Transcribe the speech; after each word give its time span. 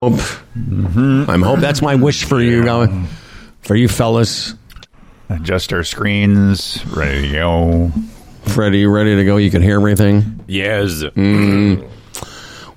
hope. 0.00 0.20
I'm 0.54 1.42
hope 1.42 1.58
that's 1.58 1.82
my 1.82 1.96
wish 1.96 2.22
for 2.22 2.40
you, 2.40 2.62
uh, 2.70 2.86
for 3.62 3.74
you 3.74 3.88
fellas. 3.88 4.54
Adjust 5.28 5.72
our 5.72 5.82
screens. 5.82 6.84
Ready 6.86 7.28
to 7.28 7.32
go. 7.34 7.92
Freddie, 8.42 8.86
ready 8.86 9.16
to 9.16 9.24
go? 9.24 9.38
You 9.38 9.50
can 9.50 9.60
hear 9.60 9.74
everything. 9.76 10.44
Yes. 10.46 11.02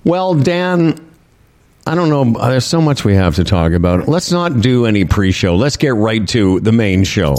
Well, 0.04 0.34
Dan, 0.34 1.12
I 1.86 1.94
don't 1.94 2.10
know. 2.10 2.34
There's 2.50 2.66
so 2.66 2.82
much 2.82 3.06
we 3.06 3.14
have 3.14 3.36
to 3.36 3.44
talk 3.44 3.74
about. 3.74 4.08
Let's 4.08 4.32
not 4.32 4.60
do 4.60 4.88
any 4.88 5.06
pre-show. 5.06 5.56
Let's 5.56 5.78
get 5.78 5.94
right 5.94 6.28
to 6.30 6.60
the 6.62 6.72
main 6.72 7.04
show. 7.04 7.36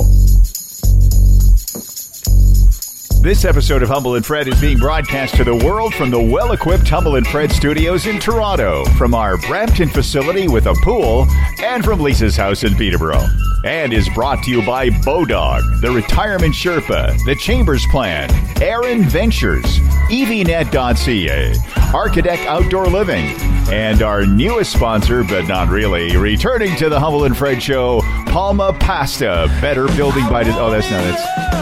This 3.22 3.44
episode 3.44 3.84
of 3.84 3.88
Humble 3.88 4.16
and 4.16 4.26
Fred 4.26 4.48
is 4.48 4.60
being 4.60 4.78
broadcast 4.78 5.36
to 5.36 5.44
the 5.44 5.54
world 5.54 5.94
from 5.94 6.10
the 6.10 6.20
well 6.20 6.50
equipped 6.50 6.88
Humble 6.88 7.14
and 7.14 7.24
Fred 7.24 7.52
studios 7.52 8.08
in 8.08 8.18
Toronto, 8.18 8.84
from 8.98 9.14
our 9.14 9.38
Brampton 9.38 9.88
facility 9.90 10.48
with 10.48 10.66
a 10.66 10.74
pool, 10.82 11.28
and 11.62 11.84
from 11.84 12.00
Lisa's 12.00 12.34
house 12.34 12.64
in 12.64 12.74
Peterborough. 12.74 13.28
And 13.62 13.92
is 13.92 14.08
brought 14.08 14.42
to 14.42 14.50
you 14.50 14.66
by 14.66 14.90
Bodog, 14.90 15.80
the 15.80 15.92
Retirement 15.92 16.52
Sherpa, 16.52 17.16
the 17.24 17.36
Chambers 17.36 17.86
Plan, 17.92 18.28
Aaron 18.60 19.04
Ventures, 19.04 19.78
EVNet.ca, 20.10 21.54
Architect 21.94 22.42
Outdoor 22.46 22.88
Living, 22.88 23.36
and 23.70 24.02
our 24.02 24.26
newest 24.26 24.72
sponsor, 24.72 25.22
but 25.22 25.46
not 25.46 25.68
really, 25.68 26.16
returning 26.16 26.74
to 26.74 26.88
the 26.88 26.98
Humble 26.98 27.22
and 27.22 27.36
Fred 27.36 27.62
show, 27.62 28.00
Palma 28.26 28.72
Pasta, 28.80 29.46
better 29.60 29.86
building 29.94 30.28
by. 30.28 30.42
De- 30.42 30.58
oh, 30.58 30.72
that's 30.72 30.90
not 30.90 31.04
it. 31.04 31.61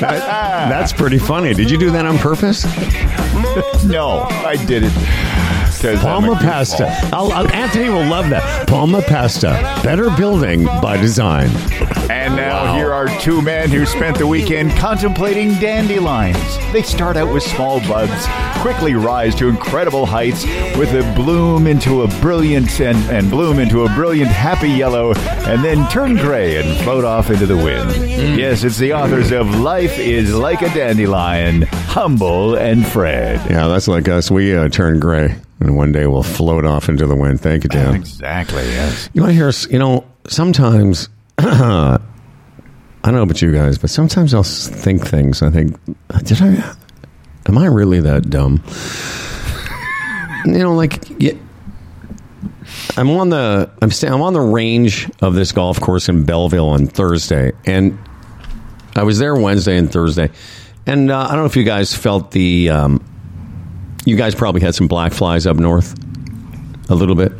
That's 0.00 0.92
pretty 0.92 1.18
funny. 1.18 1.54
Did 1.54 1.70
you 1.70 1.78
do 1.78 1.90
that 1.90 2.06
on 2.06 2.18
purpose? 2.18 2.64
no, 3.84 4.22
I 4.22 4.56
didn't. 4.66 4.92
Palma 5.82 6.34
pasta. 6.36 6.86
I'll, 7.12 7.32
I'll- 7.32 7.50
Anthony 7.52 7.88
will 7.88 8.06
love 8.06 8.28
that. 8.30 8.66
Palma 8.68 9.02
pasta. 9.02 9.50
Better 9.82 10.10
building 10.16 10.64
by 10.64 10.96
design. 11.00 11.48
And 12.10 12.36
now 12.36 12.74
here 12.76 12.92
are 12.92 13.08
two 13.20 13.42
men 13.42 13.70
who 13.70 13.84
spent 13.86 14.16
the 14.18 14.26
weekend 14.26 14.70
contemplating 14.72 15.54
dandelions. 15.54 16.38
They 16.72 16.82
start 16.82 17.16
out 17.16 17.32
with 17.32 17.42
small 17.42 17.80
buds, 17.80 18.26
quickly 18.62 18.94
rise 18.94 19.34
to 19.36 19.48
incredible 19.48 20.06
heights 20.06 20.44
with 20.76 20.90
a 20.94 21.12
bloom 21.16 21.66
into 21.66 22.02
a 22.02 22.08
brilliant 22.20 22.80
and, 22.80 22.96
and 23.10 23.30
bloom 23.30 23.58
into 23.58 23.84
a 23.84 23.88
brilliant 23.94 24.30
happy 24.30 24.68
yellow, 24.70 25.14
and 25.14 25.64
then 25.64 25.88
turn 25.88 26.16
gray 26.16 26.56
and 26.56 26.78
float 26.84 27.04
off 27.04 27.30
into 27.30 27.46
the 27.46 27.56
wind. 27.56 27.90
Yes, 28.38 28.62
it's 28.64 28.78
the 28.78 28.92
authors 28.92 29.32
of 29.32 29.48
Life 29.58 29.98
is 29.98 30.32
Like 30.34 30.62
a 30.62 30.68
Dandelion, 30.74 31.62
Humble 31.62 32.54
and 32.54 32.86
Fred. 32.86 33.38
Yeah, 33.50 33.66
that's 33.68 33.88
like 33.88 34.08
us. 34.08 34.30
We 34.30 34.54
uh, 34.56 34.68
turn 34.68 35.00
gray, 35.00 35.36
and 35.60 35.76
one 35.76 35.92
day 35.92 36.06
we'll 36.06 36.22
float 36.22 36.64
off 36.64 36.88
into 36.88 37.06
the 37.06 37.16
wind. 37.16 37.40
Thank 37.40 37.64
you, 37.64 37.68
Dan. 37.70 37.94
Exactly, 37.94 38.62
yes. 38.64 39.08
You 39.14 39.22
want 39.22 39.30
to 39.30 39.34
hear? 39.34 39.48
us- 39.48 39.68
You 39.70 39.78
know, 39.78 40.04
sometimes 40.28 41.08
I 41.38 41.98
don't 43.02 43.14
know 43.14 43.22
about 43.22 43.40
you 43.42 43.52
guys, 43.52 43.78
but 43.78 43.90
sometimes 43.90 44.34
I'll 44.34 44.42
think 44.42 45.06
things. 45.06 45.42
I 45.42 45.50
think, 45.50 45.78
did 46.24 46.42
I? 46.42 46.74
Am 47.46 47.56
I 47.58 47.66
really 47.66 48.00
that 48.00 48.28
dumb? 48.28 48.62
You 50.44 50.58
know, 50.58 50.74
like 50.74 51.02
yeah, 51.20 51.32
I'm 52.96 53.10
on 53.10 53.30
the 53.30 53.70
I'm 53.82 53.90
sta- 53.90 54.08
I'm 54.12 54.22
on 54.22 54.32
the 54.32 54.40
range 54.40 55.10
of 55.20 55.34
this 55.34 55.52
golf 55.52 55.80
course 55.80 56.08
in 56.08 56.24
Belleville 56.24 56.68
on 56.68 56.86
Thursday, 56.86 57.52
and 57.64 57.98
I 58.94 59.02
was 59.02 59.18
there 59.18 59.34
Wednesday 59.34 59.76
and 59.76 59.90
Thursday, 59.90 60.30
and 60.86 61.10
uh, 61.10 61.18
I 61.18 61.28
don't 61.30 61.38
know 61.40 61.46
if 61.46 61.56
you 61.56 61.64
guys 61.64 61.94
felt 61.94 62.30
the. 62.32 62.70
Um, 62.70 63.04
you 64.06 64.16
guys 64.16 64.34
probably 64.34 64.62
had 64.62 64.74
some 64.74 64.88
black 64.88 65.12
flies 65.12 65.46
up 65.46 65.56
north, 65.58 65.94
a 66.88 66.94
little 66.94 67.14
bit. 67.14 67.32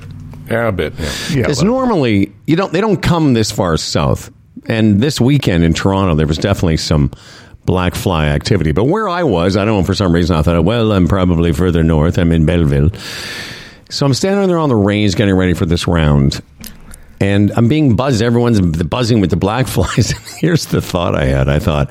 Yeah, 0.51 0.69
a 0.69 0.73
bit. 0.73 0.93
Yeah. 0.99 1.11
Yeah, 1.31 1.37
Because 1.43 1.63
normally 1.63 2.33
you 2.47 2.57
don't 2.57 2.73
they 2.73 2.81
don't 2.83 3.01
come 3.03 3.33
this 3.33 3.51
far 3.51 3.77
south. 3.79 4.31
And 4.67 5.01
this 5.01 5.21
weekend 5.21 5.65
in 5.65 5.73
Toronto, 5.75 6.15
there 6.15 6.27
was 6.27 6.39
definitely 6.39 6.77
some 6.77 7.11
black 7.65 7.95
fly 7.95 8.27
activity. 8.27 8.73
But 8.73 8.85
where 8.85 9.09
I 9.09 9.23
was, 9.23 9.57
I 9.57 9.65
don't 9.65 9.79
know 9.81 9.85
for 9.85 9.95
some 9.95 10.13
reason 10.13 10.37
I 10.37 10.43
thought, 10.43 10.63
well, 10.65 10.93
I'm 10.93 11.09
probably 11.09 11.53
further 11.53 11.83
north. 11.83 12.19
I'm 12.19 12.31
in 12.33 12.47
Belleville, 12.47 12.91
so 13.91 14.07
I'm 14.07 14.15
standing 14.15 14.49
there 14.49 14.59
on 14.59 14.69
the 14.69 14.77
range 14.77 15.15
getting 15.17 15.35
ready 15.35 15.55
for 15.55 15.67
this 15.67 15.87
round. 15.89 16.43
And 17.21 17.51
I'm 17.57 17.69
being 17.69 17.97
buzzed. 17.97 18.21
Everyone's 18.23 18.61
buzzing 18.61 19.21
with 19.21 19.31
the 19.31 19.37
black 19.37 19.67
flies. 19.69 20.11
Here's 20.39 20.67
the 20.67 20.81
thought 20.83 21.15
I 21.15 21.25
had. 21.25 21.49
I 21.49 21.59
thought, 21.61 21.91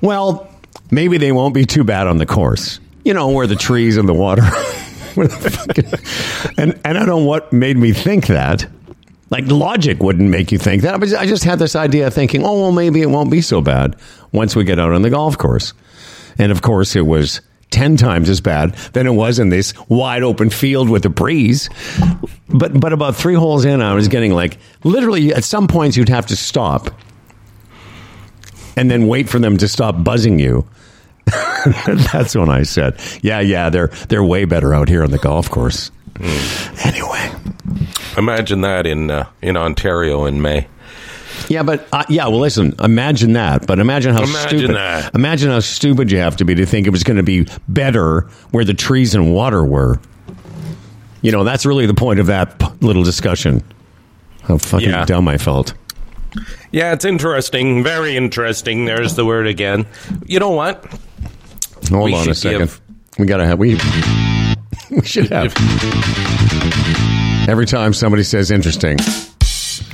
well, 0.00 0.50
maybe 0.90 1.16
they 1.18 1.32
won't 1.32 1.54
be 1.54 1.64
too 1.64 1.84
bad 1.84 2.06
on 2.06 2.18
the 2.18 2.26
course. 2.26 2.78
You 3.04 3.14
know, 3.14 3.30
where 3.30 3.46
the 3.46 3.56
trees 3.56 3.96
and 3.96 4.08
the 4.08 4.14
water. 4.14 4.42
and 6.58 6.78
and 6.84 6.86
I 6.86 6.92
don't 6.92 7.06
know 7.06 7.18
what 7.18 7.52
made 7.52 7.76
me 7.76 7.92
think 7.92 8.26
that. 8.28 8.66
Like 9.30 9.44
logic 9.46 10.02
wouldn't 10.02 10.28
make 10.28 10.52
you 10.52 10.58
think 10.58 10.82
that. 10.82 11.00
But 11.00 11.14
I 11.14 11.26
just 11.26 11.44
had 11.44 11.58
this 11.58 11.74
idea 11.74 12.06
of 12.06 12.14
thinking, 12.14 12.44
oh 12.44 12.60
well, 12.60 12.72
maybe 12.72 13.00
it 13.00 13.10
won't 13.10 13.30
be 13.30 13.40
so 13.40 13.60
bad 13.60 13.96
once 14.30 14.54
we 14.54 14.64
get 14.64 14.78
out 14.78 14.92
on 14.92 15.02
the 15.02 15.10
golf 15.10 15.38
course. 15.38 15.72
And 16.38 16.52
of 16.52 16.62
course, 16.62 16.94
it 16.94 17.06
was 17.06 17.40
ten 17.70 17.96
times 17.96 18.28
as 18.28 18.40
bad 18.40 18.74
than 18.92 19.06
it 19.06 19.12
was 19.12 19.38
in 19.38 19.48
this 19.48 19.72
wide 19.88 20.22
open 20.22 20.50
field 20.50 20.88
with 20.88 21.04
a 21.04 21.08
breeze. 21.08 21.68
But 22.48 22.78
but 22.78 22.92
about 22.92 23.16
three 23.16 23.34
holes 23.34 23.64
in, 23.64 23.82
I 23.82 23.94
was 23.94 24.08
getting 24.08 24.32
like 24.32 24.58
literally 24.84 25.34
at 25.34 25.44
some 25.44 25.66
points 25.66 25.96
you'd 25.96 26.08
have 26.08 26.26
to 26.26 26.36
stop 26.36 26.90
and 28.76 28.90
then 28.90 29.06
wait 29.06 29.28
for 29.28 29.38
them 29.38 29.56
to 29.58 29.68
stop 29.68 30.02
buzzing 30.04 30.38
you. 30.38 30.66
That's 32.12 32.34
when 32.34 32.48
I 32.50 32.62
said, 32.64 32.98
"Yeah, 33.22 33.40
yeah, 33.40 33.70
they're 33.70 33.88
they're 34.08 34.24
way 34.24 34.44
better 34.44 34.74
out 34.74 34.88
here 34.88 35.02
on 35.04 35.10
the 35.10 35.18
golf 35.18 35.48
course." 35.50 35.90
Anyway, 36.84 37.30
Imagine 38.16 38.60
that 38.62 38.86
in 38.86 39.10
uh, 39.10 39.26
in 39.40 39.56
Ontario 39.56 40.26
in 40.26 40.42
May. 40.42 40.66
yeah, 41.48 41.62
but 41.62 41.86
uh, 41.92 42.04
yeah, 42.08 42.26
well, 42.26 42.40
listen. 42.40 42.74
Imagine 42.80 43.32
that, 43.34 43.66
but 43.66 43.78
imagine 43.78 44.12
how 44.12 44.22
Imagine 44.24 44.58
stupid. 44.58 44.76
that. 44.76 45.14
Imagine 45.14 45.50
how 45.50 45.60
stupid 45.60 46.10
you 46.12 46.18
have 46.18 46.36
to 46.36 46.44
be 46.44 46.54
to 46.56 46.66
think 46.66 46.86
it 46.86 46.90
was 46.90 47.04
going 47.04 47.16
to 47.16 47.22
be 47.22 47.46
better 47.68 48.22
where 48.50 48.64
the 48.64 48.74
trees 48.74 49.14
and 49.14 49.32
water 49.32 49.64
were. 49.64 49.98
You 51.22 51.30
know, 51.32 51.44
that's 51.44 51.64
really 51.64 51.86
the 51.86 51.94
point 51.94 52.18
of 52.20 52.26
that 52.26 52.58
p- 52.58 52.66
little 52.80 53.04
discussion. 53.04 53.62
How 54.42 54.58
fucking 54.58 54.88
Yeah. 54.90 55.04
dumb 55.04 55.28
I 55.28 55.38
felt. 55.38 55.72
Yeah, 56.72 56.92
it's 56.92 57.04
interesting. 57.04 57.84
Very 57.84 58.16
interesting. 58.16 58.86
There's 58.86 59.14
the 59.14 59.24
word 59.24 59.46
again. 59.46 59.86
You 60.26 60.40
know 60.40 60.50
what? 60.50 60.84
Hold 61.90 62.04
We 62.04 62.14
on 62.14 62.28
a 62.28 62.34
second. 62.34 62.58
give- 62.60 62.80
We 63.18 63.26
gotta 63.26 63.46
have 63.46 63.58
we. 63.58 63.78
We 64.90 65.00
should 65.06 65.30
have 65.30 65.54
every 67.48 67.64
time 67.64 67.94
somebody 67.94 68.22
says 68.22 68.50
interesting. 68.50 68.98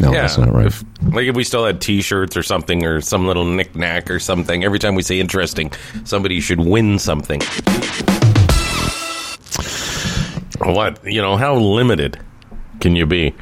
No, 0.00 0.12
Yeah, 0.12 0.22
that's 0.22 0.36
not 0.38 0.52
right. 0.52 0.66
If, 0.66 0.82
like 1.12 1.26
if 1.26 1.36
we 1.36 1.44
still 1.44 1.64
had 1.64 1.80
T-shirts 1.80 2.36
or 2.36 2.42
something, 2.42 2.84
or 2.84 3.00
some 3.00 3.24
little 3.26 3.44
knick-knack 3.44 4.10
or 4.10 4.18
something. 4.18 4.64
Every 4.64 4.80
time 4.80 4.96
we 4.96 5.02
say 5.02 5.20
interesting, 5.20 5.70
somebody 6.04 6.40
should 6.40 6.58
win 6.58 6.98
something. 6.98 7.40
What 10.60 10.98
you 11.04 11.22
know? 11.22 11.36
How 11.36 11.54
limited 11.54 12.18
can 12.80 12.96
you 12.96 13.06
be? 13.06 13.34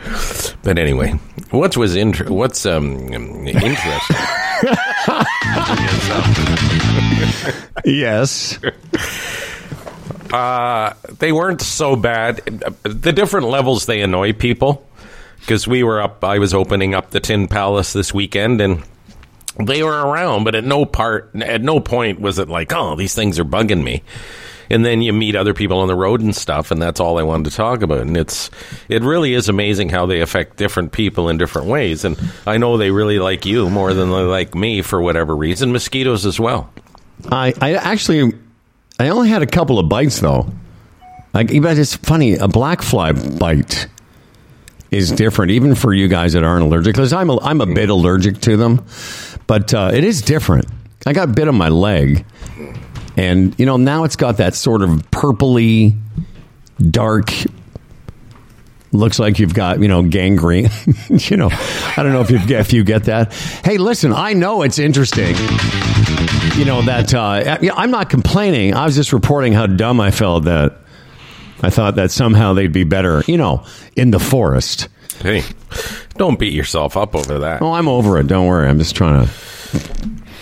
But 0.62 0.78
anyway, 0.78 1.12
what 1.50 1.74
was 1.76 1.96
inter- 1.96 2.28
what's 2.30 2.66
um 2.66 2.98
interesting? 3.08 4.16
Yes. 7.84 8.58
Uh, 10.32 10.92
they 11.18 11.32
weren't 11.32 11.60
so 11.60 11.96
bad. 11.96 12.38
The 12.82 13.12
different 13.12 13.46
levels 13.48 13.86
they 13.86 14.00
annoy 14.00 14.32
people 14.32 14.86
because 15.40 15.68
we 15.68 15.82
were 15.84 16.00
up. 16.00 16.24
I 16.24 16.38
was 16.38 16.52
opening 16.52 16.94
up 16.94 17.10
the 17.10 17.20
Tin 17.20 17.46
Palace 17.46 17.92
this 17.92 18.12
weekend, 18.12 18.60
and 18.60 18.82
they 19.58 19.82
were 19.82 19.92
around, 19.92 20.44
but 20.44 20.54
at 20.54 20.64
no 20.64 20.84
part, 20.84 21.30
at 21.36 21.62
no 21.62 21.78
point 21.80 22.20
was 22.20 22.38
it 22.38 22.48
like, 22.48 22.72
oh, 22.72 22.96
these 22.96 23.14
things 23.14 23.38
are 23.38 23.44
bugging 23.44 23.84
me. 23.84 24.02
And 24.68 24.84
then 24.84 25.00
you 25.00 25.12
meet 25.12 25.36
other 25.36 25.54
people 25.54 25.78
on 25.78 25.86
the 25.86 25.94
road 25.94 26.20
and 26.20 26.34
stuff, 26.34 26.72
and 26.72 26.82
that's 26.82 26.98
all 26.98 27.20
I 27.20 27.22
wanted 27.22 27.50
to 27.50 27.56
talk 27.56 27.82
about. 27.82 28.00
And 28.00 28.16
it's, 28.16 28.50
it 28.88 29.02
really 29.02 29.32
is 29.32 29.48
amazing 29.48 29.90
how 29.90 30.06
they 30.06 30.20
affect 30.20 30.56
different 30.56 30.90
people 30.90 31.28
in 31.28 31.38
different 31.38 31.68
ways. 31.68 32.04
And 32.04 32.18
I 32.48 32.58
know 32.58 32.76
they 32.76 32.90
really 32.90 33.20
like 33.20 33.46
you 33.46 33.70
more 33.70 33.94
than 33.94 34.10
they 34.10 34.16
like 34.16 34.56
me 34.56 34.82
for 34.82 35.00
whatever 35.00 35.36
reason. 35.36 35.70
Mosquitoes 35.70 36.26
as 36.26 36.40
well. 36.40 36.68
I, 37.30 37.54
I 37.60 37.74
actually, 37.74 38.32
I 38.98 39.08
only 39.08 39.28
had 39.28 39.42
a 39.42 39.46
couple 39.46 39.78
of 39.78 39.88
bites 39.88 40.20
though. 40.20 40.50
Like, 41.34 41.48
but 41.60 41.76
it's 41.76 41.94
funny. 41.94 42.34
A 42.34 42.48
black 42.48 42.80
fly 42.80 43.12
bite 43.12 43.88
is 44.90 45.12
different, 45.12 45.50
even 45.52 45.74
for 45.74 45.92
you 45.92 46.08
guys 46.08 46.32
that 46.32 46.44
aren't 46.44 46.64
allergic. 46.64 46.94
Because 46.94 47.12
I'm 47.12 47.28
a, 47.28 47.38
I'm 47.40 47.60
a 47.60 47.66
bit 47.66 47.90
allergic 47.90 48.40
to 48.42 48.56
them, 48.56 48.86
but 49.46 49.74
uh, 49.74 49.90
it 49.92 50.04
is 50.04 50.22
different. 50.22 50.66
I 51.06 51.12
got 51.12 51.28
a 51.28 51.32
bit 51.32 51.46
on 51.46 51.54
my 51.54 51.68
leg, 51.68 52.24
and 53.16 53.54
you 53.58 53.66
know 53.66 53.76
now 53.76 54.04
it's 54.04 54.16
got 54.16 54.38
that 54.38 54.54
sort 54.54 54.82
of 54.82 54.90
purpley, 55.10 55.96
dark. 56.90 57.30
Looks 58.96 59.18
like 59.18 59.38
you've 59.38 59.54
got 59.54 59.80
you 59.80 59.88
know 59.88 60.02
gangrene. 60.02 60.68
you 61.08 61.36
know, 61.36 61.50
I 61.52 62.02
don't 62.02 62.12
know 62.12 62.20
if 62.20 62.30
you 62.30 62.38
if 62.56 62.72
you 62.72 62.84
get 62.84 63.04
that. 63.04 63.32
Hey, 63.64 63.78
listen, 63.78 64.12
I 64.12 64.32
know 64.32 64.62
it's 64.62 64.78
interesting 64.78 65.34
you 66.56 66.64
know 66.64 66.80
that 66.82 67.12
uh, 67.12 67.58
I'm 67.74 67.90
not 67.90 68.08
complaining. 68.08 68.72
I 68.74 68.86
was 68.86 68.94
just 68.94 69.12
reporting 69.12 69.52
how 69.52 69.66
dumb 69.66 70.00
I 70.00 70.10
felt 70.10 70.44
that 70.44 70.78
I 71.62 71.70
thought 71.70 71.96
that 71.96 72.10
somehow 72.10 72.52
they'd 72.54 72.72
be 72.72 72.84
better, 72.84 73.22
you 73.26 73.36
know, 73.36 73.64
in 73.94 74.10
the 74.10 74.18
forest. 74.18 74.88
Hey, 75.20 75.42
don't 76.16 76.38
beat 76.38 76.52
yourself 76.52 76.96
up 76.96 77.14
over 77.14 77.40
that. 77.40 77.62
Oh, 77.62 77.72
I'm 77.72 77.88
over 77.88 78.18
it. 78.18 78.26
Don't 78.26 78.46
worry. 78.46 78.68
I'm 78.68 78.78
just 78.78 78.96
trying 78.96 79.26
to. 79.26 79.32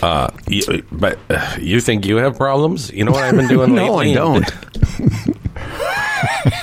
Uh, 0.03 0.31
you, 0.49 0.85
but 0.93 1.19
uh, 1.31 1.57
you 1.61 1.81
think 1.81 2.05
you 2.05 2.17
have 2.17 2.37
problems? 2.37 2.93
You 2.93 3.05
know 3.05 3.13
what 3.13 3.25
I've 3.25 3.37
been 3.37 3.49
doing 3.49 3.75
No, 3.75 3.97
I 3.97 4.13
don't. 4.13 4.45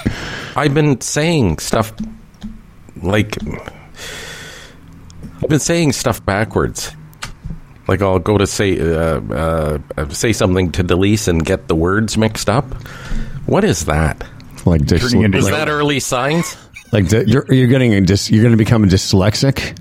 I've 0.56 0.74
been 0.74 1.00
saying 1.02 1.60
stuff 1.60 1.94
like 3.02 3.38
I've 5.42 5.50
been 5.50 5.60
saying 5.60 5.94
stuff 5.94 6.24
backwards. 6.26 6.92
Like 7.88 8.02
I'll 8.02 8.20
go 8.20 8.38
to 8.38 8.48
say 8.48 8.80
uh, 8.80 9.20
uh, 9.20 10.10
say 10.10 10.34
something 10.34 10.72
to 10.74 10.84
Delise 10.84 11.28
and 11.28 11.44
get 11.44 11.68
the 11.68 11.76
words 11.76 12.18
mixed 12.18 12.50
up. 12.50 12.66
What 13.46 13.64
is 13.64 13.86
that? 13.86 14.24
Like, 14.66 14.82
dys- 14.82 15.36
Is 15.36 15.46
like, 15.46 15.54
that 15.54 15.68
early 15.68 16.00
signs? 16.00 16.56
like 16.92 17.12
you're, 17.12 17.52
you're 17.52 17.68
getting 17.68 17.94
a 17.94 18.02
dis- 18.02 18.30
you're 18.30 18.44
going 18.44 18.54
to 18.54 18.58
become 18.58 18.84
a 18.84 18.88
dyslexic. 18.88 19.78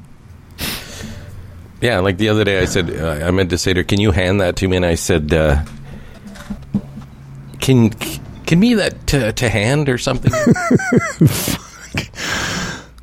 Yeah, 1.81 2.01
like 2.01 2.19
the 2.19 2.29
other 2.29 2.45
day 2.45 2.61
I 2.61 2.67
said 2.67 2.91
uh, 2.91 3.27
I 3.27 3.31
meant 3.31 3.51
to 3.51 3.59
say 3.59 3.73
to 3.73 3.81
her, 3.81 3.85
"Can 3.85 4.01
you 4.01 4.11
hand 4.11 4.41
that 4.41 4.57
to 4.57 4.69
me?" 4.69 4.77
And 4.77 4.85
I 4.87 4.97
said, 4.97 5.33
uh, 5.33 5.65
"Can 7.61 7.91
can 8.51 8.61
me 8.61 8.75
that 8.75 9.07
to, 9.09 9.33
to 9.33 9.49
hand 9.49 9.89
or 9.89 9.97
something?" 9.99 10.33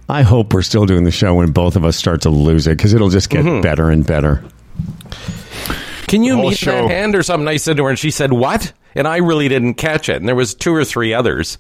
I 0.09 0.21
hope 0.21 0.53
we're 0.53 0.61
still 0.61 0.85
doing 0.85 1.03
the 1.03 1.11
show 1.11 1.33
when 1.35 1.51
both 1.51 1.75
of 1.75 1.83
us 1.83 1.97
start 1.97 2.21
to 2.21 2.29
lose 2.29 2.65
it 2.67 2.77
because 2.77 2.94
it'll 2.94 3.09
just 3.09 3.29
get 3.29 3.44
Mm-hmm. 3.44 3.61
better 3.61 3.89
and 3.89 4.05
better. 4.05 4.44
Can 6.07 6.23
you 6.23 6.38
meet 6.38 6.57
show- 6.57 6.71
that 6.71 6.89
hand 6.89 7.15
or 7.15 7.23
something? 7.23 7.47
I 7.47 7.57
said 7.57 7.75
to 7.77 7.83
her, 7.83 7.89
and 7.89 7.99
she 7.99 8.11
said, 8.11 8.31
"What?" 8.31 8.71
And 8.95 9.07
I 9.07 9.17
really 9.17 9.47
didn't 9.49 9.73
catch 9.75 10.07
it. 10.09 10.15
And 10.17 10.27
there 10.27 10.35
was 10.35 10.55
two 10.55 10.73
or 10.73 10.85
three 10.85 11.13
others, 11.13 11.57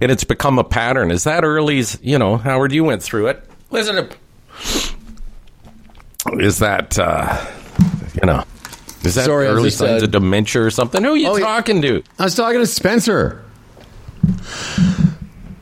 and 0.00 0.12
it's 0.12 0.24
become 0.24 0.58
a 0.58 0.64
pattern. 0.64 1.10
Is 1.10 1.24
that 1.24 1.42
early's? 1.44 1.98
You 2.02 2.18
know, 2.18 2.36
Howard, 2.36 2.72
you 2.72 2.84
went 2.84 3.02
through 3.02 3.28
it. 3.28 3.42
Listen 3.70 3.96
to. 3.96 4.16
Is 6.38 6.58
that 6.58 6.98
uh, 6.98 7.46
you 8.20 8.26
know? 8.26 8.44
Is 9.02 9.14
that 9.14 9.24
Sorry, 9.24 9.46
early 9.46 9.64
just, 9.68 9.78
signs 9.78 10.02
uh, 10.02 10.06
of 10.06 10.10
dementia 10.10 10.62
or 10.62 10.70
something? 10.70 11.02
Who 11.02 11.12
are 11.12 11.16
you 11.16 11.28
Oh, 11.28 11.38
talking 11.38 11.80
to? 11.82 12.02
I 12.18 12.24
was 12.24 12.34
talking 12.34 12.60
to 12.60 12.66
Spencer. 12.66 13.42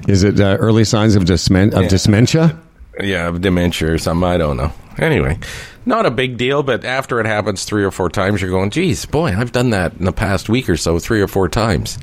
Is 0.08 0.24
it 0.24 0.40
uh, 0.40 0.56
early 0.58 0.84
signs 0.84 1.14
of, 1.16 1.24
dysmen- 1.24 1.72
of 1.74 1.82
Yeah. 1.82 1.88
dysmentia? 1.88 2.58
Yeah, 3.00 3.28
of 3.28 3.40
dementia 3.40 3.92
or 3.92 3.98
something. 3.98 4.26
I 4.28 4.38
don't 4.38 4.56
know. 4.56 4.72
Anyway, 4.98 5.38
not 5.86 6.06
a 6.06 6.10
big 6.10 6.36
deal, 6.36 6.62
but 6.64 6.84
after 6.84 7.20
it 7.20 7.26
happens 7.26 7.64
three 7.64 7.84
or 7.84 7.90
four 7.92 8.08
times, 8.08 8.40
you're 8.42 8.50
going, 8.50 8.70
geez, 8.70 9.04
boy, 9.06 9.28
I've 9.36 9.52
done 9.52 9.70
that 9.70 9.92
in 9.94 10.04
the 10.04 10.12
past 10.12 10.48
week 10.48 10.68
or 10.68 10.76
so, 10.76 10.98
three 10.98 11.20
or 11.20 11.28
four 11.28 11.48
times. 11.48 11.98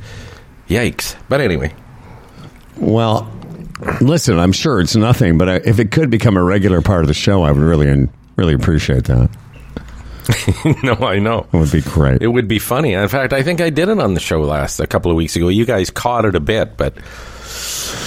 Yikes. 0.69 1.15
But 1.27 1.41
anyway, 1.41 1.73
Well, 2.77 3.29
listen, 3.99 4.39
I'm 4.39 4.53
sure 4.53 4.79
it's 4.79 4.95
nothing, 4.95 5.37
but 5.37 5.49
I, 5.49 5.55
if 5.65 5.79
it 5.79 5.91
could 5.91 6.09
become 6.09 6.37
a 6.37 6.43
regular 6.43 6.81
part 6.81 7.01
of 7.01 7.07
the 7.07 7.13
show, 7.13 7.43
I 7.43 7.51
would 7.51 7.61
really, 7.61 8.07
really 8.37 8.53
appreciate 8.53 9.03
that. 9.05 9.29
no, 10.83 10.93
I 10.93 11.19
know. 11.19 11.47
It 11.51 11.57
would 11.57 11.71
be 11.71 11.81
great. 11.81 12.21
It 12.21 12.27
would 12.27 12.47
be 12.47 12.59
funny. 12.59 12.93
In 12.93 13.07
fact, 13.07 13.33
I 13.33 13.43
think 13.43 13.61
I 13.61 13.69
did 13.69 13.89
it 13.89 13.99
on 13.99 14.13
the 14.13 14.19
show 14.19 14.41
last 14.41 14.79
a 14.79 14.87
couple 14.87 15.11
of 15.11 15.17
weeks 15.17 15.35
ago. 15.35 15.47
You 15.49 15.65
guys 15.65 15.89
caught 15.89 16.25
it 16.25 16.35
a 16.35 16.39
bit, 16.39 16.77
but 16.77 16.95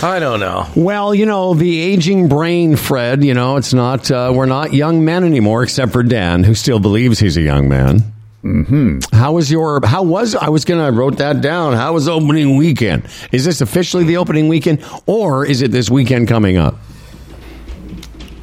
I 0.02 0.18
don't 0.18 0.40
know. 0.40 0.66
Well, 0.76 1.14
you 1.14 1.26
know, 1.26 1.54
the 1.54 1.80
aging 1.80 2.28
brain, 2.28 2.76
Fred, 2.76 3.24
you 3.24 3.34
know, 3.34 3.56
it's 3.56 3.72
not, 3.74 4.10
uh, 4.10 4.32
we're 4.34 4.46
not 4.46 4.72
young 4.72 5.04
men 5.04 5.24
anymore, 5.24 5.62
except 5.62 5.92
for 5.92 6.02
Dan, 6.02 6.44
who 6.44 6.54
still 6.54 6.78
believes 6.78 7.18
he's 7.18 7.36
a 7.36 7.42
young 7.42 7.68
man. 7.68 8.02
Mm-hmm. 8.44 9.16
How 9.16 9.32
was 9.32 9.50
your, 9.50 9.84
how 9.84 10.04
was, 10.04 10.34
I 10.34 10.48
was 10.48 10.64
going 10.64 10.78
to, 10.80 10.86
I 10.86 10.90
wrote 10.90 11.18
that 11.18 11.40
down. 11.40 11.72
How 11.72 11.92
was 11.92 12.08
opening 12.08 12.56
weekend? 12.56 13.06
Is 13.32 13.44
this 13.44 13.60
officially 13.60 14.04
the 14.04 14.16
opening 14.16 14.48
weekend, 14.48 14.84
or 15.06 15.44
is 15.44 15.62
it 15.62 15.72
this 15.72 15.90
weekend 15.90 16.28
coming 16.28 16.56
up? 16.56 16.76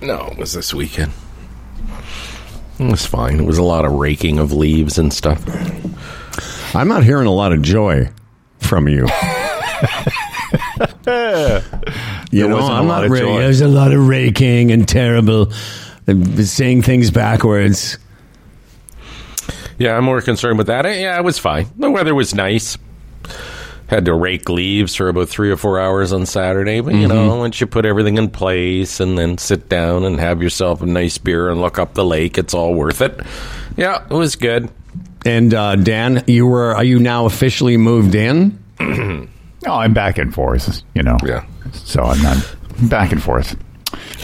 No, 0.01 0.27
it 0.27 0.37
was 0.37 0.53
this 0.53 0.73
weekend. 0.73 1.13
It 2.79 2.91
was 2.91 3.05
fine. 3.05 3.39
It 3.39 3.45
was 3.45 3.57
a 3.57 3.63
lot 3.63 3.85
of 3.85 3.93
raking 3.93 4.39
of 4.39 4.51
leaves 4.51 4.97
and 4.97 5.13
stuff. 5.13 5.41
I'm 6.75 6.87
not 6.87 7.03
hearing 7.03 7.27
a 7.27 7.31
lot 7.31 7.53
of 7.53 7.61
joy 7.61 8.09
from 8.59 8.87
you. 8.89 9.07
you 12.31 12.47
know, 12.47 12.59
I'm 12.59 12.87
not 12.87 13.09
really. 13.09 13.19
joy. 13.19 13.39
There's 13.39 13.61
a 13.61 13.67
lot 13.67 13.93
of 13.93 14.07
raking 14.07 14.71
and 14.71 14.87
terrible, 14.87 15.53
uh, 16.07 16.43
saying 16.43 16.81
things 16.81 17.11
backwards. 17.11 17.97
Yeah, 19.77 19.97
I'm 19.97 20.03
more 20.05 20.21
concerned 20.21 20.57
with 20.57 20.67
that. 20.67 20.85
Yeah, 20.85 21.17
it 21.17 21.23
was 21.23 21.37
fine. 21.37 21.67
The 21.77 21.89
weather 21.91 22.15
was 22.15 22.33
nice. 22.33 22.77
Had 23.87 24.05
to 24.05 24.15
rake 24.15 24.49
leaves 24.49 24.95
for 24.95 25.09
about 25.09 25.29
three 25.29 25.51
or 25.51 25.57
four 25.57 25.79
hours 25.79 26.11
on 26.11 26.25
Saturday, 26.25 26.81
but 26.81 26.95
you 26.95 27.07
know, 27.07 27.35
once 27.35 27.61
you 27.61 27.67
put 27.67 27.85
everything 27.85 28.17
in 28.17 28.29
place 28.31 28.99
and 28.99 29.15
then 29.17 29.37
sit 29.37 29.69
down 29.69 30.05
and 30.05 30.19
have 30.19 30.41
yourself 30.41 30.81
a 30.81 30.87
nice 30.87 31.19
beer 31.19 31.49
and 31.49 31.61
look 31.61 31.77
up 31.77 31.93
the 31.93 32.03
lake, 32.03 32.37
it's 32.39 32.53
all 32.55 32.73
worth 32.73 33.01
it. 33.01 33.19
Yeah, 33.77 34.03
it 34.09 34.13
was 34.13 34.35
good. 34.35 34.71
And 35.23 35.53
uh, 35.53 35.75
Dan, 35.75 36.23
you 36.25 36.47
were 36.47 36.75
are 36.75 36.83
you 36.83 36.97
now 36.97 37.25
officially 37.25 37.77
moved 37.77 38.15
in? 38.15 38.57
No, 38.79 39.27
I'm 39.67 39.93
back 39.93 40.17
and 40.17 40.33
forth, 40.33 40.81
you 40.95 41.03
know. 41.03 41.17
Yeah. 41.23 41.45
So 41.73 42.01
I'm 42.03 42.21
not 42.23 42.55
back 42.89 43.11
and 43.11 43.21
forth. 43.21 43.55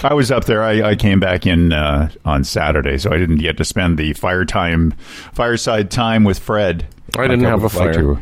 I 0.03 0.15
was 0.15 0.31
up 0.31 0.45
there. 0.45 0.63
I, 0.63 0.89
I 0.89 0.95
came 0.95 1.19
back 1.19 1.45
in 1.45 1.71
uh, 1.71 2.09
on 2.25 2.43
Saturday, 2.43 2.97
so 2.97 3.11
I 3.11 3.17
didn't 3.17 3.37
get 3.37 3.57
to 3.57 3.65
spend 3.65 3.99
the 3.99 4.13
fire 4.13 4.43
time, 4.45 4.95
fireside 5.33 5.91
time 5.91 6.23
with 6.23 6.39
Fred. 6.39 6.85
I 7.15 7.27
didn't 7.27 7.41
Like 7.43 7.49
have 7.51 7.59
a 7.59 7.63
would 7.63 7.73
like 7.75 7.93
fire. 7.93 8.15
to. 8.15 8.19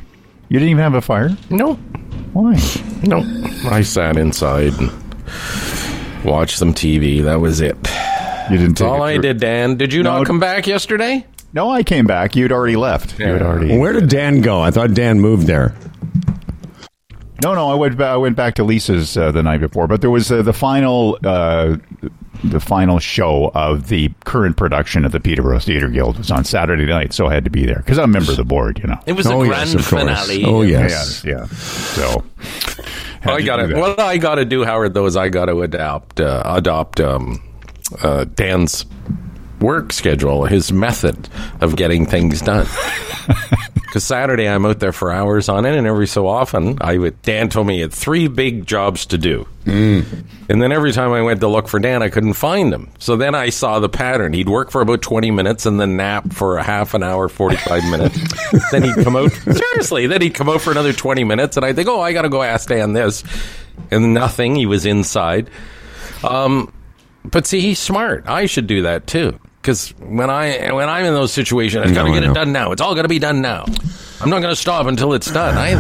You 0.49 0.57
didn't 0.59 0.69
even 0.71 0.83
have 0.83 0.95
a 0.95 1.01
fire? 1.01 1.29
No, 1.49 1.75
Why? 2.33 2.53
no. 3.03 3.19
I 3.69 3.81
sat 3.81 4.17
inside 4.17 4.73
and 4.79 4.91
watched 6.25 6.57
some 6.57 6.73
TV. 6.73 7.23
That 7.23 7.39
was 7.39 7.61
it. 7.61 7.75
You 8.49 8.57
didn't 8.57 8.69
That's 8.69 8.81
take 8.81 8.87
all 8.87 9.03
it 9.03 9.07
I 9.09 9.13
through- 9.13 9.21
did, 9.23 9.39
Dan. 9.39 9.75
Did 9.77 9.93
you 9.93 10.01
No. 10.03 10.17
not 10.17 10.25
come 10.27 10.39
back 10.39 10.65
yesterday? 10.65 11.25
No, 11.53 11.69
I 11.71 11.83
came 11.83 12.05
back. 12.07 12.35
You'd 12.35 12.51
already 12.51 12.75
left. 12.75 13.19
You 13.19 13.25
had 13.27 13.41
already. 13.41 13.77
Where 13.77 13.93
did 13.93 14.09
Dan 14.09 14.41
go? 14.41 14.59
I 14.61 14.71
thought 14.71 14.93
Dan 14.93 15.19
moved 15.19 15.45
there. 15.47 15.73
No, 17.43 17.53
no, 17.55 17.69
I 17.71 17.75
went. 17.75 17.97
Back, 17.97 18.07
I 18.09 18.17
went 18.17 18.35
back 18.35 18.55
to 18.55 18.63
Lisa's 18.63 19.15
uh, 19.15 19.31
the 19.31 19.41
night 19.41 19.61
before, 19.61 19.87
but 19.87 20.01
there 20.01 20.09
was 20.09 20.31
uh, 20.31 20.41
the 20.41 20.51
final, 20.53 21.17
uh, 21.23 21.77
the 22.43 22.59
final 22.59 22.99
show 22.99 23.51
of 23.53 23.87
the 23.89 24.09
current 24.25 24.55
production 24.57 25.03
of 25.05 25.11
the 25.11 25.19
Peterborough 25.19 25.59
Theatre 25.59 25.89
Guild 25.89 26.17
was 26.17 26.31
on 26.31 26.43
Saturday 26.45 26.85
night, 26.85 27.13
so 27.13 27.27
I 27.27 27.33
had 27.33 27.43
to 27.43 27.49
be 27.49 27.65
there 27.65 27.77
because 27.79 27.97
I'm 27.97 28.05
a 28.05 28.13
member 28.13 28.31
of 28.31 28.37
the 28.37 28.45
board. 28.45 28.79
You 28.79 28.87
know. 28.87 28.99
It 29.05 29.13
was 29.13 29.27
Oh, 29.27 29.41
a 29.43 29.47
yes, 29.47 29.73
grand 29.73 29.79
of 29.81 29.87
course. 29.89 30.01
finale. 30.01 30.45
Oh, 30.45 30.61
yes. 30.61 31.23
Yeah, 31.25 31.31
yeah. 31.39 31.45
So 31.47 32.23
had 33.21 33.33
I 33.33 33.41
got 33.41 33.57
do 33.57 33.67
to. 33.73 33.79
What 33.79 33.99
I 33.99 34.17
got 34.17 34.35
to 34.35 34.45
do, 34.45 34.63
Howard, 34.63 34.93
though, 34.93 35.05
is 35.05 35.17
I 35.17 35.29
got 35.29 35.45
to 35.45 35.61
adopt 35.61 36.19
uh, 36.19 36.41
adopt 36.45 36.99
um, 36.99 37.41
uh, 38.01 38.23
Dan's 38.35 38.85
work 39.61 39.93
schedule, 39.93 40.45
his 40.45 40.71
method 40.71 41.29
of 41.61 41.75
getting 41.75 42.05
things 42.05 42.41
done. 42.41 42.67
Because 43.89 44.03
Saturday 44.03 44.47
I'm 44.47 44.67
out 44.67 44.79
there 44.79 44.91
for 44.91 45.11
hours 45.11 45.49
on 45.49 45.65
it, 45.65 45.75
and 45.75 45.87
every 45.87 46.05
so 46.05 46.27
often 46.27 46.77
I 46.79 46.99
would. 46.99 47.19
Dan 47.23 47.49
told 47.49 47.65
me 47.65 47.75
he 47.75 47.81
had 47.81 47.91
three 47.91 48.27
big 48.27 48.67
jobs 48.67 49.07
to 49.07 49.17
do, 49.17 49.47
mm. 49.65 50.05
and 50.47 50.61
then 50.61 50.71
every 50.71 50.91
time 50.91 51.11
I 51.11 51.23
went 51.23 51.39
to 51.39 51.47
look 51.47 51.67
for 51.67 51.79
Dan, 51.79 52.03
I 52.03 52.09
couldn't 52.09 52.33
find 52.33 52.71
him. 52.71 52.91
So 52.99 53.17
then 53.17 53.33
I 53.33 53.49
saw 53.49 53.79
the 53.79 53.89
pattern. 53.89 54.33
He'd 54.33 54.47
work 54.47 54.69
for 54.69 54.81
about 54.81 55.01
20 55.01 55.31
minutes 55.31 55.65
and 55.65 55.79
then 55.79 55.97
nap 55.97 56.31
for 56.33 56.59
a 56.59 56.63
half 56.63 56.93
an 56.93 57.01
hour, 57.01 57.27
45 57.27 57.89
minutes. 57.89 58.19
then 58.71 58.83
he'd 58.83 59.03
come 59.03 59.15
out. 59.15 59.31
Seriously, 59.31 60.05
then 60.05 60.21
he'd 60.21 60.35
come 60.35 60.49
out 60.49 60.61
for 60.61 60.69
another 60.69 60.93
20 60.93 61.23
minutes, 61.23 61.57
and 61.57 61.65
I 61.65 61.73
think, 61.73 61.89
oh, 61.89 61.99
I 61.99 62.13
got 62.13 62.21
to 62.21 62.29
go 62.29 62.43
ask 62.43 62.69
Dan 62.69 62.93
this, 62.93 63.23
and 63.89 64.13
nothing. 64.13 64.53
He 64.53 64.67
was 64.67 64.85
inside. 64.85 65.49
Um, 66.23 66.71
but 67.23 67.47
see, 67.47 67.61
he's 67.61 67.79
smart. 67.79 68.27
I 68.27 68.45
should 68.45 68.67
do 68.67 68.83
that 68.83 69.07
too. 69.07 69.39
Because 69.61 69.89
when 69.99 70.29
I 70.29 70.71
when 70.71 70.87
I'm 70.89 71.05
in 71.05 71.13
those 71.13 71.33
situations, 71.33 71.85
I've 71.85 71.93
got 71.93 72.05
to 72.05 72.13
get 72.13 72.23
it 72.23 72.33
done 72.33 72.51
now. 72.53 72.71
It's 72.71 72.81
all 72.81 72.95
got 72.95 73.01
to 73.03 73.07
be 73.09 73.19
done 73.19 73.41
now. 73.41 73.65
I'm 74.21 74.29
not 74.29 74.41
going 74.41 74.53
to 74.53 74.55
stop 74.55 74.85
until 74.87 75.13
it's 75.13 75.31
done. 75.31 75.57
I, 75.57 75.71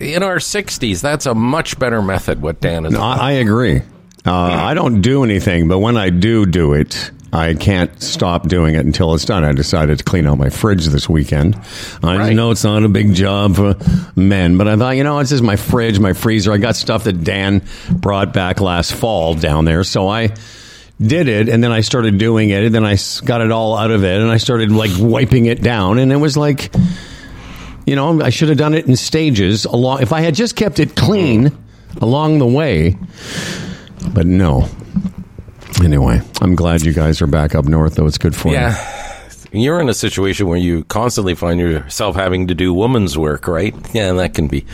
in 0.00 0.22
our 0.22 0.36
60s, 0.36 1.00
that's 1.02 1.26
a 1.26 1.34
much 1.34 1.78
better 1.78 2.00
method. 2.02 2.40
What 2.42 2.60
Dan 2.60 2.86
is. 2.86 2.94
I, 2.94 3.16
I 3.16 3.30
agree. 3.32 3.82
Uh, 4.26 4.32
I 4.32 4.72
don't 4.74 5.02
do 5.02 5.24
anything, 5.24 5.68
but 5.68 5.78
when 5.80 5.96
I 5.98 6.08
do 6.10 6.46
do 6.46 6.72
it, 6.72 7.10
I 7.34 7.52
can't 7.54 8.02
stop 8.02 8.48
doing 8.48 8.74
it 8.74 8.86
until 8.86 9.12
it's 9.14 9.24
done. 9.26 9.44
I 9.44 9.52
decided 9.52 9.98
to 9.98 10.04
clean 10.04 10.26
out 10.26 10.38
my 10.38 10.48
fridge 10.48 10.86
this 10.86 11.08
weekend. 11.08 11.56
I 12.02 12.16
Right. 12.16 12.34
know 12.36 12.50
it's 12.50 12.64
not 12.64 12.82
a 12.84 12.88
big 12.88 13.12
job 13.14 13.56
for 13.56 13.74
men, 14.16 14.56
but 14.56 14.66
I 14.68 14.76
thought, 14.76 14.96
you 14.96 15.04
know, 15.04 15.18
it's 15.18 15.30
just 15.30 15.42
my 15.42 15.56
fridge, 15.56 15.98
my 15.98 16.12
freezer. 16.14 16.52
I 16.52 16.56
got 16.58 16.76
stuff 16.76 17.04
that 17.04 17.24
Dan 17.24 17.62
brought 17.90 18.32
back 18.32 18.60
last 18.62 18.94
fall 18.94 19.34
down 19.34 19.64
there, 19.66 19.84
so 19.84 20.08
I 20.08 20.32
did 21.00 21.28
it, 21.28 21.48
and 21.48 21.62
then 21.62 21.72
I 21.72 21.80
started 21.80 22.18
doing 22.18 22.50
it, 22.50 22.64
and 22.64 22.74
then 22.74 22.84
I 22.84 22.96
got 23.24 23.40
it 23.40 23.50
all 23.50 23.76
out 23.76 23.90
of 23.90 24.04
it, 24.04 24.20
and 24.20 24.30
I 24.30 24.36
started 24.36 24.70
like 24.72 24.92
wiping 24.98 25.46
it 25.46 25.62
down, 25.62 25.98
and 25.98 26.12
it 26.12 26.16
was 26.16 26.36
like. 26.36 26.74
You 27.86 27.96
know, 27.96 28.22
I 28.22 28.30
should 28.30 28.48
have 28.48 28.56
done 28.56 28.72
it 28.72 28.86
in 28.86 28.96
stages. 28.96 29.66
Along, 29.66 30.00
if 30.00 30.10
I 30.14 30.22
had 30.22 30.34
just 30.34 30.56
kept 30.56 30.80
it 30.80 30.96
clean 30.96 31.52
along 32.00 32.38
the 32.38 32.46
way, 32.46 32.96
but 34.14 34.24
no. 34.24 34.70
Anyway, 35.84 36.22
I'm 36.40 36.54
glad 36.54 36.80
you 36.80 36.94
guys 36.94 37.20
are 37.20 37.26
back 37.26 37.54
up 37.54 37.66
north, 37.66 37.96
though. 37.96 38.06
It's 38.06 38.16
good 38.16 38.34
for 38.34 38.48
you. 38.48 38.54
You're 39.62 39.80
in 39.80 39.88
a 39.88 39.94
situation 39.94 40.46
where 40.46 40.58
you 40.58 40.84
constantly 40.84 41.34
find 41.34 41.60
yourself 41.60 42.16
having 42.16 42.48
to 42.48 42.54
do 42.54 42.72
woman's 42.74 43.16
work, 43.16 43.46
right? 43.48 43.74
Yeah, 43.94 44.12
that 44.14 44.34
can 44.34 44.48
be 44.48 44.64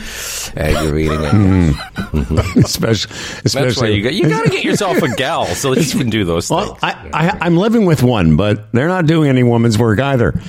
aggravating. 0.55 1.11
I 1.11 1.21
guess. 1.21 1.31
Hmm. 1.31 1.69
Mm-hmm. 1.71 2.59
especially, 2.65 3.15
especially 3.45 3.95
you 3.95 4.03
got 4.03 4.13
you 4.13 4.29
got 4.29 4.43
to 4.43 4.49
get 4.49 4.63
yourself 4.63 5.01
a 5.01 5.13
gal 5.15 5.45
so 5.45 5.73
that 5.73 5.93
you 5.93 5.99
can 5.99 6.09
do 6.09 6.25
those 6.25 6.49
Well, 6.49 6.75
things. 6.75 6.79
I, 6.83 7.09
I, 7.13 7.37
I'm 7.41 7.57
living 7.57 7.85
with 7.85 8.03
one, 8.03 8.35
but 8.35 8.71
they're 8.71 8.87
not 8.87 9.05
doing 9.05 9.29
any 9.29 9.43
woman's 9.43 9.77
work 9.77 9.99
either. 9.99 10.31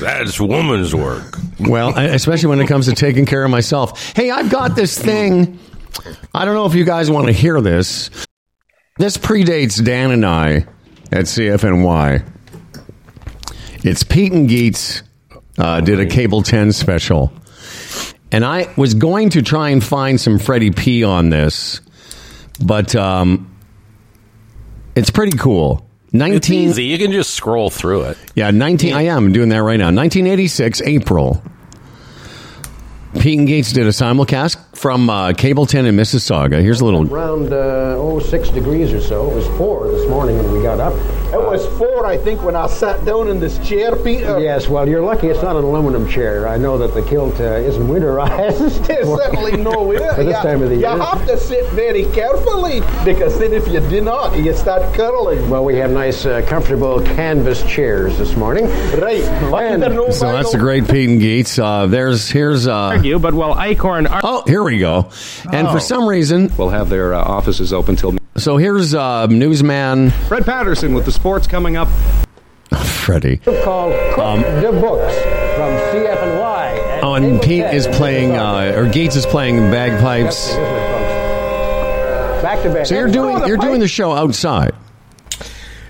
That's 0.00 0.40
woman's 0.40 0.94
work. 0.94 1.36
Well, 1.60 1.96
especially 1.98 2.48
when 2.48 2.60
it 2.60 2.66
comes 2.66 2.86
to 2.86 2.94
taking 2.94 3.26
care 3.26 3.44
of 3.44 3.50
myself. 3.50 4.14
Hey, 4.14 4.30
I've 4.30 4.50
got 4.50 4.76
this 4.76 4.98
thing. 4.98 5.58
I 6.34 6.44
don't 6.44 6.54
know 6.54 6.66
if 6.66 6.74
you 6.74 6.84
guys 6.84 7.10
want 7.10 7.26
to 7.26 7.32
hear 7.32 7.60
this. 7.60 8.10
This 8.98 9.16
predates 9.16 9.82
Dan 9.84 10.10
and 10.10 10.24
I 10.24 10.66
at 11.12 11.24
CFNY. 11.24 12.26
It's 13.82 14.02
Pete 14.02 14.32
and 14.32 14.48
Geets 14.48 15.02
uh, 15.58 15.80
did 15.80 16.00
a 16.00 16.06
Cable 16.06 16.42
10 16.42 16.72
special. 16.72 17.32
And 18.32 18.44
I 18.44 18.72
was 18.76 18.94
going 18.94 19.30
to 19.30 19.42
try 19.42 19.70
and 19.70 19.82
find 19.82 20.20
some 20.20 20.38
Freddie 20.38 20.70
P 20.70 21.02
on 21.02 21.30
this, 21.30 21.80
but 22.64 22.94
um, 22.94 23.54
it's 24.94 25.10
pretty 25.10 25.36
cool. 25.36 25.84
It's 26.06 26.14
19, 26.14 26.68
easy. 26.70 26.84
You 26.84 26.98
can 26.98 27.12
just 27.12 27.30
scroll 27.30 27.70
through 27.70 28.02
it. 28.02 28.18
yeah, 28.34 28.50
19. 28.50 28.94
I 28.94 29.02
am 29.02 29.32
doing 29.32 29.48
that 29.50 29.62
right 29.62 29.78
now. 29.78 29.86
1986, 29.86 30.82
April. 30.82 31.42
Pete 33.18 33.38
and 33.38 33.48
Geets 33.48 33.72
did 33.72 33.86
a 33.86 33.90
simulcast 33.90 34.56
from 34.76 35.10
uh, 35.10 35.32
Cable 35.32 35.66
10 35.66 35.86
in 35.86 35.96
Mississauga. 35.96 36.62
Here's 36.62 36.80
a 36.80 36.84
little. 36.84 37.12
Around 37.12 37.52
uh, 37.52 37.96
oh, 37.98 38.20
six 38.20 38.50
degrees 38.50 38.92
or 38.92 39.00
so. 39.00 39.30
It 39.30 39.34
was 39.34 39.46
four 39.58 39.88
this 39.88 40.08
morning 40.08 40.36
when 40.38 40.52
we 40.52 40.62
got 40.62 40.78
up. 40.78 40.94
It 41.32 41.40
was 41.40 41.64
four, 41.78 42.06
I 42.06 42.16
think, 42.16 42.42
when 42.42 42.56
I 42.56 42.66
sat 42.66 43.04
down 43.04 43.28
in 43.28 43.38
this 43.40 43.56
chair, 43.66 43.94
Peter. 43.96 44.40
Yes, 44.40 44.68
well, 44.68 44.88
you're 44.88 45.00
lucky 45.02 45.28
it's 45.28 45.42
not 45.42 45.54
an 45.56 45.62
aluminum 45.64 46.08
chair. 46.08 46.48
I 46.48 46.56
know 46.56 46.76
that 46.78 46.92
the 46.94 47.02
kilt 47.02 47.38
uh, 47.40 47.44
isn't 47.54 47.86
winterized. 47.86 48.86
There's 48.86 49.06
certainly 49.06 49.56
no 49.56 49.82
way. 49.84 49.98
For 50.16 50.24
this 50.24 50.36
you, 50.36 50.42
time 50.42 50.62
of 50.62 50.70
the 50.70 50.74
you 50.76 50.80
year. 50.80 50.98
have 50.98 51.24
to 51.26 51.38
sit 51.38 51.66
very 51.70 52.04
carefully 52.12 52.80
because 53.04 53.38
then 53.38 53.52
if 53.52 53.68
you 53.68 53.80
do 53.88 54.00
not, 54.00 54.36
you 54.38 54.52
start 54.54 54.82
curling. 54.94 55.48
Well, 55.48 55.64
we 55.64 55.76
have 55.76 55.90
nice, 55.92 56.26
uh, 56.26 56.42
comfortable 56.48 57.00
canvas 57.02 57.62
chairs 57.62 58.18
this 58.18 58.34
morning. 58.36 58.64
Right. 59.00 59.22
Lucky 59.50 59.66
And- 59.66 59.80
no 59.94 60.10
So 60.10 60.32
that's 60.32 60.48
vinyl. 60.48 60.52
the 60.52 60.58
great 60.58 60.88
Pete 60.88 61.08
and 61.10 61.20
Geets. 61.20 61.58
Uh, 61.58 61.86
there's 61.86 62.28
here's. 62.28 62.66
Uh, 62.66 62.74
argue, 62.74 63.18
but 63.18 63.34
while 63.34 63.54
Icorn 63.54 64.10
ar- 64.10 64.20
oh, 64.24 64.42
here 64.46 64.62
we 64.62 64.78
go. 64.78 65.10
And 65.52 65.68
for 65.68 65.80
some 65.80 66.06
reason, 66.08 66.50
We'll 66.58 66.70
have 66.70 66.88
their 66.88 67.14
uh, 67.14 67.22
offices 67.22 67.72
open 67.72 67.96
till. 67.96 68.19
So 68.40 68.56
here's 68.56 68.94
uh, 68.94 69.26
newsman 69.26 70.10
Fred 70.10 70.46
Patterson 70.46 70.94
with 70.94 71.04
the 71.04 71.12
sports 71.12 71.46
coming 71.46 71.76
up. 71.76 71.88
Freddie. 72.84 73.36
Called 73.36 73.92
Cook 74.14 74.40
the 74.62 74.70
Books 74.80 75.14
from 75.56 75.72
CFNY. 75.92 76.78
at 76.78 77.04
Oh, 77.04 77.14
and 77.14 77.42
Pete 77.42 77.64
is 77.64 77.86
playing, 77.86 78.36
uh, 78.36 78.72
or 78.76 78.86
Geets 78.86 79.16
is 79.16 79.26
playing 79.26 79.56
bagpipes. 79.70 80.48
Yes, 80.48 80.56
it 80.56 80.62
is, 80.62 80.90
folks. 82.32 82.42
Back 82.42 82.62
to 82.62 82.72
back. 82.72 82.86
So 82.86 82.94
you're 82.94 83.10
doing 83.10 83.46
you're 83.46 83.58
doing 83.58 83.80
the 83.80 83.88
show 83.88 84.12
outside. 84.12 84.74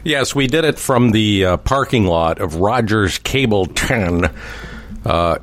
Yes, 0.03 0.35
we 0.35 0.49
did 0.49 0.65
it 0.65 0.79
from 0.79 1.13
the 1.13 1.45
uh, 1.45 1.57
parking 1.59 2.07
lot 2.07 2.41
of 2.41 2.57
Rogers 2.57 3.19
Cable 3.19 3.67
10, 3.67 4.25
uh, 4.25 4.31
uh, 5.07 5.39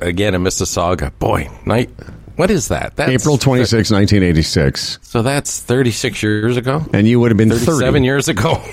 again 0.00 0.34
in 0.34 0.42
Mississauga. 0.42 1.12
Boy, 1.18 1.48
night. 1.66 1.90
What 2.36 2.50
is 2.50 2.68
that? 2.68 2.96
That's 2.96 3.10
April 3.10 3.36
26, 3.38 3.90
1986. 3.90 4.98
So 5.02 5.22
that's 5.22 5.60
36 5.60 6.22
years 6.22 6.56
ago? 6.56 6.84
And 6.92 7.06
you 7.06 7.20
would 7.20 7.30
have 7.30 7.36
been 7.38 7.50
30. 7.50 7.64
37 7.66 8.04
years 8.04 8.28
ago? 8.28 8.62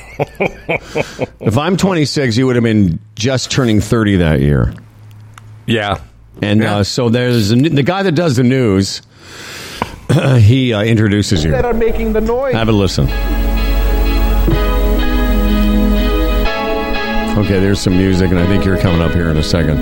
If 1.42 1.58
I'm 1.58 1.78
26, 1.78 2.38
you 2.38 2.46
would 2.46 2.56
have 2.56 2.64
been 2.64 3.00
just 3.16 3.50
turning 3.52 3.82
30 3.82 4.18
that 4.18 4.40
year. 4.42 4.74
yeah. 5.66 6.00
And 6.42 6.62
Yeah. 6.62 6.78
uh, 6.78 6.84
so 6.84 7.10
there's 7.10 7.52
a, 7.52 7.56
the 7.56 7.84
guy 7.84 8.04
that 8.04 8.14
does 8.14 8.36
the 8.38 8.44
news. 8.44 9.02
he 10.38 10.74
uh, 10.74 10.84
introduces 10.84 11.44
you. 11.44 11.52
that 11.52 11.66
are 11.66 11.74
making 11.74 12.14
the 12.14 12.22
noise. 12.22 12.54
Have 12.54 12.70
a 12.70 12.72
listen. 12.72 13.06
Okay, 17.40 17.60
there's 17.60 17.80
some 17.80 17.98
music, 17.98 18.30
and 18.32 18.40
I 18.40 18.46
think 18.48 18.64
you're 18.66 18.78
coming 18.78 19.02
up 19.02 19.12
here 19.14 19.30
in 19.30 19.38
a 19.38 19.44
second. 19.44 19.78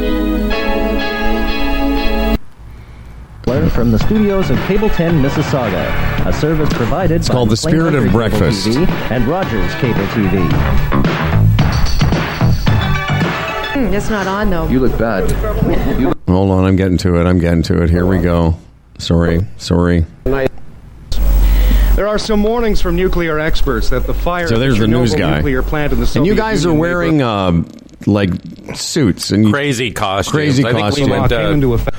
From 3.70 3.92
the 3.92 4.00
studios 4.00 4.50
of 4.50 4.58
Cable 4.68 4.90
10 4.90 5.22
Mississauga, 5.22 6.26
a 6.26 6.34
service 6.34 6.70
provided 6.74 7.22
by 7.22 7.28
called 7.34 7.50
The 7.50 7.56
McLean 7.56 7.74
Spirit 7.92 7.96
of 7.96 8.12
Breakfast. 8.12 8.68
TV 8.68 8.88
and 9.12 9.26
Rogers 9.28 9.74
Cable 9.76 10.06
TV. 10.08 10.48
Hmm, 13.74 13.94
It's 13.94 14.10
not 14.10 14.28
on 14.28 14.50
though. 14.50 14.68
You 14.68 14.80
look 14.80 14.98
bad. 14.98 15.32
Hold 16.28 16.52
on, 16.52 16.66
I'm 16.66 16.76
getting 16.76 16.98
to 17.00 17.20
it. 17.20 17.26
I'm 17.26 17.40
getting 17.40 17.64
to 17.64 17.82
it. 17.84 17.90
Here 17.90 18.06
we 18.06 18.20
go. 18.20 18.58
Sorry, 19.00 19.42
sorry. 19.58 20.06
There 21.96 22.08
are 22.08 22.18
some 22.20 22.44
warnings 22.44 22.80
from 22.82 22.96
nuclear 22.96 23.40
experts 23.40 23.90
that 23.90 24.06
the 24.06 24.14
fire. 24.14 24.48
So 24.48 24.60
there's 24.60 24.76
at 24.76 24.82
the 24.82 24.88
news 24.88 25.14
Chernobyl 25.16 25.18
guy. 25.20 25.36
Nuclear 25.38 25.64
plant 25.64 25.94
in 25.94 26.00
the 26.00 26.12
And 26.16 26.26
you 26.28 26.36
guys 26.36 26.66
are 26.66 26.70
Union 26.70 26.78
may 26.78 26.82
wearing 26.82 27.22
uh, 27.24 27.64
like 28.06 28.30
suits 28.76 29.32
and 29.32 29.46
you, 29.46 29.52
Crazy 29.52 29.92
costumes. 29.92 30.32
Crazy 30.32 30.64
I 30.64 30.70
think 30.74 30.80
costumes. 30.82 31.08
we 31.10 31.12
went, 31.20 31.30
came 31.32 31.40
uh, 31.46 31.50
into 31.52 31.74
effect. 31.74 31.98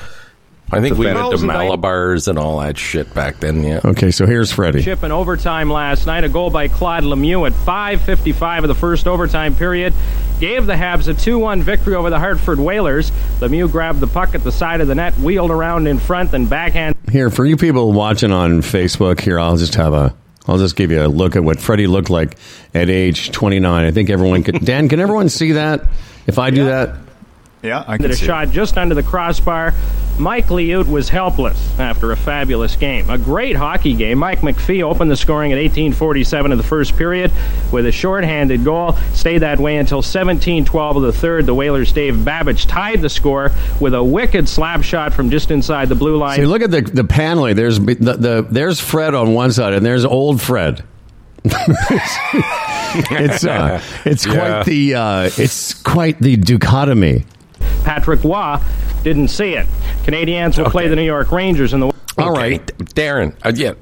I 0.70 0.80
think 0.80 0.98
we 0.98 1.06
went 1.06 1.16
to 1.16 1.46
Malabars 1.46 2.28
and 2.28 2.38
all 2.38 2.60
that 2.60 2.76
shit 2.76 3.12
back 3.14 3.40
then, 3.40 3.62
yeah. 3.62 3.80
Okay, 3.84 4.10
so 4.10 4.26
here's 4.26 4.52
Freddie. 4.52 4.82
chip 4.82 5.02
in 5.02 5.12
overtime 5.12 5.70
last 5.70 6.06
night. 6.06 6.24
A 6.24 6.28
goal 6.28 6.50
by 6.50 6.68
Claude 6.68 7.04
Lemieux 7.04 7.46
at 7.46 7.54
5:55 7.54 8.64
of 8.64 8.68
the 8.68 8.74
first 8.74 9.06
overtime 9.06 9.54
period 9.54 9.94
gave 10.40 10.66
the 10.66 10.74
Habs 10.74 11.08
a 11.08 11.14
2-1 11.14 11.62
victory 11.62 11.94
over 11.94 12.10
the 12.10 12.18
Hartford 12.18 12.60
Whalers. 12.60 13.10
Lemieux 13.40 13.70
grabbed 13.70 14.00
the 14.00 14.06
puck 14.06 14.34
at 14.34 14.44
the 14.44 14.52
side 14.52 14.80
of 14.80 14.88
the 14.88 14.94
net, 14.94 15.14
wheeled 15.18 15.50
around 15.50 15.86
in 15.86 15.98
front, 15.98 16.32
and 16.34 16.48
backhand 16.50 16.94
Here 17.10 17.30
for 17.30 17.46
you 17.46 17.56
people 17.56 17.92
watching 17.92 18.30
on 18.32 18.60
Facebook. 18.60 19.20
Here, 19.20 19.38
I'll 19.40 19.56
just 19.56 19.74
have 19.76 19.94
a. 19.94 20.14
I'll 20.46 20.58
just 20.58 20.76
give 20.76 20.90
you 20.90 21.02
a 21.02 21.08
look 21.08 21.36
at 21.36 21.44
what 21.44 21.60
Freddie 21.60 21.86
looked 21.86 22.08
like 22.08 22.38
at 22.72 22.88
age 22.88 23.32
29. 23.32 23.84
I 23.84 23.90
think 23.90 24.08
everyone 24.10 24.42
could. 24.42 24.60
Dan, 24.64 24.88
can 24.88 24.98
everyone 25.00 25.28
see 25.28 25.52
that? 25.52 25.82
If 26.26 26.38
I 26.38 26.50
do 26.50 26.66
that, 26.66 26.96
Yeah, 27.62 27.84
I 27.86 27.96
did 27.96 28.04
can 28.04 28.10
a 28.12 28.14
see. 28.14 28.24
it. 28.24 28.26
shot 28.26 28.50
just 28.50 28.78
under 28.78 28.94
the 28.94 29.02
crossbar. 29.02 29.74
Mike 30.18 30.48
Liut 30.48 30.88
was 30.88 31.08
helpless 31.08 31.78
after 31.78 32.10
a 32.10 32.16
fabulous 32.16 32.74
game. 32.74 33.08
A 33.08 33.16
great 33.18 33.54
hockey 33.54 33.94
game. 33.94 34.18
Mike 34.18 34.40
McPhee 34.40 34.82
opened 34.82 35.12
the 35.12 35.16
scoring 35.16 35.52
at 35.52 35.58
18:47 35.58 36.50
of 36.50 36.58
the 36.58 36.64
first 36.64 36.96
period 36.96 37.30
with 37.72 37.86
a 37.86 37.92
shorthanded 37.92 38.64
goal. 38.64 38.94
Stayed 39.14 39.38
that 39.38 39.60
way 39.60 39.76
until 39.76 40.02
17:12 40.02 40.96
of 40.96 41.02
the 41.02 41.12
third. 41.12 41.46
The 41.46 41.54
Whalers' 41.54 41.92
Dave 41.92 42.14
Babych 42.16 42.66
tied 42.68 43.00
the 43.00 43.08
score 43.08 43.52
with 43.80 43.94
a 43.94 44.02
wicked 44.02 44.48
slap 44.48 44.82
shot 44.82 45.12
from 45.12 45.30
just 45.30 45.52
inside 45.52 45.88
the 45.88 45.94
blue 45.94 46.16
line. 46.16 46.36
see, 46.38 46.46
look 46.46 46.62
at 46.62 46.72
the 46.72 46.80
the 46.82 47.04
paneling. 47.04 47.54
There's 47.54 47.78
the, 47.78 47.94
the 47.94 48.46
there's 48.50 48.80
Fred 48.80 49.14
on 49.14 49.34
one 49.34 49.52
side, 49.52 49.72
and 49.74 49.86
there's 49.86 50.04
old 50.04 50.42
Fred. 50.42 50.82
it's 51.44 53.44
uh, 53.44 53.80
it's 54.04 54.26
Yeah. 54.26 54.34
quite 54.34 54.64
the 54.66 54.94
uh, 54.94 55.30
it's 55.36 55.74
quite 55.74 56.20
the 56.20 56.36
dichotomy. 56.36 57.24
Patrick 57.84 58.22
Roy 58.24 58.58
didn't 59.02 59.28
see 59.28 59.54
it. 59.54 59.66
Canadiens 60.04 60.62
will 60.62 60.70
play 60.70 60.88
the 60.88 60.96
New 60.96 61.02
York 61.04 61.30
Rangers 61.32 61.72
in 61.72 61.80
the. 61.80 61.86
All 61.86 61.94
Okay, 62.18 62.30
right. 62.52 62.66
Darren. 62.78 63.34
Uh, 63.44 63.52
yeah, 63.54 63.74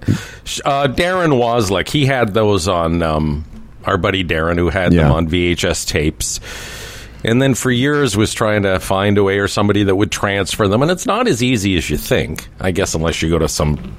Sh- 0.45 0.61
uh, 0.64 0.88
Darren 0.88 1.38
Waslick. 1.38 1.88
He 1.88 2.04
had 2.06 2.35
those 2.35 2.68
on 2.68 3.02
um, 3.02 3.45
our 3.85 3.97
buddy 3.97 4.25
Darren, 4.25 4.59
who 4.59 4.68
had 4.68 4.92
them 4.92 5.11
on 5.11 5.28
VHS 5.28 5.87
tapes, 5.87 6.38
and 7.25 7.40
then 7.40 7.54
for 7.54 7.71
years 7.71 8.14
was 8.16 8.35
trying 8.35 8.64
to 8.64 8.78
find 8.78 9.16
a 9.16 9.25
way 9.25 9.38
or 9.38 9.49
somebody 9.49 9.85
that 9.85 9.97
would 9.97 10.12
transfer 10.12 10.68
them. 10.68 10.83
And 10.83 10.90
it's 10.90 11.06
not 11.06 11.26
as 11.26 11.42
easy 11.42 11.76
as 11.78 11.88
you 11.88 11.97
think, 11.97 12.47
I 12.61 12.73
guess, 12.73 12.95
unless 12.95 13.23
you 13.23 13.30
go 13.30 13.38
to 13.38 13.49
some 13.49 13.97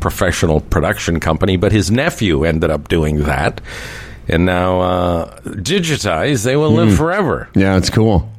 professional 0.00 0.60
production 0.60 1.18
company. 1.20 1.56
But 1.56 1.72
his 1.72 1.90
nephew 1.90 2.44
ended 2.44 2.70
up 2.70 2.88
doing 2.88 3.20
that, 3.24 3.62
and 4.28 4.44
now 4.44 4.80
uh, 4.80 5.40
digitized, 5.40 6.44
they 6.44 6.56
will 6.56 6.72
live 6.72 6.94
forever. 6.94 7.48
Yeah, 7.54 7.76
it's 7.78 7.88
cool. 7.90 8.30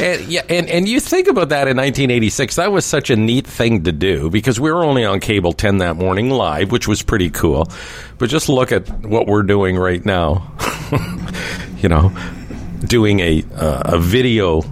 And, 0.00 0.22
yeah, 0.26 0.42
and, 0.48 0.68
and 0.68 0.88
you 0.88 1.00
think 1.00 1.28
about 1.28 1.50
that 1.50 1.68
in 1.68 1.76
1986, 1.76 2.56
that 2.56 2.72
was 2.72 2.84
such 2.84 3.10
a 3.10 3.16
neat 3.16 3.46
thing 3.46 3.84
to 3.84 3.92
do 3.92 4.28
because 4.28 4.58
we 4.58 4.70
were 4.72 4.84
only 4.84 5.04
on 5.04 5.20
cable 5.20 5.52
10 5.52 5.78
that 5.78 5.96
morning 5.96 6.30
live, 6.30 6.72
which 6.72 6.88
was 6.88 7.02
pretty 7.02 7.30
cool. 7.30 7.68
But 8.18 8.28
just 8.28 8.48
look 8.48 8.72
at 8.72 8.88
what 9.04 9.26
we're 9.26 9.42
doing 9.44 9.76
right 9.76 10.04
now. 10.04 10.52
you 11.78 11.88
know, 11.88 12.12
doing 12.84 13.20
a 13.20 13.44
uh, 13.54 13.82
a 13.96 13.98
video 13.98 14.62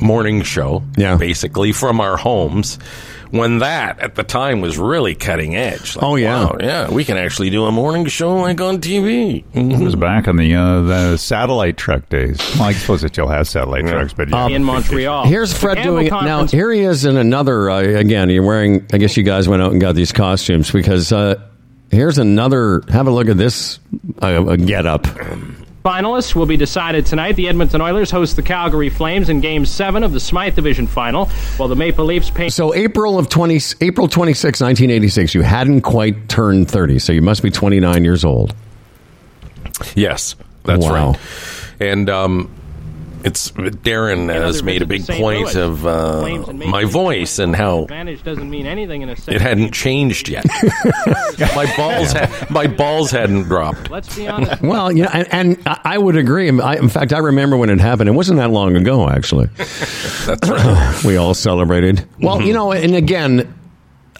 morning 0.00 0.42
show, 0.42 0.82
Yeah. 0.96 1.16
basically 1.16 1.72
from 1.72 2.00
our 2.00 2.16
homes. 2.16 2.78
When 3.32 3.60
that 3.60 3.98
at 4.00 4.14
the 4.14 4.24
time 4.24 4.60
was 4.60 4.76
really 4.76 5.14
cutting 5.14 5.56
edge. 5.56 5.96
Like, 5.96 6.04
Oh, 6.04 6.16
yeah. 6.16 6.44
wow, 6.44 6.56
yeah, 6.60 6.90
we 6.90 7.02
can 7.02 7.16
actually 7.16 7.48
do 7.48 7.64
a 7.64 7.72
morning 7.72 8.04
show 8.04 8.36
like 8.36 8.60
on 8.60 8.78
TV. 8.78 9.42
It 9.54 9.82
was 9.82 9.96
back 9.96 10.28
in 10.28 10.36
the 10.36 10.54
uh, 10.54 10.82
the 10.82 11.16
satellite 11.16 11.78
truck 11.78 12.06
days. 12.10 12.38
Well, 12.56 12.64
I 12.64 12.72
suppose 12.74 13.00
that 13.00 13.16
you'll 13.16 13.28
have 13.28 13.48
satellite 13.48 13.86
trucks, 13.86 14.12
but 14.12 14.28
yeah. 14.28 14.48
in 14.48 14.62
Montreal. 14.62 15.24
Here's 15.24 15.56
Fred 15.56 15.78
Campbell 15.78 15.94
doing 15.94 16.06
it 16.08 16.10
now. 16.10 16.46
Here 16.46 16.70
he 16.70 16.80
is 16.80 17.06
in 17.06 17.16
another. 17.16 17.70
Uh, 17.70 17.80
again, 17.80 18.28
you're 18.28 18.44
wearing. 18.44 18.86
I 18.92 18.98
guess 18.98 19.16
you 19.16 19.22
guys 19.22 19.48
went 19.48 19.62
out 19.62 19.72
and 19.72 19.80
got 19.80 19.94
these 19.94 20.12
costumes 20.12 20.70
because 20.70 21.10
uh, 21.10 21.36
here's 21.90 22.18
another. 22.18 22.82
Have 22.90 23.06
a 23.06 23.10
look 23.10 23.28
at 23.28 23.38
this 23.38 23.78
uh, 24.20 24.56
get 24.56 24.84
up. 24.84 25.06
Finalists 25.84 26.34
will 26.36 26.46
be 26.46 26.56
decided 26.56 27.04
tonight. 27.06 27.32
The 27.34 27.48
Edmonton 27.48 27.80
Oilers 27.80 28.10
host 28.10 28.36
the 28.36 28.42
Calgary 28.42 28.88
Flames 28.88 29.28
in 29.28 29.40
Game 29.40 29.66
7 29.66 30.04
of 30.04 30.12
the 30.12 30.20
Smythe 30.20 30.54
Division 30.54 30.86
Final, 30.86 31.26
while 31.56 31.68
the 31.68 31.74
Maple 31.74 32.04
Leafs 32.04 32.30
paint... 32.30 32.52
So 32.52 32.72
April 32.72 33.18
of 33.18 33.28
20, 33.28 33.58
April 33.80 34.06
26, 34.06 34.60
1986, 34.60 35.34
you 35.34 35.42
hadn't 35.42 35.80
quite 35.80 36.28
turned 36.28 36.70
30, 36.70 37.00
so 37.00 37.12
you 37.12 37.20
must 37.22 37.42
be 37.42 37.50
29 37.50 38.04
years 38.04 38.24
old. 38.24 38.54
Yes, 39.96 40.36
that's 40.64 40.84
Wow. 40.84 41.10
right. 41.10 41.20
And 41.80 42.08
um, 42.08 42.48
it's 43.24 43.50
Darren 43.52 44.32
has 44.32 44.62
made 44.62 44.82
a 44.82 44.86
big 44.86 45.06
point 45.06 45.54
of 45.54 45.86
uh, 45.86 46.52
my 46.52 46.84
voice 46.84 47.38
and 47.38 47.54
how 47.54 47.82
Advantage 47.82 48.22
doesn't 48.22 48.50
mean 48.50 48.66
anything 48.66 49.02
in 49.02 49.08
a 49.08 49.12
it 49.12 49.40
hadn't 49.40 49.72
changed 49.72 50.28
yet. 50.28 50.44
my 51.54 51.72
balls, 51.76 52.12
ha- 52.12 52.46
my 52.50 52.66
balls 52.66 53.10
hadn't 53.10 53.44
dropped. 53.44 53.90
Let's 53.90 54.14
be 54.16 54.26
honest. 54.26 54.62
Well, 54.62 54.90
yeah, 54.90 55.10
and, 55.12 55.28
and 55.32 55.62
I 55.66 55.92
I 55.92 55.98
would 55.98 56.16
agree. 56.16 56.48
I, 56.60 56.76
in 56.76 56.88
fact, 56.88 57.12
I 57.12 57.18
remember 57.18 57.56
when 57.58 57.68
it 57.68 57.78
happened. 57.78 58.08
It 58.08 58.12
wasn't 58.12 58.38
that 58.38 58.50
long 58.50 58.76
ago, 58.76 59.08
actually. 59.08 59.46
That's 59.56 60.48
right. 60.48 61.04
we 61.04 61.16
all 61.16 61.34
celebrated. 61.34 62.06
Well, 62.18 62.40
you 62.40 62.54
know, 62.54 62.72
and 62.72 62.94
again, 62.94 63.52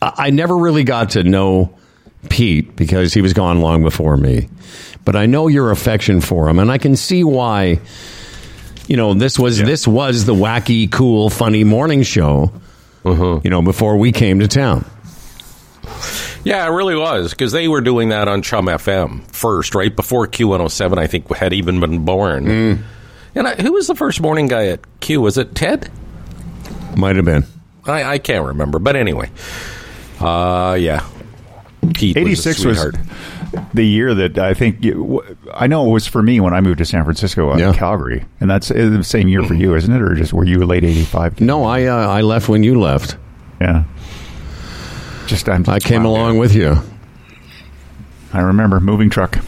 I, 0.03 0.13
I 0.17 0.31
never 0.31 0.57
really 0.57 0.85
got 0.85 1.11
to 1.11 1.23
know 1.23 1.75
Pete 2.29 2.77
because 2.77 3.15
he 3.15 3.23
was 3.23 3.33
gone 3.33 3.61
long 3.63 3.83
before 3.83 4.17
me. 4.17 4.49
But 5.05 5.17
I 5.17 5.25
know 5.27 5.49
your 5.49 5.71
affection 5.71 6.21
for 6.21 6.49
him, 6.49 6.59
and 6.59 6.71
I 6.71 6.79
can 6.79 6.95
see 6.95 7.25
why. 7.25 7.81
You 8.89 8.97
know, 8.97 9.15
this 9.15 9.39
was 9.39 9.59
this 9.59 9.87
was 9.87 10.25
the 10.25 10.35
wacky, 10.35 10.91
cool, 10.91 11.31
funny 11.31 11.65
morning 11.65 12.03
show. 12.03 12.53
You 13.05 13.51
know, 13.51 13.63
before 13.63 13.97
we 13.97 14.13
came 14.13 14.39
to 14.41 14.49
town. 14.49 14.85
Yeah, 16.45 16.67
it 16.67 16.71
really 16.71 16.97
was 16.97 17.31
because 17.31 17.53
they 17.53 17.69
were 17.69 17.81
doing 17.81 18.09
that 18.09 18.27
on 18.29 18.43
Chum 18.43 18.67
FM 18.67 19.23
first, 19.33 19.75
right 19.75 19.95
before 19.95 20.27
Q107. 20.27 20.99
I 20.99 21.07
think 21.07 21.33
had 21.35 21.53
even 21.53 21.79
been 21.81 22.05
born. 22.05 22.85
And 23.35 23.49
I, 23.49 23.55
who 23.55 23.73
was 23.73 23.87
the 23.87 23.95
first 23.95 24.21
morning 24.21 24.47
guy 24.49 24.67
at 24.67 24.81
Q? 25.01 25.21
Was 25.21 25.39
it 25.39 25.55
Ted? 25.55 25.91
Might 26.97 27.17
have 27.17 27.25
been. 27.25 27.45
I, 27.85 28.05
I 28.05 28.19
can't 28.19 28.45
remember, 28.47 28.79
but 28.79 28.95
anyway, 28.97 29.31
uh, 30.21 30.77
yeah, 30.79 31.07
Pete. 31.95 32.17
Eighty 32.17 32.31
was 32.31 32.39
a 32.41 32.43
six 32.43 32.65
was 32.65 32.79
sweetheart. 32.79 33.07
The 33.75 33.85
year 33.85 34.15
that 34.15 34.39
I 34.39 34.55
think 34.55 34.85
you, 34.85 35.23
I 35.53 35.67
know 35.67 35.87
it 35.87 35.91
was 35.91 36.07
for 36.07 36.23
me 36.23 36.41
when 36.41 36.55
I 36.55 36.61
moved 36.61 36.79
to 36.79 36.85
San 36.85 37.05
Francisco, 37.05 37.53
uh, 37.53 37.57
Yeah. 37.57 37.73
Calgary, 37.73 38.25
and 38.41 38.51
that's 38.51 38.71
uh, 38.71 38.75
the 38.75 39.05
same 39.05 39.29
year 39.29 39.43
for 39.43 39.55
you, 39.55 39.75
isn't 39.75 39.93
it? 39.93 40.01
Or 40.01 40.15
just 40.15 40.33
were 40.33 40.45
you 40.45 40.65
late 40.65 40.85
eighty 40.85 41.05
five? 41.05 41.41
No, 41.41 41.65
I 41.65 41.85
uh, 41.85 42.09
I 42.09 42.23
left 42.23 42.49
when 42.49 42.63
you 42.63 42.81
left. 42.81 43.17
Yeah. 43.61 43.85
Just 45.27 45.49
I'm, 45.49 45.65
I 45.69 45.79
came 45.79 46.05
wow. 46.05 46.11
along 46.11 46.39
with 46.39 46.55
you. 46.55 46.77
I 48.33 48.41
remember 48.41 48.81
moving 48.81 49.11
truck. 49.11 49.39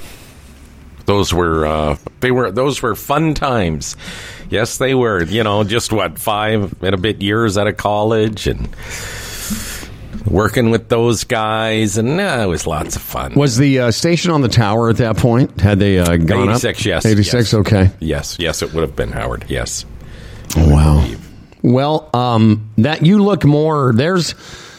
Those 1.06 1.34
were 1.34 1.66
uh, 1.66 1.96
they 2.20 2.30
were 2.30 2.50
those 2.50 2.80
were 2.80 2.94
fun 2.94 3.34
times. 3.34 3.96
Yes, 4.50 4.78
they 4.78 4.94
were. 4.94 5.22
You 5.22 5.42
know, 5.42 5.64
just 5.64 5.92
what 5.92 6.18
five 6.18 6.82
and 6.82 6.94
a 6.94 6.98
bit 6.98 7.22
years 7.22 7.58
out 7.58 7.66
of 7.66 7.76
college 7.76 8.46
and 8.46 8.74
working 10.26 10.70
with 10.70 10.88
those 10.88 11.24
guys, 11.24 11.98
and 11.98 12.20
uh, 12.20 12.40
it 12.42 12.46
was 12.46 12.66
lots 12.66 12.96
of 12.96 13.02
fun. 13.02 13.34
Was 13.34 13.56
the 13.56 13.78
uh, 13.80 13.90
station 13.90 14.30
on 14.30 14.40
the 14.40 14.48
tower 14.48 14.88
at 14.90 14.96
that 14.98 15.16
point? 15.16 15.60
Had 15.60 15.78
they 15.78 15.98
uh, 15.98 16.16
gone 16.16 16.48
up? 16.48 16.56
86, 16.56 16.86
yes. 16.86 17.06
86, 17.06 17.32
yes. 17.34 17.54
okay. 17.54 17.90
Yes, 18.00 18.36
yes, 18.38 18.62
it 18.62 18.72
would 18.72 18.82
have 18.82 18.96
been 18.96 19.12
Howard. 19.12 19.44
Yes. 19.48 19.84
Oh, 20.56 20.72
wow. 20.72 21.14
Well, 21.62 22.10
um, 22.14 22.70
that 22.78 23.04
you 23.04 23.22
look 23.22 23.44
more. 23.44 23.92
There's 23.94 24.34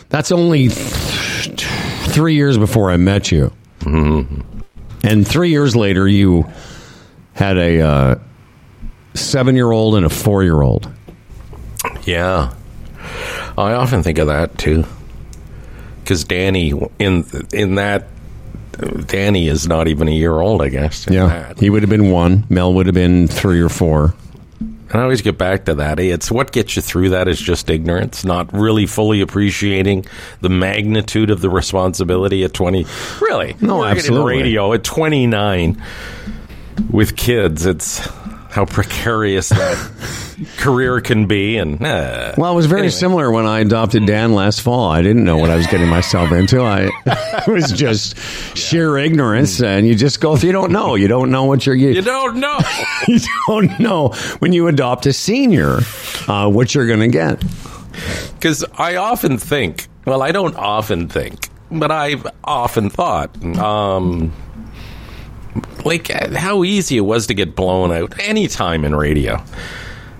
that's 0.09 0.31
only 0.31 0.67
th- 0.69 1.65
three 2.09 2.35
years 2.35 2.57
before 2.57 2.91
I 2.91 2.97
met 2.97 3.31
you, 3.31 3.51
Mm-hmm. 3.79 4.41
and 5.03 5.27
three 5.27 5.49
years 5.49 5.75
later 5.75 6.07
you 6.07 6.45
had 7.33 7.57
a 7.57 7.81
uh, 7.81 8.15
seven-year-old 9.15 9.95
and 9.95 10.05
a 10.05 10.09
four-year-old. 10.09 10.89
Yeah. 12.03 12.53
I 13.57 13.73
often 13.73 14.03
think 14.03 14.17
of 14.17 14.27
that 14.27 14.57
too. 14.57 14.85
Cuz 16.05 16.23
Danny 16.23 16.73
in 16.99 17.25
in 17.53 17.75
that 17.75 18.07
Danny 19.07 19.47
is 19.47 19.67
not 19.67 19.87
even 19.87 20.07
a 20.07 20.11
year 20.11 20.39
old, 20.39 20.61
I 20.61 20.69
guess. 20.69 21.05
Yeah, 21.09 21.27
that. 21.27 21.59
he 21.59 21.69
would 21.69 21.83
have 21.83 21.89
been 21.89 22.11
one. 22.11 22.45
Mel 22.49 22.73
would 22.73 22.85
have 22.87 22.95
been 22.95 23.27
three 23.27 23.61
or 23.61 23.69
four. 23.69 24.13
And 24.59 25.01
I 25.01 25.03
always 25.03 25.21
get 25.21 25.37
back 25.37 25.65
to 25.65 25.75
that. 25.75 25.99
It's 25.99 26.31
what 26.31 26.51
gets 26.51 26.75
you 26.75 26.81
through 26.81 27.09
that 27.09 27.27
is 27.27 27.39
just 27.39 27.69
ignorance, 27.69 28.23
not 28.23 28.53
really 28.53 28.85
fully 28.85 29.19
appreciating 29.19 30.05
the 30.41 30.49
magnitude 30.49 31.31
of 31.31 31.41
the 31.41 31.49
responsibility 31.49 32.43
at 32.43 32.53
20. 32.53 32.85
Really? 33.19 33.55
No, 33.61 33.83
absolutely. 33.83 34.37
radio 34.37 34.73
at 34.73 34.83
29 34.83 35.81
with 36.91 37.15
kids, 37.15 37.65
it's 37.65 38.07
how 38.55 38.63
precarious 38.63 39.49
that 39.49 39.91
career 40.57 41.01
can 41.01 41.25
be. 41.27 41.57
And 41.57 41.83
uh, 41.85 42.33
Well, 42.37 42.53
it 42.53 42.55
was 42.55 42.67
very 42.67 42.83
anyway. 42.83 42.91
similar 42.91 43.29
when 43.31 43.45
I 43.45 43.59
adopted 43.59 44.05
Dan 44.05 44.33
last 44.33 44.61
fall. 44.61 44.89
I 44.89 45.01
didn't 45.01 45.25
know 45.25 45.35
what 45.37 45.49
I 45.49 45.57
was 45.57 45.67
getting 45.67 45.89
myself 45.89 46.31
into. 46.31 46.61
I 46.61 46.89
it 47.05 47.47
was 47.51 47.69
just 47.73 48.17
sheer 48.57 48.97
ignorance, 48.97 49.61
and 49.61 49.85
you 49.85 49.93
just 49.93 50.21
go 50.21 50.37
through. 50.37 50.47
You 50.47 50.53
don't 50.53 50.71
know. 50.71 50.95
You 50.95 51.09
don't 51.09 51.31
know 51.31 51.43
what 51.43 51.65
you're. 51.65 51.75
You 51.75 51.89
You, 51.89 52.01
don't 52.01 52.37
know. 52.37 52.57
you 53.09 53.19
don't 53.49 53.77
know 53.77 54.09
when 54.39 54.53
you 54.53 54.67
adopt 54.69 55.05
a 55.05 55.11
senior 55.11 55.79
uh, 56.29 56.49
what 56.49 56.73
you're 56.73 56.87
going 56.87 57.01
to 57.01 57.09
get. 57.09 57.43
Because 58.35 58.63
I 58.77 58.95
often 58.95 59.37
think, 59.37 59.87
well, 60.05 60.21
I 60.21 60.31
don't 60.31 60.55
often 60.55 61.09
think, 61.09 61.49
but 61.69 61.91
I've 61.91 62.25
often 62.43 62.89
thought, 62.89 63.35
um, 63.57 64.31
like 65.83 66.09
uh, 66.13 66.37
how 66.37 66.63
easy 66.63 66.97
it 66.97 67.01
was 67.01 67.27
to 67.27 67.33
get 67.33 67.55
blown 67.55 67.91
out 67.91 68.19
anytime 68.19 68.85
in 68.85 68.95
radio. 68.95 69.43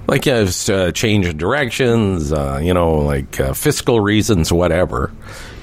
Like 0.08 0.28
uh, 0.28 0.32
s- 0.45 0.69
uh, 0.69 0.91
change 0.91 1.26
of 1.26 1.38
directions, 1.38 2.32
uh, 2.32 2.60
you 2.62 2.74
know, 2.76 2.93
like 2.95 3.39
uh, 3.39 3.54
fiscal 3.54 4.00
reasons, 4.00 4.54
whatever. 4.54 5.12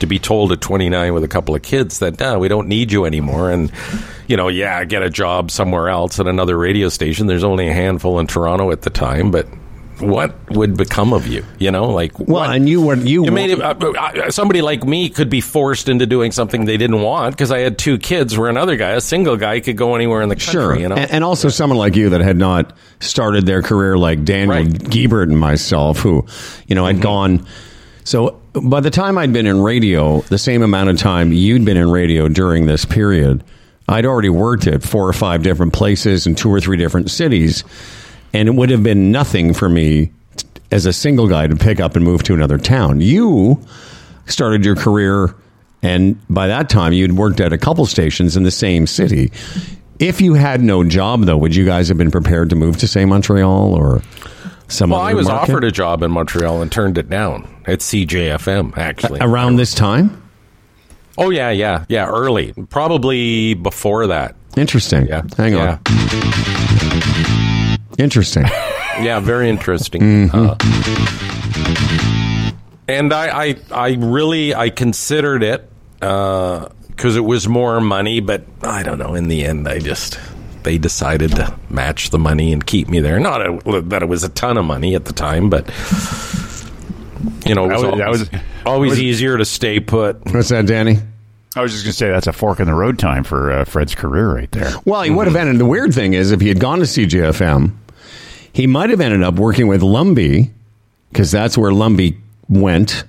To 0.00 0.06
be 0.06 0.18
told 0.18 0.50
at 0.50 0.60
29 0.60 1.14
with 1.14 1.22
a 1.22 1.28
couple 1.28 1.54
of 1.54 1.62
kids 1.62 2.00
that 2.00 2.40
we 2.40 2.48
don't 2.48 2.66
need 2.66 2.90
you 2.90 3.04
anymore, 3.04 3.52
and 3.52 3.70
you 4.26 4.36
know, 4.36 4.48
yeah, 4.48 4.84
get 4.84 5.04
a 5.04 5.08
job 5.10 5.48
somewhere 5.52 5.88
else 5.88 6.18
at 6.18 6.26
another 6.26 6.58
radio 6.58 6.88
station. 6.88 7.28
There's 7.28 7.44
only 7.44 7.68
a 7.68 7.72
handful 7.72 8.18
in 8.18 8.26
Toronto 8.26 8.72
at 8.72 8.82
the 8.82 8.90
time, 8.90 9.30
but 9.30 9.46
what 10.02 10.34
would 10.50 10.76
become 10.76 11.12
of 11.12 11.26
you? 11.26 11.44
You 11.58 11.70
know, 11.70 11.90
like 11.90 12.18
Well, 12.18 12.26
what- 12.28 12.54
and 12.54 12.68
you 12.68 12.82
were 12.82 12.96
you. 12.96 13.24
you 13.24 13.30
made 13.30 13.50
it, 13.50 13.60
uh, 13.60 14.30
somebody 14.30 14.60
like 14.60 14.84
me 14.84 15.08
could 15.08 15.30
be 15.30 15.40
forced 15.40 15.88
into 15.88 16.06
doing 16.06 16.32
something 16.32 16.64
they 16.64 16.76
didn't 16.76 17.00
want 17.00 17.34
because 17.34 17.50
I 17.50 17.60
had 17.60 17.78
two 17.78 17.98
kids. 17.98 18.36
Where 18.36 18.50
another 18.50 18.76
guy, 18.76 18.90
a 18.90 19.00
single 19.00 19.36
guy, 19.36 19.60
could 19.60 19.76
go 19.76 19.94
anywhere 19.94 20.22
in 20.22 20.28
the 20.28 20.36
country. 20.36 20.52
Sure, 20.52 20.78
you 20.78 20.88
know. 20.88 20.96
and, 20.96 21.10
and 21.10 21.24
also 21.24 21.48
someone 21.48 21.78
like 21.78 21.96
you 21.96 22.10
that 22.10 22.20
had 22.20 22.36
not 22.36 22.76
started 23.00 23.46
their 23.46 23.62
career 23.62 23.96
like 23.96 24.24
Daniel 24.24 24.56
Right. 24.56 24.66
Giebert 24.68 25.24
and 25.24 25.38
myself, 25.38 25.98
who, 25.98 26.26
you 26.66 26.74
know, 26.74 26.84
had 26.86 26.96
mm-hmm. 26.96 27.02
gone. 27.02 27.46
So 28.04 28.40
by 28.54 28.80
the 28.80 28.90
time 28.90 29.16
I'd 29.18 29.32
been 29.32 29.46
in 29.46 29.60
radio, 29.60 30.20
the 30.22 30.38
same 30.38 30.62
amount 30.62 30.90
of 30.90 30.98
time 30.98 31.32
you'd 31.32 31.64
been 31.64 31.76
in 31.76 31.90
radio 31.90 32.28
during 32.28 32.66
this 32.66 32.84
period, 32.84 33.44
I'd 33.88 34.06
already 34.06 34.28
worked 34.28 34.66
at 34.66 34.82
four 34.82 35.08
or 35.08 35.12
five 35.12 35.42
different 35.42 35.72
places 35.72 36.26
in 36.26 36.34
two 36.34 36.50
or 36.50 36.60
three 36.60 36.76
different 36.76 37.10
cities, 37.10 37.64
and 38.32 38.48
it 38.48 38.54
would 38.54 38.70
have 38.70 38.82
been 38.82 39.10
nothing 39.12 39.52
for 39.54 39.68
me 39.68 40.10
t- 40.36 40.46
as 40.70 40.86
a 40.86 40.92
single 40.92 41.28
guy 41.28 41.46
to 41.46 41.56
pick 41.56 41.80
up 41.80 41.96
and 41.96 42.04
move 42.04 42.22
to 42.24 42.34
another 42.34 42.58
town. 42.58 43.00
You 43.00 43.60
started 44.26 44.64
your 44.64 44.76
career, 44.76 45.34
and 45.82 46.20
by 46.28 46.46
that 46.46 46.68
time 46.70 46.92
you'd 46.92 47.12
worked 47.12 47.40
at 47.40 47.52
a 47.52 47.58
couple 47.58 47.84
stations 47.86 48.36
in 48.36 48.42
the 48.42 48.50
same 48.50 48.86
city. 48.86 49.32
If 49.98 50.20
you 50.20 50.34
had 50.34 50.62
no 50.62 50.82
job, 50.84 51.22
though, 51.26 51.36
would 51.36 51.54
you 51.54 51.64
guys 51.64 51.88
have 51.88 51.98
been 51.98 52.10
prepared 52.10 52.50
to 52.50 52.56
move 52.56 52.76
to, 52.78 52.88
say, 52.88 53.04
Montreal 53.04 53.74
or 53.74 54.02
some 54.66 54.90
well, 54.90 55.00
I 55.00 55.14
was 55.14 55.28
market? 55.28 55.52
offered 55.52 55.64
a 55.64 55.70
job 55.70 56.02
in 56.02 56.10
Montreal 56.10 56.60
and 56.62 56.72
turned 56.72 56.98
it 56.98 57.08
down 57.08 57.46
at 57.66 57.80
CJFM. 57.80 58.76
Actually, 58.76 59.20
around 59.20 59.56
this 59.56 59.74
time. 59.74 60.20
oh 61.18 61.30
yeah, 61.30 61.50
yeah, 61.50 61.84
yeah, 61.88 62.06
early, 62.08 62.52
probably 62.70 63.54
before 63.54 64.08
that. 64.08 64.34
Interesting. 64.56 65.06
Yeah, 65.06 65.22
Hang 65.36 65.54
on. 65.54 65.78
Interesting. 67.98 68.44
Yeah, 69.00 69.20
very 69.20 69.48
interesting. 69.48 70.28
Mm-hmm. 70.28 70.36
Uh, 70.38 70.54
and 72.86 73.10
I, 73.12 73.44
I, 73.44 73.56
I 73.70 73.96
really, 73.98 74.54
I 74.54 74.68
considered 74.68 75.42
it 75.42 75.68
because 75.98 77.16
it 77.16 77.24
was 77.24 77.48
more 77.48 77.80
money, 77.80 78.20
but 78.20 78.44
I 78.62 78.82
don't 78.82 78.98
know. 78.98 79.14
In 79.14 79.28
the 79.28 79.44
end, 79.44 79.66
I 79.66 79.78
just 79.78 80.20
they 80.62 80.76
decided 80.76 81.30
to 81.36 81.58
match 81.70 82.10
the 82.10 82.18
money 82.18 82.52
and 82.52 82.64
keep 82.64 82.88
me 82.88 83.00
there. 83.00 83.18
Not 83.18 83.40
a, 83.66 83.80
that 83.82 84.02
it 84.02 84.08
was 84.10 84.24
a 84.24 84.28
ton 84.28 84.58
of 84.58 84.66
money 84.66 84.94
at 84.94 85.06
the 85.06 85.14
time, 85.14 85.48
but 85.48 85.66
you 87.46 87.54
know, 87.54 87.64
it 87.64 87.72
was, 87.72 87.82
was- 87.82 88.00
always, 88.00 88.20
was- 88.30 88.40
always 88.66 88.90
was- 88.90 89.00
easier 89.00 89.38
to 89.38 89.44
stay 89.46 89.80
put. 89.80 90.22
What's 90.34 90.50
that, 90.50 90.66
Danny? 90.66 90.98
I 91.56 91.60
was 91.62 91.72
just 91.72 91.84
going 91.84 91.92
to 91.92 91.96
say 91.96 92.08
that's 92.10 92.26
a 92.26 92.32
fork 92.32 92.60
in 92.60 92.66
the 92.66 92.74
road 92.74 92.98
time 92.98 93.24
for 93.24 93.52
uh, 93.52 93.64
Fred's 93.64 93.94
career 93.94 94.34
right 94.34 94.50
there. 94.52 94.72
Well, 94.86 95.02
he 95.02 95.10
would 95.10 95.26
have 95.26 95.36
ended. 95.36 95.58
The 95.58 95.66
weird 95.66 95.92
thing 95.94 96.14
is, 96.14 96.30
if 96.30 96.40
he 96.40 96.48
had 96.48 96.58
gone 96.60 96.78
to 96.78 96.84
CJFM, 96.86 97.72
he 98.52 98.66
might 98.66 98.90
have 98.90 99.00
ended 99.00 99.22
up 99.22 99.34
working 99.34 99.66
with 99.66 99.80
Lumby 99.82 100.50
because 101.10 101.30
that's 101.30 101.56
where 101.58 101.70
Lumby 101.72 102.16
went. 102.48 103.04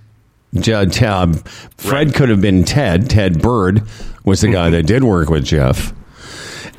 Tab. 0.62 1.48
Fred 1.78 2.14
could 2.14 2.30
have 2.30 2.40
been 2.42 2.64
Ted. 2.64 3.10
Ted 3.10 3.42
Bird 3.42 3.82
was 4.24 4.42
the 4.42 4.50
guy 4.50 4.70
that 4.70 4.84
did 4.84 5.04
work 5.04 5.30
with 5.30 5.44
Jeff. 5.46 5.94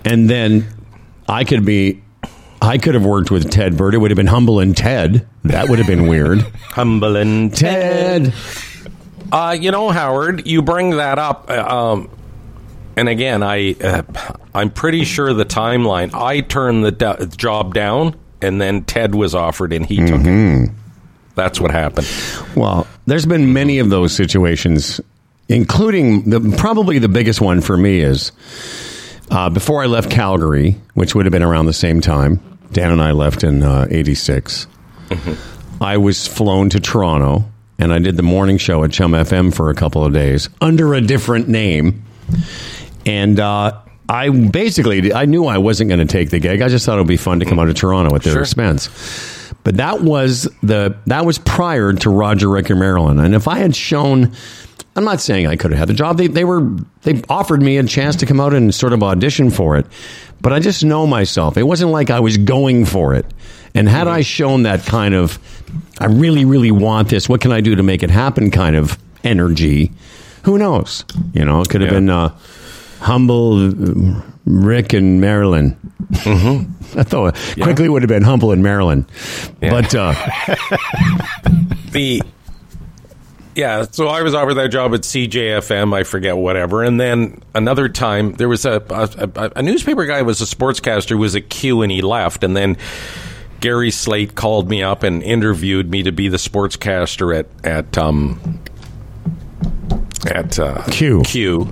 And 0.04 0.30
then 0.30 0.66
I 1.28 1.44
could 1.44 1.64
be. 1.64 2.00
I 2.62 2.78
could 2.78 2.94
have 2.94 3.04
worked 3.04 3.30
with 3.30 3.50
Ted 3.50 3.76
Bird. 3.76 3.94
It 3.94 3.98
would 3.98 4.10
have 4.10 4.16
been 4.16 4.28
Humble 4.28 4.58
and 4.60 4.74
Ted. 4.76 5.26
That 5.42 5.68
would 5.68 5.78
have 5.78 5.88
been 5.88 6.06
weird. 6.06 6.40
Humble 6.70 7.16
and 7.16 7.54
Ted. 7.54 8.32
Uh, 9.32 9.56
you 9.60 9.70
know, 9.70 9.90
Howard, 9.90 10.46
you 10.46 10.62
bring 10.62 10.90
that 10.90 11.18
up. 11.18 11.50
uh, 11.50 11.64
Um, 11.66 12.08
and 12.96 13.08
again, 13.08 13.42
I 13.42 13.72
uh, 13.82 14.02
I'm 14.54 14.70
pretty 14.70 15.04
sure 15.04 15.34
the 15.34 15.44
timeline. 15.44 16.14
I 16.14 16.40
turned 16.40 16.84
the 16.84 16.92
do- 16.92 17.26
job 17.36 17.74
down, 17.74 18.14
and 18.44 18.60
then 18.60 18.84
Ted 18.84 19.14
was 19.14 19.34
offered, 19.34 19.72
and 19.72 19.84
he 19.84 19.96
took 20.06 20.20
it. 20.24 20.70
That's 21.34 21.60
what 21.60 21.70
happened. 21.72 22.06
Well, 22.54 22.86
there's 23.06 23.26
been 23.26 23.52
many 23.52 23.78
of 23.80 23.90
those 23.90 24.14
situations, 24.14 25.00
including 25.48 26.30
the 26.30 26.54
probably 26.56 26.98
the 26.98 27.08
biggest 27.08 27.40
one 27.40 27.60
for 27.60 27.76
me 27.76 28.00
is 28.00 28.30
uh, 29.30 29.50
before 29.50 29.82
I 29.82 29.86
left 29.86 30.10
Calgary, 30.10 30.76
which 30.94 31.14
would 31.14 31.26
have 31.26 31.32
been 31.32 31.42
around 31.42 31.66
the 31.66 31.72
same 31.72 32.00
time. 32.00 32.40
Dan 32.72 32.90
and 32.90 33.02
I 33.02 33.12
left 33.12 33.42
in 33.44 33.62
uh, 33.62 33.86
'86. 33.90 34.66
I 35.80 35.96
was 35.96 36.26
flown 36.26 36.70
to 36.70 36.80
Toronto, 36.80 37.44
and 37.78 37.92
I 37.92 37.98
did 37.98 38.16
the 38.16 38.22
morning 38.22 38.58
show 38.58 38.84
at 38.84 38.92
Chum 38.92 39.12
FM 39.12 39.54
for 39.54 39.70
a 39.70 39.74
couple 39.74 40.04
of 40.04 40.12
days 40.12 40.48
under 40.60 40.94
a 40.94 41.00
different 41.00 41.48
name. 41.48 42.04
And 43.06 43.38
uh, 43.38 43.80
I 44.08 44.28
basically 44.28 45.12
I 45.12 45.24
knew 45.24 45.46
I 45.46 45.58
wasn't 45.58 45.88
going 45.88 46.00
to 46.00 46.10
take 46.10 46.30
the 46.30 46.38
gig. 46.38 46.60
I 46.62 46.68
just 46.68 46.84
thought 46.86 46.96
it 46.98 47.00
would 47.00 47.08
be 47.08 47.16
fun 47.16 47.40
to 47.40 47.46
come 47.46 47.58
out 47.58 47.68
of 47.68 47.74
Toronto 47.74 48.14
at 48.14 48.22
their 48.22 48.34
Sure. 48.34 48.42
expense. 48.42 48.90
But 49.64 49.76
that 49.78 50.02
was 50.02 50.48
the 50.62 50.96
that 51.06 51.24
was 51.24 51.38
prior 51.38 51.92
to 51.92 52.10
Roger 52.10 52.48
Ricker 52.48 52.76
Marilyn. 52.76 53.18
And 53.18 53.34
if 53.34 53.48
I 53.48 53.58
had 53.58 53.74
shown 53.74 54.32
I'm 54.96 55.04
not 55.04 55.20
saying 55.20 55.46
I 55.46 55.56
could 55.56 55.70
have 55.72 55.78
had 55.78 55.88
the 55.88 55.94
job. 55.94 56.18
They 56.18 56.26
they 56.26 56.44
were 56.44 56.70
they 57.02 57.22
offered 57.28 57.62
me 57.62 57.78
a 57.78 57.84
chance 57.84 58.16
to 58.16 58.26
come 58.26 58.40
out 58.40 58.52
and 58.54 58.74
sort 58.74 58.92
of 58.92 59.02
audition 59.02 59.50
for 59.50 59.76
it. 59.76 59.86
But 60.40 60.52
I 60.52 60.58
just 60.60 60.84
know 60.84 61.06
myself. 61.06 61.56
It 61.56 61.62
wasn't 61.62 61.90
like 61.90 62.10
I 62.10 62.20
was 62.20 62.36
going 62.36 62.84
for 62.84 63.14
it. 63.14 63.24
And 63.74 63.88
had 63.88 64.06
I 64.06 64.20
shown 64.20 64.64
that 64.64 64.84
kind 64.84 65.14
of 65.14 65.38
I 65.98 66.06
really 66.06 66.44
really 66.44 66.70
want 66.70 67.08
this, 67.08 67.28
what 67.28 67.40
can 67.40 67.50
I 67.52 67.60
do 67.62 67.74
to 67.74 67.82
make 67.82 68.02
it 68.02 68.10
happen 68.10 68.50
kind 68.50 68.76
of 68.76 68.98
energy, 69.24 69.90
who 70.42 70.58
knows? 70.58 71.04
You 71.32 71.44
know, 71.46 71.62
it 71.62 71.70
could 71.70 71.80
have 71.80 71.90
Yeah. 71.90 71.96
been 71.98 72.10
uh, 72.10 72.30
humble 73.04 73.68
uh, 74.16 74.22
Rick 74.46 74.92
and 74.92 75.20
Marilyn. 75.20 75.76
I 76.96 77.02
thought 77.02 77.34
quickly 77.60 77.88
would 77.88 78.02
have 78.02 78.08
been 78.08 78.22
humble 78.22 78.52
in 78.52 78.62
Marilyn, 78.62 79.06
Yeah. 79.60 79.70
but 79.70 79.94
uh, 79.94 80.14
the 81.92 82.22
yeah 83.56 83.84
so 83.88 84.08
i 84.08 84.20
was 84.22 84.34
offered 84.34 84.54
that 84.54 84.68
job 84.72 84.92
at 84.94 85.02
cjfm 85.02 85.94
i 85.94 86.02
forget 86.02 86.36
whatever 86.36 86.82
and 86.82 87.00
then 87.00 87.40
another 87.54 87.88
time 87.88 88.32
there 88.32 88.48
was 88.48 88.64
a 88.66 88.82
a, 88.90 89.28
a, 89.40 89.52
a 89.54 89.62
newspaper 89.62 90.04
guy 90.06 90.22
was 90.22 90.40
a 90.40 90.44
sportscaster 90.44 91.10
who 91.10 91.18
was 91.18 91.36
at 91.36 91.48
q 91.50 91.82
and 91.82 91.92
he 91.92 92.02
left 92.02 92.42
and 92.42 92.56
then 92.56 92.76
gary 93.60 93.92
slaight 93.92 94.34
called 94.34 94.68
me 94.68 94.82
up 94.82 95.04
and 95.04 95.22
interviewed 95.22 95.88
me 95.88 96.02
to 96.02 96.10
be 96.10 96.26
the 96.28 96.36
sportscaster 96.36 97.32
at 97.38 97.46
at 97.64 97.96
um 97.96 98.58
at 100.26 100.58
uh, 100.58 100.82
Q. 100.90 101.22
q 101.24 101.68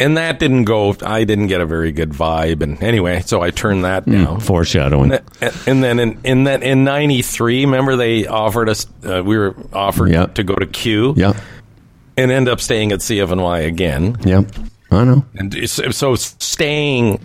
and 0.00 0.16
that 0.16 0.38
didn't 0.38 0.64
go 0.64 0.94
i 1.04 1.24
didn't 1.24 1.46
get 1.48 1.60
a 1.60 1.66
very 1.66 1.92
good 1.92 2.10
vibe 2.10 2.62
and 2.62 2.82
anyway 2.82 3.20
so 3.24 3.42
i 3.42 3.50
turned 3.50 3.84
that 3.84 4.04
down 4.06 4.38
foreshadowing. 4.40 5.12
and 5.12 5.22
th- 5.40 5.52
and 5.66 5.82
then 5.82 5.98
in 5.98 6.18
in 6.24 6.44
that 6.44 6.62
in 6.62 6.84
'93, 6.84 7.64
remember 7.64 7.96
they 7.96 8.26
offered 8.26 8.68
us. 8.68 8.86
Uh, 9.04 9.22
we 9.24 9.36
were 9.38 9.54
offered 9.72 10.10
Yeah. 10.10 10.26
to 10.26 10.42
go 10.44 10.54
to 10.54 10.66
Q, 10.66 11.14
Yep, 11.16 11.36
and 12.16 12.30
end 12.30 12.48
up 12.48 12.60
staying 12.60 12.92
at 12.92 13.00
CFNY 13.00 13.60
again. 13.66 14.16
yep. 14.24 14.46
I 14.90 15.04
know. 15.04 15.24
And 15.34 15.54
so 15.68 16.14
staying 16.14 17.20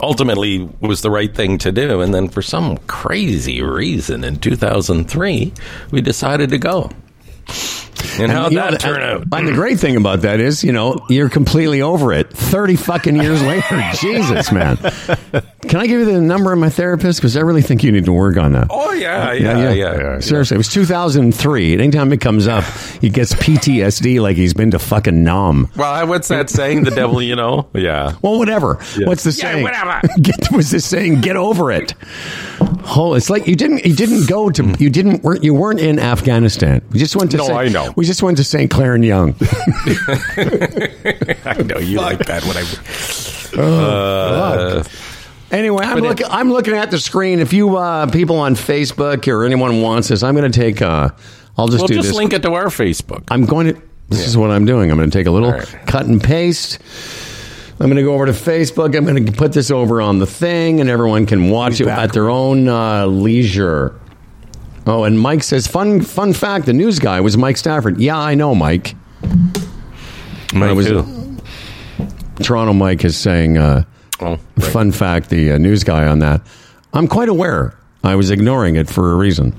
ultimately 0.00 0.68
was 0.80 1.00
the 1.02 1.10
right 1.10 1.34
thing 1.34 1.58
to 1.58 1.72
do. 1.72 2.00
And 2.00 2.12
then 2.12 2.28
for 2.28 2.42
some 2.42 2.76
crazy 2.88 3.62
reason, 3.62 4.24
in 4.24 4.36
2003, 4.36 5.52
we 5.90 6.00
decided 6.00 6.50
to 6.50 6.58
go. 6.58 6.90
And, 8.18 8.30
how'd 8.30 8.52
you 8.52 8.58
know, 8.58 8.70
that 8.70 8.80
turn 8.80 9.00
out? 9.02 9.26
And 9.32 9.48
the 9.48 9.52
great 9.52 9.78
thing 9.80 9.96
about 9.96 10.22
that 10.22 10.40
is, 10.40 10.62
you 10.64 10.72
know, 10.72 11.04
you're 11.08 11.28
completely 11.28 11.82
over 11.82 12.12
it. 12.12 12.30
Thirty 12.30 12.76
fucking 12.76 13.16
years 13.16 13.42
later, 13.44 13.82
Jesus, 14.00 14.52
man. 14.52 14.76
Can 15.62 15.80
I 15.80 15.86
give 15.86 16.00
you 16.00 16.04
the 16.04 16.20
number 16.20 16.52
of 16.52 16.58
my 16.58 16.68
therapist? 16.68 17.20
Because 17.20 17.36
I 17.36 17.40
really 17.40 17.62
think 17.62 17.82
you 17.84 17.92
need 17.92 18.04
to 18.06 18.12
work 18.12 18.36
on 18.36 18.52
that. 18.52 18.66
Oh 18.70 18.92
yeah, 18.92 19.32
yeah, 19.32 19.72
yeah. 19.72 19.96
yeah, 19.96 20.20
Seriously, 20.20 20.56
it 20.56 20.58
was 20.58 20.68
2003. 20.68 21.74
Anytime 21.74 22.12
it 22.12 22.20
comes 22.20 22.46
up, 22.46 22.64
he 23.00 23.08
gets 23.08 23.32
PTSD 23.34 24.20
like 24.20 24.36
he's 24.36 24.54
been 24.54 24.70
to 24.72 24.78
fucking 24.78 25.22
Nam. 25.24 25.70
Well, 25.76 26.06
what's 26.06 26.28
that 26.28 26.50
saying? 26.50 26.84
The 26.84 26.90
devil, 26.90 27.22
you 27.22 27.36
know? 27.36 27.68
Yeah. 27.74 28.14
Well, 28.22 28.38
whatever. 28.38 28.74
What's 28.98 29.24
the 29.24 29.30
Yeah, 29.30 29.52
saying? 29.52 29.62
whatever. 29.62 30.00
Get, 30.20 30.52
was 30.52 30.70
this 30.70 30.84
saying? 30.84 31.20
Get 31.20 31.36
over 31.36 31.70
it. 31.72 31.94
Oh, 32.94 33.14
it's 33.14 33.30
like 33.30 33.46
you 33.46 33.54
didn't. 33.54 33.86
You 33.86 33.94
didn't 33.94 34.28
go 34.28 34.50
to. 34.50 34.74
You 34.78 34.90
didn't. 34.90 35.22
weren't- 35.22 35.44
You 35.44 35.54
weren't 35.54 35.78
in 35.80 35.98
Afghanistan. 36.00 36.82
You 36.92 36.98
just 36.98 37.14
went 37.14 37.30
to. 37.30 37.36
No, 37.36 37.44
Saint- 37.46 37.58
I 37.58 37.68
know. 37.68 37.91
We 37.96 38.04
just 38.04 38.22
went 38.22 38.36
to 38.38 38.44
St. 38.44 38.70
Clair 38.70 38.94
and 38.94 39.04
Yonge. 39.04 39.36
I 41.44 41.62
know 41.64 41.78
you 41.78 41.98
like 42.00 42.18
that 42.26 42.42
when 42.44 42.56
I. 42.56 42.64
Oh, 43.62 44.82
Anyway, 45.50 45.84
I'm 45.84 45.96
But 45.96 46.04
it- 46.04 46.08
looking. 46.08 46.26
I'm 46.30 46.50
looking 46.50 46.74
at 46.74 46.90
the 46.90 46.98
screen. 46.98 47.38
If 47.40 47.52
you 47.52 47.76
uh, 47.76 48.06
people 48.10 48.38
on 48.38 48.54
Facebook 48.54 49.28
or 49.28 49.44
anyone 49.44 49.82
wants 49.82 50.08
this, 50.08 50.22
I'm 50.22 50.34
going 50.34 50.50
to 50.50 50.58
take. 50.58 50.80
Uh, 50.80 51.10
I'll 51.58 51.68
just 51.68 51.80
Well, 51.80 51.88
do 51.88 51.94
just 51.94 52.08
this. 52.08 52.16
link 52.16 52.32
it 52.32 52.40
to 52.42 52.52
our 52.54 52.66
Facebook. 52.66 53.24
I'm 53.30 53.44
going 53.44 53.74
to. 53.74 53.82
This 54.08 54.26
is 54.26 54.36
what 54.36 54.50
I'm 54.50 54.64
doing. 54.64 54.90
I'm 54.90 54.96
going 54.96 55.10
to 55.10 55.16
take 55.18 55.26
a 55.26 55.30
little 55.30 55.50
All 55.52 55.58
right. 55.58 55.78
cut 55.86 56.06
and 56.06 56.22
paste. 56.22 56.78
I'm 57.78 57.86
going 57.88 57.96
to 57.96 58.02
go 58.02 58.14
over 58.14 58.24
to 58.26 58.32
Facebook. 58.32 58.96
I'm 58.96 59.04
going 59.04 59.26
to 59.26 59.32
put 59.32 59.52
this 59.52 59.70
over 59.70 60.00
on 60.00 60.18
the 60.18 60.26
thing, 60.26 60.80
and 60.80 60.88
everyone 60.88 61.26
can 61.26 61.50
watch 61.50 61.80
it 61.80 61.86
at 61.88 62.12
their 62.14 62.30
own 62.30 62.68
uh, 62.68 63.04
leisure. 63.06 63.98
Oh, 64.86 65.04
and 65.04 65.18
Mike 65.20 65.42
says, 65.42 65.66
"Fun, 65.66 66.00
fun 66.00 66.32
fact: 66.32 66.66
the 66.66 66.72
news 66.72 66.98
guy 66.98 67.20
was 67.20 67.36
Mike 67.36 67.56
Stafford." 67.56 68.00
Yeah, 68.00 68.18
I 68.18 68.34
know, 68.34 68.54
Mike. 68.54 68.94
Mike 70.54 70.74
was- 70.74 70.88
who? 70.88 71.36
Toronto 72.42 72.72
Mike 72.72 73.04
is 73.04 73.16
saying, 73.16 73.58
uh, 73.58 73.84
Oh, 74.20 74.36
"Fun 74.58 74.90
fact: 74.92 75.28
the 75.30 75.52
uh, 75.52 75.58
news 75.58 75.84
guy 75.84 76.06
on 76.06 76.18
that." 76.20 76.40
I'm 76.92 77.06
quite 77.08 77.28
aware. 77.28 77.74
I 78.04 78.16
was 78.16 78.30
ignoring 78.30 78.76
it 78.76 78.88
for 78.90 79.12
a 79.12 79.16
reason. 79.16 79.54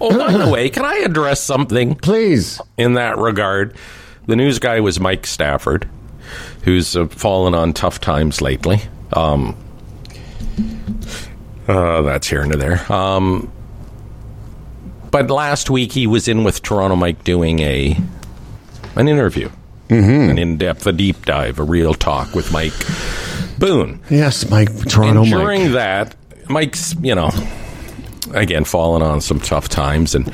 Oh, 0.00 0.16
by 0.18 0.32
the 0.36 0.50
way, 0.50 0.68
can 0.68 0.84
I 0.84 0.96
address 1.04 1.40
something 1.40 1.94
Please. 1.96 2.60
in 2.76 2.94
that 2.94 3.16
regard? 3.18 3.74
The 4.26 4.36
news 4.36 4.58
guy 4.58 4.80
was 4.80 5.00
Mike 5.00 5.26
Stafford, 5.26 5.88
who's 6.64 6.96
uh, 6.96 7.06
fallen 7.08 7.54
on 7.54 7.72
tough 7.72 8.00
times 8.00 8.40
lately. 8.40 8.80
Um, 9.14 9.56
uh, 11.68 12.02
that's 12.02 12.28
here 12.28 12.42
and 12.42 12.52
there. 12.52 12.92
Um, 12.92 13.50
but 15.12 15.30
last 15.30 15.70
week 15.70 15.92
he 15.92 16.08
was 16.08 16.26
in 16.26 16.42
with 16.42 16.62
Toronto 16.62 16.96
Mike 16.96 17.22
doing 17.22 17.60
a 17.60 17.96
an 18.96 19.08
interview, 19.08 19.48
mm-hmm. 19.88 20.30
an 20.30 20.38
in 20.38 20.56
depth, 20.56 20.86
a 20.86 20.92
deep 20.92 21.24
dive, 21.24 21.60
a 21.60 21.62
real 21.62 21.94
talk 21.94 22.34
with 22.34 22.50
Mike 22.52 22.72
Boon. 23.58 24.00
Yes, 24.10 24.50
Mike. 24.50 24.68
Toronto 24.88 25.22
and 25.22 25.30
Mike. 25.30 25.40
during 25.40 25.72
that, 25.72 26.16
Mike's, 26.48 26.96
you 27.00 27.14
know, 27.14 27.30
again, 28.32 28.64
fallen 28.64 29.02
on 29.02 29.20
some 29.20 29.38
tough 29.38 29.68
times. 29.68 30.14
And 30.14 30.32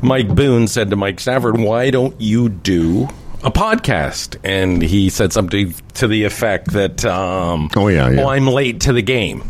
Mike 0.00 0.34
Boon 0.34 0.66
said 0.68 0.90
to 0.90 0.96
Mike 0.96 1.20
Stafford, 1.20 1.58
Why 1.58 1.90
don't 1.90 2.18
you 2.20 2.48
do 2.48 3.08
a 3.42 3.50
podcast? 3.50 4.36
And 4.44 4.80
he 4.80 5.10
said 5.10 5.32
something 5.32 5.74
to 5.94 6.08
the 6.08 6.24
effect 6.24 6.72
that, 6.72 7.04
um, 7.04 7.68
Oh, 7.76 7.88
yeah, 7.88 8.10
yeah. 8.10 8.22
Oh, 8.22 8.28
I'm 8.28 8.46
late 8.46 8.80
to 8.82 8.92
the 8.92 9.02
game. 9.02 9.42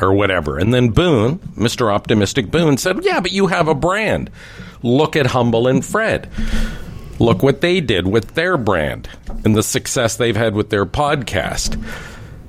Or 0.00 0.12
whatever. 0.12 0.58
And 0.58 0.72
then 0.72 0.90
Boon, 0.90 1.38
Mr. 1.56 1.92
Optimistic 1.92 2.50
Boon, 2.50 2.76
said, 2.76 3.04
Yeah, 3.04 3.20
but 3.20 3.32
you 3.32 3.48
have 3.48 3.68
a 3.68 3.74
brand. 3.74 4.30
Look 4.82 5.16
at 5.16 5.26
Humble 5.26 5.66
and 5.66 5.84
Fred. 5.84 6.30
Look 7.18 7.42
what 7.42 7.60
they 7.60 7.80
did 7.80 8.06
with 8.06 8.34
their 8.34 8.56
brand 8.56 9.08
and 9.44 9.56
the 9.56 9.62
success 9.62 10.16
they've 10.16 10.36
had 10.36 10.54
with 10.54 10.70
their 10.70 10.86
podcast. 10.86 11.82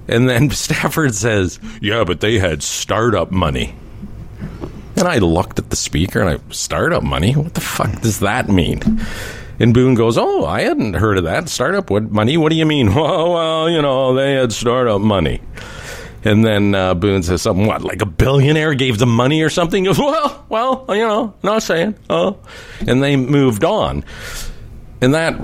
And 0.07 0.29
then 0.29 0.49
Stafford 0.51 1.15
says, 1.15 1.59
Yeah, 1.81 2.03
but 2.03 2.21
they 2.21 2.37
had 2.39 2.61
startup 2.61 3.31
money. 3.31 3.75
And 4.95 5.07
I 5.07 5.19
looked 5.19 5.59
at 5.59 5.69
the 5.69 5.75
speaker 5.75 6.19
and 6.19 6.29
I, 6.29 6.51
Startup 6.51 7.01
money? 7.01 7.33
What 7.33 7.53
the 7.53 7.61
fuck 7.61 8.01
does 8.01 8.19
that 8.19 8.49
mean? 8.49 8.81
And 9.59 9.73
Boon 9.73 9.95
goes, 9.95 10.17
Oh, 10.17 10.45
I 10.45 10.61
hadn't 10.61 10.95
heard 10.95 11.17
of 11.17 11.23
that. 11.23 11.49
Startup 11.49 11.89
what, 11.89 12.11
money? 12.11 12.37
What 12.37 12.49
do 12.49 12.57
you 12.57 12.65
mean? 12.65 12.93
Well, 12.95 13.33
well, 13.33 13.69
you 13.69 13.81
know, 13.81 14.13
they 14.13 14.33
had 14.33 14.51
startup 14.51 14.99
money. 14.99 15.41
And 16.23 16.43
then 16.43 16.75
uh, 16.75 16.93
Boon 16.95 17.23
says 17.23 17.41
something, 17.41 17.65
what, 17.65 17.81
like 17.81 18.01
a 18.01 18.05
billionaire 18.05 18.73
gave 18.73 18.97
them 18.97 19.09
money 19.09 19.41
or 19.41 19.49
something? 19.49 19.83
He 19.85 19.87
goes, 19.87 19.99
Well, 19.99 20.45
well, 20.49 20.85
you 20.89 21.07
know, 21.07 21.33
not 21.43 21.63
saying. 21.63 21.95
Oh. 22.09 22.37
And 22.85 23.01
they 23.01 23.15
moved 23.15 23.63
on. 23.63 24.03
And 25.01 25.13
that 25.13 25.35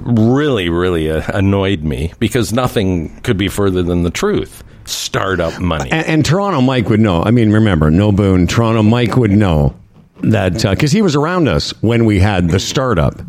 really, 0.00 0.68
really 0.68 1.10
uh, 1.10 1.22
annoyed 1.34 1.82
me 1.82 2.12
because 2.20 2.52
nothing 2.52 3.20
could 3.22 3.36
be 3.36 3.48
further 3.48 3.82
than 3.82 4.04
the 4.04 4.10
truth. 4.10 4.62
Startup 4.84 5.60
money. 5.60 5.90
And, 5.90 6.06
and 6.06 6.24
Toronto 6.24 6.60
Mike 6.60 6.88
would 6.88 7.00
know. 7.00 7.22
I 7.22 7.32
mean, 7.32 7.50
remember, 7.50 7.90
no 7.90 8.12
Boon. 8.12 8.46
Toronto 8.46 8.82
Mike 8.82 9.16
would 9.16 9.32
know 9.32 9.74
that 10.22 10.62
because 10.62 10.92
he 10.92 11.02
was 11.02 11.16
around 11.16 11.48
us 11.48 11.70
when 11.82 12.04
we 12.04 12.20
had 12.20 12.48
the 12.48 12.60
startup. 12.60 13.20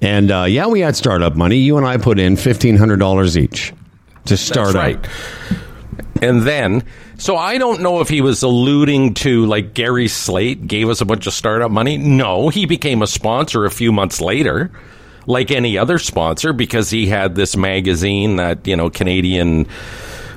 And 0.00 0.30
uh, 0.32 0.44
yeah, 0.44 0.66
we 0.66 0.80
had 0.80 0.96
startup 0.96 1.36
money. 1.36 1.58
You 1.58 1.76
and 1.76 1.86
I 1.86 1.96
put 1.96 2.18
in 2.18 2.36
fifteen 2.36 2.76
hundred 2.76 2.98
dollars 2.98 3.38
each. 3.38 3.72
To 4.26 4.36
start 4.36 4.74
That's 4.74 4.96
up. 4.96 5.04
right. 5.04 5.62
And 6.22 6.42
then, 6.42 6.84
so 7.18 7.36
I 7.36 7.58
don't 7.58 7.82
know 7.82 8.00
if 8.00 8.08
he 8.08 8.20
was 8.20 8.44
alluding 8.44 9.14
to 9.14 9.44
like 9.46 9.74
Gary 9.74 10.06
Slaight 10.06 10.66
gave 10.68 10.88
us 10.88 11.00
a 11.00 11.04
bunch 11.04 11.26
of 11.26 11.32
startup 11.34 11.72
money. 11.72 11.98
No, 11.98 12.48
he 12.48 12.64
became 12.64 13.02
a 13.02 13.08
sponsor 13.08 13.64
a 13.64 13.70
few 13.70 13.90
months 13.90 14.20
later, 14.20 14.70
like 15.26 15.50
any 15.50 15.76
other 15.76 15.98
sponsor, 15.98 16.52
because 16.52 16.90
he 16.90 17.06
had 17.06 17.34
this 17.34 17.56
magazine 17.56 18.36
that, 18.36 18.66
you 18.68 18.76
know, 18.76 18.88
Canadian, 18.88 19.64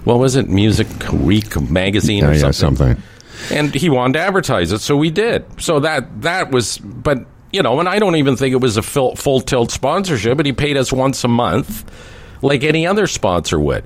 what 0.06 0.18
was 0.18 0.36
it, 0.36 0.50
Music 0.50 0.88
Week 1.14 1.56
magazine 1.62 2.24
Yeah, 2.24 2.30
or 2.30 2.34
yeah, 2.34 2.52
something. 2.52 2.78
something. 2.78 3.04
And 3.52 3.74
he 3.76 3.90
wanted 3.92 4.14
to 4.14 4.20
advertise 4.22 4.72
it, 4.72 4.80
so 4.80 4.98
we 4.98 5.12
did. 5.12 5.46
So 5.62 5.82
that, 5.82 6.24
that 6.24 6.50
was, 6.50 6.80
but, 6.80 7.20
you 7.54 7.62
know, 7.62 7.80
and 7.80 7.88
I 7.88 8.00
don't 8.00 8.16
even 8.16 8.38
think 8.38 8.54
it 8.54 8.62
was 8.62 8.78
a 8.78 8.82
full, 8.82 9.16
full 9.16 9.40
tilt 9.40 9.70
sponsorship, 9.70 10.36
but 10.36 10.48
he 10.48 10.54
paid 10.54 10.78
us 10.78 10.92
once 10.92 11.24
a 11.24 11.28
month 11.28 11.86
like 12.46 12.64
any 12.64 12.88
other 12.88 13.08
sponsor 13.08 13.60
would. 13.60 13.84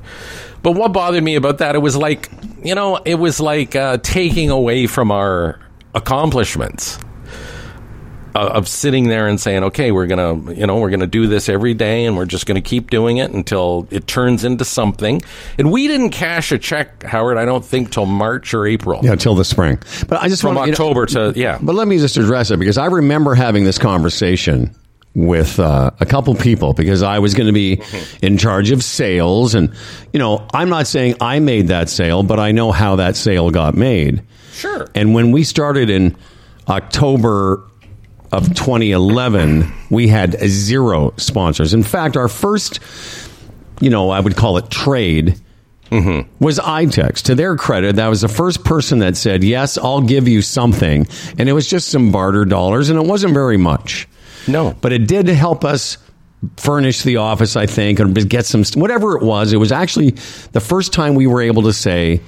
But 0.61 0.71
what 0.73 0.91
bothered 0.93 1.23
me 1.23 1.35
about 1.35 1.59
that, 1.59 1.75
it 1.75 1.79
was 1.79 1.95
like, 1.95 2.29
you 2.63 2.75
know, 2.75 2.97
it 2.97 3.15
was 3.15 3.39
like 3.39 3.75
uh, 3.75 3.97
taking 3.99 4.49
away 4.49 4.87
from 4.87 5.09
our 5.11 5.59
accomplishments 5.95 6.99
uh, 8.35 8.39
of 8.39 8.67
sitting 8.67 9.07
there 9.07 9.27
and 9.27 9.39
saying, 9.39 9.63
okay, 9.63 9.91
we're 9.91 10.05
going 10.05 10.45
to, 10.45 10.53
you 10.53 10.67
know, 10.67 10.77
we're 10.77 10.89
going 10.89 10.99
to 10.99 11.07
do 11.07 11.27
this 11.27 11.47
every 11.49 11.73
day 11.73 12.05
and 12.05 12.17
we're 12.17 12.25
just 12.25 12.45
going 12.45 12.61
to 12.61 12.67
keep 12.67 12.89
doing 12.89 13.17
it 13.17 13.31
until 13.31 13.87
it 13.89 14.05
turns 14.05 14.43
into 14.43 14.65
something. 14.65 15.21
And 15.57 15.71
we 15.71 15.87
didn't 15.87 16.09
cash 16.11 16.51
a 16.51 16.57
check, 16.59 17.03
Howard, 17.03 17.37
I 17.37 17.45
don't 17.45 17.63
think 17.65 17.91
till 17.91 18.05
March 18.05 18.53
or 18.53 18.67
April. 18.67 18.99
Yeah, 19.03 19.15
till 19.15 19.35
the 19.35 19.45
spring. 19.45 19.79
But 20.07 20.21
I 20.21 20.27
just 20.27 20.41
From 20.41 20.55
want 20.55 20.67
you 20.67 20.71
know- 20.73 20.89
October 20.89 21.05
to, 21.07 21.33
yeah. 21.39 21.57
But 21.61 21.73
let 21.75 21.87
me 21.87 21.97
just 21.97 22.17
address 22.17 22.51
it 22.51 22.59
because 22.59 22.77
I 22.77 22.85
remember 22.87 23.33
having 23.33 23.63
this 23.63 23.77
conversation 23.77 24.75
with 25.25 25.59
uh, 25.59 25.91
a 25.99 26.05
couple 26.05 26.33
people 26.35 26.73
because 26.73 27.03
I 27.03 27.19
was 27.19 27.33
going 27.33 27.47
to 27.47 27.53
be 27.53 27.81
in 28.21 28.37
charge 28.37 28.71
of 28.71 28.83
sales. 28.83 29.55
And, 29.55 29.73
you 30.13 30.19
know, 30.19 30.47
I'm 30.53 30.69
not 30.69 30.87
saying 30.87 31.15
I 31.21 31.39
made 31.39 31.67
that 31.69 31.89
sale, 31.89 32.23
but 32.23 32.39
I 32.39 32.51
know 32.51 32.71
how 32.71 32.97
that 32.97 33.15
sale 33.15 33.49
got 33.51 33.75
made. 33.75 34.23
Sure. 34.53 34.87
And 34.95 35.13
when 35.13 35.31
we 35.31 35.43
started 35.43 35.89
in 35.89 36.15
October 36.67 37.63
of 38.31 38.47
2011, 38.53 39.71
we 39.89 40.07
had 40.07 40.39
zero 40.47 41.13
sponsors. 41.17 41.73
In 41.73 41.83
fact, 41.83 42.15
our 42.17 42.27
first, 42.27 42.79
you 43.79 43.89
know, 43.89 44.09
I 44.09 44.19
would 44.19 44.35
call 44.35 44.57
it 44.57 44.69
trade. 44.69 45.39
Was 46.39 46.59
iTex. 46.59 47.23
To 47.23 47.33
their 47.33 47.55
credit, 47.55 47.95
that 47.95 48.09
was 48.09 48.21
the 48.21 48.27
first 48.27 48.63
person 48.63 48.99
that 48.99 49.17
said, 49.17 49.43
Yes, 49.43 49.75
I'll 49.75 50.01
give 50.01 50.27
you 50.27 50.43
something. 50.43 51.07
And 51.39 51.49
it 51.49 51.53
was 51.53 51.67
just 51.67 51.89
some 51.89 52.11
barter 52.11 52.45
dollars, 52.45 52.89
and 52.91 52.99
it 52.99 53.07
wasn't 53.07 53.33
very 53.33 53.57
much. 53.57 54.07
No. 54.51 54.75
But 54.81 54.93
it 54.93 55.07
did 55.07 55.27
help 55.27 55.63
us 55.63 55.97
furnish 56.57 57.03
the 57.03 57.17
office, 57.17 57.55
I 57.55 57.65
think, 57.65 57.99
or 57.99 58.05
get 58.07 58.45
some, 58.45 58.63
whatever 58.79 59.17
it 59.17 59.23
was. 59.23 59.53
It 59.53 59.57
was 59.57 59.71
actually 59.71 60.11
the 60.51 60.61
first 60.61 60.93
time 60.93 61.15
we 61.15 61.27
were 61.27 61.41
able 61.41 61.63
to 61.63 61.73
say, 61.73 62.21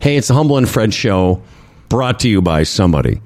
Hey, 0.00 0.16
it's 0.16 0.28
the 0.28 0.34
Humble 0.34 0.56
and 0.58 0.68
Fred 0.68 0.92
show 0.92 1.42
brought 1.88 2.20
to 2.20 2.28
you 2.28 2.42
by 2.42 2.64
somebody. 2.64 3.20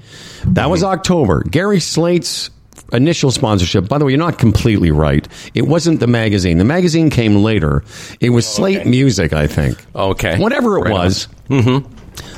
That 0.45 0.71
was 0.71 0.85
October. 0.85 1.43
Gary 1.43 1.81
Slaight's 1.81 2.51
initial 2.93 3.31
sponsorship, 3.31 3.89
by 3.89 3.99
the 3.99 4.05
way, 4.05 4.13
you're 4.13 4.19
not 4.19 4.39
completely 4.39 4.91
right. 4.91 5.27
It 5.55 5.63
wasn't 5.67 6.01
the 6.01 6.07
magazine. 6.07 6.59
The 6.59 6.65
magazine 6.65 7.11
came 7.11 7.37
later. 7.37 7.85
It 8.21 8.31
was 8.31 8.47
Slaight 8.47 8.87
Music, 8.87 9.33
I 9.33 9.47
think. 9.47 9.85
Okay. 9.95 10.39
Whatever 10.39 10.79
it 10.79 10.83
Right 10.83 10.93
was. 10.93 11.29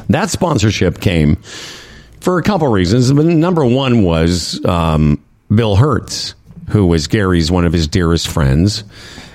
That 0.09 0.31
sponsorship 0.31 1.01
came 1.01 1.37
for 2.21 2.39
a 2.39 2.43
couple 2.43 2.69
reasons. 2.69 3.13
But 3.13 3.27
number 3.27 3.65
one 3.65 4.03
was 4.03 4.65
um, 4.65 5.23
Bill 5.55 5.77
Hertz, 5.77 6.35
who 6.71 6.87
was 6.87 7.07
Gary's 7.07 7.51
one 7.51 7.65
of 7.65 7.73
his 7.73 7.89
dearest 7.89 8.29
friends. 8.29 8.85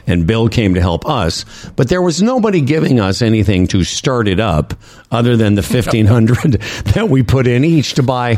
And 0.08 0.28
Bill 0.28 0.49
came 0.49 0.75
to 0.75 0.82
help 0.82 1.08
us, 1.08 1.45
but 1.75 1.89
there 1.89 2.01
was 2.01 2.21
nobody 2.21 2.62
giving 2.62 2.99
us 2.99 3.23
anything 3.23 3.65
to 3.69 3.84
start 3.84 4.28
it 4.28 4.39
up 4.39 4.75
other 5.12 5.36
than 5.36 5.56
the 5.56 5.63
fifteen 5.75 6.06
hundred 6.06 6.62
that 6.93 7.10
we 7.10 7.23
put 7.23 7.47
in 7.47 7.63
each 7.65 7.95
to 7.95 8.04
buy. 8.04 8.38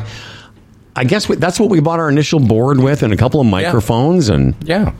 I 0.95 1.03
guess 1.03 1.27
we, 1.27 1.35
that's 1.35 1.59
what 1.59 1.69
we 1.69 1.81
bought 1.81 1.99
our 1.99 2.09
initial 2.09 2.39
board 2.39 2.79
with, 2.79 3.03
and 3.03 3.11
a 3.11 3.17
couple 3.17 3.41
of 3.41 3.47
microphones, 3.47 4.29
and 4.29 4.55
Yeah. 4.63 4.93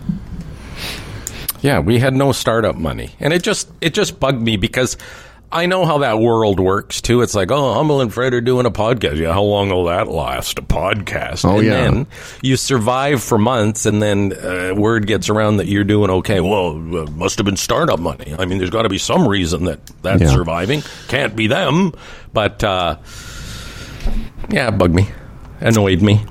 Yeah, 1.62 1.80
we 1.80 2.00
had 2.00 2.14
no 2.14 2.34
startup 2.34 2.76
money. 2.76 3.16
And 3.20 3.34
it 3.34 3.44
just 3.44 3.70
it 3.82 3.94
just 3.94 4.20
bugged 4.20 4.42
me 4.42 4.58
because 4.58 4.98
I 5.50 5.66
know 5.66 5.86
how 5.86 6.00
that 6.00 6.20
world 6.20 6.60
works 6.60 7.02
too. 7.02 7.22
It's 7.22 7.34
like, 7.34 7.52
oh, 7.52 7.74
Humble 7.76 8.02
and 8.02 8.14
Fred 8.14 8.34
are 8.34 8.42
doing 8.42 8.66
a 8.66 8.72
podcast. 8.72 9.16
Yeah, 9.18 9.32
how 9.32 9.44
long 9.44 9.70
will 9.70 9.86
that 9.86 10.10
last? 10.10 10.60
A 10.60 10.62
podcast. 10.62 11.46
Oh, 11.46 11.60
and 11.60 11.66
yeah. 11.66 11.74
then 11.90 12.08
you 12.42 12.58
survive 12.58 13.24
for 13.24 13.38
months, 13.38 13.86
and 13.86 14.02
then 14.02 14.34
uh, 14.34 14.74
word 14.76 15.08
gets 15.08 15.30
around 15.30 15.58
that 15.58 15.68
you're 15.68 15.86
doing 15.86 16.10
okay. 16.10 16.42
Well, 16.42 16.72
uh, 16.72 17.06
must 17.12 17.38
have 17.38 17.46
been 17.46 17.56
startup 17.56 18.00
money. 18.00 18.36
I 18.38 18.44
mean, 18.46 18.58
there's 18.58 18.70
got 18.72 18.82
to 18.82 18.90
be 18.90 18.98
some 18.98 19.26
reason 19.28 19.64
that 19.66 19.80
that's 20.02 20.22
Yeah. 20.22 20.28
surviving. 20.32 20.84
Can't 21.08 21.34
be 21.36 21.48
them. 21.48 21.94
But 22.34 22.62
uh, 22.64 22.98
yeah, 24.50 24.70
bugged 24.72 24.96
me, 24.96 25.08
annoyed 25.62 26.02
me 26.02 26.26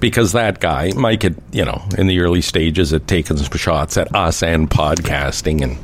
because 0.00 0.32
that 0.32 0.58
guy, 0.58 0.90
Mike, 0.96 1.22
had 1.22 1.36
you 1.52 1.66
know 1.66 1.82
in 1.98 2.06
the 2.06 2.20
early 2.20 2.40
stages 2.40 2.92
had 2.92 3.06
taken 3.06 3.36
some 3.36 3.58
shots 3.58 3.98
at 3.98 4.14
us 4.14 4.42
and 4.42 4.70
podcasting, 4.70 5.60
and 5.62 5.76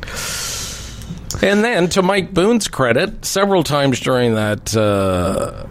and 1.43 1.63
then 1.63 1.89
to 1.91 2.03
Mike 2.03 2.33
Boon's 2.33 2.69
credit, 2.69 3.25
several 3.25 3.63
times 3.63 4.01
during 4.01 4.35
that 4.35 4.77
uh, 4.77 5.67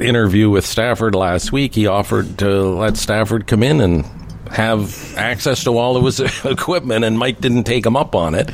interview 0.00 0.50
with 0.50 0.66
Stafford 0.66 1.14
last 1.14 1.52
week, 1.52 1.74
he 1.74 1.86
offered 1.86 2.38
to 2.38 2.48
let 2.48 2.96
Stafford 2.96 3.46
come 3.46 3.62
in 3.62 3.80
and 3.80 4.04
have 4.50 5.16
access 5.16 5.64
to 5.64 5.76
all 5.76 5.96
of 5.96 6.04
his 6.04 6.20
equipment, 6.44 7.04
and 7.04 7.18
Mike 7.18 7.40
didn't 7.40 7.64
take 7.64 7.84
him 7.84 7.96
up 7.96 8.14
on 8.14 8.34
it, 8.34 8.50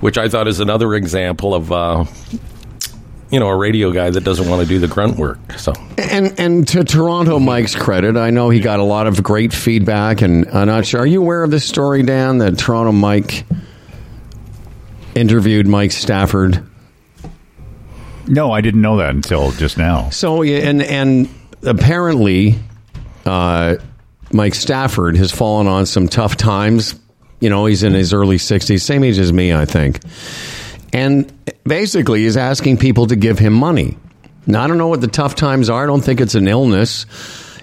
which 0.00 0.18
I 0.18 0.28
thought 0.28 0.48
is 0.48 0.60
another 0.60 0.94
example 0.94 1.54
of. 1.54 1.72
Uh, 1.72 2.04
you 3.30 3.38
know, 3.38 3.46
a 3.46 3.56
radio 3.56 3.92
guy 3.92 4.10
that 4.10 4.24
doesn't 4.24 4.48
want 4.48 4.60
to 4.60 4.66
do 4.66 4.80
the 4.80 4.88
grunt 4.88 5.16
work. 5.16 5.38
So 5.56 5.72
And 5.96 6.34
and 6.40 6.66
to 6.66 6.82
Toronto 6.82 7.38
Mike's 7.38 7.76
credit, 7.76 8.16
I 8.16 8.30
know 8.30 8.50
he 8.50 8.58
got 8.58 8.80
a 8.80 8.82
lot 8.82 9.06
of 9.06 9.22
great 9.22 9.52
feedback. 9.52 10.20
And 10.20 10.48
I'm 10.48 10.66
not 10.66 10.84
sure. 10.84 11.00
Are 11.02 11.06
you 11.06 11.22
aware 11.22 11.44
of 11.44 11.52
this 11.52 11.64
story, 11.64 12.02
Dan? 12.02 12.38
That 12.38 12.58
Toronto 12.58 12.90
Mike 12.90 13.44
interviewed 15.14 15.66
Mike 15.66 15.92
Stafford. 15.92 16.64
No, 18.26 18.52
I 18.52 18.60
didn't 18.60 18.82
know 18.82 18.98
that 18.98 19.10
until 19.10 19.50
just 19.52 19.76
now. 19.76 20.10
So 20.10 20.42
yeah, 20.42 20.58
and 20.58 20.82
and 20.82 21.28
apparently, 21.62 22.58
uh, 23.26 23.76
Mike 24.32 24.54
Stafford 24.54 25.16
has 25.16 25.32
fallen 25.32 25.66
on 25.66 25.86
some 25.86 26.08
tough 26.08 26.36
times. 26.36 26.94
You 27.40 27.50
know, 27.50 27.66
he's 27.66 27.82
in 27.82 27.94
his 27.94 28.12
early 28.12 28.36
60s, 28.36 28.80
same 28.82 29.02
age 29.02 29.18
as 29.18 29.32
me, 29.32 29.52
I 29.52 29.64
think. 29.64 30.00
And 30.92 31.32
basically, 31.64 32.22
he's 32.24 32.36
asking 32.36 32.76
people 32.76 33.06
to 33.06 33.16
give 33.16 33.38
him 33.38 33.54
money. 33.54 33.96
Now, 34.46 34.62
I 34.62 34.66
don't 34.66 34.78
know 34.78 34.88
what 34.88 35.00
the 35.00 35.08
tough 35.08 35.34
times 35.34 35.70
are. 35.70 35.82
I 35.82 35.86
don't 35.86 36.02
think 36.02 36.20
it's 36.20 36.34
an 36.34 36.48
illness. 36.48 37.06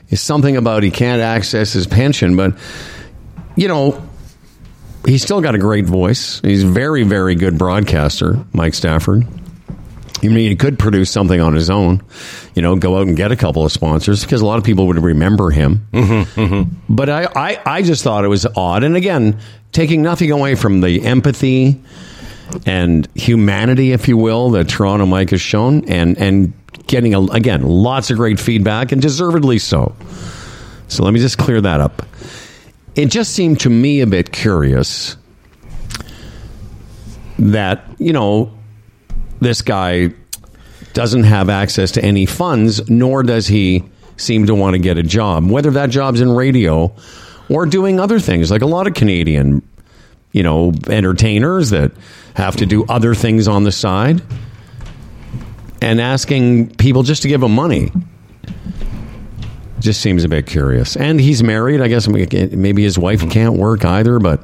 It's 0.09 0.21
something 0.21 0.55
about 0.55 0.83
he 0.83 0.91
can't 0.91 1.21
access 1.21 1.73
his 1.73 1.85
pension, 1.85 2.35
but, 2.35 2.53
you 3.55 3.67
know, 3.67 4.01
he's 5.07 5.23
still 5.23 5.41
got 5.41 5.55
a 5.55 5.57
great 5.57 5.85
voice. 5.85 6.39
He's 6.41 6.63
very, 6.63 7.03
very 7.03 7.35
good 7.35 7.57
broadcaster, 7.57 8.45
Mike 8.53 8.73
Stafford. 8.73 9.25
I 10.21 10.27
mean, 10.27 10.49
he 10.49 10.55
could 10.55 10.79
produce 10.79 11.11
something 11.11 11.39
on 11.39 11.53
his 11.53 11.69
own, 11.69 12.03
you 12.55 12.61
know, 12.63 12.75
go 12.75 12.97
out 12.97 13.07
and 13.07 13.15
get 13.15 13.31
a 13.31 13.35
couple 13.35 13.63
of 13.63 13.71
sponsors 13.71 14.23
because 14.23 14.41
a 14.41 14.45
lot 14.45 14.57
of 14.57 14.63
people 14.63 14.87
would 14.87 14.97
remember 14.97 15.51
him. 15.51 15.87
Mm-hmm, 15.91 16.41
mm-hmm. 16.41 16.75
But 16.89 17.09
I, 17.09 17.27
I, 17.35 17.61
I 17.65 17.81
just 17.83 18.03
thought 18.03 18.25
it 18.25 18.27
was 18.27 18.45
odd. 18.45 18.83
And 18.83 18.95
again, 18.95 19.39
taking 19.71 20.01
nothing 20.01 20.31
away 20.31 20.55
from 20.55 20.81
the 20.81 21.05
empathy 21.05 21.79
and 22.65 23.07
humanity, 23.13 23.91
if 23.91 24.07
you 24.07 24.17
will, 24.17 24.51
that 24.51 24.69
Toronto 24.69 25.05
Mike 25.05 25.29
has 25.31 25.41
shown, 25.41 25.85
and 25.85 26.17
and 26.17 26.53
getting 26.87 27.13
a, 27.13 27.21
again 27.25 27.61
lots 27.61 28.09
of 28.09 28.17
great 28.17 28.39
feedback, 28.39 28.91
and 28.91 29.01
deservedly 29.01 29.59
so. 29.59 29.95
So 30.87 31.03
let 31.03 31.13
me 31.13 31.19
just 31.19 31.37
clear 31.37 31.61
that 31.61 31.81
up. 31.81 32.05
It 32.97 33.11
just 33.11 33.33
seemed 33.33 33.59
to 33.59 33.69
me 33.69 34.01
a 34.01 34.07
bit 34.07 34.31
curious 34.31 35.17
that 37.37 37.85
you 37.99 38.11
know 38.11 38.51
this 39.39 39.61
guy 39.61 40.09
doesn't 40.93 41.23
have 41.23 41.47
access 41.47 41.91
to 41.91 42.03
any 42.03 42.25
funds, 42.25 42.89
nor 42.89 43.21
does 43.21 43.45
he 43.45 43.83
seem 44.17 44.47
to 44.47 44.55
want 44.55 44.73
to 44.73 44.79
get 44.79 44.97
a 44.97 45.03
job, 45.03 45.47
whether 45.47 45.69
that 45.69 45.91
job's 45.91 46.21
in 46.21 46.31
radio 46.31 46.91
or 47.49 47.67
doing 47.67 47.99
other 47.99 48.19
things, 48.19 48.49
like 48.49 48.63
a 48.63 48.65
lot 48.65 48.87
of 48.87 48.95
Canadian, 48.95 49.61
you 50.31 50.41
know, 50.41 50.73
entertainers 50.89 51.69
that 51.69 51.91
have 52.33 52.55
to 52.55 52.65
do 52.65 52.83
other 52.85 53.13
things 53.13 53.47
on 53.47 53.63
the 53.63 53.71
side 53.71 54.23
and 55.83 56.01
asking 56.01 56.75
people 56.77 57.03
just 57.03 57.21
to 57.21 57.27
give 57.27 57.43
him 57.43 57.53
money. 57.53 57.91
Just 59.79 60.01
seems 60.01 60.23
a 60.23 60.29
bit 60.29 60.47
curious. 60.47 60.95
And 60.95 61.19
he's 61.19 61.43
married. 61.43 61.81
I 61.81 61.87
guess 61.87 62.07
maybe 62.07 62.83
his 62.83 62.97
wife 62.97 63.21
mm-hmm. 63.21 63.29
can't 63.29 63.55
work 63.55 63.85
either, 63.85 64.19
but 64.19 64.43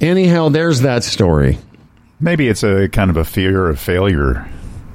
anyhow, 0.00 0.48
there's 0.48 0.80
that 0.80 1.04
story. 1.04 1.58
Maybe 2.20 2.48
it's 2.48 2.62
a 2.62 2.88
kind 2.88 3.10
of 3.10 3.16
a 3.16 3.24
fear 3.24 3.68
of 3.68 3.78
failure 3.78 4.48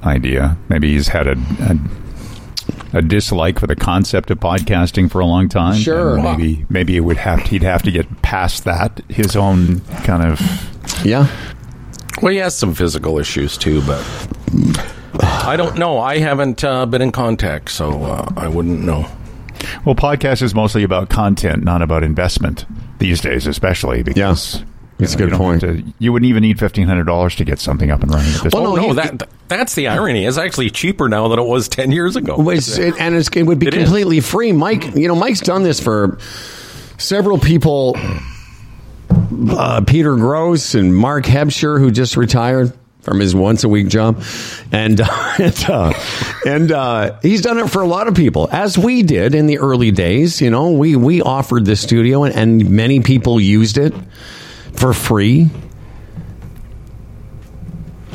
idea. 0.03 0.57
Maybe 0.69 0.93
he's 0.93 1.07
had 1.07 1.27
a, 1.27 1.35
a, 1.59 2.97
a 2.99 3.01
dislike 3.01 3.59
for 3.59 3.67
the 3.67 3.75
concept 3.75 4.29
of 4.31 4.39
podcasting 4.39 5.09
for 5.11 5.19
a 5.19 5.25
long 5.25 5.49
time. 5.49 5.75
Sure. 5.75 6.15
And 6.15 6.23
maybe 6.23 6.65
maybe 6.69 6.95
it 6.95 7.01
would 7.01 7.17
have 7.17 7.41
he'd 7.41 7.63
have 7.63 7.81
to 7.83 7.91
get 7.91 8.21
past 8.21 8.63
that 8.65 9.01
his 9.09 9.35
own 9.35 9.81
kind 10.03 10.23
of 10.23 11.05
Yeah. 11.05 11.27
Well, 12.21 12.31
he 12.31 12.39
has 12.39 12.55
some 12.55 12.73
physical 12.73 13.19
issues 13.19 13.57
too, 13.57 13.81
but 13.81 14.03
I 15.21 15.56
don't 15.58 15.78
know. 15.78 15.99
I 15.99 16.17
haven't 16.19 16.63
uh, 16.63 16.86
been 16.86 17.01
in 17.01 17.12
contact, 17.12 17.69
so 17.71 18.04
uh, 18.04 18.28
I 18.36 18.47
wouldn't 18.47 18.82
know. 18.82 19.08
well, 19.86 19.95
podcast 19.95 20.41
is 20.41 20.54
mostly 20.56 20.84
about 20.84 21.10
content, 21.10 21.63
not 21.63 21.82
about 21.82 22.04
investment 22.04 22.65
these 22.99 23.21
days, 23.21 23.47
especially 23.47 24.04
because. 24.04 24.63
It's 24.97 25.13
a 25.13 25.17
you 25.17 25.25
good 25.25 25.32
don't 25.32 25.41
have 25.41 25.62
point. 25.62 25.62
to- 25.88 25.93
you 25.99 26.13
wouldn't 26.13 26.30
even 26.30 26.41
need 26.41 26.58
fifteen 26.58 26.88
hundred 26.88 27.04
dollars 27.04 27.36
to 27.36 27.43
get 27.43 27.60
something 27.60 27.91
up 27.91 28.01
and 28.01 28.13
running 28.13 28.34
at 28.34 28.43
this 28.43 28.54
Well, 28.54 28.78
point. 28.78 28.82
no, 28.88 28.93
that 28.93 29.28
that's 29.49 29.75
the 29.75 29.89
irony. 29.89 30.25
It's 30.25 30.38
actually 30.38 30.69
cheaper 30.69 31.10
now 31.10 31.28
than 31.28 31.38
it 31.38 31.43
was 31.45 31.67
ten 31.67 31.91
years 31.91 32.15
ago. 32.15 32.38
Well, 32.38 32.51
it's- 32.51 32.78
it, 32.78 32.93
and 32.97 33.13
it's, 33.13 33.28
it 33.36 33.43
would 33.43 33.60
be 33.60 33.67
It 33.67 33.73
is. 33.73 33.84
completely 33.84 34.21
free. 34.21 34.54
Mike, 34.54 34.95
you 34.95 35.10
know, 35.10 35.15
Mike's 35.15 35.41
done 35.41 35.63
this 35.63 35.82
for 35.82 36.17
several 36.97 37.38
people. 37.38 37.97
Uh, 39.49 39.82
Peter 39.86 40.15
Gross 40.15 40.75
and 40.75 40.95
Mark 40.95 41.25
Hebscher, 41.25 41.78
who 41.78 41.91
just 41.91 42.15
retired 42.15 42.71
from 43.05 43.19
his 43.19 43.33
once 43.35 43.63
a 43.63 43.69
week 43.69 43.87
job, 43.87 44.23
and 44.71 44.99
and, 45.39 45.69
uh, 45.69 45.93
and 46.45 46.71
uh, 46.71 47.19
he's 47.21 47.41
done 47.41 47.59
it 47.59 47.69
for 47.69 47.81
a 47.81 47.87
lot 47.87 48.07
of 48.07 48.15
people, 48.15 48.49
as 48.51 48.77
we 48.77 49.03
did 49.03 49.35
in 49.35 49.45
the 49.45 49.59
early 49.59 49.91
days. 49.91 50.41
You 50.41 50.49
know, 50.49 50.71
we 50.71 50.95
we 50.95 51.21
offered 51.21 51.65
the 51.65 51.75
studio, 51.75 52.23
and, 52.23 52.35
and 52.35 52.69
many 52.71 52.99
people 52.99 53.39
used 53.39 53.77
it 53.77 53.93
for 54.73 54.93
free. 54.93 55.49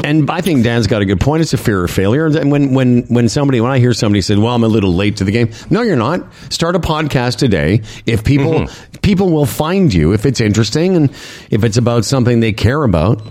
And 0.02 0.30
I 0.30 0.40
think 0.40 0.64
Dan's 0.64 0.86
got 0.86 1.02
a 1.02 1.04
good 1.04 1.20
point. 1.20 1.42
It's 1.42 1.52
a 1.52 1.58
fear 1.58 1.84
of 1.84 1.90
failure. 1.90 2.26
And 2.26 2.50
when 2.50 2.72
when 2.74 3.02
when 3.04 3.28
somebody 3.28 3.60
when 3.60 3.70
I 3.70 3.78
hear 3.78 3.92
somebody 3.92 4.22
said, 4.22 4.38
"Well, 4.38 4.54
I'm 4.54 4.64
a 4.64 4.68
little 4.68 4.94
late 4.94 5.18
to 5.18 5.24
the 5.24 5.30
game," 5.30 5.50
no, 5.68 5.82
you're 5.82 5.96
not. 5.96 6.26
Start 6.48 6.74
a 6.74 6.80
podcast 6.80 7.36
today. 7.36 7.82
If 8.06 8.24
people 8.24 8.66
people 9.02 9.30
will 9.30 9.46
find 9.46 9.92
you 9.92 10.12
if 10.12 10.26
it's 10.26 10.40
interesting 10.40 10.96
and 10.96 11.10
if 11.50 11.64
it's 11.64 11.76
about 11.76 12.04
something 12.04 12.40
they 12.40 12.52
care 12.52 12.82
about. 12.82 13.22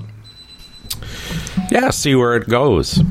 Yeah, 1.71 1.89
see 1.91 2.15
where 2.15 2.35
it 2.35 2.47
goes. 2.47 3.01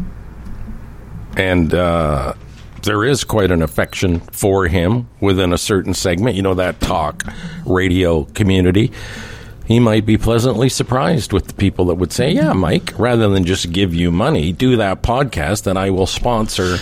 And 1.36 1.72
uh, 1.72 2.34
there 2.82 3.04
is 3.04 3.24
quite 3.24 3.50
an 3.50 3.62
affection 3.62 4.20
for 4.20 4.66
him 4.66 5.08
within 5.20 5.52
a 5.52 5.58
certain 5.58 5.94
segment. 5.94 6.36
You 6.36 6.42
know, 6.42 6.54
that 6.54 6.80
talk 6.80 7.24
radio 7.64 8.24
community. 8.24 8.92
He 9.66 9.80
might 9.80 10.06
be 10.06 10.16
pleasantly 10.16 10.70
surprised 10.70 11.32
with 11.34 11.46
the 11.48 11.54
people 11.54 11.86
that 11.86 11.96
would 11.96 12.12
say, 12.12 12.32
Yeah, 12.32 12.54
Mike, 12.54 12.94
rather 12.98 13.28
than 13.28 13.44
just 13.44 13.70
give 13.70 13.94
you 13.94 14.10
money, 14.10 14.52
do 14.52 14.76
that 14.76 15.02
podcast 15.02 15.66
and 15.66 15.78
I 15.78 15.90
will 15.90 16.06
sponsor 16.06 16.78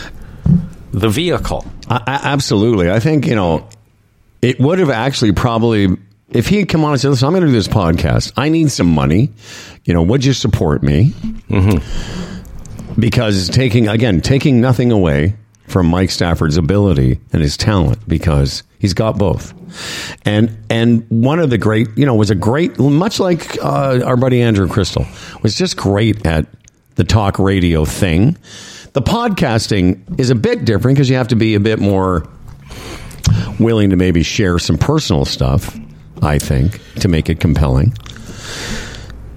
the 0.93 1.09
vehicle. 1.09 1.67
I, 1.89 1.97
I, 2.07 2.21
absolutely, 2.33 2.91
I 2.91 3.01
think 3.01 3.27
you 3.27 3.35
know 3.35 3.69
it 4.41 4.61
would 4.61 4.79
have 4.79 4.91
actually 4.91 5.33
probably 5.33 5.89
if 6.31 6.49
he 6.49 6.59
had 6.59 6.69
come 6.69 6.85
on 6.85 6.93
and 6.93 7.01
said, 7.01 7.11
"Listen, 7.11 7.27
I'm 7.27 7.33
going 7.33 7.43
to 7.43 7.49
do 7.49 7.53
this 7.53 7.69
podcast. 7.69 8.33
I 8.37 8.49
need 8.49 8.71
some 8.71 8.89
money. 8.89 9.31
You 9.85 9.95
know, 9.95 10.03
would 10.03 10.25
you 10.25 10.33
support 10.33 10.83
me?" 10.83 11.13
Because 12.99 13.49
taking 13.49 13.89
again, 13.89 14.21
taking 14.21 14.61
nothing 14.61 14.91
away 14.91 15.37
from 15.69 15.87
Mike 15.87 16.11
Stafford's 16.11 16.57
ability 16.57 17.21
and 17.33 17.43
his 17.43 17.57
talent, 17.57 18.09
because 18.09 18.63
he's 18.79 18.95
got 18.95 19.19
both. 19.19 19.53
And 20.25 20.57
and 20.71 21.05
one 21.11 21.39
of 21.39 21.51
the 21.51 21.59
great, 21.59 21.89
you 21.97 22.07
know, 22.07 22.15
was 22.15 22.31
a 22.31 22.35
great, 22.35 22.79
much 22.79 23.21
like 23.21 23.63
uh, 23.63 24.01
our 24.05 24.17
buddy 24.17 24.41
Andrew 24.41 24.67
Krystal, 24.67 25.07
was 25.43 25.57
just 25.57 25.77
great 25.77 26.25
at 26.27 26.47
the 26.95 27.05
talk 27.05 27.39
radio 27.39 27.85
thing. 27.85 28.37
The 28.95 29.03
podcasting 29.03 30.19
is 30.19 30.31
a 30.31 30.35
bit 30.35 30.65
different 30.65 30.97
because 30.97 31.11
you 31.11 31.17
have 31.17 31.29
to 31.29 31.37
be 31.37 31.55
a 31.55 31.61
bit 31.61 31.79
more 31.79 32.27
willing 33.61 33.91
to 33.91 33.97
maybe 33.97 34.23
share 34.23 34.59
some 34.59 34.79
personal 34.79 35.27
stuff. 35.27 35.79
I 36.23 36.39
think 36.39 36.81
to 37.01 37.09
make 37.09 37.29
it 37.29 37.41
compelling. 37.41 37.95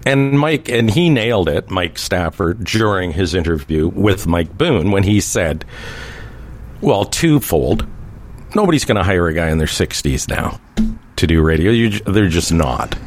And 0.06 0.40
Mike, 0.40 0.70
and 0.70 0.90
he 0.90 1.10
nailed 1.10 1.50
it, 1.50 1.70
Mike 1.70 1.98
Stafford, 1.98 2.64
during 2.64 3.12
his 3.12 3.36
interview 3.36 3.88
with 3.90 4.28
Mike 4.28 4.58
Boon 4.58 4.92
when 4.92 5.04
he 5.04 5.22
said, 5.22 5.66
well, 6.82 7.06
twofold. 7.06 7.86
Nobody's 8.56 8.86
going 8.86 8.96
to 8.96 9.04
hire 9.04 9.28
a 9.28 9.34
guy 9.34 9.50
in 9.50 9.58
their 9.58 9.68
60s 9.68 10.28
now 10.28 10.60
to 11.18 11.28
do 11.28 11.42
radio. 11.42 11.72
You, 11.72 12.00
they're 12.00 12.30
just 12.30 12.52
not. 12.52 12.98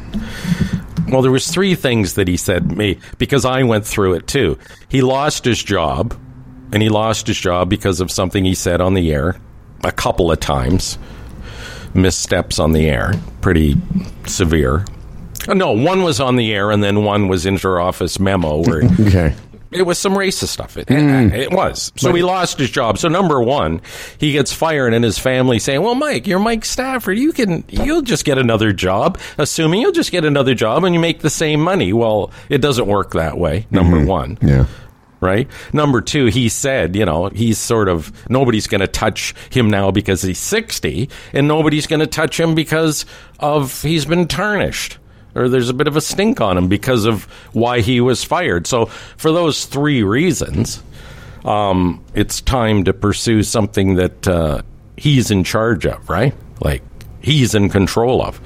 Well, 1.09 1.21
there 1.21 1.31
was 1.31 1.47
three 1.47 1.75
things 1.75 2.13
that 2.13 2.27
he 2.27 2.37
said 2.37 2.69
to 2.69 2.75
me 2.75 2.99
because 3.17 3.43
I 3.43 3.63
went 3.63 3.85
through 3.85 4.13
it 4.13 4.27
too. 4.27 4.57
He 4.87 5.01
lost 5.01 5.43
his 5.43 5.61
job, 5.61 6.17
and 6.71 6.81
he 6.81 6.89
lost 6.89 7.27
his 7.27 7.37
job 7.37 7.69
because 7.69 7.99
of 7.99 8.11
something 8.11 8.45
he 8.45 8.55
said 8.55 8.79
on 8.79 8.93
the 8.93 9.11
air 9.11 9.35
a 9.83 9.91
couple 9.91 10.31
of 10.31 10.39
times. 10.39 10.97
Missteps 11.93 12.59
on 12.59 12.71
the 12.71 12.89
air, 12.89 13.13
pretty 13.41 13.75
severe. 14.25 14.85
Uh, 15.47 15.53
No, 15.53 15.71
one 15.73 16.03
was 16.03 16.19
on 16.19 16.35
the 16.35 16.53
air, 16.53 16.71
and 16.71 16.83
then 16.83 17.03
one 17.03 17.27
was 17.27 17.45
inter-office 17.45 18.19
memo 18.19 18.63
where 18.63 18.83
Okay. 18.99 19.35
it 19.71 19.83
was 19.83 19.97
some 19.99 20.13
racist 20.13 20.47
stuff. 20.49 20.77
It, 20.77 20.89
it 20.89 21.51
was. 21.51 21.91
So 21.95 22.13
he 22.13 22.23
lost 22.23 22.59
his 22.59 22.69
job. 22.69 22.97
So 22.97 23.07
number 23.09 23.41
one, 23.41 23.81
he 24.19 24.31
gets 24.31 24.53
fired, 24.53 24.93
and 24.93 25.03
his 25.03 25.17
family 25.19 25.59
saying, 25.59 25.81
"Well, 25.81 25.95
Mike, 25.95 26.27
you're 26.27 26.39
Mike 26.39 26.63
Stafford. 26.65 27.17
You 27.17 27.31
can, 27.33 27.63
you'll 27.69 28.01
just 28.03 28.23
get 28.25 28.37
another 28.37 28.71
job, 28.71 29.17
assuming 29.37 29.81
you'll 29.81 29.91
just 29.91 30.11
get 30.11 30.25
another 30.25 30.53
job 30.55 30.83
and 30.83 30.93
you 30.95 31.01
make 31.01 31.19
the 31.19 31.29
same 31.29 31.59
money." 31.59 31.91
Well, 31.93 32.31
it 32.49 32.59
doesn't 32.59 32.87
work 32.87 33.11
that 33.13 33.37
way. 33.37 33.65
Number 33.71 34.03
one, 34.05 34.37
Yeah. 34.41 34.65
Right? 35.23 35.47
Number 35.73 36.01
two, 36.01 36.25
he 36.27 36.49
said, 36.49 36.95
you 36.95 37.05
know, 37.05 37.29
he's 37.29 37.57
sort 37.57 37.87
of 37.87 38.11
nobody's 38.29 38.67
going 38.67 38.81
to 38.81 38.87
touch 38.87 39.33
him 39.49 39.69
now 39.69 39.89
because 39.91 40.21
he's 40.21 40.39
60, 40.39 41.09
and 41.33 41.47
nobody's 41.47 41.87
going 41.87 42.01
to 42.01 42.07
touch 42.07 42.39
him 42.39 42.53
because 42.53 43.05
of 43.39 43.81
he's 43.81 44.05
been 44.05 44.27
tarnished. 44.27 44.97
Or 45.35 45.49
there's 45.49 45.69
a 45.69 45.73
bit 45.73 45.87
of 45.87 45.95
a 45.95 46.01
stink 46.01 46.41
on 46.41 46.57
him 46.57 46.67
because 46.67 47.05
of 47.05 47.23
why 47.53 47.79
he 47.79 47.99
was 48.01 48.23
fired. 48.23 48.67
So, 48.67 48.85
for 49.17 49.31
those 49.31 49.65
three 49.65 50.03
reasons, 50.03 50.83
um, 51.43 52.03
it's 52.13 52.41
time 52.41 52.83
to 52.83 52.93
pursue 52.93 53.41
something 53.41 53.95
that 53.95 54.27
uh, 54.27 54.61
he's 54.95 55.31
in 55.31 55.43
charge 55.43 55.85
of, 55.85 56.07
right? 56.09 56.35
Like 56.61 56.83
he's 57.21 57.55
in 57.55 57.69
control 57.69 58.21
of. 58.21 58.39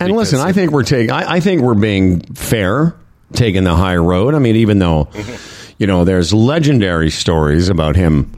And 0.00 0.12
listen, 0.12 0.40
I 0.40 0.52
think 0.52 0.72
we're 0.72 0.82
taking. 0.82 1.10
I, 1.10 1.34
I 1.34 1.40
think 1.40 1.62
we're 1.62 1.74
being 1.74 2.20
fair, 2.20 2.94
taking 3.32 3.64
the 3.64 3.74
high 3.74 3.96
road. 3.96 4.34
I 4.34 4.38
mean, 4.38 4.56
even 4.56 4.78
though 4.78 5.08
you 5.78 5.86
know 5.86 6.04
there's 6.04 6.32
legendary 6.32 7.10
stories 7.10 7.68
about 7.68 7.96
him 7.96 8.32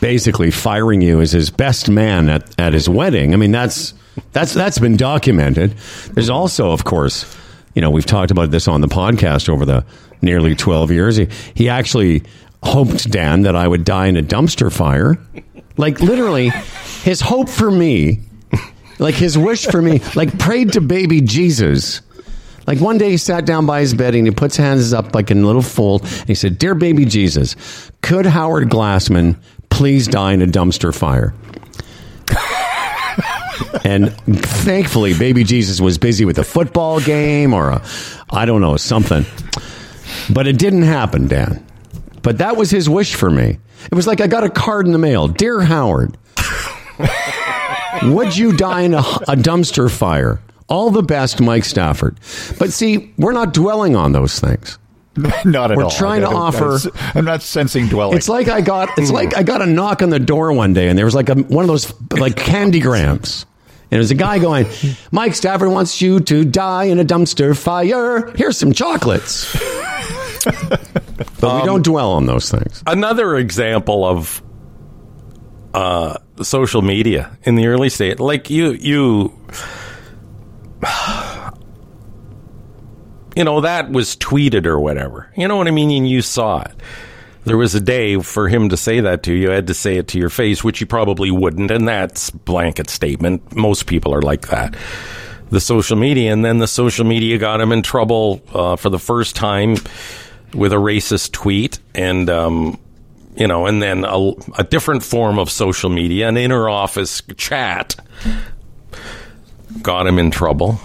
basically 0.00 0.50
firing 0.50 1.00
you 1.00 1.20
as 1.20 1.32
his 1.32 1.50
best 1.50 1.88
man 1.88 2.28
at, 2.28 2.60
at 2.60 2.74
his 2.74 2.88
wedding. 2.88 3.32
I 3.32 3.36
mean, 3.36 3.52
that's 3.52 3.94
that's 4.32 4.52
that's 4.52 4.78
been 4.78 4.96
documented. 4.96 5.72
There's 6.12 6.30
also, 6.30 6.72
of 6.72 6.84
course, 6.84 7.36
you 7.74 7.82
know, 7.82 7.90
we've 7.90 8.06
talked 8.06 8.30
about 8.30 8.50
this 8.50 8.68
on 8.68 8.80
the 8.80 8.88
podcast 8.88 9.48
over 9.48 9.64
the 9.64 9.84
nearly 10.22 10.54
12 10.54 10.90
years. 10.90 11.16
He, 11.16 11.28
he 11.54 11.68
actually 11.68 12.22
hoped 12.62 13.10
Dan 13.10 13.42
that 13.42 13.54
I 13.54 13.68
would 13.68 13.84
die 13.84 14.06
in 14.06 14.16
a 14.16 14.22
dumpster 14.22 14.72
fire. 14.72 15.18
Like 15.76 16.00
literally, 16.00 16.50
his 17.02 17.20
hope 17.20 17.48
for 17.50 17.70
me 17.70 18.20
like 18.98 19.14
his 19.14 19.36
wish 19.36 19.66
for 19.66 19.82
me, 19.82 20.00
like 20.14 20.38
prayed 20.38 20.72
to 20.72 20.80
baby 20.80 21.20
Jesus. 21.20 22.00
Like 22.66 22.80
one 22.80 22.98
day 22.98 23.10
he 23.10 23.16
sat 23.16 23.46
down 23.46 23.66
by 23.66 23.80
his 23.80 23.94
bed 23.94 24.14
and 24.14 24.26
he 24.26 24.32
puts 24.32 24.56
his 24.56 24.64
hands 24.64 24.92
up 24.92 25.14
like 25.14 25.30
in 25.30 25.42
a 25.42 25.46
little 25.46 25.62
fold 25.62 26.02
and 26.02 26.26
he 26.26 26.34
said, 26.34 26.58
Dear 26.58 26.74
baby 26.74 27.04
Jesus, 27.04 27.56
could 28.02 28.26
Howard 28.26 28.68
Glassman 28.68 29.36
please 29.70 30.08
die 30.08 30.32
in 30.32 30.42
a 30.42 30.46
dumpster 30.46 30.94
fire? 30.94 31.32
and 33.84 34.12
thankfully, 34.26 35.16
baby 35.16 35.44
Jesus 35.44 35.80
was 35.80 35.96
busy 35.98 36.24
with 36.24 36.38
a 36.38 36.44
football 36.44 37.00
game 37.00 37.54
or 37.54 37.70
a, 37.70 37.82
I 38.30 38.46
don't 38.46 38.60
know, 38.60 38.76
something. 38.76 39.24
But 40.32 40.48
it 40.48 40.58
didn't 40.58 40.82
happen, 40.82 41.28
Dan. 41.28 41.64
But 42.22 42.38
that 42.38 42.56
was 42.56 42.70
his 42.70 42.88
wish 42.88 43.14
for 43.14 43.30
me. 43.30 43.58
It 43.90 43.94
was 43.94 44.08
like 44.08 44.20
I 44.20 44.26
got 44.26 44.42
a 44.42 44.50
card 44.50 44.86
in 44.86 44.92
the 44.92 44.98
mail. 44.98 45.28
Dear 45.28 45.60
Howard, 45.60 46.16
would 48.02 48.36
you 48.36 48.56
die 48.56 48.80
in 48.82 48.94
a, 48.94 48.98
a 48.98 49.36
dumpster 49.36 49.88
fire? 49.88 50.40
All 50.68 50.90
the 50.90 51.02
best, 51.02 51.40
Mike 51.40 51.64
Stafford. 51.64 52.18
But 52.58 52.72
see, 52.72 53.12
we're 53.16 53.32
not 53.32 53.54
dwelling 53.54 53.94
on 53.94 54.12
those 54.12 54.40
things. 54.40 54.78
not 55.44 55.70
at 55.70 55.78
all. 55.78 55.84
We're 55.84 55.90
trying 55.90 56.22
to 56.22 56.28
offer- 56.28 56.78
I'm 57.14 57.24
not 57.24 57.40
sensing 57.42 57.86
dwelling. 57.88 58.16
It's 58.18 58.28
like 58.28 58.48
I 58.48 58.60
got 58.60 58.98
it's 58.98 59.10
like 59.10 59.36
I 59.36 59.42
got 59.42 59.62
a 59.62 59.66
knock 59.66 60.02
on 60.02 60.10
the 60.10 60.18
door 60.18 60.52
one 60.52 60.74
day 60.74 60.88
and 60.88 60.98
there 60.98 61.04
was 61.06 61.14
like 61.14 61.28
a, 61.28 61.34
one 61.34 61.62
of 61.64 61.68
those 61.68 61.94
like 62.12 62.36
candy 62.36 62.80
grams. 62.80 63.46
And 63.90 63.98
there's 63.98 64.10
a 64.10 64.16
guy 64.16 64.40
going, 64.40 64.66
Mike 65.12 65.34
Stafford 65.36 65.70
wants 65.70 66.02
you 66.02 66.18
to 66.18 66.44
die 66.44 66.84
in 66.84 66.98
a 66.98 67.04
dumpster 67.04 67.56
fire. 67.56 68.32
Here's 68.34 68.58
some 68.58 68.72
chocolates. 68.72 69.46
but 71.40 71.60
we 71.60 71.64
don't 71.66 71.84
dwell 71.84 72.10
on 72.12 72.26
those 72.26 72.50
things. 72.50 72.82
another 72.86 73.36
example 73.36 74.04
of 74.04 74.42
uh, 75.72 76.18
social 76.42 76.82
media 76.82 77.36
in 77.44 77.54
the 77.54 77.66
early 77.66 77.88
state 77.88 78.18
like 78.20 78.48
you 78.50 78.72
you 78.72 79.32
you 83.36 83.44
know 83.44 83.60
that 83.60 83.90
was 83.90 84.16
tweeted 84.16 84.66
or 84.66 84.78
whatever 84.80 85.30
you 85.36 85.46
know 85.48 85.56
what 85.56 85.68
i 85.68 85.70
mean 85.70 85.90
and 85.90 86.08
you 86.08 86.22
saw 86.22 86.60
it 86.60 86.74
there 87.46 87.56
was 87.56 87.76
a 87.76 87.80
day 87.80 88.20
for 88.20 88.48
him 88.48 88.70
to 88.70 88.76
say 88.76 88.98
that 89.00 89.22
to 89.22 89.32
you. 89.32 89.50
Had 89.50 89.68
to 89.68 89.74
say 89.74 89.96
it 89.96 90.08
to 90.08 90.18
your 90.18 90.30
face, 90.30 90.64
which 90.64 90.80
you 90.80 90.86
probably 90.86 91.30
wouldn't, 91.30 91.70
and 91.70 91.86
that's 91.86 92.28
blanket 92.28 92.90
statement. 92.90 93.54
Most 93.54 93.86
people 93.86 94.12
are 94.12 94.20
like 94.20 94.48
that. 94.48 94.74
The 95.50 95.60
social 95.60 95.96
media, 95.96 96.32
and 96.32 96.44
then 96.44 96.58
the 96.58 96.66
social 96.66 97.04
media 97.04 97.38
got 97.38 97.60
him 97.60 97.70
in 97.70 97.82
trouble 97.82 98.42
uh, 98.52 98.74
for 98.74 98.90
the 98.90 98.98
first 98.98 99.36
time 99.36 99.76
with 100.54 100.72
a 100.72 100.76
racist 100.76 101.30
tweet, 101.30 101.78
and 101.94 102.28
um, 102.28 102.80
you 103.36 103.46
know, 103.46 103.66
and 103.66 103.80
then 103.80 104.04
a, 104.04 104.32
a 104.58 104.64
different 104.64 105.04
form 105.04 105.38
of 105.38 105.48
social 105.48 105.88
media, 105.88 106.28
an 106.28 106.36
inner 106.36 106.68
office 106.68 107.22
chat, 107.36 107.94
got 109.82 110.06
him 110.06 110.18
in 110.18 110.30
trouble 110.30 110.80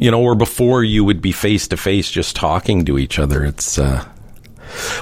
you 0.00 0.10
know, 0.10 0.22
or 0.22 0.34
before 0.34 0.82
you 0.82 1.04
would 1.04 1.20
be 1.20 1.30
face 1.30 1.68
to 1.68 1.76
face 1.76 2.10
just 2.10 2.34
talking 2.34 2.86
to 2.86 2.98
each 2.98 3.18
other. 3.18 3.44
It's 3.44 3.78
uh, 3.78 4.02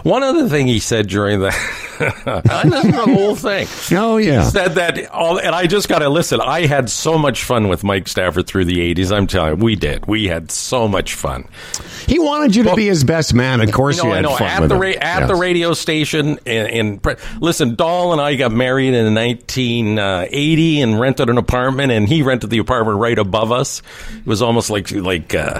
one 0.02 0.22
other 0.22 0.48
thing 0.48 0.66
he 0.66 0.78
said 0.78 1.08
during 1.08 1.40
the, 1.40 1.50
the 1.98 3.02
whole 3.14 3.34
thing. 3.34 3.66
Oh 3.96 4.16
yeah, 4.16 4.44
He 4.44 4.50
said 4.50 4.74
that 4.76 5.10
all, 5.10 5.38
and 5.38 5.54
I 5.54 5.66
just 5.66 5.88
got 5.88 6.00
to 6.00 6.08
listen. 6.08 6.40
I 6.40 6.66
had 6.66 6.90
so 6.90 7.18
much 7.18 7.44
fun 7.44 7.68
with 7.68 7.84
Mike 7.84 8.08
Stafford 8.08 8.46
through 8.46 8.64
the 8.66 8.94
'80s. 8.94 9.10
I'm 9.14 9.26
telling 9.26 9.58
you, 9.58 9.64
we 9.64 9.76
did. 9.76 10.06
We 10.06 10.26
had 10.26 10.50
so 10.50 10.88
much 10.88 11.14
fun. 11.14 11.48
He 12.06 12.18
wanted 12.18 12.54
you 12.56 12.64
to 12.64 12.74
be 12.74 12.86
his 12.86 13.04
best 13.04 13.34
man. 13.34 13.60
Of 13.60 13.72
course, 13.72 13.98
No, 13.98 14.04
you 14.04 14.10
I 14.12 14.16
had 14.16 14.22
know. 14.22 14.36
fun 14.36 14.46
At 14.48 14.60
with 14.62 14.68
the 14.70 14.74
him. 14.76 14.80
ra- 14.82 14.88
at 14.88 15.18
Yes. 15.20 15.28
the 15.28 15.34
radio 15.36 15.72
station, 15.74 16.38
in, 16.46 16.66
in 16.66 16.98
pre- 17.00 17.16
listen, 17.40 17.74
Dahl 17.74 18.12
and 18.12 18.20
I 18.20 18.34
got 18.36 18.52
married 18.52 18.94
in 18.94 19.14
1980 19.14 20.80
and 20.80 20.98
rented 21.00 21.28
an 21.30 21.38
apartment, 21.38 21.92
and 21.92 22.08
he 22.08 22.22
rented 22.22 22.50
the 22.50 22.58
apartment 22.58 22.98
right 22.98 23.18
above 23.18 23.52
us. 23.52 23.82
It 24.16 24.26
was 24.26 24.42
almost 24.42 24.70
like 24.70 24.90
like 24.92 25.34
uh, 25.34 25.58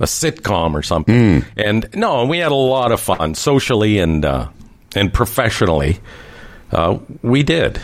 a 0.00 0.04
sitcom 0.04 0.74
or 0.74 0.82
something. 0.82 1.42
Hmm. 1.42 1.48
And 1.56 1.88
no, 1.94 2.26
we 2.26 2.38
had 2.38 2.52
a 2.52 2.54
lot 2.56 2.92
of 2.92 3.00
fun 3.00 3.34
socially 3.48 3.98
and 3.98 4.26
uh, 4.26 4.46
and 4.94 5.10
professionally. 5.10 5.98
Uh, 6.70 6.98
we 7.22 7.42
did. 7.42 7.80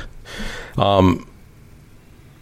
Um, 0.76 1.26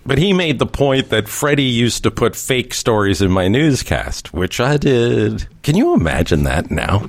but 0.04 0.18
he 0.18 0.32
made 0.32 0.58
the 0.58 0.66
point 0.66 1.10
that 1.10 1.28
Freddie 1.28 1.62
used 1.62 2.02
to 2.02 2.10
put 2.10 2.34
fake 2.34 2.74
stories 2.74 3.22
in 3.22 3.30
my 3.30 3.46
newscast, 3.46 4.34
which 4.34 4.58
I 4.58 4.76
did. 4.76 5.46
Can 5.62 5.76
you 5.76 5.94
imagine 5.94 6.42
that 6.42 6.68
now? 6.72 7.08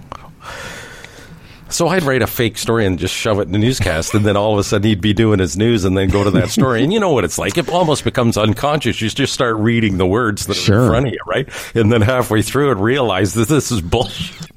So 1.70 1.88
I'd 1.88 2.04
write 2.04 2.22
a 2.22 2.28
fake 2.28 2.60
story 2.60 2.86
and 2.86 3.00
just 3.00 3.16
shove 3.16 3.40
it 3.40 3.48
in 3.48 3.52
the 3.52 3.58
newscast, 3.58 4.14
and 4.14 4.24
then 4.24 4.38
all 4.38 4.54
of 4.54 4.60
a 4.60 4.64
sudden 4.64 4.88
he'd 4.88 5.02
be 5.02 5.14
doing 5.16 5.40
his 5.40 5.58
news, 5.58 5.84
and 5.86 5.98
then 5.98 6.10
go 6.10 6.24
to 6.24 6.30
that 6.30 6.50
story. 6.50 6.84
And 6.84 6.94
you 6.94 7.00
know 7.00 7.12
what 7.12 7.24
it's 7.24 7.40
like; 7.40 7.58
it 7.58 7.68
almost 7.70 8.04
becomes 8.04 8.38
unconscious. 8.38 9.02
You 9.02 9.10
just 9.10 9.34
start 9.34 9.56
reading 9.58 9.98
the 9.98 10.06
words 10.06 10.46
that 10.46 10.56
are 10.58 10.60
Sure. 10.60 10.84
in 10.84 10.90
front 10.92 11.08
of 11.08 11.14
you, 11.14 11.20
right? 11.26 11.50
And 11.74 11.92
then 11.92 12.02
halfway 12.04 12.44
through 12.44 12.74
it, 12.74 12.78
realize 12.78 13.34
that 13.34 13.48
this 13.48 13.72
is 13.72 13.82
bullshit. 13.82 14.52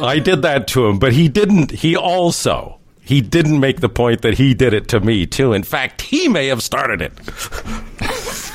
I 0.00 0.18
did 0.18 0.42
that 0.42 0.66
to 0.68 0.86
him, 0.86 0.98
but 0.98 1.12
he 1.12 1.28
didn't. 1.28 1.70
He 1.70 1.96
also 1.96 2.78
he 3.02 3.20
didn't 3.20 3.60
make 3.60 3.80
the 3.80 3.88
point 3.88 4.22
that 4.22 4.34
he 4.34 4.54
did 4.54 4.72
it 4.72 4.88
to 4.88 5.00
me 5.00 5.26
too. 5.26 5.52
In 5.52 5.62
fact, 5.62 6.00
he 6.02 6.28
may 6.28 6.46
have 6.48 6.62
started 6.62 7.02
it. 7.02 7.12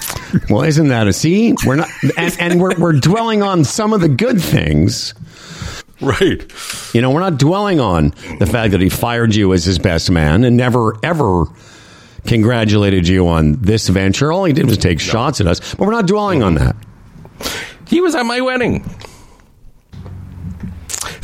Well, 0.47 0.61
isn't 0.63 0.89
that 0.89 1.07
a 1.07 1.13
see? 1.13 1.55
We're 1.65 1.77
not, 1.77 1.89
and, 2.15 2.37
and 2.39 2.61
we're 2.61 2.77
we're 2.77 2.93
dwelling 2.93 3.41
on 3.41 3.63
some 3.63 3.93
of 3.93 4.01
the 4.01 4.09
good 4.09 4.39
things. 4.39 5.15
Right. 6.01 6.45
You 6.93 7.01
know, 7.01 7.09
we're 7.09 7.19
not 7.19 7.39
dwelling 7.39 7.79
on 7.79 8.13
the 8.37 8.45
fact 8.45 8.71
that 8.71 8.81
he 8.81 8.89
fired 8.89 9.33
you 9.33 9.53
as 9.53 9.65
his 9.65 9.79
best 9.79 10.11
man 10.11 10.43
and 10.43 10.55
never 10.55 10.97
ever 11.03 11.45
congratulated 12.27 13.07
you 13.07 13.27
on 13.27 13.53
this 13.53 13.87
venture. 13.89 14.31
All 14.31 14.45
he 14.45 14.53
did 14.53 14.67
was 14.67 14.77
take 14.77 14.99
shots 14.99 15.41
at 15.41 15.47
us, 15.47 15.73
but 15.73 15.85
we're 15.87 15.93
not 15.93 16.05
dwelling 16.05 16.43
on 16.43 16.55
that. 16.55 16.75
He 17.87 17.99
was 17.99 18.13
at 18.13 18.23
my 18.23 18.39
wedding. 18.39 18.87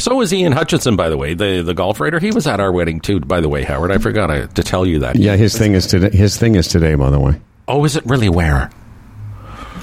So 0.06 0.14
was 0.14 0.32
Ian 0.32 0.51
Hutchinson, 0.51 0.95
by 0.95 1.10
the 1.10 1.18
way, 1.18 1.34
the 1.34 1.64
the 1.64 1.74
golf 1.74 1.99
writer. 1.99 2.20
He 2.20 2.30
was 2.30 2.45
at 2.45 2.60
our 2.60 2.72
wedding 2.72 2.99
too. 2.99 3.20
By 3.22 3.41
the 3.41 3.49
way, 3.49 3.64
Howard, 3.64 3.91
I 3.91 3.97
forgot 3.97 4.28
to 4.28 4.45
to 4.45 4.62
tell 4.62 4.86
you 4.86 4.99
that. 4.99 5.16
Yeah, 5.16 5.36
his 5.36 5.58
thing 5.58 5.74
is 5.74 5.88
today. 5.88 6.16
His 6.16 6.38
thing 6.38 6.53
is 6.53 6.68
today, 6.68 6.93
by 6.93 7.10
the 7.10 7.20
way. 7.20 7.41
Oh, 7.68 7.84
is 7.86 7.95
it 7.95 8.06
really 8.06 8.30
where? 8.30 8.70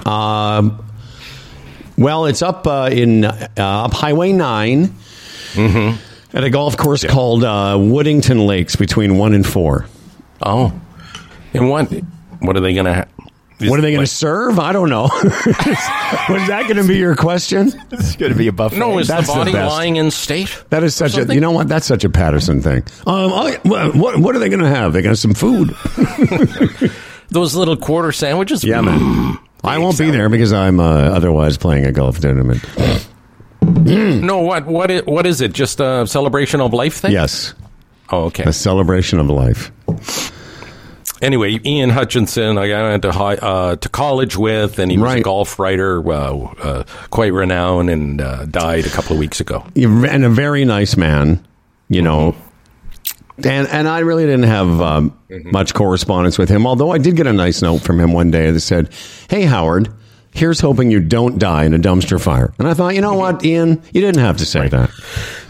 Um, 0.07 0.87
well, 1.99 2.27
it's 2.27 2.41
up 2.41 2.68
uh, 2.68 2.89
in 2.93 3.25
uh, 3.25 3.49
up 3.59 3.95
Highway 3.95 4.31
9 4.31 4.95
at 5.57 6.45
a 6.45 6.51
golf 6.51 6.77
course 6.77 7.05
called 7.05 7.43
uh, 7.43 7.75
Woodington 7.77 8.47
Lakes 8.47 8.77
between 8.77 9.18
one 9.18 9.35
and 9.35 9.45
four. 9.45 9.87
Oh, 10.41 10.73
and 11.53 11.68
what? 11.68 11.93
What 12.39 12.57
are 12.57 12.61
they 12.61 12.75
going 12.75 12.87
to? 12.87 12.95
Ha- 12.95 13.09
What 13.71 13.79
are 13.79 13.83
they 13.83 13.93
going 13.93 14.05
to 14.05 14.11
serve? 14.11 14.59
I 14.59 14.73
don't 14.73 14.89
know. 14.89 15.03
Was 15.13 16.47
that 16.49 16.63
going 16.65 16.77
to 16.77 16.87
be 16.87 16.97
your 16.99 17.17
question? 17.17 17.73
It's 17.91 18.17
going 18.17 18.33
to 18.33 18.39
be 18.39 18.49
a 18.49 18.53
buffet. 18.53 18.79
No, 18.79 18.99
is 18.99 19.09
That's 19.09 19.27
the 19.27 19.33
the 19.35 19.39
body 19.41 19.53
best. 19.53 19.71
lying 19.73 19.97
in 19.97 20.11
state? 20.11 20.65
That 20.71 20.83
is 20.83 20.95
such 20.95 21.17
a. 21.17 21.33
You 21.33 21.41
know 21.41 21.51
what? 21.53 21.69
That's 21.69 21.87
such 21.87 22.05
a 22.05 22.11
Patterson 22.11 22.63
thing. 22.63 22.85
Um, 23.07 23.31
well, 23.65 23.93
what 23.93 24.19
what 24.19 24.37
are 24.37 24.39
they 24.39 24.49
going 24.49 24.61
to 24.61 24.69
have? 24.69 24.93
They 24.93 25.03
got 25.03 25.19
some 25.19 25.35
food. 25.35 25.71
Those 27.29 27.55
little 27.55 27.77
quarter 27.77 28.13
sandwiches. 28.13 28.63
Yeah, 28.65 28.81
man. 28.83 29.39
I 29.65 29.79
won't 29.79 29.99
be 29.99 30.11
there 30.11 30.29
because 30.29 30.53
I'm 30.53 30.81
uh, 30.81 30.85
otherwise 30.85 31.57
playing 31.57 31.87
a 31.87 31.93
golf 31.93 32.19
tournament. 32.21 32.65
No, 33.63 34.41
what? 34.41 34.67
What? 34.67 34.91
Is, 34.91 35.03
what 35.05 35.25
is 35.27 35.41
it? 35.41 35.53
Just 35.53 35.81
a 35.81 36.07
celebration 36.07 36.61
of 36.61 36.73
life 36.73 36.95
thing? 36.97 37.13
Yes, 37.13 37.55
Oh, 38.11 38.25
okay. 38.25 38.43
a 38.45 38.53
celebration 38.53 39.19
of 39.19 39.29
life. 39.31 39.71
Anyway, 41.23 41.61
Ian 41.64 41.91
Hutchinson, 41.91 42.59
I 42.59 42.91
went 42.91 43.03
to 43.03 43.12
high, 43.12 43.37
uh, 43.37 43.77
to 43.77 43.89
college 43.89 44.37
with, 44.37 44.81
and 44.81 44.91
he 44.91 44.99
was 44.99 45.14
a 45.14 45.20
golf 45.20 45.57
writer, 45.61 46.05
uh, 46.12 46.35
uh, 46.35 46.85
quite 47.11 47.33
renowned, 47.33 47.91
and 47.91 48.20
uh, 48.20 48.45
died 48.47 48.87
a 48.87 48.91
couple 48.91 49.12
of 49.12 49.20
weeks 49.20 49.39
ago. 49.39 49.64
and 49.77 50.25
a 50.25 50.29
very 50.29 50.64
nice 50.64 50.97
man, 50.97 51.47
you 51.89 52.03
know. 52.03 52.35
And 53.45 53.68
and 53.68 53.89
I 53.89 54.01
really 54.01 54.25
didn't 54.25 54.45
have 54.45 54.81
um, 54.81 55.16
much 55.31 55.75
correspondence 55.75 56.39
with 56.39 56.49
him, 56.49 56.66
although 56.66 56.91
I 56.91 56.99
did 56.99 57.16
get 57.16 57.29
a 57.29 57.33
nice 57.33 57.62
note 57.62 57.83
from 57.83 58.01
him 58.01 58.12
one 58.12 58.33
day 58.33 58.51
that 58.51 58.61
said, 58.61 58.93
"Hey 59.31 59.43
Howard, 59.43 59.89
here's 60.33 60.59
hoping 60.59 60.91
you 60.91 61.01
don't 61.01 61.39
die 61.39 61.64
in 61.64 61.73
a 61.73 61.79
dumpster 61.79 62.20
fire." 62.20 62.53
And 62.59 62.66
I 62.66 62.75
thought, 62.75 62.95
you 62.97 63.01
know 63.01 63.14
what, 63.14 63.45
Ian, 63.45 63.81
you 63.93 64.01
didn't 64.01 64.20
have 64.20 64.39
to 64.39 64.47
say 64.47 64.66
that. 64.68 64.91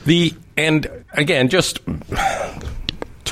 The 0.05 0.35
and 0.57 0.87
again, 1.15 1.49
just 1.49 1.81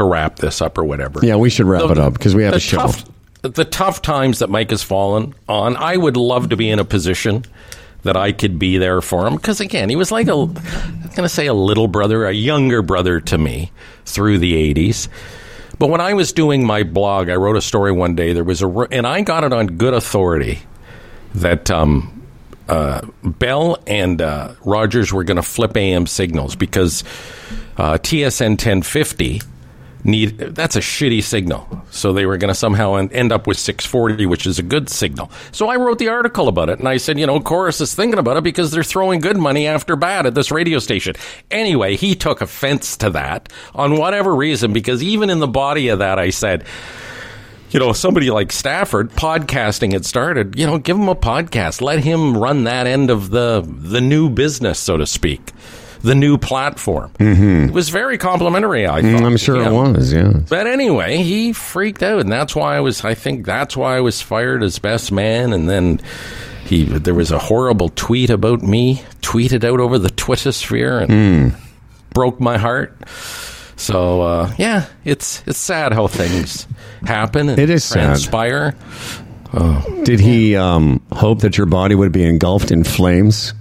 to 0.01 0.05
wrap 0.05 0.37
this 0.37 0.61
up 0.61 0.77
or 0.79 0.85
whatever. 0.85 1.21
Yeah, 1.23 1.37
we 1.37 1.51
should 1.51 1.67
wrap 1.67 1.83
The- 1.83 1.93
it 1.93 1.99
up 1.99 2.15
because 2.15 2.35
we 2.35 2.43
have 2.45 2.55
a 2.55 2.61
show. 2.61 2.79
Tough, 2.79 3.05
the 3.43 3.65
tough 3.65 4.03
times 4.03 4.41
that 4.41 4.51
Mike 4.51 4.71
has 4.71 4.83
fallen 4.83 5.35
on, 5.49 5.77
I 5.77 5.97
would 5.97 6.17
love 6.17 6.49
to 6.51 6.57
be 6.57 6.69
in 6.71 6.79
a 6.79 6.85
position 6.85 7.45
that 8.03 8.17
I 8.17 8.33
could 8.33 8.59
be 8.59 8.79
there 8.79 9.01
for 9.01 9.27
him. 9.27 9.37
Because 9.37 9.61
again, 9.61 9.89
he 9.91 9.97
was 9.97 10.11
like 10.11 10.27
a, 10.29 10.33
I'm 10.33 10.55
going 10.55 11.23
to 11.23 11.29
say 11.29 11.47
a 11.47 11.55
little 11.55 11.87
brother, 11.89 12.25
a 12.27 12.33
younger 12.33 12.83
brother 12.83 13.21
to 13.21 13.39
me 13.39 13.71
through 14.07 14.39
the 14.39 14.75
80s. 14.75 15.09
But 15.79 15.89
when 15.89 16.01
I 16.01 16.15
was 16.15 16.33
doing 16.33 16.67
my 16.67 16.83
blog, 16.83 17.29
I 17.31 17.37
wrote 17.37 17.57
a 17.57 17.61
story 17.63 17.93
one 17.93 18.15
day. 18.15 18.33
There 18.33 18.45
was 18.45 18.63
a, 18.63 18.69
and 18.69 19.07
I 19.07 19.23
got 19.23 19.45
it 19.45 19.53
on 19.53 19.67
good 19.79 19.95
authority 19.95 20.61
that 21.35 21.71
um, 21.71 22.23
uh, 22.69 23.03
Bell 23.23 23.79
and 23.87 24.21
uh, 24.21 24.55
Rogers 24.65 25.13
were 25.13 25.25
going 25.25 25.37
to 25.37 25.43
flip 25.43 25.77
AM 25.77 26.07
signals 26.07 26.57
because 26.57 27.03
uh, 27.79 27.95
TSN 27.95 28.51
1050 28.51 29.41
need 30.05 30.39
that's 30.39 30.77
a 30.77 30.81
shitty 30.81 31.23
signal. 31.23 31.67
So 31.91 32.13
they 32.13 32.27
were 32.27 32.37
going 32.37 32.49
to 32.49 32.55
somehow 32.55 32.95
end 32.95 33.33
up 33.33 33.47
with 33.47 33.59
640, 33.59 34.27
which 34.27 34.47
is 34.47 34.59
a 34.59 34.63
good 34.63 34.89
signal. 34.89 35.31
So 35.53 35.69
I 35.69 35.77
wrote 35.77 35.99
the 35.99 36.09
article 36.09 36.49
about 36.49 36.69
it, 36.69 36.79
and 36.79 36.89
I 36.89 36.97
said, 36.97 37.19
you 37.19 37.27
know, 37.27 37.41
Corus 37.41 37.81
is 37.81 37.95
thinking 37.95 38.19
about 38.19 38.37
it 38.37 38.45
because 38.45 38.71
they're 38.71 38.83
throwing 38.83 39.21
good 39.21 39.37
money 39.37 39.67
after 39.67 39.97
bad 39.97 40.27
at 40.27 40.35
this 40.35 40.51
radio 40.51 40.79
station. 40.79 41.15
Anyway, 41.51 41.97
he 41.97 42.15
took 42.15 42.41
offense 42.41 42.97
to 42.99 43.11
that 43.11 43.53
on 43.75 43.97
whatever 43.97 44.35
reason 44.35 44.73
because 44.73 45.03
even 45.03 45.31
in 45.31 45.41
the 45.41 45.49
body 45.49 45.89
of 45.89 45.99
that, 45.99 46.19
I 46.19 46.31
said 46.31 46.65
you 47.71 47.79
know, 47.79 47.93
somebody 47.93 48.31
like 48.31 48.51
Stafford, 48.51 49.13
podcasting 49.13 49.93
had 49.93 50.05
started, 50.05 50.59
you 50.59 50.67
know, 50.67 50.79
give 50.79 50.97
him 50.97 51.09
a 51.09 51.15
podcast. 51.15 51.81
Let 51.81 52.01
him 52.03 52.37
run 52.37 52.65
that 52.65 52.87
end 52.87 53.11
of 53.11 53.31
the 53.31 53.65
the 53.65 54.01
new 54.01 54.29
business, 54.29 54.79
so 54.79 54.97
to 54.97 55.07
speak. 55.07 55.53
The 56.03 56.15
new 56.15 56.39
platform. 56.39 57.11
Mm-hmm. 57.19 57.69
It 57.69 57.73
was 57.73 57.91
very 57.91 58.17
complimentary, 58.19 58.87
I 58.87 59.03
thought. 59.03 59.21
Mm, 59.21 59.25
I'm 59.27 59.37
sure 59.37 59.57
it 59.63 59.71
was. 59.71 60.13
Yeah. 60.13 60.33
But 60.49 60.67
anyway, 60.67 61.19
he 61.19 61.53
freaked 61.53 62.03
out, 62.03 62.21
and 62.21 62.33
that's 62.33 62.57
why 62.57 62.77
I 62.77 62.81
was. 62.81 63.05
I 63.05 63.15
think 63.15 63.45
that's 63.45 63.77
why 63.77 63.97
I 63.97 64.01
was 64.01 64.23
fired 64.23 64.63
as 64.63 64.79
best 64.79 65.13
man. 65.13 65.53
And 65.53 65.69
then 65.69 66.01
he, 66.65 66.85
there 66.85 67.15
was 67.15 67.31
a 67.31 67.39
horrible 67.39 67.91
tweet 67.91 68.31
about 68.31 68.63
me 68.63 69.03
tweeted 69.21 69.63
out 69.65 69.79
over 69.81 69.99
the 69.99 70.11
Twitter 70.11 70.53
sphere 70.53 71.01
and 71.01 71.55
broke 72.15 72.41
my 72.41 72.57
heart. 72.59 72.97
So 73.77 74.23
uh, 74.23 74.55
yeah, 74.59 74.87
it's 75.05 75.43
it's 75.47 75.59
sad 75.59 75.93
how 75.93 76.07
things 76.07 76.67
happen. 77.05 77.49
And 77.51 77.59
It 77.59 77.71
is 77.71 77.85
sad. 77.85 78.05
transpire. 78.05 78.75
Did 80.05 80.21
he 80.21 80.55
um, 80.57 81.03
hope 81.13 81.41
that 81.41 81.57
your 81.59 81.67
body 81.67 81.95
would 81.95 82.13
be 82.13 82.25
engulfed 82.25 82.71
in 82.71 82.85
flames 82.85 83.53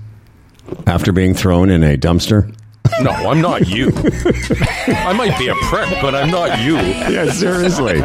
after 0.88 1.12
being 1.12 1.34
thrown 1.34 1.70
in 1.70 1.84
a 1.84 1.98
dumpster? 1.98 2.54
No, 3.02 3.12
I'm 3.12 3.42
not 3.42 3.68
you. 3.68 3.92
I 4.88 5.14
might 5.14 5.38
be 5.38 5.48
a 5.48 5.56
prick, 5.56 5.90
but 6.02 6.16
I'm 6.16 6.32
not 6.32 6.60
you. 6.60 6.76
Yeah, 6.76 7.32
seriously. 7.32 8.00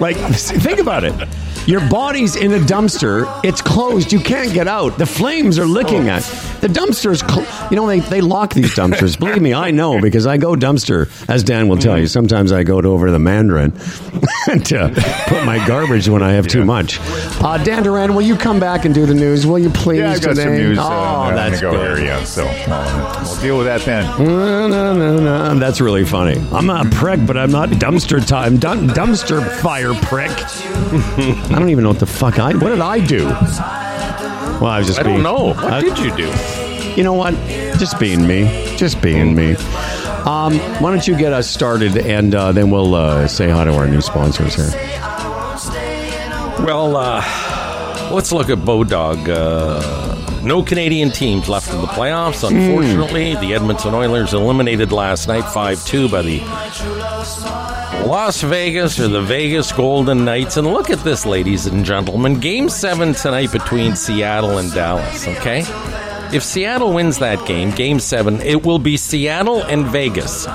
like, 0.00 0.16
think 0.16 0.80
about 0.80 1.04
it. 1.04 1.14
Your 1.66 1.80
body's 1.88 2.36
in 2.36 2.52
a 2.52 2.58
dumpster. 2.58 3.24
It's 3.42 3.62
closed. 3.62 4.12
You 4.12 4.20
can't 4.20 4.52
get 4.52 4.68
out. 4.68 4.98
The 4.98 5.06
flames 5.06 5.58
are 5.58 5.64
licking 5.66 6.08
at. 6.10 6.22
The 6.60 6.68
dumpsters, 6.68 7.20
cl- 7.28 7.68
you 7.70 7.76
know, 7.76 7.86
they, 7.86 8.00
they 8.00 8.20
lock 8.20 8.52
these 8.54 8.74
dumpsters. 8.74 9.18
Believe 9.18 9.40
me, 9.40 9.54
I 9.54 9.70
know 9.70 10.00
because 10.00 10.26
I 10.26 10.36
go 10.36 10.54
dumpster, 10.54 11.08
as 11.28 11.42
Dan 11.42 11.68
will 11.68 11.76
tell 11.78 11.98
you. 11.98 12.06
Sometimes 12.06 12.52
I 12.52 12.64
go 12.64 12.80
to 12.80 12.88
over 12.88 13.06
to 13.06 13.12
the 13.12 13.18
Mandarin 13.18 13.72
to 14.46 14.92
put 15.26 15.44
my 15.44 15.64
garbage 15.66 16.08
when 16.08 16.22
I 16.22 16.32
have 16.32 16.46
too 16.48 16.64
much. 16.64 16.98
Uh, 17.42 17.62
Dan 17.62 17.82
Duran, 17.82 18.14
will 18.14 18.22
you 18.22 18.36
come 18.36 18.60
back 18.60 18.84
and 18.84 18.94
do 18.94 19.06
the 19.06 19.14
news? 19.14 19.46
Will 19.46 19.58
you 19.58 19.70
please 19.70 19.98
Yeah, 19.98 20.12
I've 20.12 20.20
got 20.22 20.28
today? 20.30 20.42
some 20.44 20.52
news. 20.54 20.78
Oh, 20.78 20.82
uh, 20.82 20.86
I'm 20.86 21.34
that's 21.34 21.60
gonna 21.60 21.76
go 21.78 21.82
good. 21.84 21.98
here, 21.98 22.06
yeah. 22.06 22.24
So 22.24 22.46
uh, 22.46 23.22
we'll 23.24 23.40
deal 23.40 23.56
with 23.58 23.66
that 23.66 23.80
then. 23.82 24.04
No, 24.24 24.68
no, 24.68 24.94
no, 24.94 25.18
no. 25.52 25.58
That's 25.58 25.80
really 25.80 26.04
funny. 26.04 26.38
I'm 26.52 26.66
not 26.66 26.86
a 26.86 26.90
prick, 26.90 27.24
but 27.26 27.36
I'm 27.36 27.50
not 27.50 27.68
dumpster 27.70 28.24
time. 28.26 28.58
Dum- 28.58 28.88
dumpster 28.88 29.42
fire 29.60 29.94
prick. 29.94 30.30
I 31.54 31.58
don't 31.60 31.68
even 31.70 31.84
know 31.84 31.90
what 31.90 32.00
the 32.00 32.06
fuck 32.06 32.40
I. 32.40 32.52
What 32.54 32.70
did 32.70 32.80
I 32.80 32.98
do? 33.04 33.26
Well, 33.26 34.66
I 34.66 34.78
was 34.78 34.88
just. 34.88 34.98
I 34.98 35.04
don't 35.04 35.12
being- 35.14 35.22
know. 35.22 35.54
What 35.54 35.58
I- 35.72 35.80
did 35.82 35.96
you 35.98 36.14
do? 36.16 36.32
You 36.96 37.04
know 37.04 37.12
what? 37.14 37.34
Just 37.78 37.98
being 38.00 38.26
me. 38.26 38.76
Just 38.76 39.00
being 39.00 39.34
me. 39.36 39.54
Um, 40.26 40.58
why 40.80 40.90
don't 40.90 41.06
you 41.06 41.16
get 41.16 41.32
us 41.32 41.48
started, 41.48 41.96
and 41.98 42.34
uh, 42.34 42.50
then 42.52 42.70
we'll 42.70 42.94
uh, 42.94 43.28
say 43.28 43.48
hi 43.50 43.64
to 43.64 43.72
our 43.74 43.86
new 43.86 44.00
sponsors 44.00 44.54
here. 44.54 44.70
Well, 46.64 46.96
uh, 46.96 48.10
let's 48.12 48.32
look 48.32 48.48
at 48.48 48.58
Bodog. 48.58 49.28
Uh, 49.28 50.13
no 50.44 50.62
Canadian 50.62 51.10
teams 51.10 51.48
left 51.48 51.72
in 51.72 51.80
the 51.80 51.86
playoffs. 51.86 52.48
Hmm. 52.48 52.56
Unfortunately, 52.56 53.34
the 53.36 53.54
Edmonton 53.54 53.94
Oilers 53.94 54.34
eliminated 54.34 54.92
last 54.92 55.28
night 55.28 55.44
5 55.52 55.84
2 55.84 56.08
by 56.08 56.22
the 56.22 56.40
Las 58.06 58.42
Vegas 58.42 59.00
or 59.00 59.08
the 59.08 59.22
Vegas 59.22 59.72
Golden 59.72 60.24
Knights. 60.24 60.56
And 60.56 60.66
look 60.66 60.90
at 60.90 61.00
this, 61.00 61.24
ladies 61.26 61.66
and 61.66 61.84
gentlemen. 61.84 62.38
Game 62.38 62.68
7 62.68 63.14
tonight 63.14 63.52
between 63.52 63.96
Seattle 63.96 64.58
and 64.58 64.72
Dallas, 64.72 65.26
okay? 65.26 65.62
If 66.34 66.42
Seattle 66.42 66.92
wins 66.92 67.18
that 67.18 67.46
game, 67.46 67.70
Game 67.70 68.00
7, 68.00 68.40
it 68.40 68.64
will 68.66 68.80
be 68.80 68.96
Seattle 68.96 69.62
and 69.62 69.86
Vegas 69.86 70.46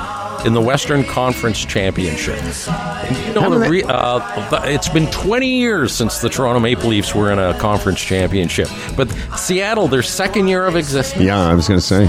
in 0.46 0.54
the 0.54 0.60
Western 0.62 1.06
Conference 1.06 1.64
Championship. 1.64 2.38
And 2.68 3.18
you 3.28 3.34
know, 3.34 3.58
the 3.60 3.70
re- 3.70 3.84
uh, 3.84 4.62
it's 4.66 4.90
been 4.90 5.08
20 5.12 5.48
years 5.48 5.94
since 5.94 6.20
the 6.20 6.28
Toronto 6.30 6.60
Maple 6.60 6.90
Leafs 6.90 7.16
were 7.16 7.32
in 7.32 7.40
a 7.40 7.58
conference 7.60 8.02
championship. 8.02 8.68
But 8.98 9.10
Seattle, 9.38 9.88
their 9.88 10.04
second 10.04 10.48
year 10.50 10.66
of 10.66 10.76
existence, 10.76 11.24
Yeah, 11.24 11.40
I 11.40 11.54
was 11.54 11.68
going 11.70 11.80
to 11.80 11.86
say. 11.86 12.08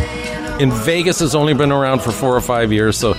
and 0.61 0.73
Vegas 0.73 1.21
has 1.21 1.35
only 1.37 1.55
been 1.55 1.71
around 1.73 2.01
for 2.01 2.11
four 2.11 2.35
or 2.37 2.41
five 2.41 2.73
years. 2.73 2.99
So 2.99 3.15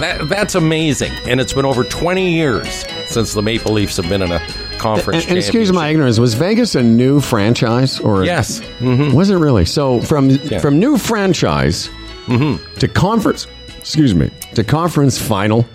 that 0.00 0.26
that's 0.28 0.56
amazing. 0.56 1.12
And 1.26 1.40
it's 1.40 1.52
been 1.52 1.64
over 1.66 1.84
20 1.84 2.32
years 2.32 2.84
since 3.06 3.32
the 3.32 3.42
Maple 3.42 3.72
Leafs 3.72 3.96
have 3.96 4.08
been 4.08 4.22
in 4.22 4.32
a 4.32 4.40
conference 4.82 5.22
And, 5.24 5.30
and 5.30 5.38
excuse 5.38 5.72
my 5.72 5.88
ignorance. 5.88 6.18
Was 6.18 6.34
Vegas 6.34 6.74
a 6.74 6.82
new 6.82 7.20
franchise, 7.20 8.00
or 8.00 8.24
Yes. 8.24 8.60
Mm-hmm. 8.80 9.14
Was 9.16 9.30
it 9.30 9.36
really? 9.36 9.64
So 9.64 10.00
from 10.00 10.36
from 10.60 10.78
new 10.78 10.98
franchise 10.98 11.88
Mm-hmm. 12.26 12.78
to 12.78 12.86
conference, 12.86 13.48
excuse 13.78 14.14
me, 14.14 14.30
to 14.54 14.62
conference 14.62 15.18
final. 15.20 15.66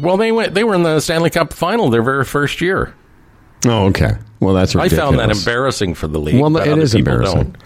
Well, 0.00 0.16
they 0.16 0.32
went. 0.32 0.54
They 0.54 0.64
were 0.64 0.74
in 0.74 0.82
the 0.84 1.00
Stanley 1.00 1.28
Cup 1.28 1.52
final 1.52 1.90
their 1.90 2.02
very 2.02 2.24
first 2.24 2.62
year. 2.62 2.94
Oh, 3.66 3.88
okay. 3.88 4.12
Well, 4.40 4.54
that's 4.54 4.74
I 4.74 4.88
found 4.88 5.18
that 5.18 5.30
embarrassing 5.30 5.94
for 5.94 6.08
the 6.08 6.18
league. 6.18 6.40
Well, 6.40 6.56
it 6.56 6.78
is 6.78 6.94
embarrassing. 6.94 7.52
don't. 7.52 7.56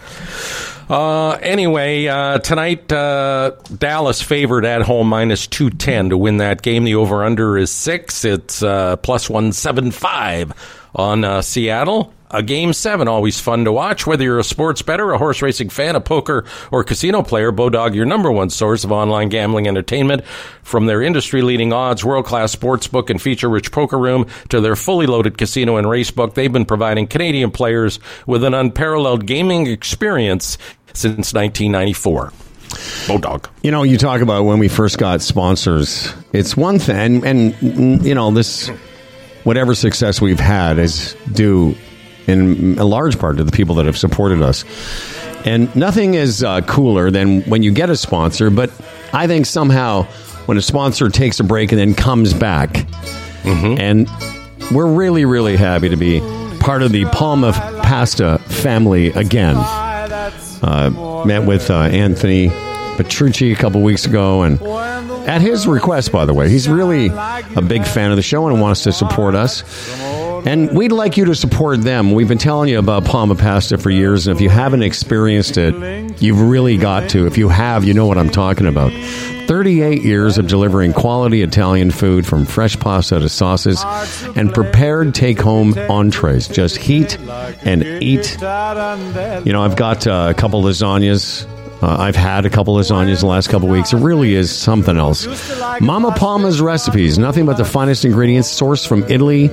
Uh, 0.89 1.31
anyway, 1.41 2.07
uh, 2.07 2.39
tonight 2.39 2.89
uh, 2.91 3.51
Dallas 3.77 4.21
favored 4.21 4.63
at 4.65 4.83
home 4.83 5.07
minus 5.09 5.45
two 5.45 5.69
ten 5.69 6.09
to 6.09 6.17
win 6.17 6.37
that 6.37 6.61
game. 6.61 6.85
The 6.85 6.95
over 6.95 7.23
under 7.25 7.57
is 7.57 7.71
six. 7.71 8.23
It's 8.23 8.63
uh, 8.63 8.95
plus 8.97 9.29
one 9.29 9.51
seven 9.51 9.91
five 9.91 10.53
on 10.95 11.25
uh, 11.25 11.41
Seattle. 11.41 12.13
A 12.29 12.43
game 12.43 12.73
seven, 12.73 13.07
always 13.07 13.39
fun 13.39 13.63
to 13.63 13.71
watch. 13.71 14.05
Whether 14.05 14.25
you're 14.25 14.39
a 14.39 14.43
sports 14.43 14.81
bettor, 14.81 15.11
a 15.11 15.17
horse 15.17 15.41
racing 15.41 15.69
fan, 15.69 15.95
a 15.95 16.01
poker 16.01 16.43
or 16.71 16.83
casino 16.83 17.21
player, 17.21 17.53
Bodog, 17.53 17.95
your 17.95 18.05
number 18.05 18.29
one 18.29 18.49
source 18.49 18.83
of 18.83 18.91
online 18.91 19.29
gambling 19.29 19.65
entertainment. 19.65 20.25
From 20.61 20.87
their 20.87 21.01
industry 21.01 21.41
leading 21.41 21.71
odds, 21.71 22.03
world 22.03 22.25
class 22.25 22.51
sports 22.51 22.85
book, 22.87 23.09
and 23.09 23.21
feature 23.21 23.49
rich 23.49 23.71
poker 23.71 23.97
room 23.97 24.27
to 24.49 24.59
their 24.59 24.75
fully 24.75 25.05
loaded 25.05 25.37
casino 25.37 25.77
and 25.77 25.89
race 25.89 26.11
book, 26.11 26.33
they've 26.33 26.51
been 26.51 26.65
providing 26.65 27.07
Canadian 27.07 27.49
players 27.49 27.97
with 28.25 28.43
an 28.43 28.53
unparalleled 28.53 29.25
gaming 29.25 29.65
experience 29.67 30.57
since 30.93 31.33
1994. 31.33 32.33
Bodog. 33.07 33.45
You 33.63 33.71
know, 33.71 33.83
you 33.83 33.97
talk 33.97 34.19
about 34.19 34.43
when 34.43 34.59
we 34.59 34.67
first 34.67 34.97
got 34.97 35.21
sponsors. 35.21 36.13
It's 36.33 36.57
one 36.57 36.77
thing, 36.77 37.25
and, 37.25 37.55
and 37.61 38.05
you 38.05 38.13
know 38.13 38.31
this. 38.31 38.67
Whatever 39.45 39.75
success 39.75 40.19
we've 40.19 40.41
had 40.41 40.77
is 40.77 41.15
due 41.31 41.73
in 42.27 42.77
a 42.77 42.85
large 42.85 43.17
part 43.17 43.37
to 43.37 43.43
the 43.43 43.51
people 43.51 43.75
that 43.75 43.85
have 43.85 43.97
supported 43.97 44.41
us. 44.41 44.63
And 45.45 45.73
nothing 45.75 46.15
is 46.15 46.43
uh, 46.43 46.61
cooler 46.61 47.09
than 47.09 47.41
when 47.43 47.63
you 47.63 47.71
get 47.71 47.89
a 47.89 47.95
sponsor. 47.95 48.49
But 48.49 48.69
I 49.13 49.27
think 49.27 49.45
somehow 49.45 50.03
when 50.45 50.57
a 50.57 50.61
sponsor 50.61 51.09
takes 51.09 51.39
a 51.39 51.43
break 51.43 51.71
and 51.71 51.79
then 51.79 51.93
comes 51.93 52.33
back, 52.33 52.85
and 53.45 54.09
we're 54.71 54.91
really, 54.91 55.23
really 55.25 55.55
happy 55.55 55.89
to 55.89 55.95
be 55.95 56.19
part 56.59 56.81
of 56.83 56.91
the 56.91 57.05
Palma 57.05 57.53
Pasta 57.83 58.39
family 58.39 59.07
again. 59.07 59.55
Uh, 60.61 61.23
met 61.25 61.45
with 61.45 61.69
uh, 61.69 61.81
Anthony 61.81 62.49
Petrucci 62.97 63.51
a 63.53 63.55
couple 63.55 63.81
weeks 63.83 64.05
ago, 64.05 64.41
and 64.41 64.59
at 65.27 65.39
his 65.41 65.67
request, 65.67 66.11
by 66.11 66.25
the 66.25 66.33
way, 66.33 66.49
he's 66.49 66.67
really 66.67 67.07
a 67.07 67.61
big 67.61 67.85
fan 67.85 68.09
of 68.11 68.17
the 68.17 68.23
show 68.23 68.47
and 68.47 68.59
wants 68.59 68.83
to 68.83 68.91
support 68.91 69.35
us. 69.35 69.63
And 70.45 70.75
we'd 70.75 70.91
like 70.91 71.17
you 71.17 71.25
to 71.25 71.35
support 71.35 71.81
them. 71.81 72.11
We've 72.11 72.27
been 72.27 72.37
telling 72.37 72.69
you 72.69 72.79
about 72.79 73.05
Palma 73.05 73.35
Pasta 73.35 73.77
for 73.77 73.89
years, 73.89 74.27
and 74.27 74.35
if 74.35 74.41
you 74.41 74.49
haven't 74.49 74.83
experienced 74.83 75.57
it, 75.57 76.21
you've 76.21 76.41
really 76.41 76.77
got 76.77 77.09
to. 77.11 77.25
If 77.25 77.37
you 77.37 77.49
have, 77.49 77.83
you 77.83 77.93
know 77.93 78.05
what 78.05 78.17
I'm 78.17 78.29
talking 78.29 78.67
about. 78.67 78.91
38 79.47 80.01
years 80.03 80.37
of 80.37 80.47
delivering 80.47 80.91
quality 80.91 81.41
Italian 81.41 81.89
food 81.89 82.25
from 82.27 82.45
fresh 82.45 82.77
pasta 82.77 83.19
to 83.19 83.29
sauces 83.29 83.81
and 84.35 84.53
prepared 84.53 85.15
take 85.15 85.39
home 85.39 85.77
entrees. 85.89 86.47
Just 86.49 86.77
heat 86.77 87.17
and 87.63 87.83
eat. 87.83 88.37
You 89.45 89.53
know, 89.53 89.63
I've 89.63 89.77
got 89.77 90.05
uh, 90.05 90.27
a 90.29 90.33
couple 90.33 90.61
lasagnas. 90.63 91.47
Uh, 91.81 91.95
I've 91.99 92.15
had 92.15 92.45
a 92.45 92.49
couple 92.49 92.75
lasagnas 92.75 93.19
the 93.19 93.27
last 93.27 93.49
couple 93.49 93.67
weeks. 93.67 93.93
It 93.93 93.97
really 93.97 94.33
is 94.33 94.51
something 94.51 94.97
else. 94.97 95.27
Mama 95.79 96.11
Palma's 96.11 96.59
recipes, 96.59 97.19
nothing 97.19 97.45
but 97.45 97.57
the 97.57 97.65
finest 97.65 98.03
ingredients 98.03 98.49
sourced 98.49 98.87
from 98.87 99.03
Italy, 99.03 99.51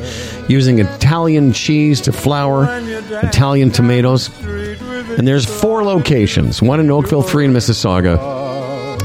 using 0.48 0.78
Italian 0.78 1.52
cheese 1.52 2.00
to 2.02 2.12
flour, 2.12 2.66
Italian 3.22 3.70
tomatoes. 3.70 4.30
And 4.40 5.28
there's 5.28 5.44
four 5.44 5.84
locations 5.84 6.62
one 6.62 6.80
in 6.80 6.90
Oakville, 6.90 7.22
three 7.22 7.44
in 7.44 7.52
Mississauga, 7.52 8.18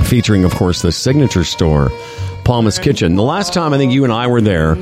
featuring, 0.05 0.45
of 0.45 0.53
course, 0.55 0.81
the 0.81 0.91
signature 0.91 1.43
store, 1.43 1.91
Palma's 2.45 2.79
Kitchen. 2.79 3.15
The 3.15 3.23
last 3.23 3.53
time 3.53 3.73
I 3.73 3.77
think 3.77 3.91
you 3.91 4.05
and 4.05 4.13
I 4.13 4.27
were 4.27 4.41
there 4.41 4.75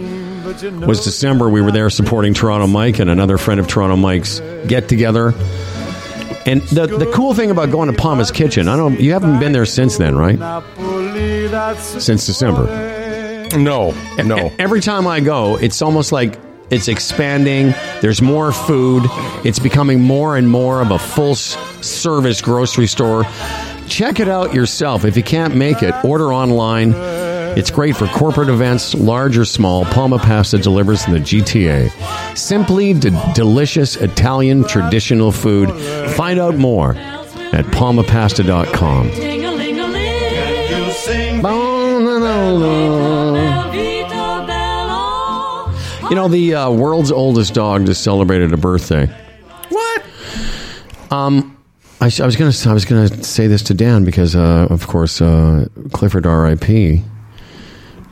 was 0.85 1.03
December. 1.03 1.49
We 1.49 1.61
were 1.61 1.71
there 1.71 1.89
supporting 1.89 2.35
Toronto 2.35 2.67
Mike 2.67 2.99
and 2.99 3.09
another 3.09 3.37
friend 3.37 3.59
of 3.59 3.67
Toronto 3.67 3.97
Mike's 3.97 4.39
get 4.67 4.87
together. 4.87 5.33
And 6.47 6.61
the 6.63 6.87
the 6.87 7.11
cool 7.13 7.33
thing 7.33 7.51
about 7.51 7.71
going 7.71 7.91
to 7.91 7.95
Palma's 7.95 8.31
Kitchen, 8.31 8.67
I 8.69 8.77
don't 8.77 8.99
you 8.99 9.11
haven't 9.11 9.39
been 9.39 9.51
there 9.51 9.65
since 9.65 9.97
then, 9.97 10.15
right? 10.15 10.39
Since 11.77 12.25
December. 12.25 12.65
No, 13.57 13.91
no. 14.23 14.51
Every 14.57 14.81
time 14.81 15.07
I 15.07 15.19
go, 15.19 15.57
it's 15.57 15.81
almost 15.81 16.11
like 16.11 16.39
it's 16.69 16.87
expanding. 16.87 17.73
There's 18.01 18.21
more 18.21 18.51
food. 18.51 19.03
It's 19.45 19.59
becoming 19.59 20.01
more 20.01 20.37
and 20.37 20.49
more 20.49 20.81
of 20.81 20.91
a 20.91 20.99
full 20.99 21.35
service 21.35 22.41
grocery 22.41 22.87
store. 22.87 23.25
Check 23.87 24.19
it 24.19 24.27
out 24.27 24.53
yourself. 24.53 25.05
If 25.05 25.15
you 25.15 25.23
can't 25.23 25.55
make 25.55 25.81
it, 25.81 25.93
order 26.03 26.33
online. 26.33 26.93
It's 27.57 27.71
great 27.71 27.97
for 27.97 28.05
corporate 28.05 28.49
events, 28.49 28.93
large 28.93 29.35
or 29.35 29.43
small. 29.43 29.83
Palma 29.85 30.19
Pasta 30.19 30.59
delivers 30.59 31.07
in 31.07 31.13
the 31.13 31.19
GTA. 31.19 32.37
Simply 32.37 32.93
de- 32.93 33.33
delicious 33.33 33.95
Italian 33.95 34.63
traditional 34.63 35.31
food. 35.31 35.71
Find 36.11 36.39
out 36.39 36.53
more 36.55 36.91
at 36.95 37.65
palmapasta.com. 37.65 39.07
You 46.09 46.15
know, 46.15 46.27
the 46.27 46.53
uh, 46.53 46.69
world's 46.69 47.11
oldest 47.11 47.55
dog 47.55 47.87
just 47.87 48.03
celebrated 48.03 48.53
a 48.53 48.57
birthday. 48.57 49.07
What? 49.69 50.03
Um, 51.09 51.57
I 51.99 52.05
was 52.05 52.35
gonna 52.35 52.53
I 52.67 52.73
was 52.73 52.85
gonna 52.85 53.23
say 53.23 53.47
this 53.47 53.63
to 53.63 53.73
Dan 53.73 54.05
because, 54.05 54.35
uh, 54.35 54.67
of 54.69 54.85
course, 54.85 55.23
uh, 55.23 55.65
Clifford 55.91 56.27
R.I.P. 56.27 57.03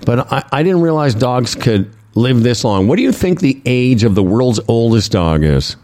But 0.06 0.32
I, 0.32 0.43
I 0.51 0.64
didn't 0.64 0.82
realize 0.82 1.16
dogs 1.16 1.56
could 1.56 1.93
live 2.14 2.43
this 2.43 2.64
long. 2.64 2.88
What 2.88 2.97
do 2.97 3.03
you 3.03 3.12
think 3.12 3.39
the 3.41 3.62
age 3.66 4.03
of 4.03 4.16
the 4.16 4.24
world's 4.24 4.60
oldest 4.68 5.12
dog 5.12 5.43
is? 5.43 5.76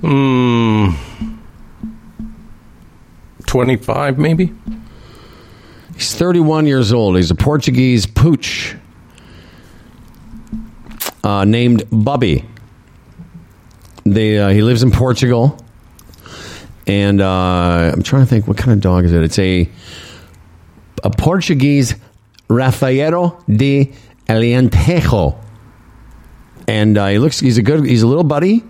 Hmm. 0.00 0.90
25, 3.46 4.18
maybe? 4.18 4.52
He's 5.94 6.14
31 6.14 6.66
years 6.66 6.92
old. 6.92 7.16
He's 7.16 7.30
a 7.30 7.34
Portuguese 7.34 8.06
pooch 8.06 8.76
uh, 11.24 11.44
named 11.44 11.82
Bobi. 11.90 12.44
They, 14.04 14.38
uh, 14.38 14.48
he 14.48 14.62
lives 14.62 14.82
in 14.82 14.90
Portugal. 14.92 15.58
and 16.86 17.20
uh, 17.20 17.90
I'm 17.92 18.02
trying 18.02 18.22
to 18.22 18.26
think 18.26 18.46
what 18.46 18.56
kind 18.56 18.72
of 18.72 18.80
dog 18.80 19.04
is 19.04 19.12
it. 19.12 19.22
It's 19.22 19.38
a 19.38 19.68
a 21.02 21.10
Portuguese 21.10 21.94
Rafeiro 22.50 23.42
do 23.48 23.86
Alentejo, 24.28 25.38
and 26.66 26.98
uh, 26.98 27.06
he 27.06 27.18
looks 27.18 27.38
he's 27.40 27.58
a 27.58 27.62
good 27.62 27.86
he's 27.86 28.02
a 28.02 28.06
little 28.06 28.24
buddy. 28.24 28.64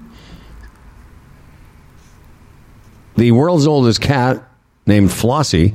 The 3.17 3.33
world's 3.33 3.67
oldest 3.67 4.01
cat, 4.01 4.43
named 4.87 5.11
Flossie, 5.11 5.75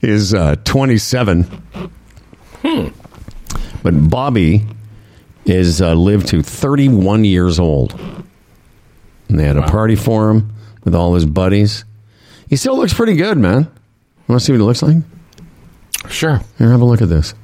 is 0.02 0.32
uh, 0.32 0.56
27. 0.64 1.42
But 3.82 3.94
Bobi 3.94 4.66
is 5.44 5.82
uh, 5.82 5.92
lived 5.92 6.28
to 6.28 6.42
31 6.42 7.24
years 7.24 7.58
old. 7.58 7.92
And 9.28 9.38
they 9.38 9.44
had 9.44 9.58
a 9.58 9.62
party 9.62 9.94
for 9.94 10.30
him 10.30 10.54
with 10.84 10.94
all 10.94 11.14
his 11.14 11.26
buddies. 11.26 11.84
He 12.48 12.56
still 12.56 12.78
looks 12.78 12.94
pretty 12.94 13.14
good, 13.14 13.36
man. 13.36 13.70
Want 14.26 14.40
to 14.40 14.44
see 14.44 14.52
what 14.52 14.58
he 14.58 14.64
looks 14.64 14.82
like? 14.82 14.96
Sure. 16.08 16.40
Here, 16.58 16.70
have 16.70 16.80
a 16.80 16.84
look 16.84 17.02
at 17.02 17.08
this. 17.08 17.34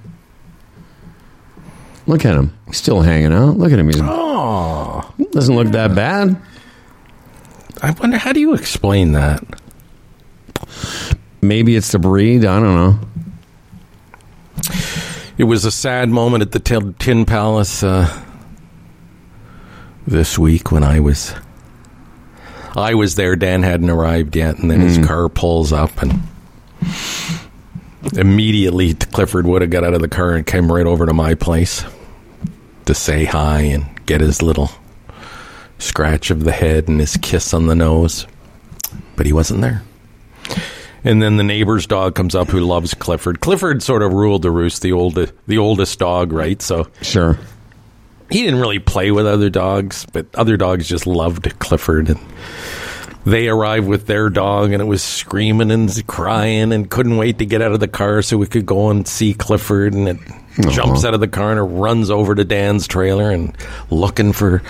Look 2.06 2.24
at 2.24 2.34
him. 2.36 2.56
He's 2.66 2.76
still 2.76 3.02
hanging 3.02 3.32
out. 3.32 3.56
Look 3.56 3.72
at 3.72 3.78
him. 3.78 3.86
He's 3.86 4.00
Oh, 4.02 5.12
doesn't 5.32 5.54
look 5.54 5.68
that 5.68 5.94
bad. 5.94 6.40
I 7.82 7.90
wonder 7.92 8.18
how 8.18 8.32
do 8.32 8.40
you 8.40 8.54
explain 8.54 9.12
that? 9.12 9.42
Maybe 11.40 11.76
it's 11.76 11.92
the 11.92 11.98
breed. 11.98 12.44
I 12.44 12.60
don't 12.60 12.74
know. 12.74 12.98
It 15.38 15.44
was 15.44 15.64
a 15.64 15.70
sad 15.70 16.10
moment 16.10 16.42
at 16.42 16.52
the 16.52 16.58
Tin, 16.58 16.94
tin 16.94 17.24
Palace 17.24 17.82
uh, 17.82 18.22
this 20.06 20.38
week 20.38 20.70
when 20.70 20.84
I 20.84 21.00
was 21.00 21.34
I 22.76 22.94
was 22.94 23.14
there. 23.14 23.36
Dan 23.36 23.62
hadn't 23.62 23.88
arrived 23.88 24.36
yet, 24.36 24.58
and 24.58 24.70
then 24.70 24.80
his 24.80 24.98
car 24.98 25.28
pulls 25.30 25.72
up, 25.72 26.02
and 26.02 26.22
immediately 28.14 28.94
Clifford 28.94 29.46
would 29.46 29.62
have 29.62 29.70
got 29.70 29.84
out 29.84 29.94
of 29.94 30.00
the 30.00 30.08
car 30.08 30.34
and 30.34 30.46
came 30.46 30.70
right 30.72 30.86
over 30.86 31.06
to 31.06 31.12
my 31.12 31.34
place 31.34 31.84
to 32.86 32.94
say 32.94 33.24
hi 33.24 33.60
and 33.60 33.84
get 34.06 34.20
his 34.20 34.42
little 34.42 34.70
scratch 35.78 36.30
of 36.30 36.44
the 36.44 36.52
head 36.52 36.88
and 36.88 37.00
his 37.00 37.16
kiss 37.18 37.54
on 37.54 37.66
the 37.66 37.74
nose, 37.74 38.26
but 39.16 39.26
he 39.26 39.32
wasn't 39.32 39.60
there. 39.60 39.82
And 41.04 41.22
then 41.22 41.36
the 41.38 41.44
neighbor's 41.44 41.86
dog 41.86 42.14
comes 42.14 42.34
up 42.34 42.48
who 42.48 42.60
loves 42.60 42.92
Clifford. 42.92 43.40
Clifford 43.40 43.82
sort 43.82 44.02
of 44.02 44.12
ruled 44.12 44.42
the 44.42 44.50
roost, 44.50 44.82
the 44.82 44.92
old, 44.92 45.14
the 45.46 45.58
oldest 45.58 45.98
dog, 45.98 46.32
right? 46.32 46.60
So 46.60 46.88
Sure. 47.00 47.38
he 48.30 48.42
didn't 48.42 48.60
really 48.60 48.78
play 48.80 49.10
with 49.10 49.26
other 49.26 49.48
dogs, 49.48 50.06
but 50.12 50.26
other 50.34 50.58
dogs 50.58 50.86
just 50.86 51.06
loved 51.06 51.58
Clifford. 51.58 52.10
And 52.10 52.20
they 53.24 53.48
arrived 53.48 53.86
with 53.86 54.06
their 54.06 54.30
dog, 54.30 54.72
and 54.72 54.80
it 54.80 54.86
was 54.86 55.02
screaming 55.02 55.70
and 55.70 56.06
crying, 56.06 56.72
and 56.72 56.90
couldn't 56.90 57.16
wait 57.16 57.38
to 57.38 57.46
get 57.46 57.62
out 57.62 57.72
of 57.72 57.80
the 57.80 57.88
car 57.88 58.22
so 58.22 58.38
we 58.38 58.46
could 58.46 58.66
go 58.66 58.90
and 58.90 59.06
see 59.06 59.34
Clifford. 59.34 59.94
And 59.94 60.08
it 60.08 60.18
uh-huh. 60.20 60.70
jumps 60.70 61.04
out 61.04 61.14
of 61.14 61.20
the 61.20 61.28
car 61.28 61.50
and 61.50 61.58
it 61.58 61.62
runs 61.62 62.10
over 62.10 62.34
to 62.34 62.44
Dan's 62.44 62.86
trailer 62.86 63.30
and 63.30 63.56
looking 63.90 64.32
for 64.32 64.62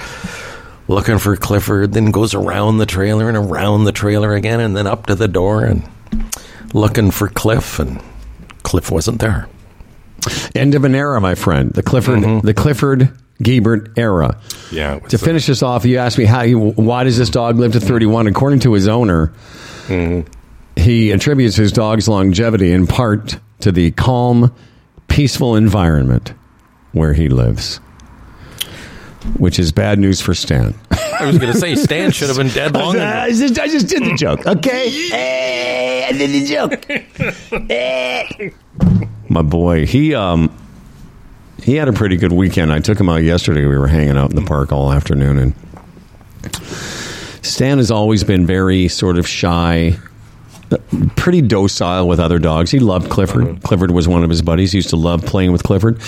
looking 0.89 1.19
for 1.19 1.37
Clifford. 1.37 1.93
Then 1.93 2.11
goes 2.11 2.35
around 2.35 2.79
the 2.79 2.87
trailer 2.87 3.29
and 3.29 3.37
around 3.37 3.85
the 3.85 3.93
trailer 3.93 4.35
again, 4.35 4.61
and 4.61 4.77
then 4.77 4.87
up 4.87 5.07
to 5.07 5.15
the 5.15 5.29
door 5.29 5.65
and 5.65 5.89
looking 6.75 7.11
for 7.11 7.29
Cliff. 7.29 7.79
And 7.79 8.03
Cliff 8.63 8.91
wasn't 8.91 9.21
there. 9.21 9.49
End 10.55 10.75
of 10.75 10.85
an 10.85 10.95
era, 10.95 11.21
my 11.21 11.35
friend. 11.35 11.73
The 11.73 11.83
Clifford, 11.83 12.21
mm-hmm. 12.21 12.47
the 12.47 12.55
Clifford 12.55 13.11
Giebert 13.43 13.99
era. 13.99 14.39
Yeah, 14.71 14.99
To 14.99 15.19
finish 15.19 15.47
this 15.47 15.63
off, 15.63 15.85
you 15.85 15.99
asked 15.99 16.19
me 16.19 16.25
how 16.25 16.47
why 16.47 17.05
does 17.05 17.17
this 17.17 17.31
dog 17.31 17.59
live 17.59 17.73
to 17.73 17.81
31? 17.81 18.27
According 18.27 18.61
to 18.61 18.75
his 18.75 18.87
owner, 18.89 19.33
mm-hmm. 19.87 20.31
he 20.81 21.11
attributes 21.13 21.57
his 21.57 21.73
dog's 21.73 22.09
longevity 22.09 22.73
in 22.73 22.87
part 22.87 23.39
to 23.61 23.73
the 23.73 23.91
calm, 23.93 24.55
peaceful 25.09 25.57
environment 25.57 26.35
where 26.93 27.15
he 27.15 27.29
lives, 27.29 27.77
which 29.39 29.59
is 29.59 29.73
bad 29.73 29.99
news 29.99 30.21
for 30.21 30.35
Stan. 30.35 30.75
I 30.91 31.27
was 31.27 31.39
going 31.39 31.53
to 31.53 31.59
say 31.59 31.75
Stan 31.77 32.11
should 32.13 32.29
have 32.29 32.39
been 32.39 32.49
dead 32.49 32.75
long 32.75 32.95
ago. 32.95 33.05
I 33.05 33.31
just, 33.31 33.59
I 33.59 33.69
just 33.69 33.89
did 33.89 34.05
the 34.05 34.15
joke, 34.17 34.47
okay? 34.47 34.91
Hey, 35.11 36.07
I 36.09 36.13
did 36.13 36.31
the 36.31 36.47
joke. 36.47 36.85
Hey. 37.69 38.53
My 39.31 39.43
boy, 39.43 39.87
he 39.87 40.13
um 40.15 40.55
he 41.63 41.77
had 41.77 41.89
a 41.89 41.93
pretty 41.93 42.17
good 42.17 42.33
weekend. 42.33 42.73
I 42.73 42.81
took 42.81 42.99
him 42.99 43.09
out 43.09 43.23
yesterday. 43.23 43.65
We 43.65 43.79
were 43.79 43.87
hanging 43.87 44.17
out 44.17 44.31
in 44.31 44.37
the 44.37 44.43
park 44.43 44.73
all 44.73 44.93
afternoon, 44.93 45.39
and 45.39 45.55
Stan 47.45 47.79
has 47.79 47.93
always 47.93 48.25
been 48.25 48.45
very 48.45 48.89
sort 48.89 49.19
of 49.19 49.29
shy, 49.29 49.97
pretty 51.15 51.43
docile 51.43 52.09
with 52.09 52.19
other 52.19 52.41
dogs. 52.41 52.73
He 52.73 52.81
loved 52.81 53.09
Clifford. 53.09 53.63
Clifford 53.63 53.93
was 53.93 54.09
one 54.09 54.25
of 54.25 54.31
his 54.31 54.43
buddies. 54.43 54.73
He 54.73 54.79
used 54.79 54.91
to 54.91 54.97
love 54.97 55.25
playing 55.25 55.53
with 55.53 55.63
Clifford. 55.63 56.01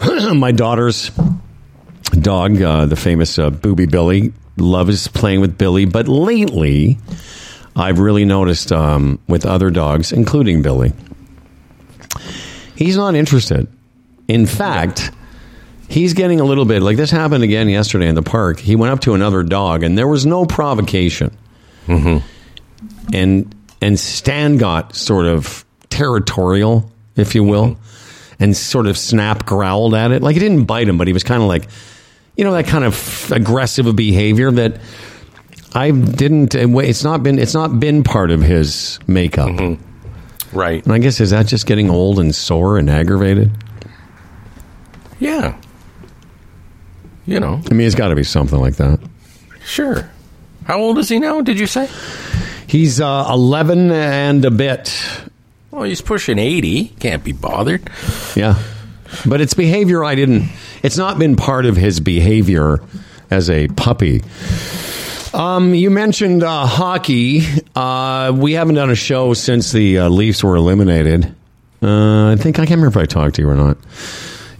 My 0.34 0.52
daughter's 0.52 1.10
dog, 2.20 2.60
uh, 2.60 2.84
the 2.84 2.96
famous 2.96 3.38
uh, 3.38 3.48
Booby 3.48 3.86
Billy, 3.86 4.34
loves 4.58 5.08
playing 5.08 5.40
with 5.40 5.56
Billy. 5.56 5.86
But 5.86 6.08
lately, 6.08 6.98
I've 7.74 8.00
really 8.00 8.26
noticed 8.26 8.70
um, 8.70 9.18
with 9.28 9.46
other 9.46 9.70
dogs, 9.70 10.12
including 10.12 10.60
Billy, 10.60 10.92
he's 12.74 12.96
not 12.96 13.14
interested. 13.14 13.68
In 14.28 14.46
fact, 14.46 15.10
he's 15.88 16.14
getting 16.14 16.40
a 16.40 16.44
little 16.44 16.64
bit 16.64 16.82
like 16.82 16.96
this 16.96 17.10
happened 17.10 17.44
again 17.44 17.68
yesterday 17.68 18.08
in 18.08 18.14
the 18.14 18.22
park. 18.22 18.58
He 18.58 18.76
went 18.76 18.92
up 18.92 19.00
to 19.00 19.14
another 19.14 19.42
dog, 19.42 19.82
and 19.82 19.96
there 19.96 20.08
was 20.08 20.26
no 20.26 20.46
provocation. 20.46 21.36
Mm-hmm. 21.86 22.26
And 23.14 23.54
and 23.80 24.00
Stan 24.00 24.56
got 24.56 24.94
sort 24.94 25.26
of 25.26 25.64
territorial, 25.90 26.90
if 27.16 27.34
you 27.34 27.44
will, 27.44 27.72
mm-hmm. 27.72 28.42
and 28.42 28.56
sort 28.56 28.86
of 28.86 28.96
snap 28.96 29.44
growled 29.44 29.94
at 29.94 30.10
it. 30.10 30.22
Like 30.22 30.34
he 30.34 30.40
didn't 30.40 30.64
bite 30.64 30.88
him, 30.88 30.98
but 30.98 31.06
he 31.06 31.12
was 31.12 31.22
kind 31.22 31.42
of 31.42 31.48
like, 31.48 31.68
you 32.36 32.44
know, 32.44 32.52
that 32.52 32.66
kind 32.66 32.84
of 32.84 33.30
aggressive 33.32 33.94
behavior 33.94 34.50
that 34.50 34.80
I 35.74 35.90
didn't. 35.90 36.54
It's 36.54 37.04
not 37.04 37.22
been. 37.22 37.38
It's 37.38 37.54
not 37.54 37.78
been 37.78 38.04
part 38.04 38.30
of 38.30 38.40
his 38.40 38.98
makeup. 39.06 39.50
Mm-hmm. 39.50 39.93
Right. 40.54 40.84
And 40.84 40.92
I 40.92 40.98
guess 40.98 41.20
is 41.20 41.30
that 41.30 41.46
just 41.46 41.66
getting 41.66 41.90
old 41.90 42.18
and 42.18 42.34
sore 42.34 42.78
and 42.78 42.88
aggravated? 42.88 43.50
Yeah. 45.18 45.58
You 47.26 47.40
know, 47.40 47.60
I 47.70 47.74
mean, 47.74 47.86
it's 47.86 47.94
got 47.94 48.08
to 48.08 48.14
be 48.14 48.24
something 48.24 48.58
like 48.60 48.76
that. 48.76 49.00
sure. 49.64 50.10
How 50.64 50.78
old 50.78 50.98
is 50.98 51.08
he 51.08 51.18
now, 51.18 51.40
did 51.40 51.58
you 51.58 51.66
say? 51.66 51.88
He's 52.66 53.00
uh, 53.00 53.26
11 53.30 53.90
and 53.90 54.44
a 54.44 54.50
bit. 54.50 54.94
Well, 55.70 55.82
he's 55.84 56.00
pushing 56.00 56.38
80. 56.38 56.88
Can't 57.00 57.22
be 57.24 57.32
bothered. 57.32 57.88
Yeah. 58.36 58.62
But 59.26 59.40
it's 59.40 59.54
behavior 59.54 60.04
I 60.04 60.14
didn't, 60.14 60.48
it's 60.82 60.96
not 60.98 61.18
been 61.18 61.36
part 61.36 61.66
of 61.66 61.76
his 61.76 62.00
behavior 62.00 62.80
as 63.30 63.48
a 63.50 63.68
puppy. 63.68 64.22
Um, 65.34 65.74
you 65.74 65.90
mentioned 65.90 66.44
uh, 66.44 66.66
hockey. 66.66 67.42
Uh, 67.74 68.32
we 68.34 68.52
haven't 68.52 68.76
done 68.76 68.90
a 68.90 68.94
show 68.94 69.34
since 69.34 69.72
the 69.72 69.98
uh, 69.98 70.08
Leafs 70.08 70.44
were 70.44 70.54
eliminated. 70.54 71.34
Uh, 71.82 72.30
I 72.30 72.36
think 72.36 72.60
I 72.60 72.66
can't 72.66 72.78
remember 72.78 73.00
if 73.00 73.02
I 73.02 73.06
talked 73.06 73.34
to 73.34 73.42
you 73.42 73.48
or 73.48 73.56
not. 73.56 73.76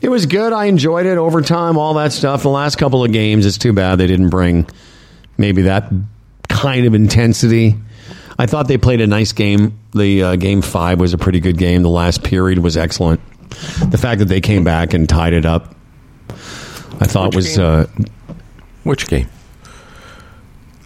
It 0.01 0.09
was 0.09 0.27
good. 0.27 0.53
I 0.53 0.65
enjoyed 0.65 1.07
it. 1.07 1.17
Overtime, 1.17 1.79
all 1.79 1.95
that 1.95 2.13
stuff. 2.13 2.43
The 2.43 2.49
last 2.51 2.77
couple 2.77 3.05
of 3.05 3.13
games, 3.13 3.47
it's 3.47 3.57
too 3.57 3.73
bad 3.73 3.97
they 3.97 4.09
didn't 4.09 4.31
bring 4.31 4.69
maybe 5.39 5.63
that 5.63 5.93
kind 6.49 6.87
of 6.87 6.95
intensity. 6.95 7.77
I 8.37 8.47
thought 8.47 8.67
they 8.67 8.77
played 8.77 9.01
a 9.01 9.07
nice 9.07 9.33
game. 9.33 9.79
The 9.95 10.23
uh, 10.23 10.37
game 10.37 10.61
five 10.61 10.99
was 10.99 11.15
a 11.15 11.19
pretty 11.19 11.39
good 11.39 11.57
game. 11.57 11.83
The 11.83 11.89
last 11.89 12.25
period 12.25 12.59
was 12.59 12.77
excellent. 12.77 13.21
The 13.91 13.99
fact 13.99 14.19
that 14.19 14.27
they 14.27 14.41
came 14.41 14.65
back 14.65 14.93
and 14.93 15.09
tied 15.09 15.35
it 15.35 15.47
up, 15.47 15.75
I 16.29 17.07
thought 17.07 17.29
Which 17.29 17.37
was 17.37 17.59
uh, 17.61 17.87
Which 18.83 19.07
game? 19.07 19.29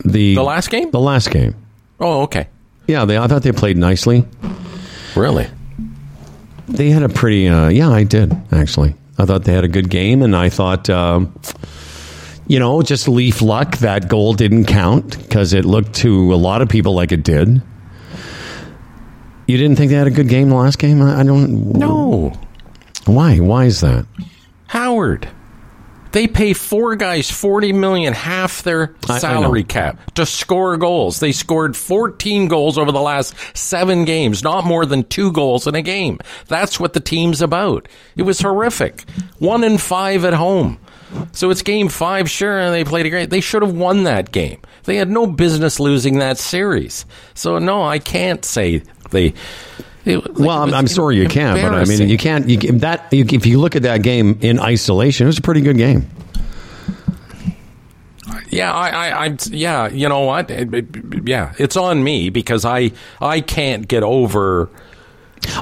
The 0.09 0.35
The 0.35 0.43
last 0.43 0.71
game? 0.71 0.91
The 0.91 1.01
last 1.01 1.31
game. 1.31 1.55
Oh, 2.01 2.23
okay. 2.23 2.49
Yeah, 2.87 3.05
they, 3.05 3.19
I 3.19 3.27
thought 3.27 3.43
they 3.43 3.53
played 3.53 3.77
nicely. 3.77 4.25
Really? 5.17 5.47
They 6.69 6.91
had 6.91 7.03
a 7.03 7.09
pretty. 7.09 7.49
Uh, 7.49 7.69
yeah, 7.69 7.89
I 7.91 8.05
did 8.05 8.35
actually. 8.53 8.95
I 9.19 9.25
thought 9.25 9.45
they 9.45 9.53
had 9.53 9.65
a 9.65 9.69
good 9.69 9.91
game, 9.91 10.23
and 10.23 10.37
I 10.37 10.49
thought, 10.49 10.89
um, 10.91 11.35
you 12.47 12.59
know, 12.59 12.83
just 12.83 13.09
leaf 13.09 13.43
luck 13.43 13.79
that 13.79 14.09
goal 14.09 14.33
didn't 14.35 14.67
count 14.67 15.19
because 15.19 15.53
it 15.55 15.65
looked 15.65 15.95
to 15.97 16.33
a 16.33 16.37
lot 16.37 16.63
of 16.63 16.69
people 16.69 16.95
like 16.95 17.11
it 17.11 17.25
did. 17.25 17.61
You 19.47 19.57
didn't 19.57 19.77
think 19.77 19.91
they 19.91 19.97
had 19.97 20.07
a 20.07 20.11
good 20.11 20.29
game 20.29 20.51
the 20.51 20.55
last 20.57 20.79
game? 20.79 21.01
I, 21.03 21.21
I 21.21 21.23
don't. 21.25 21.73
No. 21.73 22.33
Why? 23.07 23.39
Why 23.39 23.65
is 23.65 23.81
that? 23.81 24.07
Howard. 24.67 25.29
They 26.13 26.27
pay 26.27 26.53
four 26.53 26.97
guys 26.97 27.31
forty 27.31 27.73
million, 27.73 28.13
half 28.15 28.63
their 28.63 28.95
I- 29.09 29.15
I 29.15 29.19
salary 29.19 29.65
cap, 29.65 30.15
to 30.15 30.25
score 30.27 30.77
goals. 30.77 31.21
They 31.21 31.33
scored 31.33 31.77
fourteen 31.77 32.49
goals 32.49 32.79
over 32.79 32.93
the 32.93 33.01
last 33.01 33.35
seven 33.57 34.05
games, 34.05 34.43
not 34.43 34.65
more 34.65 34.87
than 34.87 35.05
two 35.05 35.33
goals 35.33 35.67
in 35.67 35.75
a 35.75 35.83
game. 35.83 36.19
That's 36.47 36.81
what 36.81 36.93
the 36.95 37.01
team's 37.01 37.43
about. 37.43 37.89
It 38.17 38.23
was 38.23 38.41
horrific. 38.41 39.05
One 39.39 39.65
in 39.65 39.79
five 39.79 40.25
at 40.25 40.35
home. 40.35 40.79
So 41.33 41.49
it's 41.51 41.63
game 41.63 41.89
five, 41.89 42.29
sure, 42.31 42.59
and 42.59 42.75
they 42.75 42.85
played 42.85 43.07
a 43.07 43.11
great. 43.11 43.31
They 43.31 43.41
should 43.41 43.63
have 43.63 43.73
won 43.75 44.05
that 44.05 44.31
game. 44.31 44.61
They 44.85 44.97
had 44.97 45.11
no 45.11 45.27
business 45.27 45.81
losing 45.81 46.19
that 46.19 46.37
series. 46.39 47.07
So 47.35 47.59
no, 47.59 47.83
I 47.83 47.99
can't 47.99 48.45
say 48.45 48.83
they. 49.11 49.35
It- 50.05 50.34
Well, 50.34 50.62
I'm, 50.62 50.72
I'm 50.74 50.86
sorry 50.86 51.16
you 51.16 51.28
can't, 51.28 51.61
but 51.61 51.74
I 51.74 51.84
mean, 51.84 52.09
you 52.09 52.18
can't. 52.18 52.49
You, 52.49 52.57
that 52.78 53.12
you, 53.12 53.24
if 53.30 53.46
you 53.46 53.59
look 53.61 53.76
at 53.76 53.82
that 53.82 54.03
game 54.03 54.38
in 54.40 54.59
isolation, 54.61 55.26
it 55.26 55.28
was 55.28 55.38
a 55.38 55.42
pretty 55.42 55.61
good 55.61 55.76
game. 55.76 56.09
Yeah, 58.51 58.72
I, 58.72 58.88
I, 58.88 59.24
I'm. 59.24 59.36
Yeah, 59.51 59.88
you 59.88 60.09
know 60.09 60.20
what? 60.20 60.51
It- 60.51 60.72
it- 60.74 61.28
yeah, 61.28 61.53
it's 61.59 61.76
on 61.76 62.03
me 62.03 62.30
because 62.30 62.64
I, 62.64 62.92
I 63.20 63.40
can't 63.40 63.86
get 63.88 64.03
over. 64.03 64.70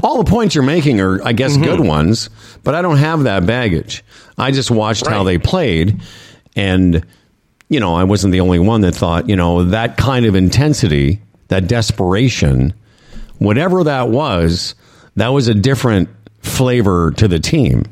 All 0.02 0.22
the 0.22 0.28
points 0.30 0.54
you're 0.54 0.64
making 0.64 1.00
are, 1.00 1.22
I 1.24 1.32
guess, 1.32 1.56
good 1.56 1.78
Mm-hmm. 1.80 1.86
ones, 1.88 2.30
but 2.64 2.74
I 2.74 2.82
don't 2.82 2.96
have 2.96 3.24
that 3.24 3.44
baggage. 3.46 4.02
I 4.38 4.50
just 4.50 4.70
watched 4.70 5.06
how 5.06 5.22
they 5.22 5.38
played, 5.38 6.00
and 6.54 7.04
you 7.68 7.80
know, 7.80 7.94
I 7.94 8.04
wasn't 8.04 8.32
the 8.32 8.40
only 8.40 8.58
one 8.60 8.80
that 8.82 8.94
thought, 8.94 9.28
you 9.28 9.36
know, 9.36 9.64
that 9.64 9.96
kind 9.96 10.24
of 10.24 10.34
intensity, 10.34 11.20
that 11.48 11.66
desperation, 11.66 12.72
whatever 13.38 13.84
that 13.84 14.08
was, 14.08 14.74
that 15.16 15.28
was 15.28 15.48
a 15.48 15.54
different 15.54 16.08
flavor 16.40 17.10
to 17.12 17.28
the 17.28 17.38
team. 17.38 17.84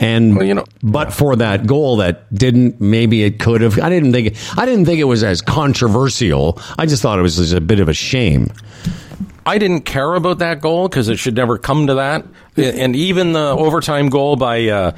And 0.00 0.36
Well, 0.36 0.46
you 0.46 0.54
know- 0.54 0.64
but 0.82 1.12
for 1.12 1.36
that 1.36 1.66
goal 1.66 1.96
that 1.98 2.32
didn't 2.34 2.80
maybe 2.80 3.22
it 3.22 3.38
could 3.38 3.60
have 3.60 3.78
I 3.78 3.90
didn't 3.90 4.12
think 4.12 4.34
I 4.56 4.64
didn't 4.66 4.86
think 4.86 4.98
it 4.98 5.04
was 5.04 5.22
as 5.22 5.40
controversial. 5.42 6.58
I 6.78 6.86
just 6.86 7.02
thought 7.02 7.18
it 7.18 7.22
was 7.22 7.36
just 7.36 7.52
a 7.52 7.60
bit 7.60 7.78
of 7.80 7.88
a 7.88 7.94
shame. 7.94 8.48
I 9.46 9.58
didn't 9.58 9.82
care 9.82 10.14
about 10.14 10.38
that 10.38 10.62
goal 10.62 10.88
because 10.88 11.08
it 11.08 11.18
should 11.18 11.36
never 11.36 11.58
come 11.58 11.86
to 11.88 11.94
that. 11.96 12.24
And 12.56 12.96
even 12.96 13.32
the 13.32 13.50
overtime 13.50 14.08
goal 14.08 14.36
by 14.36 14.68
uh, 14.68 14.92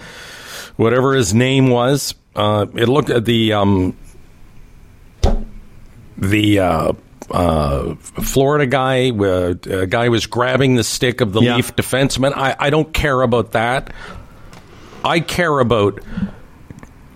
whatever 0.76 1.14
his 1.14 1.34
name 1.34 1.68
was, 1.68 2.14
uh, 2.36 2.66
it 2.76 2.88
looked 2.88 3.11
at 3.11 3.24
the 3.24 3.55
um, 3.55 3.97
the 6.16 6.59
uh, 6.61 6.92
uh, 7.31 7.95
Florida 7.97 8.66
guy. 8.66 9.11
Uh, 9.11 9.55
a 9.70 9.87
guy 9.87 10.09
was 10.09 10.27
grabbing 10.27 10.77
the 10.77 10.85
stick 10.85 11.20
of 11.20 11.33
the 11.33 11.41
Yeah. 11.41 11.57
Leaf 11.57 11.74
defenseman. 11.77 12.33
I, 12.35 12.57
I 12.59 12.70
don't 12.70 12.93
care 12.93 13.22
about 13.22 13.53
that. 13.53 13.93
I 15.05 15.20
care 15.20 15.59
about. 15.59 16.01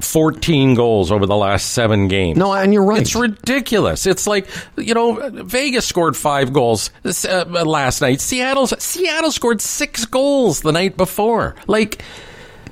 14 0.01 0.75
goals 0.75 1.13
over 1.13 1.27
the 1.27 1.37
last 1.37 1.73
seven 1.73 2.09
games. 2.09 2.39
No, 2.39 2.55
and 2.55 2.73
you're 2.73 2.85
right. 2.85 3.03
It's 3.03 3.15
ridiculous. 3.15 4.07
It's 4.07 4.27
like 4.27 4.49
you 4.79 4.95
know, 4.95 5.29
Vegas 5.45 5.87
scored 5.87 6.17
five 6.17 6.55
goals 6.55 6.91
this, 7.03 7.27
uh, 7.27 7.45
last 7.45 8.01
night. 8.01 8.23
Seattle 8.23 8.67
Seattle 8.67 9.31
scored 9.31 9.61
six 9.61 10.07
goals 10.07 10.63
the 10.63 10.73
night 10.73 10.97
before. 10.97 11.55
Like 11.67 12.03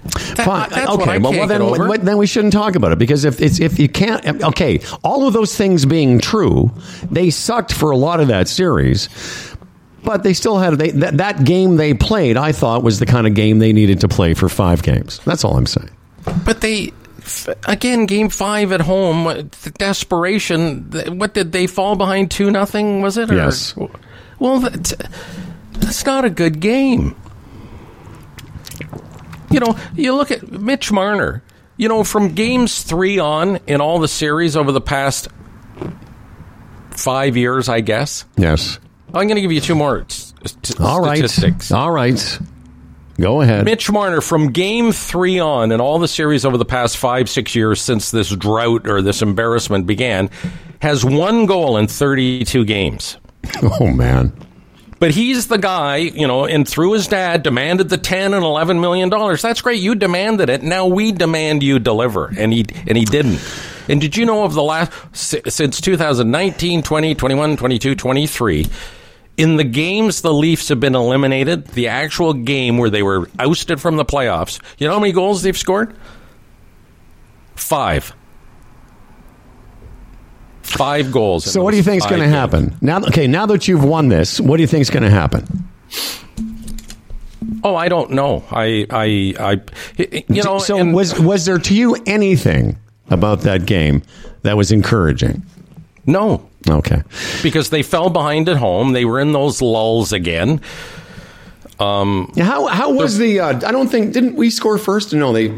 that, 0.03 0.45
Fine. 0.45 0.71
that's 0.71 0.91
okay, 0.91 1.19
well, 1.19 1.33
well 1.33 1.89
then, 1.89 2.05
then 2.05 2.19
we 2.19 2.27
shouldn't 2.27 2.53
talk 2.53 2.77
about 2.77 2.93
it 2.93 2.99
because 2.99 3.25
if 3.25 3.41
it's 3.41 3.61
if 3.61 3.79
you 3.79 3.89
can't, 3.89 4.43
okay, 4.43 4.81
all 5.03 5.27
of 5.27 5.33
those 5.33 5.57
things 5.57 5.85
being 5.87 6.19
true, 6.21 6.71
they 7.11 7.31
sucked 7.31 7.73
for 7.73 7.91
a 7.91 7.97
lot 7.97 8.21
of 8.21 8.29
that 8.29 8.49
series. 8.49 9.09
But 10.05 10.23
they 10.23 10.33
still 10.33 10.59
had 10.59 10.79
they, 10.79 10.91
that, 10.93 11.17
that 11.19 11.45
game 11.45 11.77
they 11.77 11.93
played. 11.93 12.37
I 12.37 12.53
thought 12.53 12.83
was 12.83 12.99
the 12.99 13.05
kind 13.07 13.27
of 13.27 13.35
game 13.35 13.59
they 13.59 13.73
needed 13.73 14.01
to 14.01 14.09
play 14.09 14.33
for 14.33 14.49
five 14.49 14.83
games. 14.83 15.19
That's 15.25 15.45
all 15.45 15.57
I'm 15.59 15.67
saying. 15.67 15.91
But 16.45 16.61
they, 16.61 16.93
again, 17.67 18.07
game 18.07 18.29
five 18.31 18.73
at 18.73 18.81
home, 18.81 19.25
the 19.25 19.73
desperation. 19.77 20.91
What 21.19 21.35
did 21.35 21.53
they 21.53 21.67
fall 21.67 21.97
behind 21.97 22.31
two 22.31 22.51
nothing? 22.51 23.03
Was 23.03 23.19
it? 23.19 23.31
Or- 23.31 23.35
Yes. 23.35 23.75
Well, 24.39 24.61
that's, 24.61 24.95
that's 25.73 26.07
not 26.07 26.25
a 26.25 26.31
good 26.31 26.61
game. 26.61 27.17
You 29.51 29.61
know, 29.61 29.79
you 29.95 30.15
look 30.15 30.31
at 30.31 30.51
Mitch 30.51 30.91
Marner. 30.93 31.43
You 31.77 31.89
know, 31.89 32.03
from 32.03 32.35
games 32.35 32.83
three 32.83 33.19
on 33.21 33.61
in 33.69 33.81
all 33.81 34.01
the 34.01 34.09
series 34.09 34.57
over 34.57 34.73
the 34.73 34.81
past 34.81 35.29
five 36.91 37.37
years, 37.37 37.69
I 37.69 37.81
guess. 37.81 38.25
Yes. 38.37 38.79
I'm 39.09 39.27
going 39.27 39.37
to 39.37 39.41
give 39.41 39.53
you 39.53 39.61
two 39.61 39.75
more 39.75 40.05
st- 40.09 40.81
All 40.81 41.01
right. 41.01 41.17
statistics. 41.19 41.71
All 41.73 41.91
right. 41.91 42.39
Go 43.21 43.41
ahead. 43.41 43.65
Mitch 43.65 43.91
Marner 43.91 44.21
from 44.21 44.53
game 44.53 44.93
three 44.93 45.39
on 45.39 45.73
in 45.73 45.81
all 45.81 45.99
the 45.99 46.09
series 46.09 46.45
over 46.45 46.57
the 46.57 46.65
past 46.65 46.97
five, 46.97 47.29
six 47.29 47.55
years 47.55 47.81
since 47.81 48.11
this 48.11 48.31
drought 48.35 48.87
or 48.89 49.01
this 49.03 49.23
embarrassment 49.23 49.87
began 49.87 50.31
has 50.81 51.05
one 51.05 51.47
goal 51.47 51.77
in 51.77 51.87
32 51.89 52.65
games. 52.65 53.17
Oh 53.63 53.87
man. 53.87 54.33
But 55.01 55.13
he's 55.13 55.47
the 55.47 55.59
guy, 55.59 55.97
you 55.97 56.27
know, 56.27 56.45
and 56.45 56.69
through 56.69 56.93
his 56.95 57.07
dad 57.07 57.43
demanded 57.43 57.89
the 57.89 57.99
10 57.99 58.35
and 58.35 58.45
11 58.45 58.81
million 58.81 59.09
dollars. 59.09 59.43
That's 59.43 59.61
great. 59.61 59.81
You 59.81 59.95
demanded 59.95 60.51
it. 60.51 60.63
Now 60.63 60.87
we 60.87 61.13
demand 61.13 61.63
you 61.63 61.79
deliver. 61.79 62.33
And 62.37 62.53
he 62.53 62.67
and 62.87 62.97
he 62.97 63.05
didn't. 63.05 63.41
And 63.89 64.01
did 64.01 64.17
you 64.17 64.27
know 64.27 64.45
of 64.45 64.55
the 64.55 64.63
last 64.63 64.93
since 65.15 65.81
2019, 65.81 66.83
20, 66.83 67.15
21, 67.15 67.57
22, 67.57 67.95
23 67.95 68.67
in 69.39 69.57
the 69.57 69.65
games 69.65 70.21
the 70.21 70.35
Leafs 70.35 70.69
have 70.69 70.81
been 70.81 70.97
eliminated, 70.97 71.69
the 71.69 71.87
actual 71.87 72.35
game 72.35 72.77
where 72.77 72.91
they 72.91 73.05
were 73.05 73.31
ousted 73.39 73.81
from 73.81 73.97
the 73.97 74.05
playoffs, 74.05 74.61
you 74.79 74.87
know 74.87 74.95
how 74.95 75.01
many 75.01 75.13
goals 75.13 75.43
they've 75.43 75.57
scored? 75.57 75.97
5. 77.55 78.15
5 80.69 81.11
goals. 81.13 81.45
So 81.51 81.63
what 81.63 81.71
do 81.73 81.77
you 81.77 81.83
think 81.83 82.03
is 82.03 82.07
going 82.07 82.21
to 82.23 82.29
happen 82.29 82.77
now? 82.81 82.99
Okay, 83.05 83.27
now 83.27 83.47
that 83.47 83.67
you've 83.69 83.85
won 83.85 84.09
this, 84.09 84.41
what 84.41 84.57
do 84.59 84.63
you 84.63 84.67
think 84.67 84.83
is 84.83 84.91
going 84.91 85.03
to 85.03 85.11
happen? 85.11 85.45
Oh, 87.65 87.75
I 87.75 87.89
don't 87.89 88.11
know. 88.13 88.45
I, 88.51 88.87
I, 88.91 89.35
I, 89.41 89.61
you 90.29 90.43
know. 90.43 90.59
so 90.59 90.79
and- 90.79 90.95
was 90.95 91.19
was 91.19 91.45
there 91.45 91.59
to 91.59 91.75
you 91.75 91.97
anything 92.07 92.79
about 93.11 93.41
that 93.43 93.67
game 93.67 94.03
that 94.43 94.57
was 94.57 94.71
encouraging? 94.71 95.43
no, 96.07 96.47
Okay. 96.69 97.03
because 97.43 97.71
they 97.71 97.83
fell 97.83 98.11
behind 98.11 98.49
at 98.49 98.57
home. 98.57 98.93
They 98.93 99.05
were 99.05 99.21
in 99.21 99.33
those 99.33 99.61
lulls 99.63 100.13
again. 100.13 100.61
Um, 101.81 102.33
How 102.37 102.67
how 102.67 102.91
was 102.93 103.19
the? 103.19 103.41
Uh, 103.41 103.49
I 103.67 103.73
don't 103.73 103.89
think 103.89 104.13
didn't 104.13 104.35
we 104.35 104.51
score 104.51 104.79
first? 104.79 105.13
No, 105.13 105.33
they. 105.33 105.53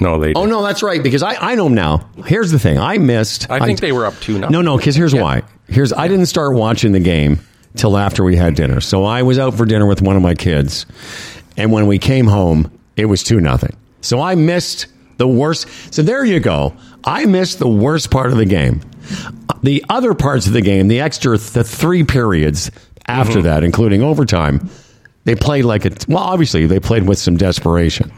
No, 0.00 0.18
they. 0.18 0.32
Oh 0.34 0.46
no, 0.46 0.62
that's 0.62 0.82
right. 0.82 1.02
Because 1.02 1.22
I 1.22 1.34
I 1.34 1.54
know 1.54 1.68
now. 1.68 2.08
Here's 2.26 2.50
the 2.50 2.58
thing. 2.58 2.78
I 2.78 2.98
missed. 2.98 3.50
I 3.50 3.64
think 3.64 3.80
they 3.80 3.92
were 3.92 4.06
up 4.06 4.18
two. 4.20 4.38
No, 4.38 4.60
no. 4.60 4.76
Because 4.76 4.96
here's 4.96 5.12
Yeah. 5.12 5.22
why. 5.22 5.42
Here's 5.68 5.92
I 5.92 6.08
didn't 6.08 6.26
start 6.26 6.54
watching 6.54 6.92
the 6.92 7.00
game 7.00 7.40
till 7.76 7.96
after 7.96 8.24
we 8.24 8.36
had 8.36 8.54
dinner. 8.54 8.80
So 8.80 9.04
I 9.04 9.22
was 9.22 9.38
out 9.38 9.54
for 9.54 9.64
dinner 9.66 9.86
with 9.86 10.02
one 10.02 10.16
of 10.16 10.22
my 10.22 10.34
kids, 10.34 10.86
and 11.56 11.72
when 11.72 11.86
we 11.86 11.98
came 11.98 12.26
home, 12.26 12.70
it 12.96 13.06
was 13.06 13.22
two 13.22 13.40
nothing. 13.40 13.76
So 14.00 14.20
I 14.20 14.34
missed 14.34 14.86
the 15.16 15.28
worst. 15.28 15.68
So 15.92 16.02
there 16.02 16.24
you 16.24 16.40
go. 16.40 16.74
I 17.04 17.26
missed 17.26 17.58
the 17.58 17.68
worst 17.68 18.10
part 18.10 18.32
of 18.32 18.38
the 18.38 18.46
game. 18.46 18.80
The 19.62 19.84
other 19.88 20.14
parts 20.14 20.46
of 20.46 20.52
the 20.52 20.60
game, 20.62 20.88
the 20.88 21.00
extra, 21.00 21.36
the 21.36 21.64
three 21.64 22.04
periods 22.04 22.70
after 23.06 23.34
mm-hmm. 23.34 23.42
that, 23.42 23.64
including 23.64 24.02
overtime, 24.02 24.68
they 25.24 25.34
played 25.34 25.64
like 25.64 25.84
a. 25.84 25.90
Well, 26.08 26.22
obviously 26.22 26.66
they 26.66 26.80
played 26.80 27.06
with 27.06 27.18
some 27.18 27.36
desperation. 27.36 28.12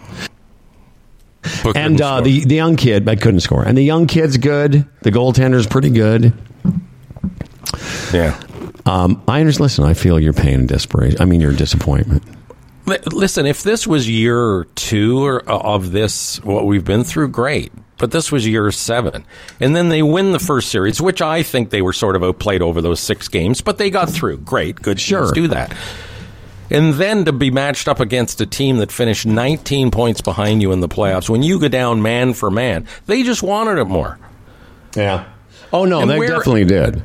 Book 1.62 1.76
And 1.76 2.00
uh, 2.00 2.20
the 2.20 2.44
the 2.44 2.54
young 2.54 2.76
kid, 2.76 3.08
I 3.08 3.16
couldn't 3.16 3.40
score. 3.40 3.62
And 3.66 3.76
the 3.76 3.82
young 3.82 4.06
kid's 4.06 4.36
good. 4.36 4.86
The 5.02 5.10
goaltender's 5.10 5.66
pretty 5.66 5.90
good. 5.90 6.32
yeah. 8.12 8.40
Um, 8.84 9.22
I 9.26 9.40
understand. 9.40 9.62
Listen, 9.62 9.84
I 9.84 9.94
feel 9.94 10.20
your 10.20 10.32
pain 10.32 10.60
and 10.60 10.68
desperation. 10.68 11.20
I 11.20 11.24
mean, 11.24 11.40
your 11.40 11.52
disappointment. 11.52 12.22
Listen, 13.12 13.46
if 13.46 13.64
this 13.64 13.84
was 13.84 14.08
year 14.08 14.64
two 14.76 15.24
or, 15.24 15.48
uh, 15.50 15.58
of 15.58 15.90
this, 15.90 16.40
what 16.44 16.66
we've 16.66 16.84
been 16.84 17.02
through, 17.02 17.28
great. 17.28 17.72
But 17.98 18.12
this 18.12 18.30
was 18.30 18.46
year 18.46 18.70
seven. 18.70 19.24
And 19.58 19.74
then 19.74 19.88
they 19.88 20.02
win 20.02 20.30
the 20.30 20.38
first 20.38 20.68
series, 20.68 21.00
which 21.00 21.20
I 21.20 21.42
think 21.42 21.70
they 21.70 21.82
were 21.82 21.92
sort 21.94 22.14
of 22.14 22.22
outplayed 22.22 22.62
over 22.62 22.80
those 22.80 23.00
six 23.00 23.26
games, 23.26 23.60
but 23.60 23.78
they 23.78 23.90
got 23.90 24.08
through. 24.10 24.36
Great. 24.38 24.76
Good 24.82 25.00
Sure. 25.00 25.32
do 25.32 25.48
that. 25.48 25.74
And 26.70 26.94
then 26.94 27.24
to 27.24 27.32
be 27.32 27.50
matched 27.50 27.86
up 27.88 28.00
against 28.00 28.40
a 28.40 28.46
team 28.46 28.78
that 28.78 28.90
finished 28.90 29.26
19 29.26 29.90
points 29.90 30.20
behind 30.20 30.62
you 30.62 30.72
in 30.72 30.80
the 30.80 30.88
playoffs, 30.88 31.28
when 31.28 31.42
you 31.42 31.58
go 31.60 31.68
down 31.68 32.02
man 32.02 32.34
for 32.34 32.50
man, 32.50 32.86
they 33.06 33.22
just 33.22 33.42
wanted 33.42 33.78
it 33.78 33.84
more. 33.86 34.18
Yeah. 34.96 35.24
Oh 35.72 35.84
no, 35.84 36.00
And 36.00 36.10
they 36.10 36.18
where- 36.18 36.28
definitely 36.28 36.64
did. 36.64 37.02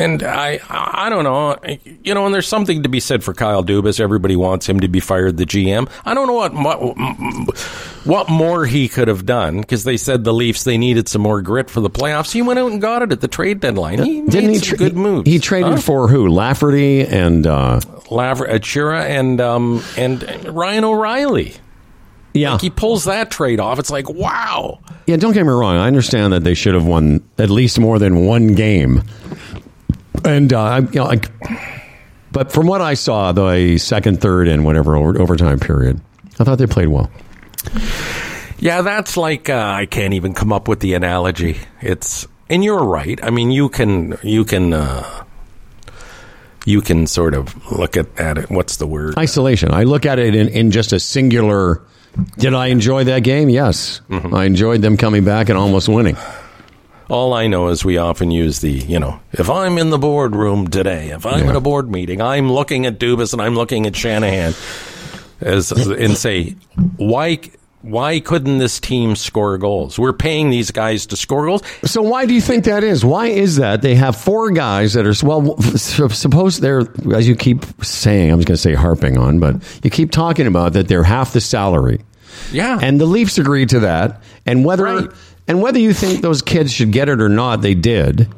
And 0.00 0.22
I, 0.22 0.60
I 0.68 1.10
don't 1.10 1.24
know, 1.24 1.56
you 2.02 2.14
know, 2.14 2.24
and 2.24 2.34
there's 2.34 2.48
something 2.48 2.82
to 2.84 2.88
be 2.88 3.00
said 3.00 3.22
for 3.22 3.34
Kyle 3.34 3.62
Dubas. 3.62 4.00
Everybody 4.00 4.34
wants 4.34 4.66
him 4.68 4.80
to 4.80 4.88
be 4.88 4.98
fired, 5.00 5.36
the 5.36 5.44
GM. 5.44 5.90
I 6.04 6.14
don't 6.14 6.26
know 6.26 6.32
what 6.32 6.54
what, 6.54 7.58
what 8.06 8.28
more 8.30 8.64
he 8.66 8.88
could 8.88 9.08
have 9.08 9.26
done 9.26 9.60
because 9.60 9.84
they 9.84 9.96
said 9.96 10.24
the 10.24 10.32
Leafs 10.32 10.64
they 10.64 10.78
needed 10.78 11.08
some 11.08 11.20
more 11.22 11.42
grit 11.42 11.68
for 11.68 11.80
the 11.80 11.90
playoffs. 11.90 12.32
He 12.32 12.40
went 12.42 12.58
out 12.58 12.72
and 12.72 12.80
got 12.80 13.02
it 13.02 13.12
at 13.12 13.20
the 13.20 13.28
trade 13.28 13.60
deadline. 13.60 14.02
He 14.02 14.22
Didn't 14.22 14.32
made 14.46 14.50
he? 14.54 14.58
some 14.58 14.68
tra- 14.68 14.78
good 14.78 14.96
moves. 14.96 15.28
He 15.28 15.38
traded 15.38 15.72
Huh? 15.72 15.80
for 15.80 16.08
who? 16.08 16.28
Lafferty 16.28 17.02
and 17.02 17.46
uh, 17.46 17.80
Lavr- 18.06 18.48
Acciari 18.50 19.02
and 19.04 19.40
um, 19.40 19.82
and 19.98 20.22
Ryan 20.48 20.84
O'Reilly. 20.84 21.54
Yeah. 22.32 22.52
Like 22.52 22.60
he 22.60 22.70
pulls 22.70 23.04
that 23.04 23.30
trade 23.30 23.58
off. 23.60 23.78
It's 23.80 23.90
like, 23.90 24.08
wow. 24.08 24.78
Yeah, 25.06 25.16
don't 25.16 25.32
get 25.32 25.42
me 25.44 25.50
wrong. 25.52 25.76
I 25.76 25.88
understand 25.88 26.32
that 26.32 26.44
they 26.44 26.54
should 26.54 26.74
have 26.74 26.86
won 26.86 27.22
at 27.38 27.50
least 27.50 27.80
more 27.80 27.98
than 27.98 28.24
one 28.24 28.54
game, 28.54 29.02
and 30.24 30.52
uh, 30.52 30.60
I- 30.62 30.78
you 30.80 30.88
know, 30.94 31.12
but 32.32 32.52
from 32.52 32.66
what 32.66 32.80
I 32.80 32.94
saw, 32.94 33.32
the 33.32 33.76
second, 33.78 34.20
third, 34.20 34.46
and 34.48 34.64
whatever 34.64 34.96
over, 34.96 35.20
overtime 35.20 35.58
period, 35.58 36.00
I 36.38 36.44
thought 36.44 36.58
they 36.58 36.66
played 36.66 36.88
well. 36.88 37.10
Yeah, 38.58 38.82
that's 38.82 39.16
like 39.16 39.48
uh, 39.48 39.54
I 39.76 39.86
can't 39.86 40.14
even 40.14 40.34
come 40.34 40.52
up 40.52 40.68
with 40.68 40.80
the 40.80 40.94
analogy. 40.94 41.58
It's 41.80 42.26
and 42.48 42.62
you're 42.62 42.84
right. 42.84 43.18
I 43.22 43.30
mean, 43.30 43.50
you 43.50 43.68
can 43.68 44.18
you 44.22 44.44
can 44.44 44.72
uh, 44.74 45.24
you 46.66 46.82
can 46.82 47.06
sort 47.06 47.34
of 47.34 47.54
look 47.72 47.96
at, 47.96 48.06
at 48.20 48.36
it. 48.38 48.50
What's 48.50 48.76
the 48.76 48.86
word? 48.86 49.16
Isolation. 49.18 49.72
I 49.72 49.84
look 49.84 50.04
at 50.06 50.18
it 50.18 50.34
in, 50.34 50.48
in 50.48 50.70
just 50.70 50.92
a 50.92 51.00
singular. 51.00 51.82
Did 52.38 52.54
I 52.54 52.66
enjoy 52.66 53.04
that 53.04 53.20
game? 53.20 53.48
Yes, 53.48 54.00
I 54.10 54.44
enjoyed 54.44 54.82
them 54.82 54.96
coming 54.96 55.24
back 55.24 55.48
and 55.48 55.56
almost 55.56 55.88
winning. 55.88 56.16
All 57.10 57.34
I 57.34 57.46
know 57.48 57.68
is 57.68 57.84
we 57.84 57.98
often 57.98 58.30
use 58.30 58.60
the, 58.60 58.70
you 58.70 58.98
know, 59.00 59.18
if 59.32 59.50
I'm 59.50 59.78
in 59.78 59.90
the 59.90 59.98
boardroom 59.98 60.68
today, 60.68 61.10
if 61.10 61.26
I'm 61.26 61.44
Yeah. 61.44 61.50
at 61.50 61.56
a 61.56 61.60
board 61.60 61.90
meeting, 61.90 62.20
I'm 62.22 62.50
looking 62.52 62.86
at 62.86 62.98
Dubas 63.00 63.32
and 63.32 63.42
I'm 63.42 63.54
looking 63.56 63.86
at 63.86 63.96
Shanahan 63.96 64.54
as 65.40 65.72
and 65.72 66.16
say, 66.16 66.54
why 66.96 67.40
why 67.82 68.20
couldn't 68.20 68.58
this 68.58 68.78
team 68.78 69.16
score 69.16 69.56
goals? 69.56 69.98
We're 69.98 70.12
paying 70.12 70.50
these 70.50 70.70
guys 70.70 71.06
to 71.06 71.16
score 71.16 71.46
goals. 71.46 71.62
So 71.84 72.02
why 72.02 72.26
do 72.26 72.34
you 72.34 72.40
think 72.42 72.64
that 72.66 72.84
is? 72.84 73.06
Why 73.06 73.28
is 73.28 73.56
that? 73.56 73.80
They 73.80 73.94
have 73.94 74.16
four 74.16 74.50
guys 74.50 74.92
that 74.92 75.06
are 75.06 75.14
well. 75.26 75.56
Suppose 75.76 76.60
they're 76.60 76.82
as 77.14 77.26
you 77.26 77.34
keep 77.34 77.64
saying. 77.82 78.30
I'm 78.30 78.38
just 78.38 78.48
going 78.48 78.56
to 78.56 78.62
say 78.62 78.74
harping 78.74 79.16
on, 79.16 79.40
but 79.40 79.56
you 79.82 79.88
keep 79.90 80.10
talking 80.12 80.46
about 80.46 80.74
that 80.74 80.88
they're 80.88 81.02
half 81.04 81.32
the 81.32 81.40
salary, 81.40 82.02
Yeah. 82.52 82.78
and 82.82 83.00
the 83.00 83.06
Leafs 83.06 83.38
agreed 83.38 83.70
to 83.70 83.80
that. 83.80 84.22
And 84.44 84.62
whether 84.64 84.84
Right. 84.84 85.08
And 85.50 85.60
whether 85.60 85.80
you 85.80 85.92
think 85.92 86.20
those 86.22 86.42
kids 86.42 86.72
should 86.72 86.92
get 86.92 87.08
it 87.08 87.20
or 87.20 87.28
not, 87.28 87.60
they 87.60 87.74
did. 87.74 88.28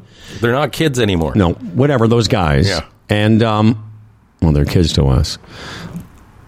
They're 0.41 0.53
not 0.53 0.73
kids 0.73 0.99
anymore. 0.99 1.35
No, 1.35 1.53
whatever 1.53 2.09
those 2.09 2.27
guys. 2.27 2.67
Yeah. 2.69 2.87
And 3.11 3.43
um, 3.43 3.93
well, 4.41 4.53
they're 4.53 4.65
kids 4.65 4.95
to 4.95 5.05
us. 5.05 5.37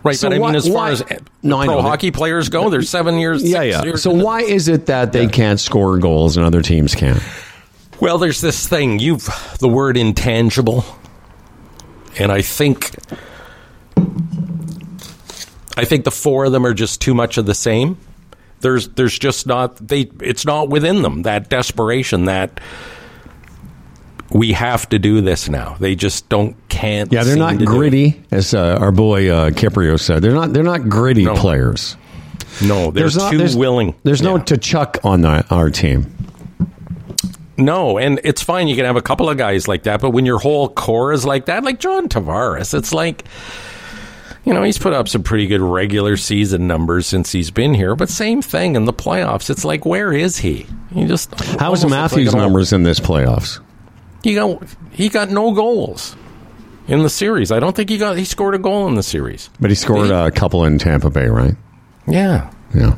Right, 0.02 0.16
So 0.16 0.28
but 0.30 0.36
I 0.36 0.38
why- 0.38 0.48
mean, 0.48 0.56
as 0.56 0.66
far 0.66 0.74
why- 0.74 0.90
as 0.92 1.02
No, 1.42 1.62
pro 1.64 1.82
hockey 1.82 2.10
players 2.10 2.48
go, 2.48 2.70
they're 2.70 2.80
seven 2.82 3.18
years. 3.18 3.42
Yeah, 3.42 3.60
yeah. 3.60 3.82
years 3.82 4.02
So 4.02 4.10
why 4.12 4.40
is 4.40 4.68
it 4.68 4.86
that 4.86 5.12
they 5.12 5.26
can't 5.26 5.60
score 5.60 5.98
goals 5.98 6.38
and 6.38 6.46
other 6.46 6.62
teams 6.62 6.94
can? 6.94 7.20
Well, 8.00 8.16
there's 8.16 8.40
this 8.40 8.66
thing. 8.66 8.98
You've 9.00 9.28
the 9.60 9.68
word 9.68 9.96
intangible, 9.98 10.84
and 12.18 12.32
I 12.32 12.40
think 12.42 12.90
I 15.76 15.84
think 15.84 16.04
the 16.04 16.10
four 16.10 16.44
of 16.44 16.52
them 16.52 16.64
are 16.66 16.74
just 16.74 17.00
too 17.00 17.14
much 17.14 17.36
of 17.38 17.46
the 17.46 17.54
same. 17.54 17.96
There's 18.64 18.88
there's 18.88 19.16
just 19.16 19.46
not 19.46 19.76
they. 19.76 20.10
It's 20.20 20.44
not 20.44 20.68
within 20.70 21.02
them 21.02 21.22
that 21.22 21.48
desperation 21.50 22.24
that 22.24 22.58
we 24.32 24.52
have 24.52 24.88
to 24.88 24.98
do 24.98 25.20
this 25.20 25.48
now. 25.48 25.76
They 25.78 25.94
just 25.94 26.28
don't 26.28 26.56
can't. 26.68 27.12
Yeah, 27.12 27.22
they're 27.22 27.36
not 27.36 27.52
to 27.52 27.58
do 27.58 27.64
it. 27.64 27.66
gritty, 27.66 28.22
as 28.32 28.54
uh, 28.54 28.78
our 28.80 28.90
boy 28.90 29.28
uh, 29.30 29.50
Kypreos 29.50 30.00
said. 30.00 30.22
They're 30.22 30.32
not. 30.32 30.52
They're 30.52 30.62
not 30.64 30.88
gritty 30.88 31.24
No. 31.24 31.34
players. 31.36 31.96
No, 32.62 32.84
they're 32.90 33.02
There's 33.02 33.16
not- 33.16 33.30
too 33.32 33.38
there's- 33.38 33.54
willing. 33.56 33.94
There's 34.04 34.22
no 34.22 34.36
Yeah. 34.36 34.42
Tkachuk 34.44 35.04
on 35.04 35.20
the, 35.22 35.44
our 35.50 35.70
team. 35.70 36.06
No, 37.56 37.98
and 37.98 38.20
it's 38.24 38.42
fine. 38.42 38.66
You 38.68 38.76
can 38.76 38.84
have 38.84 38.96
a 38.96 39.02
couple 39.02 39.28
of 39.28 39.36
guys 39.36 39.68
like 39.68 39.84
that, 39.84 40.00
but 40.00 40.10
when 40.10 40.24
your 40.26 40.38
whole 40.38 40.68
core 40.68 41.12
is 41.12 41.24
like 41.24 41.46
that, 41.46 41.62
like 41.64 41.78
John 41.80 42.08
Tavares, 42.08 42.72
it's 42.72 42.92
like, 42.92 43.24
you 44.44 44.52
know, 44.52 44.62
he's 44.62 44.78
put 44.78 44.92
up 44.92 45.08
some 45.08 45.22
pretty 45.22 45.46
good 45.46 45.60
regular 45.60 46.16
season 46.16 46.66
numbers 46.66 47.06
since 47.06 47.32
he's 47.32 47.50
been 47.50 47.74
here, 47.74 47.96
but 47.96 48.08
same 48.10 48.42
thing 48.42 48.76
in 48.76 48.84
the 48.84 48.92
playoffs. 48.92 49.48
It's 49.50 49.64
like, 49.64 49.84
where 49.86 50.12
is 50.12 50.38
he? 50.38 50.66
He 50.92 51.06
just 51.06 51.34
How 51.58 51.70
was 51.70 51.84
Matthews' 51.86 52.32
like 52.32 52.42
numbers 52.42 52.72
in 52.72 52.82
this 52.82 53.00
playoffs? 53.00 53.60
He 54.22 54.34
got 54.34 54.62
he 54.92 55.08
got 55.08 55.30
no 55.30 55.52
goals 55.52 56.16
in 56.88 57.02
the 57.02 57.10
series. 57.10 57.50
I 57.52 57.58
don't 57.60 57.74
think 57.74 57.88
he 57.90 57.98
got 57.98 58.16
he 58.16 58.24
scored 58.24 58.54
a 58.54 58.58
goal 58.58 58.86
in 58.88 58.94
the 58.94 59.02
series. 59.02 59.50
But 59.60 59.70
he 59.70 59.74
scored 59.76 60.10
a 60.10 60.30
couple 60.30 60.64
in 60.64 60.78
Tampa 60.78 61.10
Bay, 61.10 61.26
right? 61.28 61.54
Yeah, 62.06 62.50
Yeah. 62.74 62.96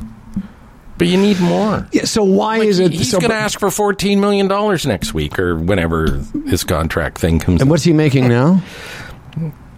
but 0.97 1.07
you 1.07 1.17
need 1.17 1.39
more. 1.39 1.87
Yeah. 1.93 2.03
So 2.05 2.23
why 2.23 2.57
Like, 2.59 2.67
is 2.67 2.79
it? 2.79 2.91
he's 2.91 3.09
so, 3.11 3.19
going 3.19 3.31
to 3.31 3.35
ask 3.37 3.57
for 3.59 3.71
fourteen 3.71 4.19
million 4.19 4.47
dollars 4.47 4.85
next 4.85 5.13
week 5.13 5.37
or 5.39 5.55
whenever 5.57 6.21
his 6.47 6.63
contract 6.63 7.17
thing 7.19 7.39
comes. 7.39 7.61
and 7.61 7.69
what's 7.69 7.83
he 7.83 7.93
making 7.93 8.27
now? 8.27 8.61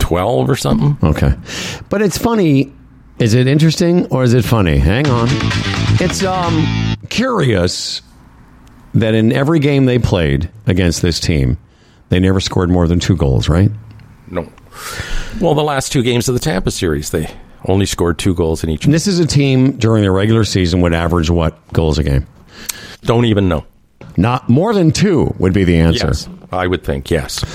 twelve 0.09 0.49
or 0.49 0.55
something? 0.55 0.97
Okay, 1.07 1.33
but 1.89 2.01
it's 2.01 2.17
funny. 2.17 2.73
Is 3.19 3.35
it 3.35 3.45
interesting 3.45 4.07
or 4.07 4.23
is 4.23 4.33
it 4.33 4.43
funny? 4.43 4.77
Hang 4.79 5.07
on. 5.07 5.27
It's 6.01 6.23
um 6.23 6.65
curious 7.09 8.01
that 8.95 9.13
in 9.13 9.31
every 9.31 9.59
game 9.59 9.85
they 9.85 9.99
played 9.99 10.49
against 10.65 11.03
this 11.03 11.19
team, 11.19 11.57
they 12.09 12.19
never 12.19 12.39
scored 12.39 12.71
more 12.71 12.87
than 12.87 12.99
two 12.99 13.15
goals, 13.15 13.47
right? 13.47 13.69
No. 14.31 14.51
Well, 15.39 15.53
the 15.53 15.63
last 15.63 15.91
two 15.91 16.01
games 16.01 16.27
of 16.27 16.33
the 16.33 16.39
Tampa 16.39 16.71
series, 16.71 17.11
they 17.11 17.29
only 17.65 17.85
scored 17.85 18.17
two 18.17 18.33
goals 18.33 18.63
in 18.63 18.71
each. 18.71 18.85
And 18.85 18.93
this 18.93 19.05
is 19.05 19.19
a 19.19 19.27
team 19.27 19.73
during 19.73 20.01
the 20.01 20.11
regular 20.11 20.43
season 20.43 20.81
would 20.81 20.93
average 20.93 21.29
what 21.29 21.55
goals 21.71 21.99
a 21.99 22.03
game? 22.03 22.25
Don't 23.01 23.25
even 23.25 23.47
know. 23.47 23.63
Not 24.17 24.49
more 24.49 24.73
than 24.73 24.91
two 24.91 25.35
would 25.37 25.53
be 25.53 25.65
the 25.65 25.77
answer. 25.77 26.07
Yes, 26.07 26.27
I 26.51 26.65
would 26.65 26.83
think 26.83 27.11
yes. 27.11 27.45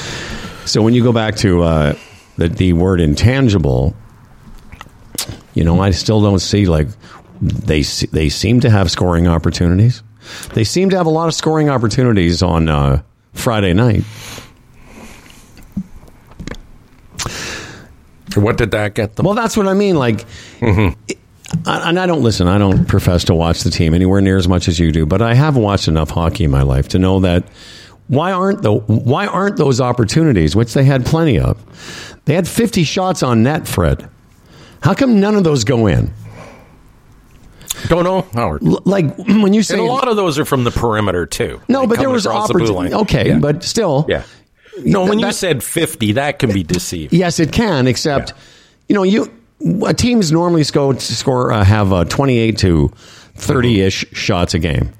So 0.66 0.82
when 0.82 0.94
you 0.94 1.02
go 1.02 1.12
back 1.12 1.34
to 1.36 1.62
uh, 1.62 1.94
the 2.36 2.48
the 2.48 2.72
word 2.72 3.00
intangible, 3.00 3.94
you 5.54 5.64
know, 5.64 5.80
I 5.80 5.90
still 5.92 6.20
don't 6.22 6.38
see 6.40 6.66
like 6.66 6.88
they 7.40 7.82
they 7.82 8.28
seem 8.28 8.60
to 8.60 8.70
have 8.70 8.90
scoring 8.90 9.26
opportunities. 9.28 10.02
They 10.54 10.64
seem 10.64 10.90
to 10.90 10.96
have 10.96 11.06
a 11.06 11.10
lot 11.10 11.28
of 11.28 11.34
scoring 11.34 11.68
opportunities 11.68 12.42
on 12.42 12.68
uh, 12.68 13.02
Friday 13.34 13.74
night. 13.74 14.04
What 18.34 18.56
did 18.56 18.72
that 18.72 18.94
get 18.94 19.14
them? 19.16 19.26
Well, 19.26 19.34
that's 19.34 19.56
what 19.56 19.68
I 19.68 19.74
mean. 19.74 19.96
Like, 19.96 20.24
it- 20.60 21.18
and 21.66 22.00
I 22.00 22.06
don't 22.06 22.22
listen. 22.22 22.48
I 22.48 22.58
don't 22.58 22.86
profess 22.86 23.24
to 23.24 23.34
watch 23.34 23.62
the 23.62 23.70
team 23.70 23.94
anywhere 23.94 24.20
near 24.20 24.36
as 24.36 24.48
much 24.48 24.66
as 24.66 24.80
you 24.80 24.90
do, 24.90 25.06
but 25.06 25.22
I 25.22 25.34
have 25.34 25.56
watched 25.56 25.86
enough 25.86 26.10
hockey 26.10 26.44
in 26.44 26.50
my 26.50 26.62
life 26.62 26.88
to 26.88 26.98
know 26.98 27.20
that 27.20 27.44
why 28.08 28.32
aren't 28.32 28.62
the 28.62 28.72
why 28.72 29.26
aren't 29.26 29.56
those 29.56 29.80
opportunities, 29.80 30.56
which 30.56 30.74
they 30.74 30.82
had 30.84 31.06
plenty 31.06 31.38
of? 31.38 32.13
They 32.26 32.34
had 32.34 32.48
fifty 32.48 32.84
shots 32.84 33.22
on 33.22 33.42
net, 33.42 33.66
Fred. 33.68 34.08
How 34.82 34.94
come 34.94 35.20
none 35.20 35.34
of 35.34 35.44
those 35.44 35.64
go 35.64 35.86
in? 35.86 36.12
Don't 37.88 38.04
know, 38.04 38.22
Howard. 38.32 38.62
L- 38.64 38.82
Like 38.84 39.16
when 39.18 39.52
you 39.52 39.62
say 39.62 39.74
And 39.74 39.82
a 39.82 39.90
lot 39.90 40.08
of 40.08 40.16
those 40.16 40.38
are 40.38 40.44
from 40.44 40.64
the 40.64 40.70
perimeter 40.70 41.26
too. 41.26 41.60
no, 41.68 41.80
Like 41.80 41.88
but 41.90 41.98
there 41.98 42.10
was 42.10 42.24
across 42.26 42.48
the 42.48 42.54
opportunity. 42.54 42.94
Okay, 42.94 43.28
Yeah. 43.28 43.38
but 43.38 43.62
still, 43.62 44.06
yeah. 44.08 44.22
No, 44.84 45.04
when 45.04 45.18
you 45.20 45.30
said 45.32 45.62
fifty, 45.62 46.12
that 46.12 46.38
can 46.38 46.52
be 46.52 46.62
deceiving. 46.62 47.16
Yes, 47.18 47.38
it 47.38 47.52
can. 47.52 47.86
Except, 47.86 48.32
you 48.88 48.94
know, 48.94 49.02
you 49.04 49.30
uh, 49.82 49.92
teams 49.92 50.32
normally 50.32 50.64
score 50.64 50.98
score 50.98 51.52
uh, 51.52 51.62
have 51.64 51.92
uh, 51.92 52.04
twenty 52.06 52.38
eight 52.38 52.58
to 52.58 52.88
thirty 53.34 53.80
ish 53.82 54.04
shots 54.12 54.52
a 54.54 54.58
game. 54.58 54.92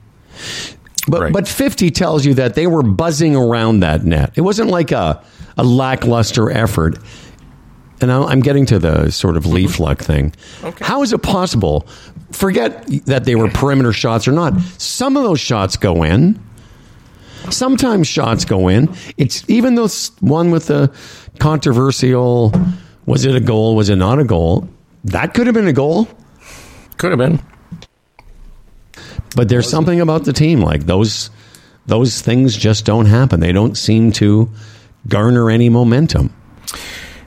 But 1.06 1.20
Right. 1.20 1.32
but 1.32 1.46
fifty 1.46 1.90
tells 1.90 2.24
you 2.24 2.34
that 2.34 2.54
they 2.54 2.66
were 2.66 2.82
buzzing 2.82 3.36
around 3.36 3.80
that 3.80 4.04
net. 4.04 4.32
It 4.36 4.40
wasn't 4.40 4.70
like 4.70 4.90
a 4.92 5.20
a 5.56 5.62
lackluster 5.64 6.50
effort. 6.50 6.98
And 8.00 8.10
I- 8.10 8.24
I'm 8.24 8.40
getting 8.40 8.66
to 8.66 8.78
the 8.78 9.10
sort 9.10 9.36
of 9.36 9.46
leaf 9.46 9.78
luck 9.78 10.00
thing. 10.02 10.32
How 10.80 11.02
is 11.02 11.12
it 11.12 11.18
possible? 11.22 11.86
Forget 12.32 12.86
that 13.06 13.24
they 13.24 13.34
were 13.36 13.48
perimeter 13.48 13.92
shots 13.92 14.26
or 14.26 14.32
not. 14.32 14.54
Some 14.78 15.16
of 15.16 15.22
those 15.22 15.38
shots 15.40 15.76
go 15.76 16.02
in. 16.02 16.38
Sometimes 17.50 18.06
shots 18.08 18.44
go 18.44 18.68
in. 18.68 18.88
It's 19.18 19.44
even 19.48 19.74
those 19.74 20.10
one 20.20 20.50
with 20.50 20.66
the 20.66 20.90
controversial. 21.38 22.52
Was 23.06 23.24
it 23.26 23.34
a 23.36 23.40
goal? 23.40 23.76
Was 23.76 23.90
it 23.90 23.96
not 23.96 24.18
a 24.18 24.24
goal? 24.24 24.68
That 25.04 25.34
could 25.34 25.46
have 25.46 25.54
been 25.54 25.68
a 25.68 25.72
goal. 25.72 26.08
Could 26.96 27.10
have 27.12 27.18
been. 27.18 27.38
But 29.34 29.48
there's 29.48 29.68
something 29.68 30.00
about 30.00 30.24
the 30.24 30.32
team 30.32 30.60
like 30.60 30.86
those. 30.86 31.30
Those 31.86 32.22
things 32.22 32.56
just 32.56 32.86
don't 32.86 33.06
happen. 33.06 33.40
They 33.40 33.52
don't 33.52 33.76
seem 33.76 34.12
to 34.12 34.48
garner 35.06 35.50
any 35.50 35.68
momentum. 35.68 36.32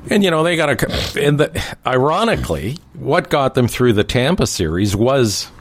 And 0.10 0.24
you 0.24 0.32
know 0.32 0.44
they 0.44 0.56
got 0.56 0.82
a. 0.82 1.22
And 1.24 1.40
the, 1.40 1.78
ironically, 1.86 2.78
what 2.94 3.30
got 3.30 3.54
them 3.54 3.68
through 3.68 3.94
the 3.94 4.04
Tampa 4.04 4.48
series 4.48 4.96
was 4.96 5.52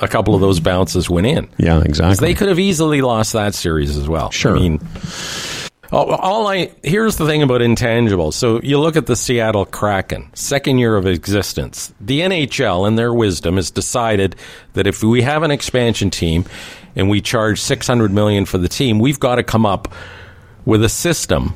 a 0.00 0.08
couple 0.08 0.34
of 0.34 0.40
those 0.40 0.60
bounces 0.60 1.10
went 1.10 1.26
in. 1.26 1.48
Yeah, 1.58 1.82
exactly. 1.82 2.28
They 2.28 2.34
could 2.34 2.48
have 2.48 2.58
easily 2.58 3.00
lost 3.02 3.32
that 3.32 3.54
series 3.54 3.96
as 3.96 4.08
well. 4.08 4.30
Sure. 4.30 4.56
I 4.56 4.60
mean, 4.60 4.78
all, 5.92 6.46
I 6.46 6.70
here's 6.82 7.16
the 7.16 7.26
thing 7.26 7.42
about 7.42 7.60
intangibles. 7.60 8.34
So 8.34 8.60
you 8.62 8.78
look 8.78 8.96
at 8.96 9.06
the 9.06 9.16
Seattle 9.16 9.64
Kraken, 9.66 10.30
second 10.34 10.78
year 10.78 10.96
of 10.96 11.06
existence. 11.06 11.92
The 12.00 12.20
NHL, 12.20 12.86
in 12.86 12.96
their 12.96 13.12
wisdom, 13.12 13.56
has 13.56 13.70
decided 13.70 14.36
that 14.74 14.86
if 14.86 15.02
we 15.02 15.22
have 15.22 15.42
an 15.42 15.50
expansion 15.50 16.10
team 16.10 16.44
and 16.94 17.08
we 17.10 17.20
charge 17.20 17.60
six 17.60 17.86
hundred 17.86 18.12
million 18.12 18.44
for 18.44 18.58
the 18.58 18.68
team, 18.68 18.98
we've 18.98 19.20
got 19.20 19.36
to 19.36 19.42
come 19.42 19.66
up 19.66 19.92
with 20.64 20.84
a 20.84 20.88
system 20.88 21.54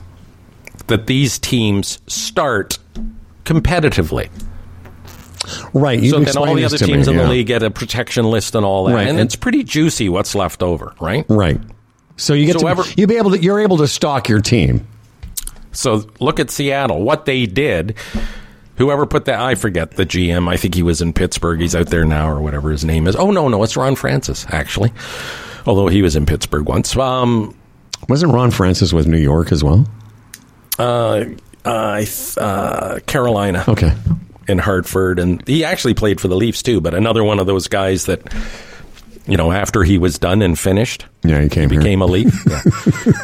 that 0.89 1.07
these 1.07 1.39
teams 1.39 2.01
start 2.07 2.79
competitively. 3.45 4.31
Right. 5.73 6.03
You 6.03 6.11
so 6.11 6.21
then 6.21 6.37
all 6.37 6.55
the 6.55 6.65
other 6.65 6.79
to 6.79 6.87
me, 6.87 6.95
teams 6.95 7.09
in 7.09 7.17
the 7.17 7.29
league 7.29 7.47
get 7.47 7.63
a 7.63 7.71
protection 7.71 8.25
list 8.25 8.55
and 8.55 8.65
all 8.65 8.87
that, 8.87 8.95
Right, 8.95 9.03
and, 9.09 9.19
and- 9.19 9.21
it's 9.21 9.37
pretty 9.37 9.63
juicy 9.63 10.09
what's 10.09 10.35
left 10.35 10.63
over, 10.63 10.95
right? 11.01 11.25
Right. 11.29 11.61
So 12.17 12.35
you 12.35 12.47
get 12.47 12.55
So 12.55 12.61
to 12.61 12.69
ever- 12.69 12.85
you 12.97 13.07
be 13.07 13.17
able 13.17 13.33
to 13.33 13.43
you're 13.43 13.61
able 13.61 13.79
to 13.79 13.89
stock 13.89 14.29
your 14.29 14.41
team. 14.41 14.87
So 15.73 16.05
look 16.21 16.39
at 16.39 16.51
Seattle. 16.51 17.03
What 17.03 17.25
they 17.27 17.47
did. 17.47 17.97
Whoever 18.77 19.07
put 19.07 19.27
that, 19.27 19.41
I 19.41 19.55
forget 19.55 19.93
the 19.93 20.05
GM. 20.05 20.49
I 20.49 20.57
think 20.57 20.75
he 20.75 20.83
was 20.83 21.01
in 21.01 21.13
Pittsburgh. 21.13 21.61
He's 21.61 21.77
out 21.77 21.89
there 21.91 22.05
now, 22.05 22.29
or 22.29 22.41
whatever 22.41 22.71
his 22.73 22.85
name 22.85 23.07
is. 23.07 23.15
Oh 23.15 23.31
no, 23.31 23.49
no, 23.49 23.63
it's 23.63 23.77
Ron 23.77 23.95
Francis 23.95 24.47
actually. 24.51 24.93
Although 25.67 25.89
he 25.89 26.03
was 26.03 26.17
in 26.17 26.27
Pittsburgh 26.27 26.67
once. 26.69 26.97
Um, 26.97 27.55
Wasn't 28.09 28.33
Ron 28.33 28.51
Francis 28.51 28.93
with 28.93 29.07
New 29.07 29.19
York 29.19 29.51
as 29.53 29.63
well? 29.65 29.87
uh, 30.79 31.25
th- 31.65 32.39
uh, 32.39 32.99
Carolina. 33.07 33.65
Okay. 33.69 33.93
in 34.47 34.59
Hartford, 34.59 35.19
and 35.19 35.43
he 35.49 35.65
actually 35.65 35.95
played 35.95 36.21
for 36.21 36.29
the 36.29 36.37
Leafs 36.37 36.63
too. 36.63 36.81
But 36.83 36.93
another 36.95 37.25
one 37.25 37.39
of 37.41 37.47
those 37.47 37.67
guys 37.69 38.05
that, 38.07 38.21
you 39.27 39.37
know, 39.37 39.51
after 39.53 39.83
he 39.85 39.99
was 39.99 40.19
done 40.19 40.43
and 40.43 40.59
finished, 40.59 41.07
Yeah, 41.23 41.41
he 41.41 41.49
came 41.49 41.71
here. 41.71 41.81
became 41.81 42.03
a 42.03 42.07
Leaf. 42.07 42.35
Yeah. 42.51 42.61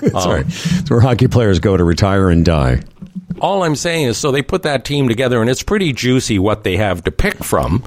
That's 0.00 0.26
right. 0.26 0.44
It's 0.46 0.90
where 0.90 1.00
hockey 1.00 1.28
players 1.28 1.58
go 1.58 1.76
to 1.76 1.84
retire 1.84 2.30
and 2.30 2.44
die. 2.44 2.82
All 3.40 3.62
I'm 3.62 3.76
saying 3.76 4.06
is, 4.06 4.18
so 4.18 4.30
they 4.30 4.42
put 4.42 4.62
that 4.64 4.84
team 4.84 5.08
together, 5.08 5.40
and 5.40 5.48
it's 5.50 5.62
pretty 5.62 5.92
juicy 5.92 6.38
what 6.38 6.64
they 6.64 6.76
have 6.76 7.04
to 7.04 7.10
pick 7.10 7.42
from. 7.44 7.82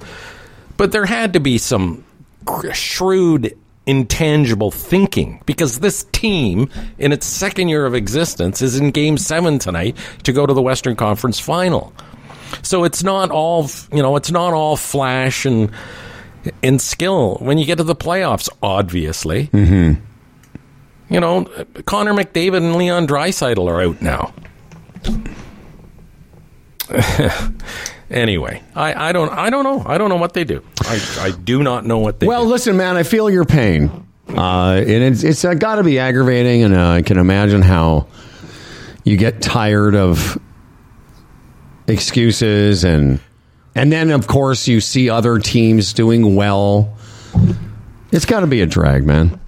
But 0.78 0.92
there 0.92 1.06
had 1.06 1.34
to 1.34 1.40
be 1.40 1.58
some 1.58 2.04
shrewd, 2.74 3.56
intangible 3.86 4.72
thinking 4.72 5.42
because 5.46 5.80
this 5.80 6.06
team, 6.12 6.70
in 6.98 7.12
its 7.12 7.26
second 7.26 7.68
year 7.70 7.86
of 7.86 7.94
existence, 7.94 8.62
is 8.62 8.78
in 8.80 8.92
Game 8.92 9.18
Seven 9.18 9.60
tonight 9.60 9.96
to 10.24 10.34
go 10.34 10.46
to 10.46 10.54
the 10.54 10.62
Western 10.62 10.96
Conference 10.96 11.40
Final. 11.40 11.94
So 12.62 12.84
it's 12.84 13.04
not 13.04 13.30
all, 13.32 13.70
you 13.92 14.02
know, 14.02 14.16
it's 14.16 14.32
not 14.32 14.54
all 14.54 14.76
flash 14.78 15.46
and 15.46 15.72
and 16.62 16.80
skill 16.82 17.36
when 17.40 17.58
you 17.58 17.66
get 17.66 17.78
to 17.78 17.84
the 17.84 17.96
playoffs. 17.96 18.50
Obviously, 18.62 19.48
Mm-hmm. 19.48 20.02
you 21.14 21.20
know, 21.20 21.46
Connor 21.86 22.14
McDavid 22.14 22.58
and 22.58 22.76
Leon 22.76 23.08
Draisaitl 23.08 23.68
are 23.68 23.82
out 23.82 24.02
now. 24.02 24.34
anyway, 28.10 28.62
I, 28.76 29.10
I 29.10 29.12
don't 29.12 29.30
I 29.32 29.50
don't 29.50 29.64
know 29.64 29.84
I 29.86 29.98
don't 29.98 30.10
know 30.10 30.18
what 30.18 30.34
they 30.34 30.44
do. 30.44 30.62
I, 30.82 31.18
I 31.20 31.32
do 31.32 31.64
not 31.64 31.86
know 31.86 32.00
what 32.00 32.20
they 32.20 32.28
Well, 32.28 32.44
do. 32.44 32.50
listen, 32.50 32.78
man, 32.78 32.98
I 32.98 33.04
feel 33.04 33.30
your 33.30 33.46
pain, 33.46 33.90
uh, 34.30 34.74
and 34.80 34.90
it's 34.90 35.24
it's 35.24 35.46
uh, 35.46 35.54
got 35.54 35.76
to 35.76 35.84
be 35.84 36.00
aggravating, 36.00 36.64
and 36.64 36.76
uh, 36.76 36.90
I 36.90 37.02
can 37.02 37.18
imagine 37.18 37.62
how 37.62 38.08
you 39.04 39.18
get 39.18 39.42
tired 39.42 39.96
of 39.96 40.38
excuses, 41.88 42.84
and 42.84 43.20
and 43.76 43.92
then 43.92 44.12
of 44.12 44.28
course 44.28 44.68
you 44.68 44.82
see 44.82 45.10
other 45.10 45.40
teams 45.40 45.94
doing 45.94 46.36
well. 46.36 46.96
It's 48.12 48.26
got 48.26 48.42
to 48.42 48.48
be 48.48 48.62
a 48.62 48.66
drag, 48.66 49.06
man. 49.06 49.40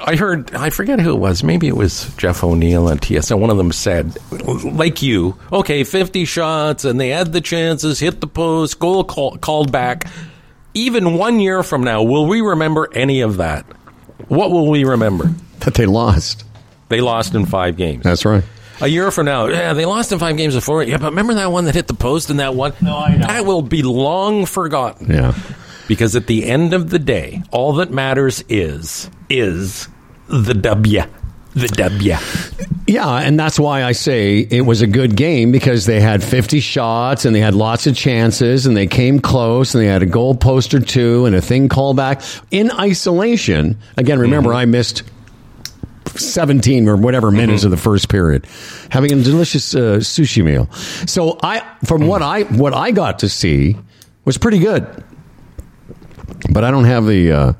I 0.00 0.16
heard 0.16 0.54
I 0.54 0.70
forget 0.70 1.00
who 1.00 1.14
it 1.14 1.18
was. 1.18 1.44
Maybe 1.44 1.68
it 1.68 1.76
was 1.76 2.12
Jeff 2.16 2.42
O'Neill 2.42 2.88
on 2.88 2.98
TSN. 2.98 3.38
One 3.38 3.50
of 3.50 3.56
them 3.56 3.72
said, 3.72 4.16
like 4.64 5.02
you, 5.02 5.36
okay, 5.52 5.84
fifty 5.84 6.24
shots, 6.24 6.84
and 6.84 7.00
they 7.00 7.10
had 7.10 7.32
the 7.32 7.40
chances, 7.40 8.00
hit 8.00 8.20
the 8.20 8.26
post, 8.26 8.78
goal 8.78 9.04
call, 9.04 9.36
called 9.36 9.70
back. 9.70 10.06
Even 10.74 11.14
one 11.14 11.38
year 11.40 11.62
from 11.62 11.84
now, 11.84 12.02
will 12.02 12.26
we 12.26 12.40
remember 12.40 12.88
any 12.94 13.20
of 13.20 13.36
that? 13.36 13.66
What 14.28 14.50
will 14.50 14.70
we 14.70 14.84
remember? 14.84 15.30
That 15.60 15.74
they 15.74 15.86
lost. 15.86 16.44
They 16.88 17.00
lost 17.00 17.34
in 17.34 17.44
five 17.44 17.76
games. 17.76 18.02
That's 18.02 18.24
right. 18.24 18.44
A 18.82 18.88
year 18.88 19.12
from 19.12 19.26
now, 19.26 19.46
yeah, 19.46 19.74
they 19.74 19.84
lost 19.84 20.10
in 20.10 20.18
five 20.18 20.36
games 20.36 20.56
before. 20.56 20.82
Yeah, 20.82 20.98
but 20.98 21.10
remember 21.10 21.34
that 21.34 21.52
one 21.52 21.66
that 21.66 21.74
hit 21.76 21.86
the 21.86 21.94
post 21.94 22.30
and 22.30 22.40
that 22.40 22.56
one? 22.56 22.72
No, 22.80 22.98
I 22.98 23.16
know. 23.16 23.28
That 23.28 23.46
will 23.46 23.62
be 23.62 23.82
long 23.82 24.44
forgotten. 24.44 25.08
Yeah. 25.08 25.38
Because 25.86 26.16
at 26.16 26.26
the 26.26 26.46
end 26.46 26.74
of 26.74 26.90
the 26.90 26.98
day, 26.98 27.44
all 27.52 27.74
that 27.74 27.92
matters 27.92 28.42
is 28.48 29.08
is 29.28 29.86
the 30.26 30.54
W. 30.54 31.02
The 31.54 31.68
W. 31.68 32.16
Yeah, 32.88 33.16
and 33.18 33.38
that's 33.38 33.60
why 33.60 33.84
I 33.84 33.92
say 33.92 34.40
it 34.40 34.62
was 34.62 34.82
a 34.82 34.88
good 34.88 35.16
game 35.16 35.52
because 35.52 35.86
they 35.86 36.00
had 36.00 36.24
50 36.24 36.58
shots 36.58 37.24
and 37.24 37.36
they 37.36 37.40
had 37.40 37.54
lots 37.54 37.86
of 37.86 37.94
chances 37.94 38.66
and 38.66 38.76
they 38.76 38.88
came 38.88 39.20
close 39.20 39.74
and 39.74 39.82
they 39.82 39.86
had 39.86 40.02
a 40.02 40.06
goal 40.06 40.34
post 40.34 40.74
or 40.74 40.80
two 40.80 41.24
and 41.26 41.36
a 41.36 41.40
thing 41.40 41.68
called 41.68 41.96
back 41.96 42.22
in 42.50 42.72
isolation. 42.72 43.78
Again, 43.96 44.18
remember 44.18 44.50
mm-hmm. 44.50 44.58
I 44.58 44.64
missed 44.64 45.04
17 46.18 46.88
or 46.88 46.96
whatever 46.96 47.30
minutes 47.30 47.64
of 47.64 47.70
the 47.70 47.76
first 47.76 48.08
period 48.08 48.46
having 48.90 49.12
a 49.12 49.22
delicious 49.22 49.74
uh, 49.74 49.98
sushi 49.98 50.44
meal. 50.44 50.70
So 51.06 51.38
I 51.42 51.66
from 51.84 52.06
what 52.06 52.22
I 52.22 52.42
what 52.42 52.74
I 52.74 52.90
got 52.90 53.20
to 53.20 53.28
see 53.28 53.76
was 54.24 54.38
pretty 54.38 54.58
good. 54.58 54.86
But 56.50 56.64
I 56.64 56.70
don't 56.70 56.84
have 56.84 57.06
the 57.06 57.32
uh, 57.32 57.52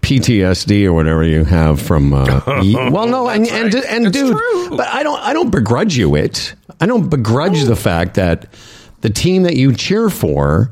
PTSD 0.00 0.84
or 0.84 0.92
whatever 0.92 1.24
you 1.24 1.44
have 1.44 1.80
from. 1.80 2.14
Uh, 2.14 2.40
well, 2.90 3.06
no, 3.06 3.28
and 3.28 3.46
and, 3.48 3.74
and 3.74 4.12
dude, 4.12 4.36
but 4.70 4.86
I 4.88 5.02
don't 5.02 5.20
I 5.20 5.32
don't 5.32 5.50
begrudge 5.50 5.96
you 5.96 6.14
it. 6.16 6.54
I 6.80 6.86
don't 6.86 7.08
begrudge 7.08 7.64
the 7.64 7.76
fact 7.76 8.14
that 8.14 8.46
the 9.00 9.10
team 9.10 9.44
that 9.44 9.56
you 9.56 9.74
cheer 9.74 10.10
for 10.10 10.70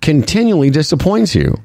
continually 0.00 0.70
disappoints 0.70 1.34
you. 1.34 1.56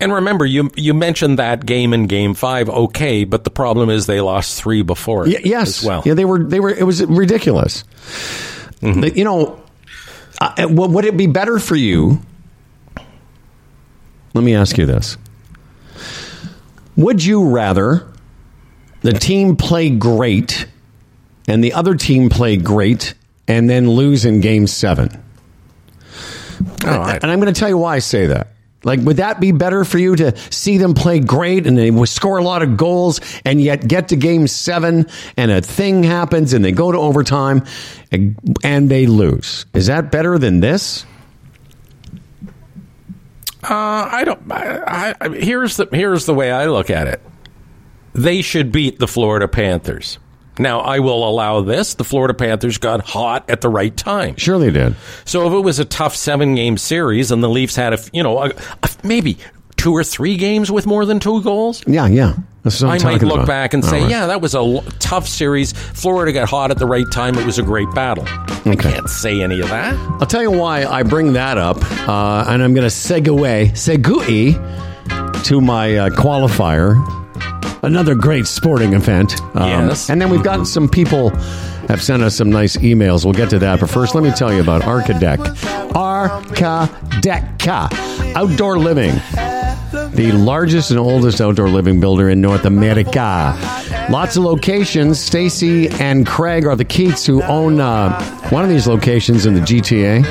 And 0.00 0.12
remember, 0.12 0.46
you 0.46 0.70
you 0.76 0.94
mentioned 0.94 1.38
that 1.40 1.66
game 1.66 1.92
in 1.92 2.06
Game 2.06 2.34
Five, 2.34 2.68
okay, 2.68 3.24
but 3.24 3.42
the 3.44 3.50
problem 3.50 3.90
is 3.90 4.06
they 4.06 4.20
lost 4.20 4.60
three 4.62 4.82
before 4.82 5.24
Y- 5.24 5.40
yes, 5.44 5.80
as 5.80 5.84
well. 5.84 6.02
Yeah, 6.06 6.14
they 6.14 6.24
were 6.24 6.38
they 6.44 6.60
were. 6.60 6.70
It 6.70 6.84
was 6.84 7.04
ridiculous. 7.04 7.82
That, 8.80 9.16
you 9.16 9.24
know, 9.24 9.60
uh, 10.40 10.66
would 10.70 11.04
it 11.04 11.16
be 11.16 11.26
better 11.26 11.58
for 11.58 11.74
you? 11.74 12.20
Let 14.34 14.44
me 14.44 14.54
ask 14.54 14.78
you 14.78 14.86
this: 14.86 15.16
Would 16.96 17.24
you 17.24 17.48
rather 17.48 18.06
the 19.00 19.12
team 19.12 19.56
play 19.56 19.90
great 19.90 20.66
and 21.48 21.62
the 21.64 21.72
other 21.72 21.96
team 21.96 22.28
play 22.30 22.56
great 22.56 23.14
and 23.48 23.68
then 23.68 23.90
lose 23.90 24.24
in 24.24 24.40
Game 24.40 24.68
Seven? 24.68 25.10
I- 26.84 27.18
and 27.20 27.32
I'm 27.32 27.40
going 27.40 27.52
to 27.52 27.58
tell 27.58 27.68
you 27.68 27.78
why 27.78 27.96
I 27.96 27.98
say 27.98 28.26
that. 28.26 28.48
Like, 28.84 29.00
would 29.00 29.16
that 29.16 29.40
be 29.40 29.50
better 29.50 29.84
for 29.84 29.98
you 29.98 30.14
to 30.16 30.36
see 30.52 30.78
them 30.78 30.94
play 30.94 31.18
great 31.18 31.66
and 31.66 31.76
they 31.76 31.90
score 32.06 32.38
a 32.38 32.44
lot 32.44 32.62
of 32.62 32.76
goals 32.76 33.20
and 33.44 33.60
yet 33.60 33.86
get 33.86 34.08
to 34.08 34.16
game 34.16 34.46
seven 34.46 35.06
and 35.36 35.50
a 35.50 35.60
thing 35.60 36.04
happens 36.04 36.52
and 36.52 36.64
they 36.64 36.70
go 36.70 36.92
to 36.92 36.98
overtime 36.98 37.64
and, 38.12 38.88
they 38.88 39.06
lose? 39.06 39.66
Is 39.74 39.86
that 39.88 40.12
better 40.12 40.38
than 40.38 40.60
this? 40.60 41.04
Uh, 43.64 44.08
I 44.10 44.22
don't. 44.24 44.40
I, 44.50 45.14
I, 45.20 45.28
here's 45.30 45.76
the 45.76 45.88
here's 45.90 46.26
the 46.26 46.32
way 46.32 46.52
I 46.52 46.66
look 46.66 46.90
at 46.90 47.08
it. 47.08 47.20
They 48.14 48.40
should 48.40 48.70
beat 48.70 49.00
the 49.00 49.08
Florida 49.08 49.48
Panthers. 49.48 50.18
Now, 50.58 50.80
I 50.80 50.98
will 50.98 51.28
allow 51.28 51.60
this. 51.60 51.94
The 51.94 52.04
Florida 52.04 52.34
Panthers 52.34 52.78
got 52.78 53.00
hot 53.06 53.48
at 53.48 53.60
the 53.60 53.68
right 53.68 53.96
time. 53.96 54.36
Sure, 54.36 54.58
they 54.58 54.70
did. 54.70 54.94
So 55.24 55.46
if 55.46 55.52
it 55.52 55.60
was 55.60 55.78
a 55.78 55.84
tough 55.84 56.16
seven 56.16 56.54
game 56.54 56.76
series 56.78 57.30
and 57.30 57.42
the 57.42 57.48
Leafs 57.48 57.76
had 57.76 57.92
a 57.94 57.98
you 58.12 58.22
know 58.22 58.38
a, 58.42 58.48
a, 58.82 58.88
maybe 59.04 59.38
two 59.76 59.92
or 59.92 60.02
three 60.02 60.36
games 60.36 60.70
with 60.72 60.86
more 60.86 61.06
than 61.06 61.20
two 61.20 61.40
goals, 61.42 61.84
Yeah, 61.86 62.06
yeah. 62.08 62.34
That's 62.64 62.82
what 62.82 62.90
I'm 63.00 63.00
I 63.06 63.12
might 63.12 63.22
look 63.22 63.34
about. 63.36 63.46
back 63.46 63.72
and 63.74 63.82
All 63.84 63.88
say, 63.88 64.00
right. 64.02 64.10
yeah, 64.10 64.26
that 64.26 64.40
was 64.40 64.54
a 64.54 64.58
l- 64.58 64.82
tough 64.98 65.26
series. 65.28 65.72
Florida 65.72 66.32
got 66.32 66.48
hot 66.48 66.70
at 66.72 66.78
the 66.78 66.86
right 66.86 67.06
time. 67.12 67.36
It 67.38 67.46
was 67.46 67.58
a 67.58 67.62
great 67.62 67.88
battle. 67.94 68.24
I 68.26 68.74
can't 68.76 69.08
say 69.08 69.40
any 69.40 69.60
of 69.60 69.68
that. 69.68 69.94
I'll 70.20 70.26
tell 70.26 70.42
you 70.42 70.50
why 70.50 70.84
I 70.84 71.04
bring 71.04 71.34
that 71.34 71.56
up, 71.56 71.76
uh, 72.08 72.44
and 72.48 72.60
I'm 72.62 72.74
going 72.74 72.86
to 72.88 72.94
segue, 72.94 73.70
segue 73.70 75.44
to 75.44 75.60
my 75.60 75.96
uh, 75.96 76.10
qualifier. 76.10 76.96
Another 77.82 78.14
great 78.14 78.46
sporting 78.46 78.92
event. 78.94 79.40
Um, 79.54 79.68
Yes. 79.88 80.10
And 80.10 80.20
then 80.20 80.30
we've 80.30 80.42
gotten 80.42 80.64
some 80.66 80.88
people 80.88 81.30
have 81.88 82.02
sent 82.02 82.22
us 82.22 82.34
some 82.36 82.50
nice 82.50 82.76
emails. 82.78 83.24
We'll 83.24 83.34
get 83.34 83.50
to 83.50 83.58
that. 83.60 83.80
But 83.80 83.88
first, 83.88 84.14
let 84.14 84.22
me 84.24 84.30
tell 84.32 84.52
you 84.52 84.60
about 84.60 84.82
Archadeck. 84.82 85.38
Archadeck. 85.92 87.66
Outdoor 88.36 88.78
living. 88.78 89.14
The 90.14 90.32
largest 90.32 90.90
and 90.90 90.98
oldest 90.98 91.40
outdoor 91.40 91.68
living 91.68 92.00
builder 92.00 92.28
in 92.28 92.40
North 92.40 92.64
America. 92.64 93.56
Lots 94.10 94.36
of 94.36 94.42
locations. 94.44 95.18
Stacy 95.20 95.88
and 96.00 96.26
Craig 96.26 96.66
are 96.66 96.76
the 96.76 96.84
Keats 96.84 97.24
who 97.24 97.42
own 97.44 97.80
uh, 97.80 98.20
one 98.50 98.64
of 98.64 98.70
these 98.70 98.86
locations 98.86 99.46
in 99.46 99.54
the 99.54 99.60
GTA. 99.60 100.24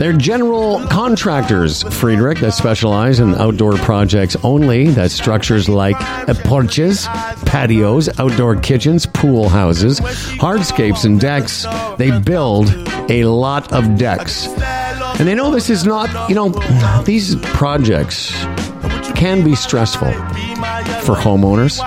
They're 0.00 0.14
general 0.14 0.80
contractors, 0.86 1.82
Friedrich, 1.82 2.38
that 2.38 2.52
specialize 2.52 3.20
in 3.20 3.34
outdoor 3.34 3.74
projects 3.74 4.34
only. 4.42 4.86
That's 4.86 5.12
structures 5.12 5.68
like 5.68 5.94
porches, 6.44 7.06
patios, 7.44 8.08
outdoor 8.18 8.56
kitchens, 8.56 9.04
pool 9.04 9.50
houses, 9.50 10.00
hardscapes, 10.00 11.04
and 11.04 11.20
decks. 11.20 11.66
They 11.98 12.18
build 12.18 12.70
a 13.10 13.24
lot 13.24 13.70
of 13.74 13.98
decks. 13.98 14.46
And 15.20 15.28
they 15.28 15.34
know 15.34 15.50
this 15.50 15.68
is 15.68 15.84
not, 15.84 16.30
you 16.30 16.34
know, 16.34 16.48
these 17.04 17.36
projects 17.36 18.30
can 19.14 19.44
be 19.44 19.54
stressful. 19.54 20.14
For 21.04 21.14
homeowners. 21.14 21.78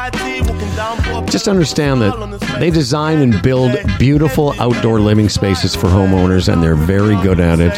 Just 1.30 1.48
understand 1.48 2.02
that 2.02 2.58
they 2.60 2.70
design 2.70 3.20
and 3.20 3.42
build 3.42 3.78
beautiful 4.00 4.54
outdoor 4.60 5.00
living 5.00 5.30
spaces 5.30 5.76
for 5.76 5.88
homeowners, 5.88 6.52
and 6.52 6.62
they're 6.62 6.76
very 6.76 7.16
good 7.22 7.40
at 7.40 7.60
it. 7.60 7.74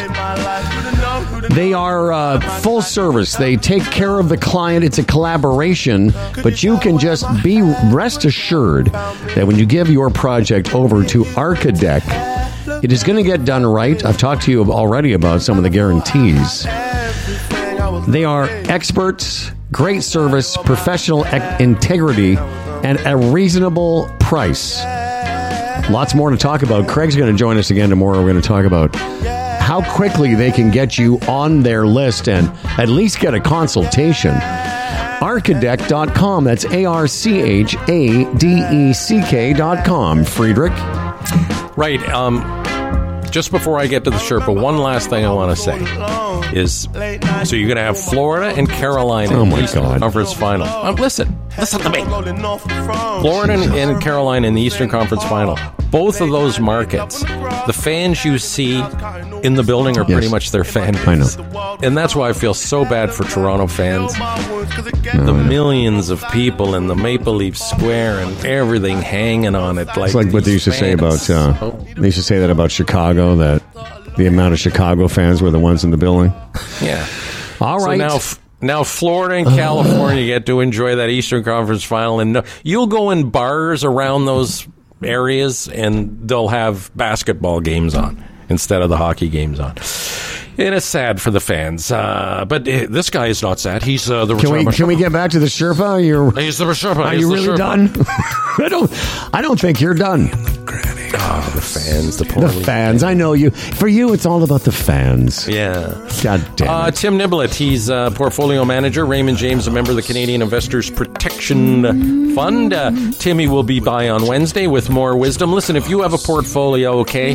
They 1.52 1.72
are 1.72 2.12
uh, 2.12 2.40
full 2.60 2.82
service. 2.82 3.34
They 3.34 3.56
take 3.56 3.84
care 3.84 4.18
of 4.18 4.28
the 4.28 4.36
client. 4.36 4.84
It's 4.84 4.98
a 4.98 5.04
collaboration, 5.04 6.12
but 6.42 6.62
you 6.62 6.78
can 6.78 6.98
just 6.98 7.24
be 7.42 7.62
rest 7.92 8.24
assured 8.24 8.86
that 8.86 9.46
when 9.46 9.56
you 9.56 9.66
give 9.66 9.88
your 9.88 10.10
project 10.10 10.74
over 10.74 11.04
to 11.04 11.24
Archadeck, 11.24 12.02
it 12.82 12.92
is 12.92 13.02
going 13.02 13.16
to 13.16 13.22
get 13.22 13.44
done 13.44 13.64
right. 13.64 14.04
I've 14.04 14.18
talked 14.18 14.42
to 14.42 14.50
you 14.50 14.64
already 14.72 15.12
about 15.12 15.40
some 15.42 15.56
of 15.56 15.62
the 15.62 15.70
guarantees. 15.70 16.64
They 18.08 18.24
are 18.24 18.48
experts, 18.68 19.52
great 19.72 20.02
service, 20.02 20.56
professional 20.56 21.24
ec- 21.24 21.60
integrity, 21.60 22.36
and 22.36 22.98
a 23.06 23.16
reasonable 23.16 24.08
price. 24.20 24.82
Lots 25.90 26.14
more 26.14 26.30
to 26.30 26.36
talk 26.36 26.62
about. 26.62 26.88
Craig's 26.88 27.16
going 27.16 27.32
to 27.32 27.38
join 27.38 27.56
us 27.58 27.70
again 27.70 27.90
tomorrow. 27.90 28.18
We're 28.18 28.30
going 28.30 28.42
to 28.42 28.48
talk 28.48 28.64
about 28.64 28.94
how 28.94 29.82
quickly 29.94 30.34
they 30.34 30.50
can 30.50 30.70
get 30.70 30.98
you 30.98 31.18
on 31.28 31.62
their 31.62 31.86
list 31.86 32.28
and 32.28 32.48
at 32.78 32.88
least 32.88 33.20
get 33.20 33.34
a 33.34 33.40
consultation. 33.40 34.32
Archadeck.com. 34.32 36.44
That's 36.44 36.64
A 36.66 36.84
R 36.84 37.06
C 37.06 37.40
H 37.40 37.76
A 37.88 38.34
D 38.36 38.64
E 38.72 38.92
C 38.92 39.22
K.com. 39.22 40.24
Friedrich. 40.24 40.72
Right. 41.76 42.02
Um, 42.08 42.65
just 43.36 43.50
before 43.50 43.78
I 43.78 43.86
get 43.86 44.02
to 44.04 44.10
the 44.10 44.16
Sherpa, 44.16 44.58
one 44.62 44.78
last 44.78 45.10
thing 45.10 45.26
I 45.26 45.30
want 45.30 45.54
to 45.54 45.62
say 45.62 45.76
is 46.58 46.88
so 47.46 47.54
you're 47.54 47.68
going 47.68 47.76
to 47.76 47.82
have 47.82 48.00
Florida 48.00 48.46
and 48.56 48.66
Carolina 48.66 49.34
Oh, 49.38 49.42
in 49.42 49.50
my 49.50 49.60
the 49.60 49.74
God. 49.74 50.00
Conference 50.00 50.32
final. 50.32 50.66
Um, 50.66 50.94
listen, 50.94 51.36
listen 51.58 51.80
to 51.80 51.90
me. 51.90 52.02
Florida 53.20 53.52
and, 53.54 53.74
and 53.74 54.00
Carolina 54.02 54.46
in 54.48 54.54
the 54.54 54.62
Eastern 54.62 54.88
Conference 54.88 55.24
final. 55.24 55.58
Both 55.90 56.20
of 56.20 56.30
those 56.30 56.58
markets, 56.58 57.20
the 57.66 57.72
fans 57.72 58.24
you 58.24 58.38
see 58.38 58.76
in 59.42 59.54
the 59.54 59.62
building 59.62 59.96
are 59.98 60.04
pretty 60.04 60.22
Yes. 60.26 60.30
much 60.32 60.50
their 60.50 60.64
fan 60.64 60.96
I 60.96 61.04
base. 61.16 61.36
know. 61.38 61.78
And 61.82 61.96
that's 61.96 62.14
why 62.16 62.28
I 62.28 62.32
feel 62.32 62.54
so 62.54 62.84
bad 62.84 63.12
for 63.12 63.24
Toronto 63.24 63.66
fans. 63.68 64.12
the 64.14 65.32
millions 65.32 66.10
of 66.10 66.22
people 66.32 66.74
in 66.74 66.88
the 66.88 66.96
Maple 66.96 67.34
Leaf 67.34 67.56
Square 67.56 68.18
and 68.20 68.44
everything 68.44 69.00
hanging 69.00 69.54
on 69.54 69.78
it. 69.78 69.86
Like 69.96 70.06
It's 70.06 70.14
like 70.14 70.32
what 70.32 70.44
they 70.44 70.52
used 70.52 70.64
to 70.64 70.72
say 70.72 70.92
about. 70.92 71.20
fans. 71.20 71.62
Uh, 71.62 71.70
they 71.96 72.06
used 72.08 72.18
to 72.18 72.22
say 72.24 72.38
that 72.40 72.50
about 72.50 72.70
Chicago. 72.72 73.36
That 73.36 73.62
the 74.16 74.26
amount 74.26 74.54
of 74.54 74.58
Chicago 74.58 75.06
fans 75.08 75.40
were 75.40 75.50
the 75.50 75.58
ones 75.60 75.84
in 75.84 75.90
the 75.92 75.96
building. 75.96 76.32
Yeah. 76.82 77.06
All 77.60 77.78
right. 77.78 78.00
So 78.00 78.06
now, 78.08 78.18
now 78.60 78.84
Florida 78.84 79.36
and 79.36 79.46
California 79.46 80.26
get 80.26 80.46
to 80.46 80.60
enjoy 80.60 80.96
that 80.96 81.08
Eastern 81.08 81.44
Conference 81.44 81.84
final, 81.84 82.20
and 82.20 82.42
you'll 82.62 82.86
go 82.86 83.10
in 83.10 83.30
bars 83.30 83.84
around 83.84 84.26
those 84.26 84.66
areas, 85.02 85.68
and 85.68 86.28
they'll 86.28 86.48
have 86.48 86.90
basketball 86.96 87.60
games 87.60 87.94
on 87.94 88.24
instead 88.48 88.82
of 88.82 88.88
the 88.88 88.96
hockey 88.96 89.28
games 89.28 89.60
on. 89.60 89.76
It 90.56 90.72
is 90.72 90.84
sad 90.84 91.20
for 91.20 91.30
the 91.30 91.40
fans, 91.40 91.90
uh, 91.92 92.44
but 92.48 92.62
uh, 92.66 92.86
this 92.88 93.10
guy 93.10 93.26
is 93.26 93.42
not 93.42 93.60
sad. 93.60 93.82
He's 93.82 94.10
uh, 94.10 94.24
the 94.24 94.36
can 94.36 94.50
we 94.52 94.64
can 94.72 94.86
we 94.86 94.96
get 94.96 95.12
back 95.12 95.32
to 95.32 95.38
the 95.38 95.46
Sherpa? 95.46 96.04
You're, 96.04 96.32
He's 96.32 96.56
the 96.58 96.64
Sherpa. 96.66 96.96
are 97.04 97.12
He's 97.12 97.20
you 97.22 97.32
really 97.34 97.46
Sherpa. 97.48 97.56
done? 97.58 97.90
I 98.64 98.68
don't. 98.70 98.90
I 99.34 99.42
don't 99.42 99.60
think 99.60 99.80
you're 99.82 99.94
done. 99.94 100.30
Oh, 101.18 101.52
the 101.54 101.60
fans, 101.60 102.16
the 102.16 102.24
The 102.24 102.32
poor 102.32 102.48
fans. 102.48 103.02
I 103.02 103.14
know 103.14 103.32
you. 103.32 103.50
For 103.50 103.86
you, 103.88 104.12
it's 104.12 104.26
all 104.26 104.42
about 104.42 104.62
the 104.62 104.72
fans. 104.72 105.46
Yeah. 105.48 105.94
God 106.22 106.44
damn 106.56 106.68
Uh, 106.68 106.86
it. 106.88 106.94
Tim 106.96 107.16
Niblett, 107.18 107.54
he's 107.54 107.88
uh, 107.90 108.10
portfolio 108.10 108.64
manager. 108.64 109.06
Raymond 109.06 109.38
James, 109.38 109.66
a 109.66 109.70
member 109.70 109.90
of 109.90 109.96
the 109.96 110.02
Canadian 110.02 110.42
Investors 110.42 110.90
Protection 110.90 112.34
Fund. 112.34 112.72
Uh, 112.72 112.92
Timmy 113.18 113.46
will 113.46 113.62
be 113.62 113.80
by 113.80 114.08
on 114.08 114.26
Wednesday 114.26 114.66
with 114.66 114.90
more 114.90 115.16
wisdom. 115.16 115.52
Listen, 115.52 115.76
if 115.76 115.88
you 115.88 116.00
have 116.02 116.12
a 116.12 116.18
portfolio, 116.18 116.98
okay, 117.00 117.34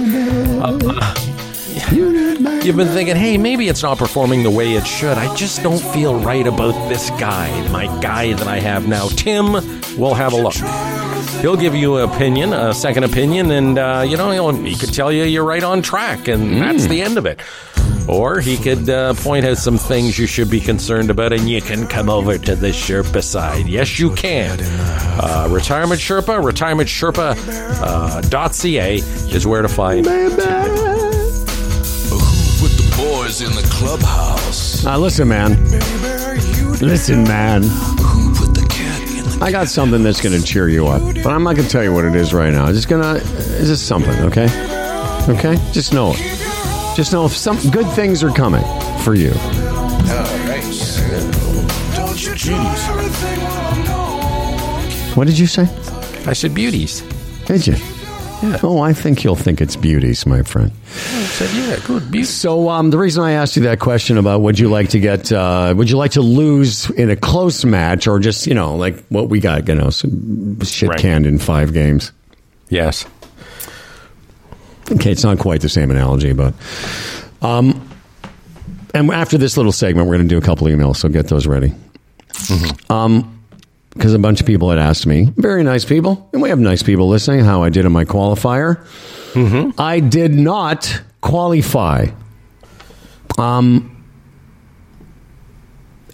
uh, 0.60 0.78
uh, 0.84 1.16
you've 2.64 2.76
been 2.76 2.88
thinking, 2.88 3.16
hey, 3.16 3.38
maybe 3.38 3.68
it's 3.68 3.84
not 3.84 3.98
performing 3.98 4.44
the 4.44 4.52
way 4.52 4.74
it 4.74 4.86
should. 4.86 5.18
I 5.18 5.34
just 5.36 5.64
don't 5.64 5.82
feel 5.82 6.20
right 6.20 6.46
about 6.46 6.90
this 6.90 7.10
guy, 7.12 7.50
my 7.70 7.86
guy 8.02 8.34
that 8.34 8.48
I 8.48 8.60
have 8.60 8.88
now. 8.88 9.08
Tim 9.10 9.54
will 9.98 10.14
have 10.14 10.34
a 10.34 10.38
look. 10.38 10.56
He'll 11.42 11.58
give 11.58 11.76
you 11.76 11.98
an 11.98 12.10
opinion, 12.10 12.54
a 12.54 12.74
second 12.74 13.04
opinion, 13.04 13.52
and 13.52 13.78
uh, 13.78 14.06
you 14.08 14.18
know 14.18 14.32
he'll, 14.32 14.52
he 14.54 14.76
could 14.76 14.94
tell 14.94 15.12
you 15.12 15.24
you're 15.24 15.44
right 15.44 15.64
on 15.64 15.82
track, 15.82 16.28
and 16.28 16.62
that's 16.62 16.88
the 16.88 17.02
end 17.02 17.18
of 17.18 17.26
it. 17.26 17.40
Or 18.08 18.40
he 18.40 18.58
could 18.58 18.90
uh, 18.90 19.14
point 19.14 19.46
out 19.46 19.58
some 19.58 19.78
things 19.78 20.18
you 20.18 20.26
should 20.28 20.50
be 20.50 20.60
concerned 20.60 21.10
about, 21.10 21.34
and 21.34 21.50
you 21.50 21.62
can 21.62 21.88
come 21.88 22.10
over 22.10 22.38
to 22.38 22.56
the 22.56 22.70
Sherpa 22.70 23.24
side. 23.24 23.68
Yes, 23.68 24.00
you 24.00 24.14
can. 24.16 24.58
Uh, 24.62 25.48
Retirement 25.50 26.00
Sherpa, 26.02 26.42
retirementsherpa.ca 26.42 28.96
is 28.96 29.48
where 29.48 29.62
to 29.62 29.70
find. 29.70 30.06
The 33.42 33.48
in 33.48 33.56
the 33.56 33.70
clubhouse. 33.72 34.84
Now 34.84 34.98
listen, 34.98 35.28
man. 35.28 35.52
Listen, 36.80 37.24
man. 37.24 37.64
I 39.42 39.52
got 39.52 39.68
something 39.68 40.04
that's 40.04 40.22
going 40.22 40.40
to 40.40 40.46
cheer 40.46 40.70
you 40.70 40.88
up, 40.88 41.02
but 41.24 41.28
I'm 41.28 41.44
not 41.44 41.56
going 41.56 41.68
to 41.68 41.72
tell 41.72 41.84
you 41.84 41.92
what 41.94 42.06
it 42.06 42.16
is 42.16 42.34
right 42.34 42.54
now. 42.54 42.68
It's 42.68 42.78
just 42.78 42.90
gonna. 42.90 43.16
It's 43.16 43.68
just 43.68 43.88
something, 43.88 44.14
okay? 44.26 44.46
Okay, 45.30 45.56
just 45.72 45.94
know 45.94 46.14
it. 46.16 46.96
Just 46.96 47.12
know 47.12 47.26
if 47.26 47.32
some 47.32 47.58
good 47.72 47.88
things 47.92 48.24
are 48.24 48.32
coming 48.32 48.64
for 49.04 49.16
you. 49.16 49.32
What 55.16 55.28
did 55.28 55.40
you 55.40 55.48
say? 55.48 55.64
I 56.28 56.34
said 56.34 56.54
beauties. 56.54 57.02
Did 57.46 57.66
you? 57.66 58.01
Yeah. 58.42 58.58
Oh, 58.64 58.80
I 58.82 58.92
think 58.94 59.24
you'll 59.24 59.36
think 59.36 59.62
it's 59.62 59.76
beauties, 59.76 60.26
my 60.26 60.42
friend. 60.42 60.72
I 60.72 61.24
said, 61.26 61.50
yeah, 61.56 61.78
good 61.86 62.12
beauties. 62.12 62.30
So, 62.30 62.70
um, 62.70 62.90
the 62.90 62.98
reason 62.98 63.24
I 63.24 63.34
asked 63.34 63.56
you 63.56 63.62
that 63.64 63.80
question 63.80 64.18
about 64.18 64.42
would 64.42 64.58
you 64.58 64.68
like 64.70 64.90
to 64.90 65.00
get, 65.00 65.32
uh, 65.32 65.74
would 65.78 65.90
you 65.92 65.98
like 65.98 66.12
to 66.12 66.22
lose 66.22 66.90
in 66.92 67.12
a 67.12 67.16
close 67.16 67.64
match 67.64 68.08
or 68.08 68.18
just, 68.20 68.48
you 68.48 68.56
know, 68.56 68.76
like 68.76 68.98
what 69.10 69.30
we 69.30 69.40
got, 69.40 69.68
you 69.68 69.76
know, 69.76 69.92
shit 69.92 70.90
Right. 70.90 70.98
canned 71.00 71.28
in 71.28 71.38
five 71.38 71.72
games? 71.72 72.12
Yes. 72.70 73.06
Okay, 74.92 75.12
it's 75.12 75.24
not 75.24 75.38
quite 75.38 75.62
the 75.62 75.70
same 75.70 75.92
analogy, 75.92 76.34
but, 76.34 76.54
um, 77.44 77.88
and 78.94 79.10
after 79.12 79.38
this 79.38 79.56
little 79.56 79.72
segment, 79.72 80.08
we're 80.08 80.16
going 80.16 80.28
to 80.28 80.34
do 80.34 80.38
a 80.38 80.42
couple 80.42 80.68
emails, 80.68 80.98
so 80.98 81.08
get 81.10 81.28
those 81.28 81.46
ready. 81.48 81.74
Um, 82.90 83.41
because 83.94 84.14
a 84.14 84.20
bunch 84.20 84.40
of 84.42 84.48
people 84.48 84.70
had 84.70 84.80
asked 84.80 85.06
me, 85.06 85.32
very 85.36 85.64
nice 85.64 85.84
people, 85.86 86.30
and 86.34 86.42
we 86.42 86.50
have 86.50 86.60
nice 86.60 86.82
people 86.84 87.08
listening, 87.10 87.42
how 87.44 87.62
I 87.64 87.70
did 87.70 87.86
in 87.86 87.92
my 87.92 88.06
qualifier. 88.06 88.86
I 89.80 90.00
did 90.00 90.34
not 90.34 91.02
qualify. 91.22 92.08
Um, 93.38 94.06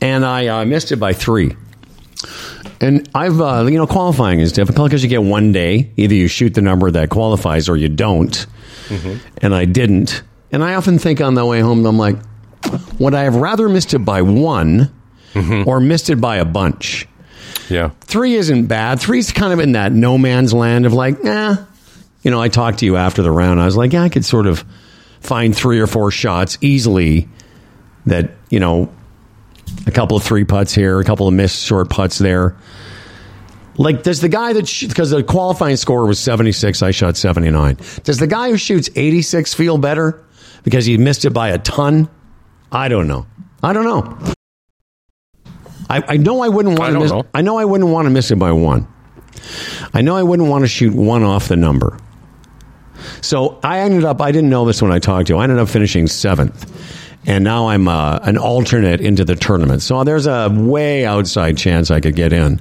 and 0.01 0.25
I 0.25 0.47
uh, 0.47 0.65
missed 0.65 0.91
it 0.91 0.97
by 0.97 1.13
three. 1.13 1.55
And 2.79 3.09
I've, 3.15 3.41
uh, 3.41 3.65
you 3.65 3.77
know, 3.77 3.87
qualifying 3.87 4.39
is 4.39 4.51
difficult 4.51 4.89
because 4.89 5.01
you 5.03 5.09
get 5.09 5.23
one 5.23 5.51
day. 5.51 5.91
Either 5.97 6.13
you 6.13 6.27
shoot 6.27 6.53
the 6.53 6.61
number 6.61 6.91
that 6.91 7.09
qualifies 7.09 7.67
or 7.69 7.75
you 7.77 7.89
don't. 7.89 8.45
And 9.41 9.55
I 9.55 9.65
didn't. 9.65 10.21
And 10.51 10.63
I 10.63 10.75
often 10.75 10.99
think 10.99 11.19
on 11.19 11.33
the 11.33 11.43
way 11.45 11.59
home, 11.59 11.85
I'm 11.85 11.97
like, 11.97 12.17
would 12.99 13.13
I 13.15 13.23
have 13.23 13.35
rather 13.35 13.67
missed 13.67 13.93
it 13.95 13.99
by 13.99 14.21
one 14.21 14.93
or 15.65 15.79
missed 15.79 16.09
it 16.11 16.21
by 16.21 16.37
a 16.37 16.45
bunch? 16.45 17.07
Yeah. 17.69 17.91
Three 18.01 18.35
isn't 18.35 18.67
bad. 18.67 18.99
Three's 18.99 19.31
kind 19.31 19.53
of 19.53 19.59
in 19.59 19.73
that 19.73 19.91
no 19.91 20.17
man's 20.17 20.53
land 20.53 20.85
of 20.85 20.93
like, 20.93 21.23
eh. 21.23 21.55
You 22.23 22.31
know, 22.31 22.41
I 22.41 22.49
talked 22.49 22.79
to 22.79 22.85
you 22.85 22.97
after 22.97 23.21
the 23.21 23.31
round. 23.31 23.61
I 23.61 23.65
was 23.65 23.77
like, 23.77 23.93
yeah, 23.93 24.03
I 24.03 24.09
could 24.09 24.25
sort 24.25 24.47
of 24.47 24.65
find 25.21 25.55
three 25.55 25.79
or 25.79 25.87
four 25.87 26.11
shots 26.11 26.57
easily 26.61 27.27
that, 28.05 28.31
you 28.49 28.59
know, 28.59 28.91
a 29.85 29.91
couple 29.91 30.17
of 30.17 30.23
three 30.23 30.43
putts 30.43 30.73
here, 30.73 30.99
a 30.99 31.03
couple 31.03 31.27
of 31.27 31.33
missed 31.33 31.65
short 31.65 31.89
putts 31.89 32.17
there. 32.17 32.55
Like, 33.77 34.03
does 34.03 34.21
the 34.21 34.29
guy 34.29 34.53
that, 34.53 34.85
because 34.87 35.11
the 35.11 35.23
qualifying 35.23 35.75
score 35.75 36.05
was 36.07 36.19
76, 36.19 36.81
I 36.81 36.91
shot 36.91 37.15
79. 37.15 37.77
Does 38.03 38.17
the 38.17 38.27
guy 38.27 38.49
who 38.49 38.57
shoots 38.57 38.89
86 38.95 39.53
feel 39.53 39.77
better 39.77 40.23
because 40.63 40.85
he 40.85 40.97
missed 40.97 41.25
it 41.25 41.29
by 41.31 41.49
a 41.49 41.59
ton? 41.59 42.09
I 42.71 42.87
don't 42.87 43.07
know. 43.07 43.27
I 43.61 43.73
don't 43.73 43.85
know. 43.85 44.33
I, 45.89 46.03
I 46.07 46.17
know 46.17 46.41
I 46.41 46.49
wouldn't 46.49 46.77
I 46.79 46.79
want 46.79 46.93
to 46.93 46.99
miss. 46.99 47.11
know. 47.11 47.25
I 47.33 47.41
know 47.41 47.57
I 47.57 47.65
wouldn't 47.65 47.89
want 47.89 48.05
to 48.05 48.09
miss 48.09 48.31
it 48.31 48.35
by 48.37 48.51
one. 48.51 48.87
I 49.93 50.01
know 50.01 50.15
I 50.15 50.23
wouldn't 50.23 50.49
want 50.49 50.63
to 50.63 50.67
shoot 50.67 50.93
one 50.93 51.23
off 51.23 51.47
the 51.47 51.55
number. 51.55 51.97
So 53.21 53.59
I 53.63 53.79
ended 53.79 54.03
up. 54.03 54.21
I 54.21 54.31
didn't 54.31 54.49
know 54.49 54.65
this 54.65 54.81
when 54.81 54.91
I 54.91 54.99
talked 54.99 55.27
to 55.27 55.33
you. 55.33 55.39
I 55.39 55.43
ended 55.43 55.59
up 55.59 55.69
finishing 55.69 56.07
seventh, 56.07 56.69
and 57.25 57.43
now 57.43 57.69
I'm 57.69 57.87
uh, 57.87 58.19
an 58.23 58.37
alternate 58.37 59.01
into 59.01 59.23
the 59.23 59.35
tournament. 59.35 59.81
So 59.81 60.03
there's 60.03 60.27
a 60.27 60.49
way 60.49 61.05
outside 61.05 61.57
chance 61.57 61.89
I 61.91 61.99
could 62.01 62.15
get 62.15 62.33
in. 62.33 62.59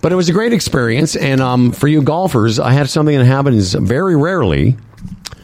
But 0.00 0.10
it 0.10 0.16
was 0.16 0.28
a 0.28 0.32
great 0.32 0.52
experience, 0.52 1.14
and 1.14 1.40
um, 1.40 1.70
for 1.70 1.86
you 1.86 2.02
golfers, 2.02 2.58
I 2.58 2.72
had 2.72 2.90
something 2.90 3.16
that 3.16 3.24
happens 3.24 3.72
very 3.74 4.16
rarely. 4.16 4.76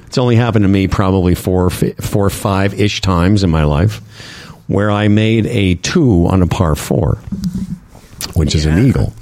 It's 0.06 0.18
only 0.18 0.34
happened 0.34 0.64
to 0.64 0.68
me 0.68 0.88
probably 0.88 1.36
four, 1.36 1.70
four 1.70 2.26
or 2.26 2.30
five 2.30 2.74
ish 2.74 3.00
times 3.00 3.44
in 3.44 3.50
my 3.50 3.62
life, 3.62 4.00
where 4.68 4.90
I 4.90 5.08
made 5.08 5.46
a 5.46 5.74
two 5.76 6.26
on 6.28 6.40
a 6.42 6.46
par 6.46 6.76
four. 6.76 7.18
which 8.34 8.54
is 8.54 8.64
an 8.66 8.78
eagle. 8.86 9.12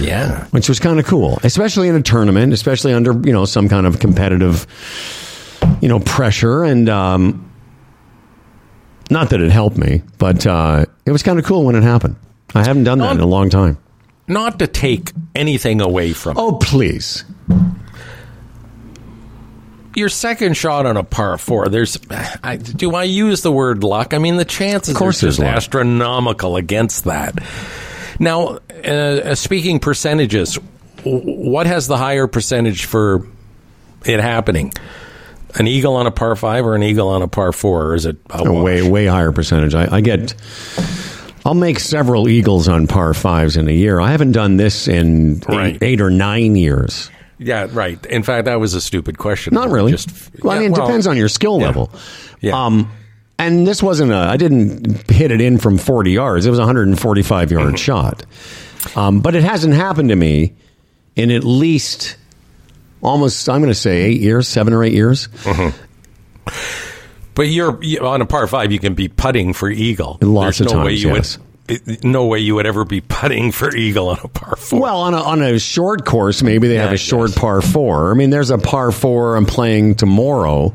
Yeah. 0.00 0.46
which 0.46 0.68
was 0.68 0.80
kind 0.80 0.98
of 0.98 1.06
cool, 1.06 1.38
especially 1.44 1.88
in 1.88 1.94
a 1.94 2.02
tournament, 2.02 2.52
especially 2.52 2.92
under 2.92 3.12
you 3.12 3.32
know 3.32 3.44
some 3.44 3.68
kind 3.68 3.86
of 3.86 3.98
competitive, 4.00 4.66
you 5.80 5.88
know, 5.88 6.00
pressure. 6.00 6.64
And 6.64 6.88
um, 6.88 7.50
not 9.10 9.30
that 9.30 9.40
it 9.40 9.50
helped 9.50 9.76
me, 9.76 10.02
but 10.18 10.46
uh, 10.46 10.86
it 11.04 11.12
was 11.12 11.22
kind 11.22 11.38
of 11.38 11.44
cool 11.44 11.64
when 11.64 11.74
it 11.76 11.82
happened. 11.82 12.16
I 12.54 12.64
haven't 12.64 12.84
done 12.84 12.98
that 12.98 13.12
in 13.12 13.20
a 13.20 13.26
long 13.26 13.50
time. 13.50 13.78
Not 14.26 14.58
to 14.60 14.66
take 14.66 15.12
anything 15.34 15.80
away 15.80 16.12
from 16.12 16.38
Oh 16.38 16.52
please! 16.60 17.24
Your 19.94 20.08
second 20.08 20.56
shot 20.56 20.86
on 20.86 20.96
a 20.96 21.04
par 21.04 21.36
four. 21.38 21.68
There's, 21.68 21.98
I, 22.42 22.56
do 22.56 22.94
I 22.94 23.04
use 23.04 23.42
the 23.42 23.52
word 23.52 23.82
luck? 23.84 24.14
I 24.14 24.18
mean, 24.18 24.36
the 24.36 24.44
chances 24.44 24.94
Of 24.94 24.98
course 24.98 25.22
are 25.22 25.26
just 25.28 25.40
astronomical 25.40 26.56
against 26.56 27.04
that. 27.04 27.38
Now, 28.18 28.58
uh, 28.84 29.34
speaking 29.34 29.78
percentages, 29.80 30.56
what 31.04 31.66
has 31.66 31.86
the 31.86 31.96
higher 31.96 32.26
percentage 32.26 32.84
for 32.84 33.26
it 34.04 34.20
happening? 34.20 34.72
An 35.56 35.66
eagle 35.66 35.96
on 35.96 36.06
a 36.06 36.10
par 36.12 36.36
five 36.36 36.64
or 36.64 36.76
an 36.76 36.82
eagle 36.82 37.08
on 37.08 37.22
a 37.22 37.28
par 37.28 37.52
four, 37.52 37.86
or 37.86 37.94
is 37.94 38.06
it 38.06 38.16
a 38.30 38.44
A 38.44 38.62
way 38.62 38.88
way 38.88 39.06
higher 39.06 39.32
percentage. 39.32 39.74
I, 39.74 39.96
I 39.96 40.00
get. 40.00 40.34
I'll 41.44 41.54
make 41.54 41.80
several 41.80 42.28
eagles 42.28 42.68
on 42.68 42.86
par 42.86 43.14
fives 43.14 43.56
in 43.56 43.66
a 43.66 43.72
year. 43.72 43.98
I 43.98 44.10
haven't 44.12 44.32
done 44.32 44.58
this 44.58 44.86
in 44.86 45.40
Right. 45.48 45.74
eight, 45.74 45.82
eight 45.82 46.00
or 46.02 46.10
nine 46.10 46.54
years. 46.54 47.10
Yeah, 47.42 47.66
right. 47.72 48.04
In 48.06 48.22
fact, 48.22 48.44
that 48.44 48.60
was 48.60 48.74
a 48.74 48.80
stupid 48.80 49.16
question. 49.18 49.54
Not 49.54 49.70
really. 49.70 49.90
Just, 49.92 50.10
well, 50.44 50.54
I 50.54 50.60
mean, 50.60 50.72
it 50.72 50.76
well, 50.78 50.86
depends 50.86 51.06
on 51.06 51.16
your 51.16 51.28
skill 51.28 51.58
yeah. 51.58 51.66
level. 51.66 51.90
Yeah. 52.40 52.66
Um, 52.66 52.92
and 53.38 53.66
this 53.66 53.82
wasn't 53.82 54.12
a. 54.12 54.16
I 54.16 54.36
didn't 54.36 55.10
hit 55.10 55.30
it 55.30 55.40
in 55.40 55.56
from 55.56 55.78
40 55.78 56.10
yards. 56.12 56.44
It 56.44 56.50
was 56.50 56.58
a 56.58 56.62
145 56.62 57.50
yard 57.50 57.66
Mm-hmm. 57.68 57.74
shot. 57.76 58.24
Um, 58.94 59.20
but 59.20 59.34
it 59.34 59.42
hasn't 59.42 59.72
happened 59.74 60.10
to 60.10 60.16
me 60.16 60.54
in 61.16 61.30
at 61.30 61.42
least 61.44 62.16
almost. 63.00 63.48
I'm 63.48 63.60
going 63.60 63.70
to 63.70 63.74
say 63.74 64.02
eight 64.02 64.20
years, 64.20 64.46
seven 64.46 64.72
or 64.74 64.84
eight 64.84 64.92
years. 64.92 65.28
But 67.34 67.42
you're 67.48 67.82
you, 67.82 68.00
on 68.00 68.20
a 68.20 68.26
par 68.26 68.46
five. 68.46 68.72
You 68.72 68.78
can 68.78 68.94
be 68.94 69.08
putting 69.08 69.52
for 69.54 69.70
eagle. 69.70 70.18
Lots 70.20 70.58
There's 70.58 70.72
of 70.72 70.76
no 70.78 70.84
way 70.84 70.90
times, 70.90 71.02
you 71.04 71.14
yes. 71.14 71.38
would. 71.38 71.46
No 72.02 72.26
way 72.26 72.38
you 72.38 72.54
would 72.56 72.66
ever 72.66 72.84
be 72.84 73.00
putting 73.00 73.52
for 73.52 73.74
eagle 73.74 74.08
on 74.08 74.18
a 74.22 74.28
par 74.28 74.56
four. 74.56 74.80
Well, 74.80 75.00
on 75.00 75.14
a, 75.14 75.22
on 75.22 75.42
a 75.42 75.58
short 75.58 76.04
course, 76.04 76.42
maybe 76.42 76.68
they 76.68 76.76
have 76.76 76.90
Yeah, 76.90 76.94
a 76.94 76.98
short 76.98 77.34
par 77.34 77.60
four. 77.62 78.10
I 78.10 78.14
mean, 78.14 78.30
there's 78.30 78.50
a 78.50 78.58
par 78.58 78.90
four 78.92 79.36
I'm 79.36 79.46
playing 79.46 79.94
tomorrow 79.96 80.74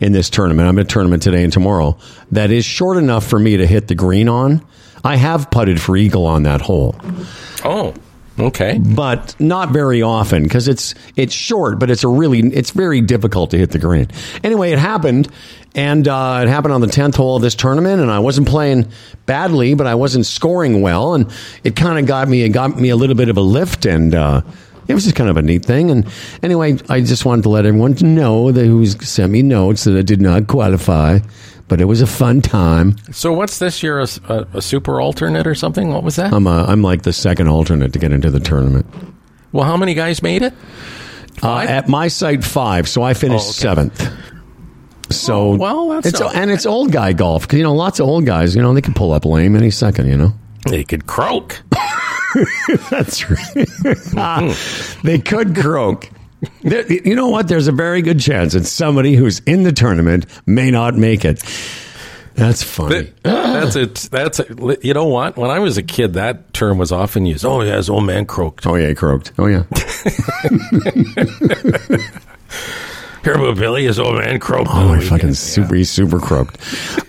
in 0.00 0.12
this 0.12 0.28
tournament. 0.30 0.68
I'm 0.68 0.78
at 0.78 0.84
a 0.86 0.88
tournament 0.88 1.22
today 1.22 1.42
and 1.44 1.52
tomorrow 1.52 1.98
that 2.32 2.50
is 2.50 2.64
short 2.64 2.96
enough 2.98 3.26
for 3.26 3.38
me 3.38 3.56
to 3.58 3.66
hit 3.66 3.88
the 3.88 3.94
green 3.94 4.28
on. 4.28 4.64
I 5.04 5.16
have 5.16 5.50
putted 5.50 5.80
for 5.80 5.96
eagle 5.96 6.26
on 6.26 6.42
that 6.44 6.60
hole. 6.60 6.96
oh, 7.64 7.94
okay. 8.38 8.78
but 8.78 9.38
not 9.40 9.70
very 9.70 10.02
often 10.02 10.42
because 10.42 10.68
it's 10.68 10.94
it's 11.16 11.34
short, 11.34 11.78
but 11.78 11.90
it's 11.90 12.04
a 12.04 12.08
really 12.08 12.40
it's 12.40 12.70
very 12.70 13.00
difficult 13.00 13.50
to 13.50 13.58
hit 13.58 13.70
the 13.70 13.78
green. 13.78 14.08
Anyway, 14.42 14.70
it 14.72 14.78
happened, 14.78 15.28
and 15.74 16.06
uh, 16.08 16.40
it 16.42 16.48
happened 16.48 16.74
on 16.74 16.80
the 16.80 16.86
tenth 16.86 17.16
hole 17.16 17.36
of 17.36 17.42
this 17.42 17.54
tournament, 17.54 18.00
and 18.00 18.10
I 18.10 18.18
wasn't 18.18 18.48
playing 18.48 18.88
badly, 19.26 19.74
but 19.74 19.86
I 19.86 19.94
wasn't 19.94 20.26
scoring 20.26 20.82
well, 20.82 21.14
and 21.14 21.30
it 21.64 21.76
kind 21.76 21.98
of 21.98 22.06
got 22.06 22.28
me 22.28 22.42
it 22.42 22.50
got 22.50 22.78
me 22.78 22.88
a 22.88 22.96
little 22.96 23.16
bit 23.16 23.28
of 23.28 23.36
a 23.36 23.42
lift, 23.42 23.86
and 23.86 24.14
uh, 24.14 24.42
it 24.88 24.94
was 24.94 25.04
just 25.04 25.16
kind 25.16 25.30
of 25.30 25.36
a 25.36 25.42
neat 25.42 25.64
thing. 25.64 25.90
And 25.90 26.06
anyway, 26.42 26.78
I 26.88 27.00
just 27.00 27.24
wanted 27.24 27.42
to 27.42 27.48
let 27.48 27.66
everyone 27.66 27.96
know 28.00 28.52
that 28.52 28.64
who's 28.64 28.96
sent 29.06 29.32
me 29.32 29.42
notes 29.42 29.84
that 29.84 29.96
I 29.96 30.02
did 30.02 30.20
not 30.20 30.46
qualify. 30.46 31.18
But 31.68 31.80
it 31.80 31.86
was 31.86 32.00
a 32.00 32.06
fun 32.06 32.42
time. 32.42 32.96
So 33.12 33.32
what's 33.32 33.58
this? 33.58 33.82
You're 33.82 34.00
a, 34.00 34.06
a, 34.28 34.46
a 34.54 34.62
super 34.62 35.00
alternate 35.00 35.46
or 35.48 35.54
something? 35.56 35.88
What 35.92 36.04
was 36.04 36.14
that? 36.16 36.32
I'm 36.32 36.46
a, 36.46 36.64
I'm 36.64 36.80
like 36.82 37.02
the 37.02 37.12
second 37.12 37.48
alternate 37.48 37.92
to 37.94 37.98
get 37.98 38.12
into 38.12 38.30
the 38.30 38.38
tournament. 38.40 38.86
well, 39.52 39.64
how 39.64 39.76
many 39.76 39.94
guys 39.94 40.22
made 40.22 40.42
it? 40.42 40.54
Uh, 41.42 41.58
at 41.58 41.88
my 41.88 42.08
site, 42.08 42.44
five. 42.44 42.88
So 42.88 43.02
I 43.02 43.14
finished 43.14 43.44
Oh, 43.46 43.50
okay. 43.50 43.58
seventh. 43.58 44.12
So 45.10 45.52
Oh, 45.52 45.56
well, 45.56 45.88
that's 45.88 46.06
it's 46.06 46.20
and 46.20 46.50
it's 46.50 46.66
old 46.66 46.92
guy 46.92 47.12
golf. 47.12 47.52
You 47.52 47.62
know, 47.64 47.74
lots 47.74 48.00
of 48.00 48.06
old 48.08 48.26
guys. 48.26 48.54
You 48.56 48.62
know, 48.62 48.72
they 48.72 48.80
can 48.80 48.94
pull 48.94 49.12
up 49.12 49.24
lame 49.24 49.54
any 49.56 49.70
second. 49.70 50.08
You 50.08 50.16
know, 50.16 50.32
They 50.68 50.84
could 50.84 51.06
croak. 51.06 51.62
that's 52.90 53.28
right. 53.30 54.56
they 55.04 55.18
could 55.18 55.54
croak. 55.56 56.10
There- 56.62 56.90
you 56.92 57.14
know 57.14 57.28
what? 57.28 57.48
There's 57.48 57.68
a 57.68 57.72
very 57.72 58.02
good 58.02 58.20
chance 58.20 58.52
that 58.52 58.66
somebody 58.66 59.14
who's 59.14 59.40
in 59.40 59.62
the 59.62 59.72
tournament 59.72 60.26
may 60.46 60.70
not 60.70 60.94
make 60.94 61.24
it. 61.24 61.42
That's 62.34 62.62
funny. 62.62 63.12
that's 63.22 63.76
it. 63.76 63.94
That's 64.10 64.40
it. 64.40 64.84
You 64.84 64.92
know 64.92 65.06
what? 65.06 65.38
When 65.38 65.50
I 65.50 65.58
was 65.58 65.78
a 65.78 65.82
kid, 65.82 66.12
that 66.14 66.52
term 66.52 66.76
was 66.76 66.92
often 66.92 67.24
used. 67.24 67.46
Oh, 67.46 67.62
yeah, 67.62 67.76
his 67.76 67.88
old 67.88 68.04
man 68.04 68.26
croaked. 68.26 68.66
Oh 68.66 68.74
yeah, 68.74 68.88
he 68.88 68.94
croaked. 68.94 69.32
Oh 69.38 69.46
yeah. 69.46 69.62
Hear 73.24 73.34
about 73.34 73.56
Billy? 73.56 73.84
His 73.86 73.98
old 73.98 74.18
man 74.18 74.38
croaked. 74.38 74.70
Oh, 74.72 74.86
my 74.86 75.00
fucking 75.00 75.34
super, 75.34 75.74
he's 75.74 75.90
super 75.90 76.20
croaked. 76.20 76.58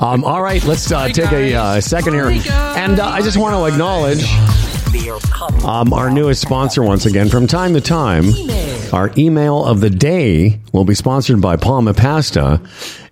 Um, 0.01 0.23
all 0.23 0.41
right, 0.41 0.63
let's 0.63 0.91
uh, 0.91 1.09
take 1.09 1.31
a 1.31 1.53
uh, 1.53 1.81
second 1.81 2.13
here, 2.13 2.29
and 2.29 2.99
uh, 2.99 3.05
I 3.05 3.21
just 3.21 3.37
want 3.37 3.53
to 3.53 3.65
acknowledge 3.71 4.23
um, 5.65 5.93
our 5.93 6.09
newest 6.09 6.41
sponsor 6.41 6.81
once 6.83 7.05
again. 7.05 7.29
From 7.29 7.47
time 7.47 7.73
to 7.73 7.81
time, 7.81 8.25
our 8.93 9.11
email 9.17 9.63
of 9.63 9.79
the 9.81 9.89
day 9.89 10.59
will 10.73 10.85
be 10.85 10.95
sponsored 10.95 11.41
by 11.41 11.55
Palma 11.55 11.93
Pasta, 11.93 12.61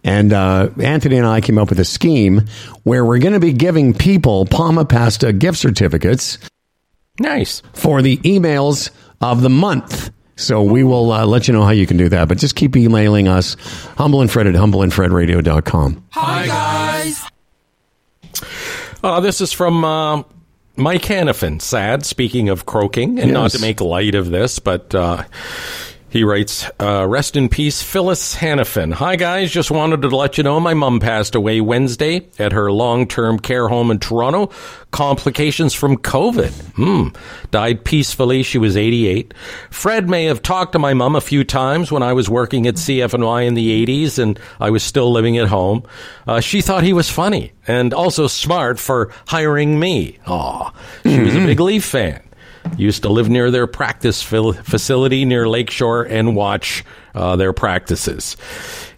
and 0.04 0.34
uh, 0.34 0.70
Anthony 0.82 1.18
and 1.18 1.28
I 1.28 1.42
came 1.42 1.58
up 1.58 1.70
with 1.70 1.80
a 1.80 1.86
scheme 1.86 2.46
where 2.84 3.06
we're 3.06 3.20
going 3.20 3.34
to 3.34 3.40
be 3.40 3.54
giving 3.54 3.94
people 3.94 4.46
Palma 4.46 4.86
Pasta 4.86 5.32
gift 5.34 5.58
certificates 5.58 6.38
Nice. 7.20 7.62
for 7.74 8.02
the 8.02 8.18
emails 8.18 8.90
of 9.22 9.42
the 9.42 9.50
month. 9.50 10.12
So 10.38 10.64
we 10.64 10.84
will 10.84 11.12
uh, 11.14 11.26
let 11.26 11.48
you 11.48 11.54
know 11.54 11.64
how 11.64 11.70
you 11.72 11.88
can 11.88 11.96
do 11.98 12.10
that. 12.10 12.28
But 12.28 12.40
just 12.40 12.56
keep 12.56 12.76
emailing 12.76 13.28
us, 13.28 13.56
humbleandfred 13.98 14.48
at 14.50 14.56
humbleandfredradio.com. 14.56 16.06
Hi, 16.12 16.46
guys. 16.48 17.24
Uh, 19.02 19.20
this 19.22 19.40
is 19.40 19.54
from 19.54 19.86
uh, 19.86 20.24
Mike 20.76 21.04
Hannafin. 21.04 21.62
Sad, 21.62 22.06
speaking 22.06 22.50
of 22.50 22.66
croaking, 22.66 23.20
and 23.20 23.32
not 23.32 23.52
to 23.52 23.60
make 23.60 23.82
light 23.82 24.16
of 24.16 24.30
this, 24.30 24.60
but 24.60 24.94
uh, 24.94 25.24
he 26.16 26.24
writes, 26.24 26.66
uh, 26.80 27.06
Rest 27.06 27.36
in 27.36 27.50
peace, 27.50 27.82
Phyllis 27.82 28.38
Hannafin. 28.38 28.94
Hi, 28.94 29.18
guys. 29.18 29.52
Just 29.52 29.70
wanted 29.70 30.02
to 30.02 30.16
let 30.16 30.38
you 30.38 30.46
know 30.46 30.62
my 30.62 30.74
mom 30.74 31.02
passed 31.02 31.36
away 31.36 31.60
Wednesday 31.60 32.26
at 32.40 32.54
her 32.54 32.72
long 32.72 33.06
term 33.06 33.38
care 33.38 33.68
home 33.68 33.92
in 33.92 34.00
Toronto. 34.00 34.50
Complications 34.92 35.74
from 35.74 35.98
COVID. 35.98 36.54
Hmm. 36.76 37.10
Died 37.52 37.84
peacefully. 37.84 38.44
She 38.44 38.58
was 38.58 38.78
88. 38.78 39.34
Fred 39.70 40.10
may 40.10 40.24
have 40.24 40.42
talked 40.42 40.72
to 40.72 40.80
my 40.80 40.94
mom 40.94 41.18
a 41.18 41.22
few 41.22 41.44
times 41.44 41.92
when 41.92 42.02
I 42.02 42.14
was 42.14 42.30
working 42.30 42.66
at 42.66 42.76
CFNY 42.76 43.46
in 43.46 43.54
the 43.54 43.86
80s 43.86 44.18
and 44.18 44.40
I 44.62 44.70
was 44.70 44.84
still 44.84 45.12
living 45.12 45.38
at 45.38 45.50
home. 45.50 45.84
Uh, 46.26 46.40
she 46.40 46.62
thought 46.62 46.86
he 46.86 46.94
was 46.94 47.10
funny 47.10 47.52
and 47.68 47.94
also 47.94 48.28
smart 48.28 48.80
for 48.80 49.12
hiring 49.28 49.82
me. 49.82 50.18
Aw. 50.28 50.72
She 51.04 51.20
was 51.20 51.36
a 51.36 51.40
big 51.46 51.60
Leaf 51.60 51.84
fan. 51.84 52.22
Used 52.78 53.04
to 53.04 53.10
live 53.10 53.30
near 53.30 53.52
their 53.52 53.68
practice 53.68 54.22
facility 54.22 55.24
near 55.26 55.48
Lakeshore 55.48 56.04
and 56.04 56.36
watch 56.36 56.84
uh, 57.14 57.36
their 57.36 57.54
practices. 57.54 58.36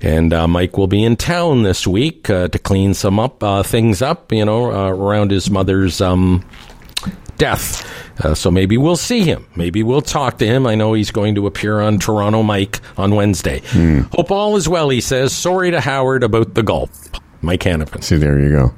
And 0.01 0.33
uh, 0.33 0.47
Mike 0.47 0.77
will 0.77 0.87
be 0.87 1.03
in 1.03 1.15
town 1.15 1.63
this 1.63 1.85
week 1.85 2.29
uh, 2.29 2.47
to 2.47 2.59
clean 2.59 2.93
some 2.93 3.19
up 3.19 3.43
uh, 3.43 3.63
things 3.63 4.01
up, 4.01 4.31
you 4.31 4.45
know, 4.45 4.71
uh, 4.71 4.89
around 4.89 5.31
his 5.31 5.49
mother's 5.49 6.01
um, 6.01 6.43
death. 7.37 7.85
Uh, 8.23 8.33
so 8.33 8.49
maybe 8.49 8.77
we'll 8.77 8.95
see 8.95 9.21
him. 9.21 9.45
Maybe 9.55 9.83
we'll 9.83 10.01
talk 10.01 10.39
to 10.39 10.47
him. 10.47 10.65
I 10.65 10.73
know 10.75 10.93
he's 10.93 11.11
going 11.11 11.35
to 11.35 11.45
appear 11.45 11.79
on 11.79 11.99
Toronto 11.99 12.41
Mike 12.41 12.79
on 12.97 13.13
Wednesday. 13.13 13.61
Hope 14.11 14.31
all 14.31 14.55
is 14.55 14.67
well, 14.67 14.89
he 14.89 15.01
says. 15.01 15.33
Sorry 15.35 15.69
to 15.71 15.79
Howard 15.79 16.23
about 16.23 16.55
the 16.55 16.63
golf. 16.63 16.89
Mike 17.41 17.61
Hannafin. 17.61 18.03
See, 18.03 18.17
there 18.17 18.39
you 18.39 18.49
go. 18.49 18.73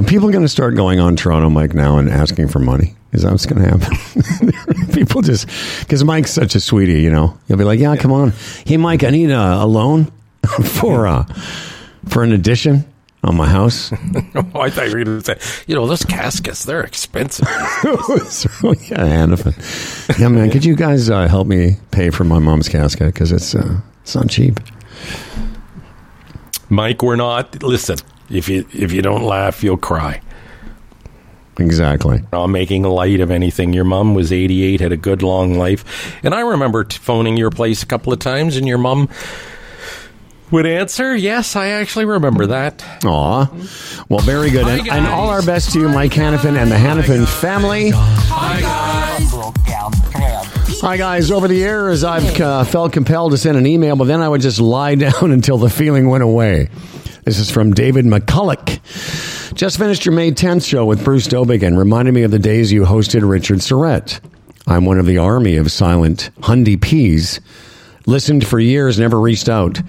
Are 0.00 0.02
people 0.02 0.30
going 0.30 0.40
to 0.40 0.48
start 0.48 0.76
going 0.76 0.98
on 0.98 1.14
Toronto 1.14 1.50
Mike 1.50 1.74
now 1.74 1.98
and 1.98 2.08
asking 2.08 2.48
for 2.48 2.58
money? 2.58 2.94
Is 3.12 3.20
that 3.20 3.32
what's 3.32 3.44
going 3.44 3.62
to 3.62 3.68
happen? 3.68 4.86
people 4.94 5.20
just 5.20 5.46
because 5.80 6.02
Mike's 6.04 6.30
such 6.30 6.54
a 6.54 6.60
sweetie, 6.60 7.02
you 7.02 7.10
know. 7.10 7.38
He'll 7.48 7.58
be 7.58 7.64
like, 7.64 7.78
"Yeah, 7.78 7.96
come 7.96 8.10
on, 8.10 8.32
hey 8.64 8.78
Mike, 8.78 9.04
I 9.04 9.10
need 9.10 9.28
a, 9.28 9.62
a 9.62 9.66
loan 9.66 10.10
for 10.78 11.06
uh 11.06 11.24
for 12.08 12.22
an 12.22 12.32
addition 12.32 12.86
on 13.22 13.36
my 13.36 13.46
house." 13.46 13.92
Oh, 14.54 14.60
I 14.62 14.70
thought 14.70 14.88
you 14.88 14.96
were 14.96 15.04
going 15.04 15.20
to 15.20 15.24
say, 15.24 15.64
you 15.66 15.74
know, 15.74 15.86
those 15.86 16.04
caskets, 16.04 16.64
they're 16.64 16.80
expensive. 16.80 17.46
so, 18.28 18.72
yeah, 18.72 19.04
Hannafin. 19.04 20.18
Yeah, 20.18 20.28
man, 20.28 20.50
could 20.50 20.64
you 20.64 20.74
guys 20.74 21.10
uh, 21.10 21.28
help 21.28 21.46
me 21.46 21.76
pay 21.90 22.10
for 22.10 22.24
my 22.24 22.38
mom's 22.38 22.68
casket 22.68 23.12
because 23.12 23.32
it's 23.32 23.54
uh, 23.54 23.80
it's 24.02 24.14
not 24.14 24.28
cheap. 24.30 24.60
Mike, 26.70 27.02
we're 27.02 27.16
not. 27.16 27.62
Listen, 27.62 27.98
if 28.30 28.48
you 28.48 28.66
if 28.72 28.92
you 28.92 29.02
don't 29.02 29.22
laugh, 29.22 29.62
you'll 29.62 29.76
cry. 29.76 30.20
Exactly. 31.58 32.22
Not 32.32 32.46
making 32.46 32.84
light 32.84 33.20
of 33.20 33.30
anything. 33.30 33.72
Your 33.74 33.84
mom 33.84 34.14
was 34.14 34.32
88, 34.32 34.80
had 34.80 34.92
a 34.92 34.96
good 34.96 35.22
long 35.22 35.54
life, 35.58 36.16
and 36.24 36.34
I 36.34 36.40
remember 36.40 36.84
t- 36.84 36.96
phoning 36.96 37.36
your 37.36 37.50
place 37.50 37.82
a 37.82 37.86
couple 37.86 38.12
of 38.14 38.18
times, 38.18 38.56
and 38.56 38.66
your 38.66 38.78
mom 38.78 39.10
would 40.50 40.64
answer. 40.64 41.14
Yes, 41.14 41.56
I 41.56 41.68
actually 41.68 42.06
remember 42.06 42.46
that. 42.46 42.82
Aw. 43.04 43.50
Well, 44.08 44.20
very 44.20 44.50
good. 44.50 44.66
And, 44.66 44.88
and 44.88 45.06
all 45.06 45.28
our 45.28 45.42
best 45.42 45.72
to 45.74 45.80
you, 45.80 45.88
Mike 45.90 46.12
Hannafin 46.12 46.56
and 46.56 46.70
the 46.70 46.76
Hannafin 46.76 47.26
family. 47.26 47.90
Hi, 50.82 50.96
guys. 50.96 51.30
Over 51.30 51.46
the 51.46 51.56
years, 51.56 52.04
I've 52.04 52.40
uh, 52.40 52.64
felt 52.64 52.92
compelled 52.92 53.32
to 53.32 53.38
send 53.38 53.58
an 53.58 53.66
email, 53.66 53.96
but 53.96 54.04
then 54.06 54.22
I 54.22 54.28
would 54.28 54.40
just 54.40 54.60
lie 54.60 54.94
down 54.96 55.30
until 55.30 55.58
the 55.58 55.68
feeling 55.68 56.08
went 56.08 56.22
away. 56.24 56.70
This 57.24 57.38
is 57.38 57.50
from 57.50 57.74
David 57.74 58.06
McCulloch. 58.06 59.54
Just 59.54 59.76
finished 59.76 60.06
your 60.06 60.14
May 60.14 60.30
10th 60.30 60.66
show 60.66 60.86
with 60.86 61.04
Bruce 61.04 61.28
Dowbiggin 61.28 61.66
and 61.66 61.78
reminded 61.78 62.14
me 62.14 62.22
of 62.22 62.30
the 62.30 62.38
days 62.38 62.72
you 62.72 62.84
hosted 62.84 63.28
Richard 63.28 63.58
Syrett. 63.58 64.20
I'm 64.66 64.86
one 64.86 64.98
of 64.98 65.04
the 65.04 65.18
army 65.18 65.56
of 65.56 65.70
silent 65.70 66.30
Hundy 66.40 66.80
P's. 66.80 67.40
Listened 68.06 68.46
for 68.46 68.58
years, 68.58 68.98
never 68.98 69.20
reached 69.20 69.50
out. 69.50 69.80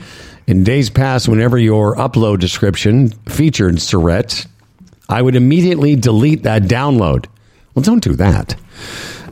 In 0.45 0.66
days 0.66 0.90
past, 0.90 1.30
whenever 1.30 1.58
your 1.58 1.95
upload 1.95 2.40
description 2.40 3.10
featured 3.30 3.76
Syrett, 3.76 4.45
I 5.08 5.22
would 5.22 5.36
immediately 5.38 5.95
delete 5.95 6.44
that 6.44 6.64
download. 6.64 7.28
Well, 7.74 7.84
don't 7.84 8.03
do 8.03 8.16
that, 8.16 8.58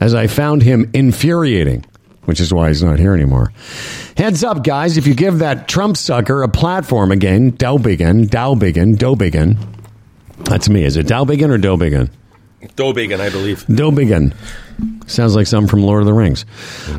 as 0.00 0.14
I 0.14 0.26
found 0.26 0.62
him 0.62 0.90
infuriating, 0.94 1.84
which 2.30 2.38
is 2.38 2.54
why 2.54 2.68
he's 2.68 2.80
not 2.80 3.00
here 3.00 3.12
anymore. 3.12 3.52
Heads 4.16 4.44
up, 4.44 4.62
guys, 4.62 4.96
if 4.96 5.04
you 5.04 5.14
give 5.14 5.40
that 5.40 5.66
Trump 5.66 5.96
sucker 5.96 6.44
a 6.44 6.48
platform 6.48 7.10
again, 7.10 7.50
Dowbiggin, 7.50 8.26
Dowbiggin, 8.26 8.94
Dobiggin, 8.94 9.58
that's 10.44 10.68
me. 10.68 10.84
Is 10.84 10.96
it 10.96 11.08
Dowbiggin 11.08 11.50
or 11.50 11.58
Dobiggin? 11.58 12.08
Dobiggin, 12.76 13.18
I 13.18 13.30
believe. 13.30 13.64
Dobiggin. 13.66 14.32
Sounds 15.08 15.34
like 15.34 15.48
something 15.48 15.68
from 15.68 15.82
Lord 15.82 16.02
of 16.02 16.06
the 16.06 16.12
Rings. 16.12 16.46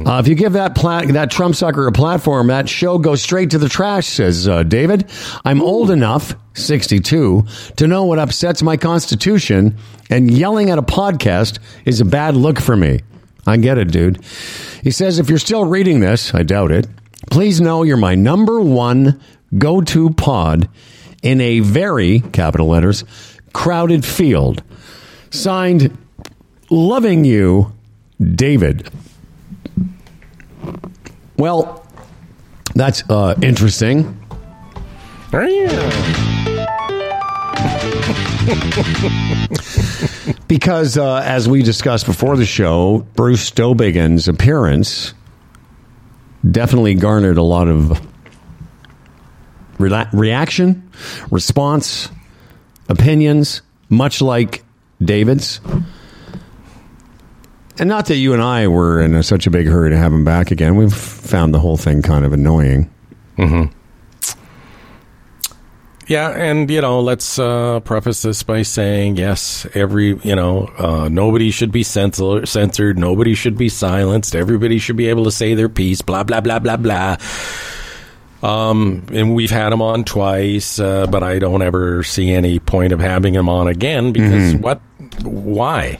Uh, 0.05 0.19
if 0.21 0.27
you 0.27 0.35
give 0.35 0.51
that 0.51 0.75
plat- 0.75 1.07
that 1.13 1.31
Trump 1.31 1.55
sucker 1.55 1.87
a 1.87 1.93
platform, 1.93 2.47
that 2.47 2.67
show 2.67 2.97
goes 2.97 3.21
straight 3.21 3.51
to 3.51 3.57
the 3.57 3.69
trash, 3.69 4.07
says 4.07 4.49
uh, 4.49 4.63
David. 4.63 5.09
I'm 5.45 5.61
old 5.61 5.91
enough, 5.91 6.35
62, 6.55 7.45
to 7.77 7.87
know 7.87 8.03
what 8.03 8.19
upsets 8.19 8.61
my 8.61 8.75
constitution, 8.75 9.77
and 10.09 10.29
yelling 10.29 10.69
at 10.71 10.77
a 10.77 10.81
podcast 10.81 11.59
is 11.85 12.01
a 12.01 12.05
bad 12.05 12.35
look 12.35 12.59
for 12.59 12.75
me. 12.75 12.99
I 13.45 13.57
get 13.57 13.77
it, 13.77 13.91
dude. 13.91 14.23
He 14.83 14.91
says, 14.91 15.19
if 15.19 15.29
you're 15.29 15.39
still 15.39 15.65
reading 15.65 15.99
this, 15.99 16.33
I 16.33 16.43
doubt 16.43 16.71
it, 16.71 16.87
please 17.29 17.59
know 17.59 17.83
you're 17.83 17.97
my 17.97 18.15
number 18.15 18.59
one 18.61 19.19
go 19.57 19.81
to 19.81 20.09
pod 20.11 20.69
in 21.21 21.41
a 21.41 21.59
very, 21.59 22.19
capital 22.19 22.67
letters, 22.67 23.03
crowded 23.53 24.05
field. 24.05 24.63
Signed, 25.29 25.97
Loving 26.69 27.25
You, 27.25 27.73
David. 28.19 28.89
Well, 31.37 31.85
that's 32.75 33.03
uh, 33.09 33.35
interesting. 33.41 34.17
because, 40.47 40.97
uh, 40.97 41.21
as 41.23 41.47
we 41.47 41.63
discussed 41.63 42.05
before 42.05 42.37
the 42.37 42.45
show, 42.45 43.05
Bruce 43.15 43.51
Dowbiggin's 43.51 44.27
appearance 44.27 45.13
definitely 46.49 46.95
garnered 46.95 47.37
a 47.37 47.43
lot 47.43 47.67
of 47.67 48.01
rela- 49.77 50.09
reaction, 50.13 50.89
response, 51.29 52.09
opinions, 52.89 53.61
much 53.89 54.21
like 54.21 54.63
David's. 55.03 55.61
And 57.77 57.89
not 57.89 58.07
that 58.07 58.17
you 58.17 58.33
and 58.33 58.41
I 58.41 58.67
were 58.67 59.01
in 59.01 59.15
a, 59.15 59.23
such 59.23 59.47
a 59.47 59.49
big 59.49 59.67
hurry 59.67 59.91
to 59.91 59.97
have 59.97 60.13
him 60.13 60.25
back 60.25 60.51
again. 60.51 60.75
We've 60.75 60.93
found 60.93 61.53
the 61.53 61.59
whole 61.59 61.77
thing 61.77 62.01
kind 62.01 62.25
of 62.25 62.33
annoying. 62.33 62.91
Mm-hmm. 63.37 63.75
Yeah, 66.11 66.31
and 66.31 66.69
you 66.69 66.81
know, 66.81 66.99
let's 66.99 67.39
uh, 67.39 67.79
preface 67.79 68.21
this 68.23 68.43
by 68.43 68.63
saying, 68.63 69.15
yes, 69.15 69.65
every 69.73 70.17
you 70.25 70.35
know, 70.35 70.67
uh, 70.77 71.07
nobody 71.07 71.51
should 71.51 71.71
be 71.71 71.83
censor- 71.83 72.45
censored, 72.45 72.99
nobody 72.99 73.33
should 73.33 73.57
be 73.57 73.69
silenced, 73.69 74.35
everybody 74.35 74.77
should 74.77 74.97
be 74.97 75.07
able 75.07 75.23
to 75.23 75.31
say 75.31 75.53
their 75.53 75.69
piece, 75.69 76.01
blah 76.01 76.23
blah 76.23 76.41
blah 76.41 76.59
blah 76.59 76.75
blah. 76.75 77.15
Um, 78.43 79.05
and 79.13 79.35
we've 79.35 79.51
had 79.51 79.71
him 79.71 79.81
on 79.81 80.03
twice, 80.03 80.79
uh, 80.79 81.07
but 81.07 81.23
I 81.23 81.39
don't 81.39 81.61
ever 81.61 82.03
see 82.03 82.29
any 82.33 82.59
point 82.59 82.91
of 82.91 82.99
having 82.99 83.33
him 83.33 83.47
on 83.47 83.67
again 83.69 84.11
because 84.11 84.53
Mhm. 84.55 84.59
what? 84.59 84.81
Why? 85.23 85.97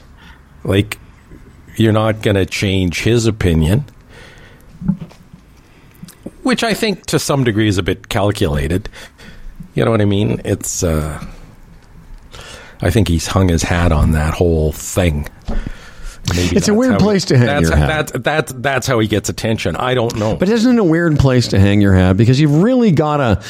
Like, 0.62 0.98
you're 1.76 1.94
not 1.94 2.20
going 2.20 2.34
to 2.36 2.44
change 2.44 3.00
his 3.04 3.24
opinion, 3.26 3.86
which 6.42 6.62
I 6.64 6.74
think 6.74 7.06
to 7.06 7.18
some 7.18 7.44
degree 7.44 7.68
is 7.68 7.78
a 7.78 7.82
bit 7.82 8.08
calculated. 8.08 8.88
You 9.74 9.84
know 9.84 9.90
what 9.90 10.00
I 10.00 10.06
mean? 10.06 10.40
It's. 10.44 10.82
Uh, 10.82 11.24
I 12.80 12.90
think 12.90 13.06
he's 13.06 13.28
hung 13.28 13.48
his 13.48 13.62
hat 13.62 13.92
on 13.92 14.10
that 14.12 14.34
whole 14.34 14.72
thing. 14.72 15.28
Maybe 16.34 16.56
It's 16.56 16.68
a 16.68 16.74
weird 16.74 16.98
place 16.98 17.26
to 17.26 17.38
hang 17.38 17.46
that's, 17.46 17.68
your 17.68 17.76
hat. 17.76 17.86
That's, 17.86 18.12
that's, 18.12 18.52
that's 18.54 18.86
how 18.86 18.98
he 18.98 19.06
gets 19.06 19.28
attention. 19.28 19.76
I 19.76 19.94
don't 19.94 20.16
know. 20.16 20.36
But 20.36 20.48
isn't 20.48 20.76
it 20.76 20.80
a 20.80 20.84
weird 20.84 21.18
place 21.18 21.48
to 21.48 21.60
hang 21.60 21.80
your 21.80 21.94
hat? 21.94 22.16
Because 22.16 22.40
you've 22.40 22.62
really 22.62 22.90
got 22.90 23.18
to, 23.18 23.44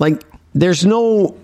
like, 0.00 0.24
there's 0.54 0.84
no, 0.84 1.36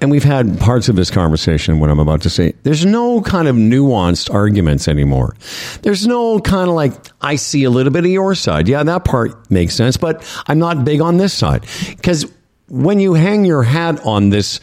and 0.00 0.10
we've 0.10 0.24
had 0.24 0.58
parts 0.58 0.88
of 0.88 0.96
this 0.96 1.10
conversation, 1.10 1.78
what 1.78 1.90
I'm 1.90 2.00
about 2.00 2.22
to 2.22 2.30
say, 2.30 2.54
there's 2.64 2.84
no 2.84 3.20
kind 3.20 3.46
of 3.46 3.54
nuanced 3.56 4.32
arguments 4.32 4.88
anymore. 4.88 5.36
There's 5.82 6.06
no 6.08 6.40
kind 6.40 6.68
of 6.68 6.74
like, 6.74 6.92
I 7.20 7.36
see 7.36 7.64
a 7.64 7.70
little 7.70 7.92
bit 7.92 8.04
of 8.04 8.10
your 8.10 8.34
side. 8.34 8.66
Yeah, 8.66 8.82
that 8.82 9.04
part 9.04 9.48
makes 9.48 9.74
sense, 9.74 9.96
but 9.96 10.24
I'm 10.48 10.58
not 10.58 10.84
big 10.84 11.00
on 11.00 11.18
this 11.18 11.32
side. 11.32 11.66
Because 11.88 12.26
when 12.68 13.00
you 13.00 13.14
hang 13.14 13.44
your 13.44 13.62
hat 13.62 14.00
on 14.04 14.30
this 14.30 14.60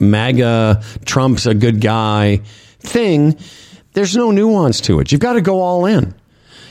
MAGA, 0.00 0.82
Trump's 1.04 1.46
a 1.46 1.54
good 1.54 1.80
guy 1.80 2.40
thing, 2.80 3.38
there's 3.92 4.16
no 4.16 4.30
nuance 4.30 4.80
to 4.82 5.00
it. 5.00 5.12
You've 5.12 5.20
got 5.20 5.34
to 5.34 5.40
go 5.40 5.60
all 5.60 5.86
in. 5.86 6.14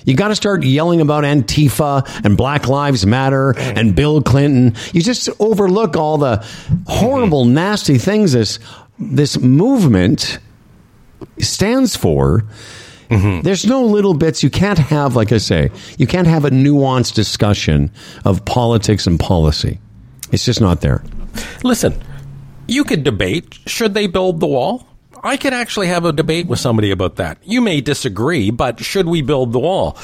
You 0.05 0.15
got 0.15 0.29
to 0.29 0.35
start 0.35 0.63
yelling 0.63 1.01
about 1.01 1.25
Antifa 1.25 2.23
and 2.23 2.37
Black 2.37 2.69
Lives 2.69 3.05
Matter 3.05 3.53
and 3.57 3.93
Bill 3.93 4.21
Clinton. 4.21 4.73
You 4.93 5.01
just 5.01 5.29
overlook 5.39 5.97
all 5.97 6.17
the 6.17 6.45
horrible, 6.87 7.43
nasty 7.43 7.97
things 7.97 8.31
this 8.31 8.59
this 8.99 9.37
movement 9.37 10.39
stands 11.39 11.95
for. 11.95 12.45
Mm-hmm. 13.09 13.41
There's 13.41 13.65
no 13.65 13.83
little 13.83 14.13
bits. 14.13 14.43
You 14.43 14.49
can't 14.49 14.79
have, 14.79 15.15
like 15.15 15.31
I 15.31 15.37
say, 15.37 15.71
you 15.97 16.07
can't 16.07 16.27
have 16.27 16.45
a 16.45 16.49
nuanced 16.49 17.13
discussion 17.13 17.91
of 18.25 18.45
politics 18.45 19.07
and 19.07 19.19
policy. 19.19 19.79
It's 20.31 20.45
just 20.45 20.61
not 20.61 20.81
there. 20.81 21.03
Listen, 21.63 22.01
you 22.67 22.83
could 22.83 23.03
debate 23.03 23.59
should 23.65 23.93
they 23.93 24.07
build 24.07 24.39
the 24.39 24.47
wall? 24.47 24.87
I 25.23 25.37
could 25.37 25.53
actually 25.53 25.87
have 25.87 26.05
a 26.05 26.13
debate 26.13 26.47
with 26.47 26.59
somebody 26.59 26.91
about 26.91 27.15
that. 27.15 27.37
You 27.43 27.61
may 27.61 27.81
disagree, 27.81 28.51
but 28.51 28.79
should 28.79 29.07
we 29.07 29.21
build 29.21 29.51
the 29.51 29.59
wall? 29.59 29.97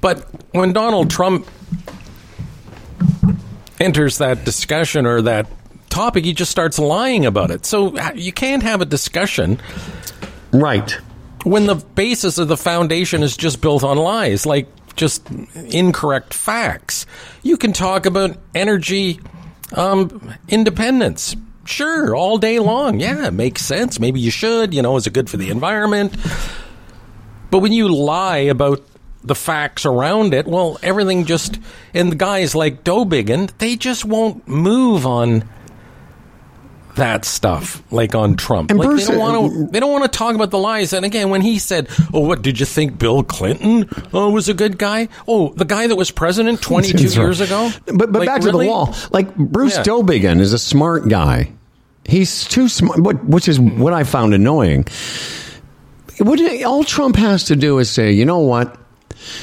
But 0.00 0.26
when 0.52 0.72
Donald 0.72 1.10
Trump 1.10 1.46
enters 3.78 4.18
that 4.18 4.44
discussion 4.44 5.06
or 5.06 5.22
that 5.22 5.48
topic, 5.90 6.24
he 6.24 6.32
just 6.32 6.50
starts 6.50 6.78
lying 6.78 7.26
about 7.26 7.50
it. 7.50 7.66
So 7.66 7.96
uh, 7.96 8.12
you 8.14 8.32
can't 8.32 8.62
have 8.62 8.80
a 8.80 8.84
discussion. 8.84 9.60
Right. 10.52 10.90
When 11.44 11.66
the 11.66 11.76
basis 11.76 12.38
of 12.38 12.48
the 12.48 12.56
foundation 12.56 13.22
is 13.22 13.36
just 13.36 13.60
built 13.60 13.84
on 13.84 13.96
lies, 13.96 14.46
like 14.46 14.68
just 14.96 15.28
incorrect 15.54 16.34
facts. 16.34 17.06
You 17.42 17.56
can 17.56 17.72
talk 17.72 18.06
about 18.06 18.36
energy 18.54 19.20
um, 19.72 20.34
independence. 20.48 21.36
Sure, 21.64 22.16
all 22.16 22.38
day 22.38 22.58
long. 22.58 22.98
Yeah, 22.98 23.28
makes 23.30 23.62
sense. 23.62 24.00
Maybe 24.00 24.20
you 24.20 24.30
should. 24.30 24.72
You 24.72 24.80
know, 24.82 24.96
is 24.96 25.06
it 25.06 25.12
good 25.12 25.28
for 25.28 25.36
the 25.36 25.50
environment? 25.50 26.16
But 27.50 27.58
when 27.58 27.72
you 27.72 27.88
lie 27.88 28.38
about 28.38 28.82
the 29.22 29.34
facts 29.34 29.84
around 29.84 30.32
it, 30.32 30.46
well, 30.46 30.78
everything 30.82 31.24
just 31.24 31.58
and 31.92 32.12
the 32.12 32.16
guys 32.16 32.54
like 32.54 32.84
Dowbiggin, 32.84 33.50
they 33.58 33.76
just 33.76 34.04
won't 34.04 34.46
move 34.48 35.04
on 35.04 35.48
that 36.98 37.24
stuff, 37.24 37.82
like 37.90 38.14
on 38.14 38.36
Trump. 38.36 38.70
And 38.70 38.78
like 38.78 38.88
Bruce- 38.88 39.06
they 39.08 39.14
don't 39.14 39.20
want 39.20 39.52
to. 39.52 39.66
They 39.72 39.80
don't 39.80 39.90
want 39.90 40.04
to 40.04 40.16
talk 40.16 40.34
about 40.36 40.50
the 40.50 40.58
lies. 40.58 40.92
And 40.92 41.04
again, 41.04 41.30
when 41.30 41.40
he 41.40 41.58
said, 41.58 41.88
"Oh, 42.14 42.20
what 42.20 42.42
did 42.42 42.60
you 42.60 42.66
think 42.66 42.98
Bill 42.98 43.22
Clinton 43.24 43.88
uh, 44.14 44.28
was 44.30 44.48
a 44.48 44.54
good 44.54 44.78
guy?" 44.78 45.08
Oh, 45.26 45.52
the 45.54 45.64
guy 45.64 45.86
that 45.88 45.96
was 45.96 46.10
president 46.12 46.60
twenty 46.70 46.92
two 46.92 46.98
That's 46.98 47.16
right. 47.16 47.24
years 47.24 47.40
ago. 47.40 47.70
But 47.86 48.12
but 48.12 48.20
Like, 48.20 48.26
back 48.26 48.40
to 48.42 48.46
really? 48.48 48.66
the 48.66 48.70
wall. 48.70 48.94
Like 49.10 49.34
Bruce 49.34 49.76
Yeah. 49.76 49.82
Dowbiggin 49.84 50.40
is 50.40 50.52
a 50.52 50.58
smart 50.58 51.08
guy. 51.08 51.50
He's 52.04 52.44
too 52.44 52.68
smart, 52.68 53.24
which 53.24 53.48
is 53.48 53.58
what 53.60 53.92
I 53.92 54.04
found 54.04 54.32
annoying. 54.34 54.86
What 56.18 56.40
all 56.64 56.82
Trump 56.84 57.16
has 57.16 57.44
to 57.44 57.56
do 57.56 57.78
is 57.78 57.90
say, 57.90 58.12
you 58.12 58.24
know 58.24 58.38
what, 58.40 58.76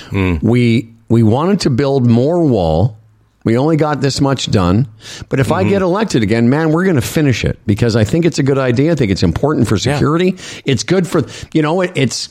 Hmm. 0.10 0.36
we 0.42 0.90
we 1.10 1.24
wanted 1.24 1.60
to 1.62 1.70
build 1.70 2.10
more 2.10 2.44
wall. 2.44 2.98
We 3.46 3.58
only 3.58 3.78
got 3.78 4.02
this 4.02 4.20
much 4.20 4.52
done. 4.52 4.88
But 5.30 5.40
if 5.40 5.52
I 5.54 5.62
Mm-hmm. 5.62 5.70
get 5.70 5.82
elected 5.82 6.22
again, 6.24 6.50
man, 6.50 6.72
we're 6.72 6.84
going 6.84 6.96
to 6.98 7.02
finish 7.02 7.46
it 7.46 7.58
because 7.66 7.96
I 7.96 8.04
think 8.04 8.26
it's 8.26 8.40
a 8.40 8.44
good 8.44 8.58
idea. 8.58 8.92
I 8.92 8.96
think 8.96 9.12
it's 9.12 9.24
important 9.24 9.68
for 9.70 9.78
security. 9.78 10.36
It's 10.66 10.84
good 10.84 11.08
for, 11.08 11.22
you 11.54 11.62
know, 11.62 11.80
it, 11.82 11.92
it's 11.96 12.28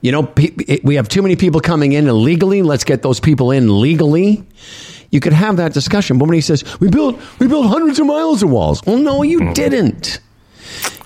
You 0.00 0.12
know, 0.12 0.22
pe- 0.22 0.78
we 0.84 0.94
have 0.96 1.08
too 1.08 1.22
many 1.22 1.36
people 1.36 1.60
coming 1.60 1.92
in 1.92 2.06
illegally. 2.08 2.62
Let's 2.62 2.84
get 2.84 3.02
those 3.02 3.20
people 3.20 3.50
in 3.50 3.80
legally. 3.80 4.44
You 5.10 5.20
could 5.20 5.32
have 5.32 5.56
that 5.56 5.72
discussion. 5.74 6.18
But 6.18 6.26
when 6.28 6.34
he 6.34 6.40
says 6.40 6.62
we 6.80 6.88
built 6.88 7.18
we 7.40 7.46
built 7.48 7.66
hundreds 7.66 7.98
of 7.98 8.06
miles 8.06 8.42
of 8.42 8.50
walls, 8.50 8.80
well, 8.86 8.98
no, 8.98 9.22
you 9.22 9.52
didn't. 9.54 10.20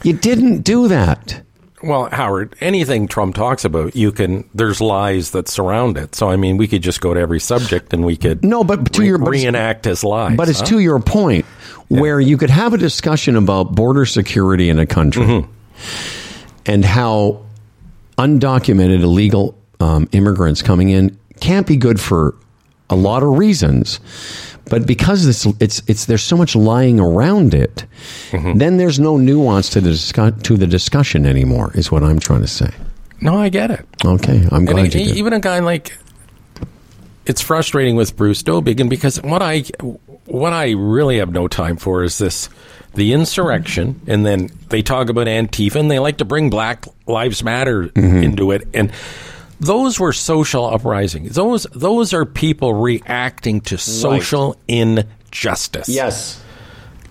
You 0.04 0.12
didn't 0.12 0.62
do 0.62 0.88
that. 0.88 1.42
Well, 1.82 2.08
Howard, 2.10 2.54
anything 2.60 3.08
Trump 3.08 3.34
talks 3.34 3.64
about, 3.64 3.96
you 3.96 4.12
can. 4.12 4.48
There's 4.54 4.80
lies 4.80 5.32
that 5.32 5.48
surround 5.48 5.96
it. 5.98 6.14
So, 6.14 6.28
I 6.28 6.36
mean, 6.36 6.56
we 6.56 6.68
could 6.68 6.82
just 6.82 7.00
go 7.00 7.12
to 7.12 7.20
every 7.20 7.40
subject 7.40 7.92
and 7.92 8.04
we 8.04 8.16
could 8.16 8.44
no, 8.44 8.62
but 8.64 8.92
to 8.92 9.00
re- 9.00 9.06
your 9.08 9.18
but 9.18 9.30
reenact 9.30 9.84
his 9.84 10.04
lies. 10.04 10.36
But 10.36 10.48
it's 10.48 10.60
huh? 10.60 10.66
to 10.66 10.78
your 10.78 11.00
point 11.00 11.44
where 11.88 12.20
you 12.20 12.38
could 12.38 12.50
have 12.50 12.72
a 12.72 12.78
discussion 12.78 13.36
about 13.36 13.74
border 13.74 14.06
security 14.06 14.68
in 14.68 14.78
a 14.78 14.86
country 14.86 15.24
Mm-hmm. 15.24 15.50
and 16.66 16.84
how 16.84 17.42
undocumented 18.18 19.02
illegal 19.02 19.58
um, 19.80 20.08
immigrants 20.12 20.62
coming 20.62 20.90
in 20.90 21.18
can't 21.40 21.66
be 21.66 21.76
good 21.76 22.00
for 22.00 22.34
a 22.88 22.94
lot 22.94 23.22
of 23.22 23.30
reasons. 23.38 23.98
But 24.72 24.86
because 24.86 25.26
this, 25.26 25.44
it's 25.60 25.82
it's 25.86 26.06
there's 26.06 26.22
so 26.24 26.36
much 26.36 26.56
lying 26.56 26.98
around 26.98 27.52
it, 27.52 27.84
Mm-hmm. 28.30 28.56
then 28.58 28.78
there's 28.78 28.98
no 28.98 29.18
nuance 29.18 29.68
to 29.76 29.80
the 29.82 29.90
discuss, 29.90 30.32
to 30.48 30.56
the 30.56 30.66
discussion 30.66 31.26
anymore. 31.26 31.70
Is 31.74 31.92
what 31.92 32.02
I'm 32.02 32.18
trying 32.18 32.40
to 32.40 32.48
say. 32.48 32.70
No, 33.20 33.36
I 33.36 33.50
get 33.50 33.70
it. 33.70 33.84
Okay, 34.04 34.38
I'm 34.50 34.64
And 34.66 34.68
glad 34.68 34.94
e- 34.96 35.02
you 35.02 35.14
even 35.20 35.32
a 35.34 35.40
guy 35.40 35.58
like 35.60 35.92
it's 37.26 37.40
frustrating 37.40 37.96
with 37.96 38.16
Bruce 38.16 38.42
Dowbiggin 38.42 38.88
because 38.88 39.20
what 39.22 39.42
I 39.42 39.64
what 40.24 40.52
I 40.54 40.70
really 40.70 41.18
have 41.18 41.30
no 41.32 41.48
time 41.48 41.76
for 41.76 42.02
is 42.02 42.18
this 42.18 42.48
the 42.94 43.12
insurrection 43.12 44.00
and 44.06 44.24
then 44.26 44.48
they 44.70 44.82
talk 44.82 45.08
about 45.08 45.26
Antifa 45.26 45.76
and 45.76 45.90
they 45.90 45.98
like 45.98 46.16
to 46.18 46.24
bring 46.24 46.50
Black 46.50 46.86
Lives 47.06 47.42
Matter 47.44 47.88
Mm-hmm. 47.88 48.22
into 48.24 48.50
it 48.52 48.66
and 48.74 48.90
those 49.62 49.98
were 50.00 50.12
social 50.12 50.66
uprisings. 50.66 51.34
Those 51.36 51.66
those 51.72 52.12
are 52.12 52.24
people 52.24 52.74
reacting 52.74 53.60
to 53.62 53.78
social 53.78 54.56
injustice. 54.68 55.88
Yes. 55.88 56.42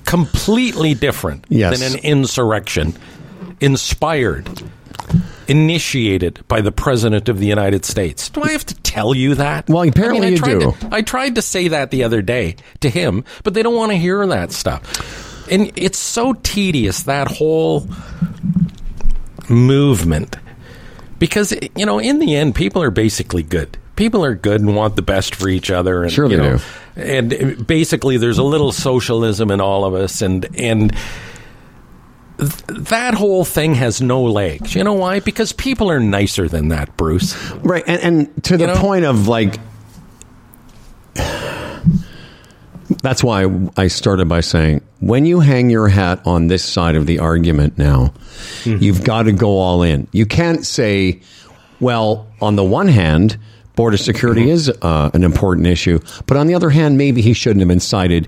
Completely 0.05 0.93
different 0.93 1.45
Yes. 1.49 1.79
than 1.79 1.93
an 1.93 1.99
insurrection 2.03 2.93
inspired 3.61 4.49
initiated 5.47 6.45
by 6.47 6.61
the 6.61 6.71
president 6.71 7.29
of 7.29 7.39
the 7.39 7.45
United 7.45 7.85
States. 7.85 8.29
Do 8.29 8.43
I 8.43 8.51
have 8.51 8.65
to 8.67 8.75
tell 8.75 9.15
you 9.15 9.35
that? 9.35 9.67
Well, 9.69 9.83
apparently 9.87 10.27
I 10.27 10.29
you 10.31 10.37
do. 10.37 10.59
To, 10.59 10.75
I 10.91 11.01
tried 11.01 11.35
to 11.35 11.41
say 11.41 11.69
that 11.69 11.91
the 11.91 12.03
other 12.03 12.21
day 12.21 12.55
to 12.81 12.89
him, 12.89 13.23
but 13.43 13.53
they 13.53 13.63
don't 13.63 13.75
want 13.75 13.91
to 13.91 13.97
hear 13.97 14.25
that 14.27 14.51
stuff. 14.51 15.47
And 15.49 15.71
it's 15.75 15.97
so 15.99 16.33
tedious 16.33 17.03
that 17.03 17.27
whole 17.29 17.87
movement 19.49 20.37
because 21.22 21.53
you 21.77 21.85
know 21.85 21.99
in 21.99 22.19
the 22.19 22.35
end 22.35 22.53
people 22.53 22.84
are 22.84 22.91
basically 22.91 23.43
good 23.43 23.77
people 23.95 24.26
are 24.26 24.35
good 24.35 24.60
and 24.60 24.76
want 24.76 24.95
the 24.98 25.02
best 25.02 25.35
for 25.35 25.48
each 25.48 25.69
other 25.72 26.03
and 26.03 26.11
Sure 26.11 26.30
you 26.30 26.35
they 26.38 26.43
know, 26.43 26.57
do. 26.57 27.02
and 27.02 27.65
basically 27.68 28.18
there's 28.18 28.38
a 28.39 28.43
little 28.43 28.72
socialism 28.73 29.52
in 29.52 29.61
all 29.61 29.85
of 29.85 29.93
us 29.93 30.22
and 30.22 30.48
and 30.57 30.91
th- 32.39 32.52
that 32.89 33.14
whole 33.14 33.45
thing 33.45 33.76
has 33.76 34.02
no 34.02 34.23
legs 34.23 34.73
you 34.76 34.84
know 34.84 34.93
why 34.93 35.19
because 35.19 35.53
people 35.53 35.89
are 35.91 35.99
nicer 35.99 36.48
than 36.49 36.69
that 36.69 36.98
bruce 36.98 37.35
Right, 37.57 37.84
and, 37.88 38.02
and 38.02 38.43
to 38.45 38.57
the 38.57 38.68
know? 38.68 38.76
point 38.77 39.06
of 39.06 39.27
like, 39.27 39.60
that's 43.01 43.23
why 43.23 43.45
I 43.77 43.87
started 43.87 44.27
by 44.29 44.41
saying 44.41 44.81
when 44.99 45.25
you 45.25 45.39
hang 45.39 45.69
your 45.69 45.87
hat 45.87 46.21
on 46.25 46.47
this 46.47 46.63
side 46.63 46.95
of 46.95 47.07
the 47.07 47.19
argument 47.19 47.77
now, 47.77 48.13
you've 48.63 49.03
got 49.03 49.23
to 49.23 49.31
go 49.31 49.57
all 49.57 49.83
in. 49.83 50.07
You 50.11 50.25
can't 50.25 50.65
say, 50.65 51.21
well, 51.79 52.27
on 52.41 52.55
the 52.55 52.63
one 52.63 52.87
hand, 52.87 53.37
border 53.75 53.97
security 53.97 54.49
is 54.49 54.69
uh, 54.69 55.09
an 55.13 55.23
important 55.23 55.65
issue, 55.65 55.99
but 56.27 56.37
on 56.37 56.45
the 56.45 56.53
other 56.53 56.69
hand, 56.69 56.97
maybe 56.97 57.21
he 57.21 57.33
shouldn't 57.33 57.61
have 57.61 57.71
incited 57.71 58.27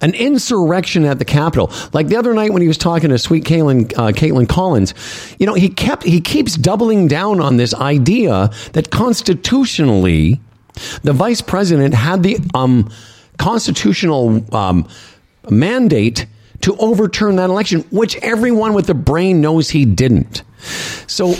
an 0.00 0.14
insurrection 0.14 1.04
at 1.04 1.18
the 1.18 1.24
Capitol. 1.24 1.70
Like 1.92 2.08
the 2.08 2.16
other 2.16 2.32
night 2.32 2.52
when 2.52 2.62
he 2.62 2.68
was 2.68 2.78
talking 2.78 3.10
to 3.10 3.18
Sweet 3.18 3.44
Kaitlan, 3.44 3.92
uh, 3.98 4.12
Kaitlan 4.12 4.48
Collins, 4.48 4.94
you 5.38 5.46
know, 5.46 5.54
he 5.54 5.68
kept 5.68 6.04
he 6.04 6.20
keeps 6.20 6.56
doubling 6.56 7.08
down 7.08 7.40
on 7.40 7.58
this 7.58 7.74
idea 7.74 8.50
that 8.72 8.90
constitutionally, 8.90 10.40
the 11.02 11.12
vice 11.12 11.42
president 11.42 11.92
had 11.92 12.22
the 12.22 12.38
um, 12.54 12.90
constitutional 13.38 14.44
um, 14.54 14.88
mandate 15.50 16.26
to 16.62 16.76
overturn 16.78 17.36
that 17.36 17.50
election, 17.50 17.80
which 17.90 18.16
everyone 18.16 18.72
with 18.72 18.86
the 18.86 18.94
brain 18.94 19.40
knows 19.40 19.70
he 19.70 19.84
didn't. 19.84 20.42
So 21.06 21.34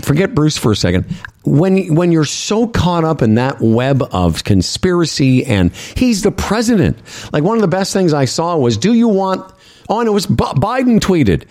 forget 0.00 0.34
Bruce 0.34 0.56
for 0.56 0.72
a 0.72 0.76
second. 0.76 1.04
When 1.44 1.94
when 1.94 2.12
you're 2.12 2.24
so 2.24 2.66
caught 2.66 3.04
up 3.04 3.20
in 3.20 3.34
that 3.34 3.60
web 3.60 4.02
of 4.12 4.44
conspiracy 4.44 5.44
and 5.44 5.74
he's 5.96 6.22
the 6.22 6.30
president, 6.30 6.96
like 7.32 7.42
one 7.42 7.56
of 7.58 7.62
the 7.62 7.68
best 7.68 7.92
things 7.92 8.14
I 8.14 8.24
saw 8.26 8.56
was, 8.56 8.76
"Do 8.76 8.94
you 8.94 9.08
want?" 9.08 9.52
Oh, 9.88 9.98
and 10.00 10.08
it 10.08 10.12
was 10.12 10.26
B- 10.26 10.36
Biden 10.36 11.00
tweeted, 11.00 11.44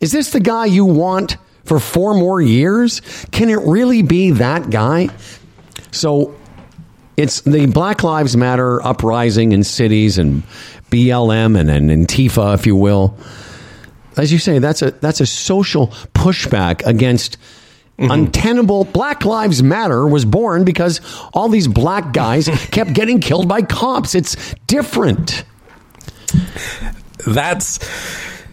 "Is 0.00 0.12
this 0.12 0.30
the 0.30 0.40
guy 0.40 0.66
you 0.66 0.84
want 0.84 1.38
for 1.64 1.80
four 1.80 2.14
more 2.14 2.40
years? 2.40 3.00
Can 3.30 3.48
it 3.48 3.60
really 3.60 4.02
be 4.02 4.32
that 4.32 4.70
guy?" 4.70 5.08
So 5.90 6.34
it's 7.18 7.40
the 7.40 7.66
Black 7.66 8.04
Lives 8.04 8.36
Matter 8.36 8.80
uprising 8.86 9.50
in 9.50 9.64
cities 9.64 10.18
and 10.18 10.44
BLM 10.90 11.58
and, 11.58 11.68
and 11.68 11.90
Antifa, 11.90 12.54
if 12.54 12.64
you 12.64 12.76
will. 12.76 13.18
As 14.16 14.32
you 14.32 14.38
say, 14.38 14.60
that's 14.60 14.82
a 14.82 14.92
that's 14.92 15.20
a 15.20 15.26
social 15.26 15.88
pushback 16.14 16.86
against 16.86 17.36
mm-hmm. 17.98 18.10
untenable. 18.10 18.84
Black 18.84 19.24
Lives 19.24 19.64
Matter 19.64 20.06
was 20.06 20.24
born 20.24 20.64
because 20.64 21.00
all 21.34 21.48
these 21.48 21.66
black 21.66 22.12
guys 22.12 22.48
kept 22.70 22.92
getting 22.92 23.20
killed 23.20 23.48
by 23.48 23.62
cops. 23.62 24.14
It's 24.14 24.54
different. 24.68 25.44
that's 27.26 27.80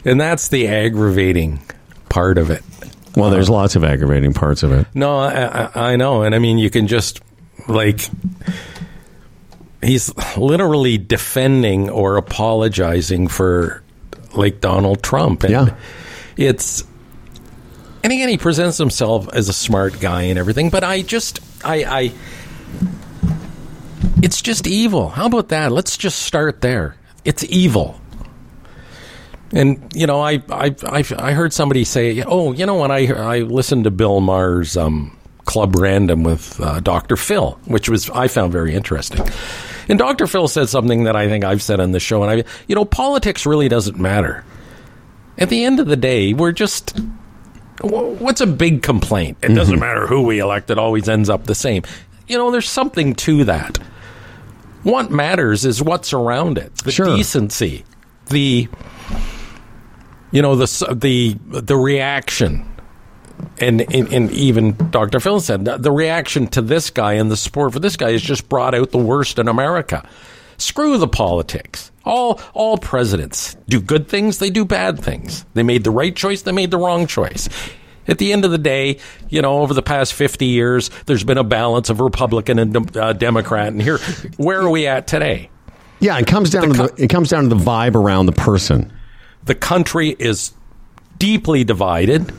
and 0.04 0.20
that's 0.20 0.48
the 0.48 0.68
aggravating 0.68 1.60
part 2.10 2.38
of 2.40 2.50
it 2.50 2.64
Well, 3.16 3.30
there's 3.30 3.50
lots 3.50 3.76
of 3.76 3.84
aggravating 3.84 4.34
parts 4.34 4.64
of 4.64 4.72
it. 4.72 4.88
No, 4.96 5.18
I, 5.18 5.66
I, 5.66 5.92
I 5.92 5.96
know, 5.98 6.24
and 6.24 6.34
I 6.34 6.40
mean 6.40 6.58
you 6.58 6.72
can 6.72 6.88
just 6.88 7.22
like 7.68 8.10
he's 9.82 10.14
literally 10.38 10.98
defending 10.98 11.90
or 11.90 12.18
apologizing 12.18 13.28
for 13.28 13.84
like 14.34 14.62
Donald 14.62 15.02
Trump, 15.04 15.44
and 15.44 15.52
Yeah. 15.52 15.76
it's 16.38 16.84
and 18.04 18.12
again 18.14 18.30
he 18.30 18.38
presents 18.38 18.78
himself 18.78 19.28
as 19.34 19.50
a 19.50 19.54
smart 19.54 20.00
guy 20.00 20.24
and 20.24 20.38
everything, 20.40 20.70
but 20.70 20.84
I 20.84 21.02
just 21.02 21.40
I 21.64 21.76
I 21.86 22.12
it's 24.22 24.42
just 24.42 24.68
evil. 24.68 25.10
How 25.10 25.28
about 25.28 25.50
that? 25.50 25.72
Let's 25.72 25.98
just 25.98 26.20
start 26.24 26.62
there. 26.62 26.96
It's 27.24 27.44
evil. 27.46 28.00
And 29.52 29.92
you 29.96 30.08
know, 30.08 30.20
I 30.22 30.42
I 30.50 30.76
I, 30.86 31.04
I 31.18 31.32
heard 31.32 31.54
somebody 31.54 31.84
say, 31.86 32.24
"Oh, 32.24 32.52
you 32.52 32.66
know, 32.66 32.76
when 32.80 32.92
I 32.92 33.08
I 33.08 33.40
listened 33.40 33.84
to 33.86 33.92
Bill 33.92 34.20
Maher's 34.20 34.76
um, 34.76 35.16
Club 35.46 35.76
Random 35.76 36.24
with 36.24 36.60
uh, 36.60 36.80
Dr. 36.82 37.16
Phil, 37.16 37.60
which 37.66 37.88
was 37.90 38.10
I 38.10 38.28
found 38.28 38.52
very 38.52 38.74
interesting." 38.76 39.26
And 39.88 40.00
Dr. 40.00 40.26
Phil 40.28 40.48
said 40.48 40.68
something 40.68 41.04
that 41.04 41.16
I 41.16 41.28
think 41.28 41.44
I've 41.44 41.62
said 41.62 41.80
on 41.80 41.92
the 41.92 42.00
show, 42.00 42.24
and 42.24 42.42
I, 42.42 42.50
you 42.68 42.76
know, 42.76 42.86
politics 42.86 43.46
really 43.46 43.70
doesn't 43.70 44.00
matter. 44.00 44.44
At 45.38 45.50
the 45.50 45.64
end 45.64 45.80
of 45.80 45.88
the 45.88 45.96
day, 45.98 46.34
we're 46.34 46.52
just. 46.52 46.98
What's 47.82 48.42
a 48.42 48.48
big 48.48 48.82
complaint? 48.82 49.38
It 49.44 49.50
doesn't 49.54 49.80
matter 49.80 50.08
who 50.08 50.22
we 50.24 50.40
elect; 50.40 50.70
it 50.72 50.78
always 50.80 51.08
ends 51.10 51.30
up 51.30 51.44
the 51.46 51.54
same. 51.56 51.84
You 52.28 52.38
know, 52.38 52.50
there's 52.50 52.70
something 52.70 53.14
to 53.16 53.44
that. 53.44 53.78
What 54.84 55.12
matters 55.12 55.66
is 55.66 55.82
what's 55.82 56.14
around 56.14 56.58
it, 56.58 56.74
the 56.78 56.92
Sure. 56.92 57.06
decency, 57.16 57.84
the 58.30 58.68
you 60.32 60.42
know 60.42 60.56
the 60.56 60.96
the 60.96 61.36
the 61.62 61.76
reaction 61.78 62.66
and, 63.60 63.82
and 63.94 64.12
and 64.12 64.32
even 64.32 64.76
Dr. 64.92 65.20
Phil 65.20 65.40
said 65.40 65.66
the 65.66 65.92
reaction 65.92 66.48
to 66.48 66.62
this 66.62 66.90
guy 66.90 67.14
and 67.14 67.32
the 67.32 67.38
support 67.38 67.74
for 67.74 67.80
this 67.80 67.98
guy 67.98 68.12
has 68.12 68.22
just 68.22 68.50
brought 68.50 68.76
out 68.76 68.92
the 68.92 68.98
worst 68.98 69.40
in 69.40 69.48
America. 69.48 70.08
Screw 70.58 70.98
the 70.98 71.08
politics. 71.08 71.92
All 72.06 72.40
all 72.54 72.78
presidents 72.78 73.56
do 73.68 73.82
good 73.82 74.08
things, 74.08 74.40
they 74.40 74.50
do 74.50 74.66
bad 74.66 75.00
things. 75.00 75.46
They 75.54 75.64
made 75.64 75.84
the 75.84 75.92
right 75.92 76.16
choice, 76.16 76.42
they 76.42 76.52
made 76.52 76.72
the 76.72 76.78
wrong 76.78 77.08
choice. 77.08 77.50
At 78.08 78.20
the 78.20 78.34
end 78.34 78.46
of 78.46 78.52
the 78.52 78.60
day, 78.60 79.00
you 79.30 79.42
know, 79.42 79.62
over 79.62 79.74
the 79.74 79.82
past 79.82 80.14
50 80.14 80.46
years, 80.46 80.92
there's 81.08 81.24
been 81.24 81.40
a 81.40 81.44
balance 81.44 81.90
of 81.90 82.00
Republican 82.00 82.60
and 82.60 82.96
uh, 82.96 83.14
Democrat. 83.14 83.70
And 83.70 83.82
here, 83.82 83.98
where 84.38 84.62
are 84.62 84.70
we 84.70 84.86
at 84.86 85.08
today? 85.08 85.50
Yeah, 86.00 86.20
it 86.20 86.28
comes 86.28 86.52
down 86.52 86.70
to 86.70 86.74
the, 86.74 87.04
it 87.04 87.10
comes 87.10 87.30
down 87.30 87.50
to 87.50 87.50
the 87.50 87.56
vibe 87.56 87.96
around 87.96 88.28
the 88.28 88.32
person. 88.32 88.94
the 89.46 89.56
country 89.56 90.10
is 90.10 90.54
deeply 91.18 91.64
divided 91.64 92.32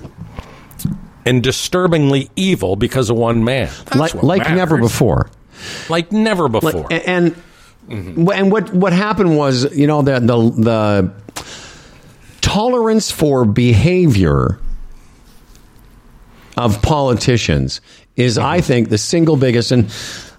and 1.27 1.43
disturbingly 1.43 2.31
evil 2.37 2.77
because 2.77 3.11
of 3.11 3.17
one 3.17 3.45
man. 3.45 3.69
That's 3.87 3.97
like 3.97 4.15
what 4.15 4.25
like 4.25 4.51
never 4.51 4.79
before. 4.79 5.29
Like 5.89 6.13
never 6.13 6.49
Like, 6.49 6.63
before. 6.63 6.87
and 6.91 7.35
mm-hmm. 7.89 8.31
and 8.33 8.53
what 8.53 8.73
what 8.73 8.93
happened 8.93 9.37
was, 9.37 9.77
you 9.77 9.87
know, 9.87 10.03
the 10.03 10.21
the 10.21 10.37
the 10.63 11.13
tolerance 12.41 13.11
for 13.11 13.45
behavior 13.45 14.59
of 16.57 16.81
politicians 16.81 17.81
is, 18.15 18.39
mm-hmm. 18.39 18.47
I 18.47 18.61
think, 18.61 18.89
the 18.89 18.99
single 18.99 19.37
biggest. 19.37 19.73
And 19.73 19.91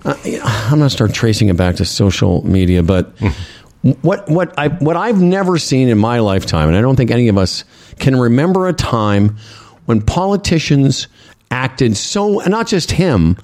uh, 0.06 0.16
I'm 0.44 0.80
going 0.80 0.82
to 0.84 0.90
start 0.90 1.14
tracing 1.14 1.50
it 1.50 1.58
back 1.58 1.76
to 1.76 1.86
social 1.86 2.46
media, 2.48 2.82
but 2.82 3.16
mm-hmm. 3.18 3.92
what 4.02 4.30
what 4.30 4.58
I 4.58 4.70
what 4.70 4.96
I've 4.96 5.22
never 5.22 5.58
seen 5.58 5.90
in 5.90 5.98
my 5.98 6.20
lifetime, 6.20 6.70
and 6.70 6.78
I 6.78 6.82
don't 6.82 6.96
think 6.96 7.12
any 7.12 7.28
of 7.28 7.38
us 7.38 7.66
can 8.00 8.16
remember 8.16 8.68
a 8.68 8.74
time 8.74 9.38
when 9.88 10.02
politicians 10.02 11.08
acted 11.50 11.96
so, 11.96 12.42
and 12.42 12.52
not 12.52 12.68
just 12.68 12.92
him, 12.92 13.38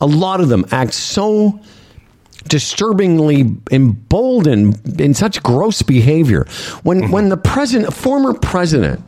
a 0.00 0.06
lot 0.06 0.40
of 0.40 0.48
them 0.48 0.64
act 0.70 0.94
so 0.94 1.60
disturbingly 2.46 3.56
emboldened 3.72 5.00
in 5.00 5.12
such 5.12 5.42
gross 5.42 5.82
behavior. 5.82 6.46
When 6.84 7.10
when 7.10 7.28
the 7.30 7.36
president, 7.36 7.92
former 7.92 8.32
president 8.32 9.06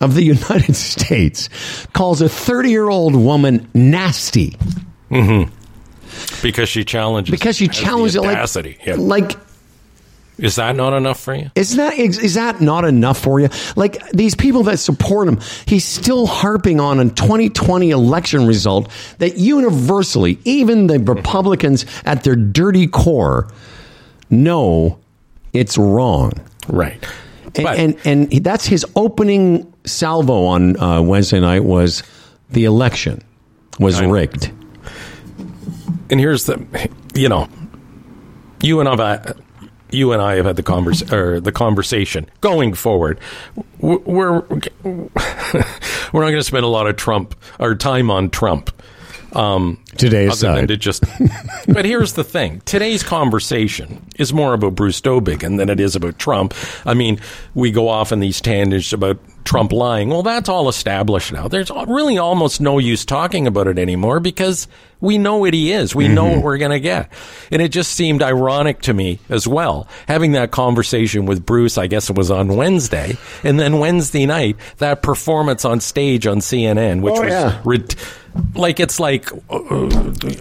of 0.00 0.14
the 0.14 0.22
United 0.34 0.76
States, 0.76 1.48
calls 1.94 2.20
a 2.20 2.28
30 2.28 2.70
year 2.70 2.88
old 2.88 3.16
woman 3.16 3.68
nasty 3.72 4.56
mm-hmm. 5.10 5.50
because 6.42 6.68
she 6.68 6.84
challenges. 6.84 7.30
because 7.30 7.56
she 7.56 7.68
challenged 7.68 8.14
it 8.14 8.20
like. 8.20 8.86
Yeah. 8.86 8.96
like 8.98 9.36
Is 10.38 10.56
that 10.56 10.76
not 10.76 10.92
enough 10.92 11.18
for 11.20 11.34
you? 11.34 11.50
Is 11.54 11.76
that 11.76 11.98
is, 11.98 12.18
is 12.18 12.34
that 12.34 12.60
not 12.60 12.84
enough 12.84 13.18
for 13.18 13.40
you? 13.40 13.48
Like 13.74 14.10
these 14.10 14.34
people 14.34 14.64
that 14.64 14.78
support 14.78 15.28
him, 15.28 15.40
he's 15.66 15.84
still 15.84 16.26
harping 16.26 16.78
on 16.78 17.00
a 17.00 17.08
2020 17.08 17.90
election 17.90 18.46
result 18.46 18.90
that 19.18 19.38
universally, 19.38 20.38
even 20.44 20.88
the 20.88 20.98
Republicans 20.98 21.86
at 22.04 22.22
their 22.24 22.36
dirty 22.36 22.86
core, 22.86 23.48
know 24.28 24.98
it's 25.52 25.78
wrong. 25.78 26.32
Right. 26.68 27.02
And 27.54 27.64
But- 27.64 27.78
and, 27.78 27.96
and 28.04 28.44
that's 28.44 28.66
his 28.66 28.84
opening 28.94 29.72
salvo 29.86 30.44
on 30.44 30.78
uh, 30.78 31.00
Wednesday 31.00 31.40
night 31.40 31.64
was 31.64 32.02
the 32.50 32.64
election 32.64 33.22
was 33.78 34.00
I 34.00 34.04
rigged. 34.04 34.50
And 36.10 36.20
here's 36.20 36.44
the, 36.46 36.64
you 37.14 37.28
know, 37.28 37.48
you 38.62 38.80
and 38.80 38.88
I've, 38.88 39.40
you 39.90 40.12
and 40.12 40.20
I 40.20 40.36
have 40.36 40.46
had 40.46 40.56
the 40.56 40.62
convers 40.62 41.12
or 41.12 41.40
the 41.40 41.52
conversation 41.52 42.26
going 42.40 42.74
forward. 42.74 43.18
We're 43.78 44.40
we're, 44.82 45.10
not 45.14 46.12
going 46.12 46.36
to 46.36 46.44
spend 46.44 46.64
a 46.64 46.68
lot 46.68 46.86
of 46.86 46.96
Trump 46.96 47.34
or 47.58 47.74
time 47.74 48.10
on 48.10 48.30
Trump. 48.30 48.70
Um, 49.36 49.82
Today 49.96 50.26
other 50.28 50.36
than 50.36 50.54
aside. 50.54 50.68
to 50.68 50.76
just. 50.76 51.04
but 51.68 51.84
here's 51.84 52.14
the 52.14 52.24
thing: 52.24 52.62
today's 52.64 53.02
conversation 53.02 54.06
is 54.18 54.32
more 54.32 54.54
about 54.54 54.74
Bruce 54.74 55.00
Dowbiggin 55.00 55.58
than 55.58 55.68
it 55.68 55.78
is 55.80 55.94
about 55.96 56.18
Trump. 56.18 56.54
I 56.84 56.94
mean, 56.94 57.20
we 57.54 57.70
go 57.70 57.88
off 57.88 58.12
in 58.12 58.20
these 58.20 58.40
tangents 58.40 58.92
about 58.92 59.18
Trump 59.44 59.72
lying. 59.72 60.08
Well, 60.08 60.22
that's 60.22 60.48
all 60.48 60.68
established 60.68 61.32
now. 61.32 61.48
There's 61.48 61.70
really 61.70 62.18
almost 62.18 62.60
no 62.60 62.78
use 62.78 63.04
talking 63.04 63.46
about 63.46 63.66
it 63.68 63.78
anymore 63.78 64.20
because 64.20 64.66
we 65.00 65.18
know 65.18 65.36
what 65.36 65.54
he 65.54 65.70
is. 65.72 65.94
We 65.94 66.08
know 66.08 66.24
what 66.24 66.42
we're 66.42 66.58
going 66.58 66.70
to 66.72 66.80
get. 66.80 67.12
And 67.52 67.60
it 67.62 67.68
just 67.68 67.92
seemed 67.92 68.22
ironic 68.22 68.80
to 68.82 68.94
me 68.94 69.18
as 69.28 69.46
well, 69.46 69.86
having 70.08 70.32
that 70.32 70.50
conversation 70.50 71.26
with 71.26 71.44
Bruce, 71.46 71.76
I 71.78 71.86
guess 71.86 72.08
it 72.10 72.16
was 72.16 72.30
on 72.30 72.56
Wednesday. 72.56 73.16
And 73.44 73.60
then 73.60 73.78
Wednesday 73.78 74.24
night, 74.26 74.56
that 74.78 75.02
performance 75.02 75.64
on 75.64 75.80
stage 75.80 76.26
on 76.26 76.38
CNN, 76.38 77.02
which 77.02 77.14
Oh, 77.16 77.20
was 77.22 77.30
yeah. 77.30 77.60
Like, 78.54 78.80
it's 78.80 78.98
like, 79.00 79.30
uh, 79.50 79.58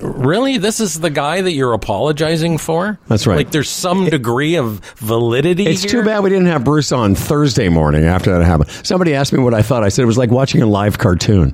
really? 0.02 0.58
This 0.58 0.80
is 0.80 1.00
the 1.00 1.10
guy 1.10 1.42
that 1.42 1.52
you're 1.52 1.74
apologizing 1.74 2.58
for? 2.58 3.00
That's 3.08 3.28
right. 3.28 3.38
Like, 3.38 3.52
there's 3.52 3.70
some 3.70 4.06
degree 4.10 4.56
of 4.56 4.80
validity 4.98 5.66
It's 5.66 5.84
here? 5.84 5.92
too 5.92 6.04
bad 6.06 6.24
we 6.24 6.30
didn't 6.30 6.48
have 6.48 6.64
Bruce 6.64 6.92
on 6.92 7.16
Thursday 7.16 7.70
morning 7.70 8.06
after 8.06 8.38
that 8.38 8.46
happened. 8.46 8.70
Somebody 8.84 9.14
asked 9.14 9.34
me 9.34 9.40
what 9.40 9.54
I 9.54 9.62
thought. 9.62 9.84
I 9.84 9.90
said 9.90 10.04
it 10.04 10.08
was 10.08 10.18
like 10.18 10.32
watching 10.32 10.62
a 10.62 10.68
live 10.68 10.98
cartoon. 10.98 11.54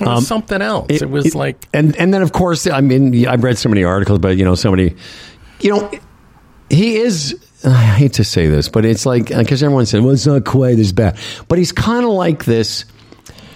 It 0.00 0.06
was 0.06 0.26
something 0.26 0.60
else. 0.60 0.86
It, 0.90 1.08
was 1.08 1.34
like, 1.34 1.66
and 1.72 1.96
and 1.96 2.12
then 2.12 2.20
of 2.20 2.32
course, 2.32 2.66
I 2.66 2.82
mean, 2.82 3.26
I've 3.26 3.42
read 3.42 3.56
so 3.56 3.70
many 3.70 3.82
articles, 3.82 4.18
but 4.18 4.36
you 4.36 4.44
know, 4.44 4.54
somebody, 4.54 4.94
you 5.60 5.70
know, 5.70 5.90
he 6.68 6.96
is. 6.96 7.34
I 7.64 7.72
hate 7.82 8.12
to 8.14 8.24
say 8.24 8.46
this, 8.46 8.68
but 8.68 8.84
it's 8.84 9.06
like 9.06 9.28
because 9.28 9.62
everyone 9.62 9.86
said, 9.86 10.02
"Well, 10.02 10.12
it's 10.12 10.26
not 10.26 10.44
quite 10.44 10.78
as 10.78 10.92
bad," 10.92 11.18
but 11.48 11.56
he's 11.56 11.72
kind 11.72 12.04
of 12.04 12.10
like 12.12 12.44
this 12.44 12.84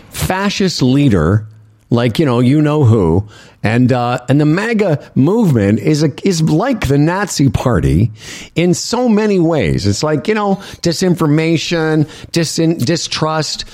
fascist 0.09 0.81
leader, 0.83 1.47
like 1.91 2.21
you 2.21 2.27
know, 2.27 2.39
you 2.39 2.63
know 2.63 2.85
who, 2.85 3.29
and 3.63 3.93
uh, 3.93 4.25
and 4.29 4.41
the 4.41 4.47
MAGA 4.47 5.11
movement 5.17 5.81
is 5.81 6.03
a, 6.05 6.11
is 6.27 6.41
like 6.43 6.87
the 6.87 6.99
Nazi 6.99 7.51
Party 7.51 8.13
in 8.55 8.75
so 8.75 9.09
many 9.09 9.41
ways. 9.41 9.87
It's 9.87 10.03
like 10.03 10.29
you 10.29 10.35
know, 10.35 10.57
disinformation, 10.83 12.05
disin, 12.31 12.85
distrust, 12.85 13.65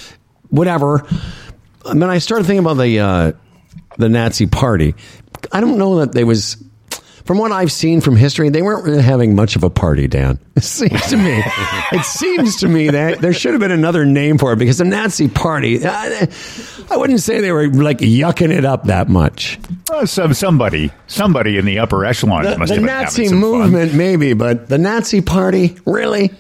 whatever. 0.49 1.07
I 1.85 1.95
mean, 1.95 2.11
I 2.11 2.19
started 2.19 2.45
thinking 2.45 2.65
about 2.65 2.79
the 2.79 2.99
uh, 3.01 3.33
the 3.99 4.09
Nazi 4.09 4.47
Party. 4.47 4.95
I 5.53 5.61
don't 5.61 5.79
know 5.79 6.01
that 6.01 6.13
they 6.13 6.25
was. 6.25 6.57
From 7.27 7.39
what 7.39 7.51
I've 7.53 7.73
seen 7.73 8.01
from 8.01 8.15
history, 8.17 8.49
they 8.51 8.63
weren't 8.63 8.85
really 8.85 9.03
having 9.03 9.35
much 9.35 9.57
of 9.57 9.65
a 9.65 9.71
party, 9.71 10.07
Dan. 10.07 10.39
It 10.57 10.63
seems 10.63 11.03
to 11.09 11.17
me. 11.19 11.43
it 11.93 12.05
seems 12.05 12.57
to 12.61 12.69
me 12.69 12.89
that 12.89 13.19
there 13.21 13.33
should 13.35 13.53
have 13.53 13.61
been 13.61 13.73
another 13.73 14.07
name 14.07 14.39
for 14.39 14.53
it 14.55 14.57
because 14.59 14.79
the 14.79 14.85
Nazi 14.87 15.29
Party, 15.29 15.85
I, 15.85 16.29
I 16.91 16.97
wouldn't 16.97 17.21
say 17.21 17.41
they 17.41 17.53
were 17.53 17.69
like 17.69 17.99
yucking 17.99 18.51
it 18.57 18.65
up 18.65 18.85
that 18.85 19.09
much. 19.11 19.59
Uh, 19.93 20.07
some 20.07 20.33
somebody, 20.33 20.91
somebody 21.09 21.59
in 21.59 21.67
the 21.67 21.79
upper 21.81 22.05
echelons 22.07 22.47
The, 22.47 22.59
must 22.59 22.69
the 22.71 22.77
have 22.77 22.85
been 22.87 22.87
Nazi 23.03 23.27
some 23.27 23.41
fun. 23.43 23.51
movement, 23.51 23.93
maybe, 23.95 24.33
but 24.33 24.69
the 24.69 24.79
Nazi 24.79 25.21
Party, 25.21 25.77
really? 25.85 26.33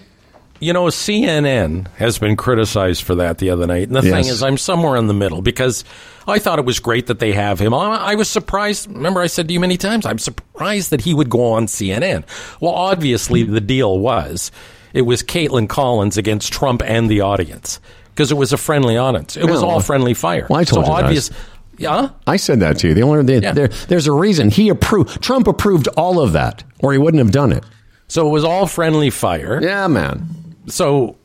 You 0.61 0.73
know, 0.73 0.87
CNN 0.87 1.87
has 1.97 2.19
been 2.19 2.37
criticized 2.37 3.03
for 3.03 3.15
that 3.16 3.39
the 3.39 3.51
other 3.51 3.66
night. 3.66 3.89
And 3.89 3.97
the 3.97 4.03
Yes. 4.03 4.12
thing 4.12 4.27
is, 4.33 4.43
I'm 4.43 4.57
somewhere 4.59 4.97
in 4.97 5.07
the 5.07 5.15
middle 5.15 5.43
because 5.43 5.85
I 6.27 6.39
thought 6.39 6.59
it 6.59 6.65
was 6.65 6.78
great 6.81 7.07
that 7.09 7.19
they 7.19 7.33
have 7.33 7.59
him 7.59 7.74
on. 7.74 7.93
I 8.01 8.15
was 8.15 8.28
surprised. 8.28 8.91
Remember, 8.91 9.20
I 9.20 9.27
said 9.27 9.49
to 9.49 9.55
you 9.55 9.61
many 9.61 9.77
times, 9.77 10.07
I'm 10.07 10.19
surprised 10.19 10.91
that 10.91 11.03
he 11.03 11.12
would 11.15 11.28
go 11.31 11.53
on 11.53 11.66
CNN. 11.66 12.24
Well, 12.61 12.73
obviously, 12.73 13.43
the 13.43 13.61
deal 13.61 13.99
was 13.99 14.51
it 14.95 15.03
was 15.03 15.23
Kaitlan 15.23 15.69
Collins 15.69 16.16
against 16.16 16.53
Trump 16.53 16.83
and 16.85 17.11
the 17.11 17.20
audience 17.20 17.78
because 18.15 18.31
it 18.33 18.37
was 18.37 18.53
a 18.53 18.57
friendly 18.57 18.97
audience. 18.97 19.37
It 19.37 19.45
was 19.45 19.62
all 19.62 19.81
friendly 19.81 20.15
fire. 20.15 20.47
Well, 20.49 20.59
I 20.59 20.65
told 20.65 20.87
so 20.87 20.91
you 20.93 20.97
that. 20.97 21.05
obvious. 21.05 21.31
Yeah. 21.78 22.09
I 22.27 22.37
said 22.37 22.61
that 22.61 22.78
to 22.78 22.89
you. 22.89 22.95
The 22.95 23.03
only 23.03 23.35
Yeah. 23.35 23.53
there, 23.53 23.69
there's 23.89 24.07
a 24.07 24.12
reason 24.12 24.49
he 24.51 24.70
approved. 24.70 25.20
Trump 25.23 25.47
approved 25.47 25.89
all 25.99 26.19
of 26.19 26.33
that, 26.33 26.65
or 26.78 26.93
he 26.93 26.99
wouldn't 26.99 27.19
have 27.19 27.31
done 27.33 27.53
it. 27.53 27.62
So 28.09 28.27
it 28.27 28.31
was 28.31 28.45
all 28.45 28.66
friendly 28.66 29.11
fire. 29.11 29.61
Yeah, 29.62 29.87
man. 29.89 30.27
So 30.66 31.16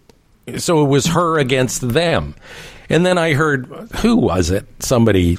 so 0.57 0.83
it 0.83 0.87
was 0.87 1.05
her 1.07 1.39
against 1.39 1.87
them 1.87 2.35
and 2.89 3.05
then 3.05 3.17
i 3.17 3.33
heard 3.33 3.65
who 3.97 4.15
was 4.17 4.49
it 4.49 4.65
somebody 4.79 5.37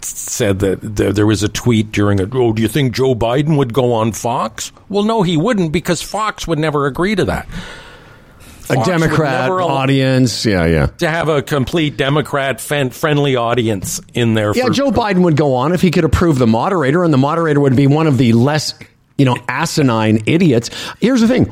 said 0.00 0.60
that 0.60 0.80
th- 0.96 1.14
there 1.14 1.26
was 1.26 1.42
a 1.42 1.48
tweet 1.48 1.90
during 1.92 2.20
a 2.20 2.28
oh 2.34 2.52
do 2.52 2.62
you 2.62 2.68
think 2.68 2.94
joe 2.94 3.14
biden 3.14 3.56
would 3.58 3.72
go 3.72 3.92
on 3.92 4.12
fox 4.12 4.72
well 4.88 5.02
no 5.04 5.22
he 5.22 5.36
wouldn't 5.36 5.72
because 5.72 6.00
fox 6.02 6.46
would 6.46 6.58
never 6.58 6.86
agree 6.86 7.14
to 7.14 7.24
that 7.24 7.46
A 8.70 8.74
Fox 8.74 8.86
would 8.86 8.92
Democrat 9.00 9.50
audience. 9.50 10.44
Yeah, 10.44 10.66
yeah. 10.66 10.86
to 10.98 11.08
have 11.08 11.28
a 11.30 11.40
complete 11.42 11.96
democrat 11.96 12.60
fan- 12.60 12.90
friendly 12.90 13.34
audience 13.34 13.98
in 14.14 14.34
there 14.34 14.52
Yeah, 14.54 14.66
for, 14.66 14.70
Joe 14.70 14.90
Biden 14.90 15.22
would 15.24 15.36
go 15.38 15.54
on 15.54 15.72
if 15.72 15.80
he 15.80 15.90
could 15.90 16.04
approve 16.04 16.38
the 16.38 16.46
moderator, 16.46 17.02
and 17.02 17.10
the 17.12 17.16
moderator 17.18 17.60
would 17.60 17.76
be 17.76 17.86
one 17.86 18.06
of 18.06 18.18
the 18.18 18.34
less, 18.34 18.74
you 19.18 19.24
know, 19.24 19.36
asinine 19.48 20.22
idiots. 20.26 20.70
Here's 21.00 21.20
the 21.20 21.28
thing: 21.28 21.44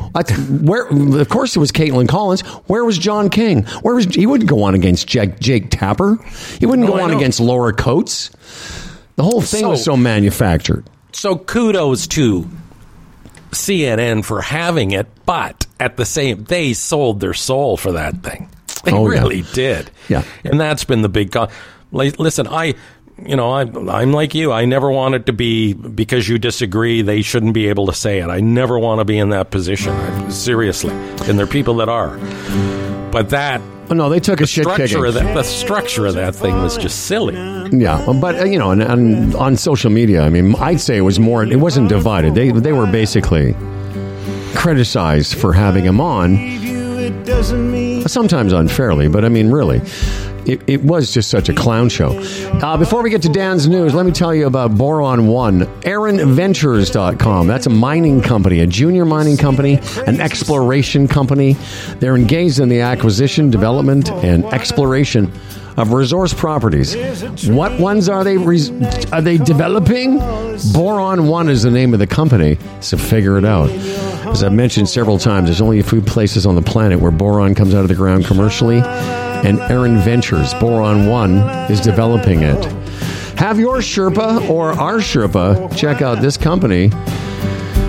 where, 0.65 0.87
of 0.87 1.29
course, 1.29 1.55
it 1.57 1.59
was 1.59 1.73
Kaitlan 1.73 2.09
Collins. 2.09 2.41
Where 2.69 2.85
was 2.85 2.97
John 2.97 3.29
King? 3.29 3.65
Where 3.83 3.95
was 3.95 4.07
he? 4.07 4.25
Wouldn't 4.27 4.49
go 4.49 4.63
on 4.63 4.75
against 4.75 5.07
Jake, 5.09 5.41
Jake 5.41 5.71
Tapper. 5.71 6.17
He 6.59 6.67
wouldn't 6.67 6.87
No, 6.87 6.95
go 6.95 6.99
I 7.01 7.03
on 7.03 7.11
know. 7.11 7.17
against 7.17 7.41
Laura 7.41 7.73
Coates. 7.73 8.31
The 9.17 9.23
whole 9.25 9.41
thing 9.43 9.61
So- 9.63 9.71
was 9.71 9.85
so 9.85 9.97
manufactured. 9.97 10.85
So 11.13 11.37
kudos 11.37 12.07
to 12.09 12.47
CNN 13.53 14.25
for 14.25 14.43
having 14.43 14.91
it, 14.91 15.07
but 15.25 15.67
at 15.81 15.97
the 15.97 16.05
same, 16.05 16.45
they 16.45 16.73
sold 16.75 17.21
their 17.21 17.35
soul 17.35 17.77
for 17.77 17.93
that 17.93 18.23
thing. 18.23 18.49
They 18.85 18.93
Oh, 18.93 19.11
yeah. 19.11 19.21
really 19.21 19.43
did. 19.55 19.91
Yeah. 20.09 20.23
and 20.45 20.61
that's 20.61 20.85
been 20.85 21.03
the 21.03 21.09
big. 21.09 21.33
Con- 21.33 21.49
listen, 21.93 22.47
I, 22.47 22.75
you 23.25 23.37
know, 23.37 23.51
I, 23.51 23.63
I'm 23.63 24.13
like 24.13 24.35
you. 24.35 24.53
I 24.53 24.65
never 24.65 24.91
want 24.91 25.15
it 25.15 25.27
to 25.27 25.33
be 25.33 25.73
because 25.73 26.29
you 26.29 26.39
disagree. 26.39 27.03
They 27.03 27.23
shouldn't 27.23 27.55
be 27.55 27.69
able 27.69 27.87
to 27.87 27.93
say 27.95 28.19
it. 28.19 28.29
I 28.29 28.41
never 28.41 28.79
want 28.79 29.01
to 29.01 29.05
be 29.05 29.19
in 29.19 29.31
that 29.31 29.51
position. 29.51 29.93
I, 29.93 30.29
seriously, 30.29 30.93
and 30.95 31.39
there 31.39 31.45
are 31.45 31.51
people 31.51 31.75
that 31.77 31.89
are. 31.89 32.17
But 33.11 33.31
that 33.31 33.61
Oh, 33.89 33.95
no, 33.95 34.09
they 34.09 34.19
took 34.19 34.41
a 34.41 34.47
shit 34.47 34.65
structure 34.65 34.87
kicking. 34.87 35.05
of 35.05 35.15
that, 35.15 35.35
the 35.35 35.45
structure 35.45 36.07
of 36.07 36.15
that 36.15 36.35
thing 36.35 36.61
was 36.61 36.77
just 36.77 37.07
silly. 37.07 37.35
Yeah, 37.71 38.05
but 38.21 38.41
uh, 38.41 38.45
you 38.45 38.59
know, 38.59 38.73
and, 38.73 38.83
and 38.83 39.35
on 39.37 39.57
social 39.57 39.91
media, 39.91 40.23
I 40.23 40.29
mean, 40.29 40.57
I'd 40.57 40.81
say 40.81 40.97
it 40.97 41.03
was 41.03 41.21
more. 41.21 41.45
It 41.45 41.61
wasn't 41.61 41.89
divided. 41.89 42.35
They 42.35 42.51
they 42.51 42.73
were 42.73 42.87
basically 42.87 43.55
criticized 44.55 45.37
for 45.37 45.53
having 45.53 45.85
him 45.85 46.01
on. 46.01 46.35
Sometimes 48.07 48.53
unfairly, 48.53 49.09
but 49.09 49.25
I 49.25 49.29
mean, 49.29 49.51
really, 49.51 49.81
it, 50.47 50.63
it 50.67 50.83
was 50.83 51.13
just 51.13 51.29
such 51.29 51.49
a 51.49 51.55
clown 51.55 51.89
show. 51.89 52.19
Uh, 52.63 52.77
before 52.77 53.03
we 53.03 53.11
get 53.11 53.23
to 53.23 53.29
Dan's 53.29 53.69
news, 53.69 53.95
let 53.95 54.07
me 54.07 54.13
tell 54.13 54.35
you 54.35 54.47
about 54.47 54.77
Boron 54.77 55.27
One, 55.27 55.61
ErinVentures.com. 55.83 57.47
That's 57.47 57.67
a 57.67 57.71
mining 57.71 58.21
company, 58.23 58.61
a 58.61 58.67
junior 58.67 59.05
mining 59.05 59.37
company, 59.37 59.81
an 60.07 60.21
exploration 60.21 61.09
company. 61.09 61.55
They're 61.99 62.17
engaged 62.17 62.61
in 62.61 62.69
the 62.69 62.81
acquisition, 62.81 63.51
development, 63.51 64.11
and 64.11 64.45
exploration 64.47 65.33
of 65.77 65.93
resource 65.93 66.33
properties. 66.33 66.95
What 67.49 67.79
ones 67.79 68.09
are 68.09 68.25
they 68.25 68.37
are 68.37 69.23
they 69.23 69.39
developing? 69.39 70.19
Boron 70.73 71.27
One 71.27 71.49
is 71.49 71.63
the 71.63 71.71
name 71.71 71.93
of 71.93 71.99
the 71.99 72.07
company, 72.07 72.59
so 72.81 72.97
figure 72.97 73.37
it 73.39 73.45
out. 73.45 73.71
As 73.71 74.43
I've 74.43 74.53
mentioned 74.53 74.89
several 74.89 75.19
times, 75.19 75.47
there's 75.47 75.61
only 75.61 75.79
a 75.79 75.85
few 75.85 76.01
places 76.01 76.47
on 76.47 76.55
the 76.55 76.63
planet 76.63 77.01
where 77.01 77.11
boron 77.11 77.55
comes 77.55 77.75
out 77.75 77.83
of 77.83 77.89
the 77.89 77.95
ground 77.95 78.25
commercially, 78.25 78.81
and 78.81 79.59
Erin 79.61 79.99
Ventures, 79.99 80.55
Boron 80.55 81.07
One, 81.09 81.39
is 81.71 81.81
developing 81.81 82.43
it. 82.43 82.65
Have 83.39 83.59
your 83.59 83.79
Sherpa 83.79 84.49
or 84.49 84.73
our 84.73 84.97
Sherpa 84.97 85.77
check 85.77 86.01
out 86.01 86.23
this 86.23 86.37
company 86.37 86.91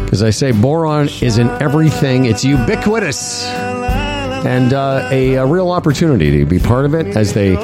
because 0.04 0.22
I 0.22 0.30
say 0.30 0.52
boron 0.52 1.10
is 1.22 1.38
in 1.38 1.50
everything. 1.62 2.26
It's 2.26 2.44
ubiquitous 2.44 3.77
and 4.46 4.74
uh, 4.74 5.08
a, 5.12 5.36
a 5.36 5.46
real 5.46 5.72
opportunity 5.72 6.38
to 6.40 6.46
be 6.46 6.60
part 6.60 6.86
of 6.86 6.94
it 6.94 7.16
as 7.16 7.34
they 7.34 7.56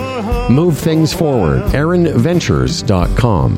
move 0.49 0.77
things 0.77 1.13
forward. 1.13 1.61
ErinVentures.com. 1.73 3.57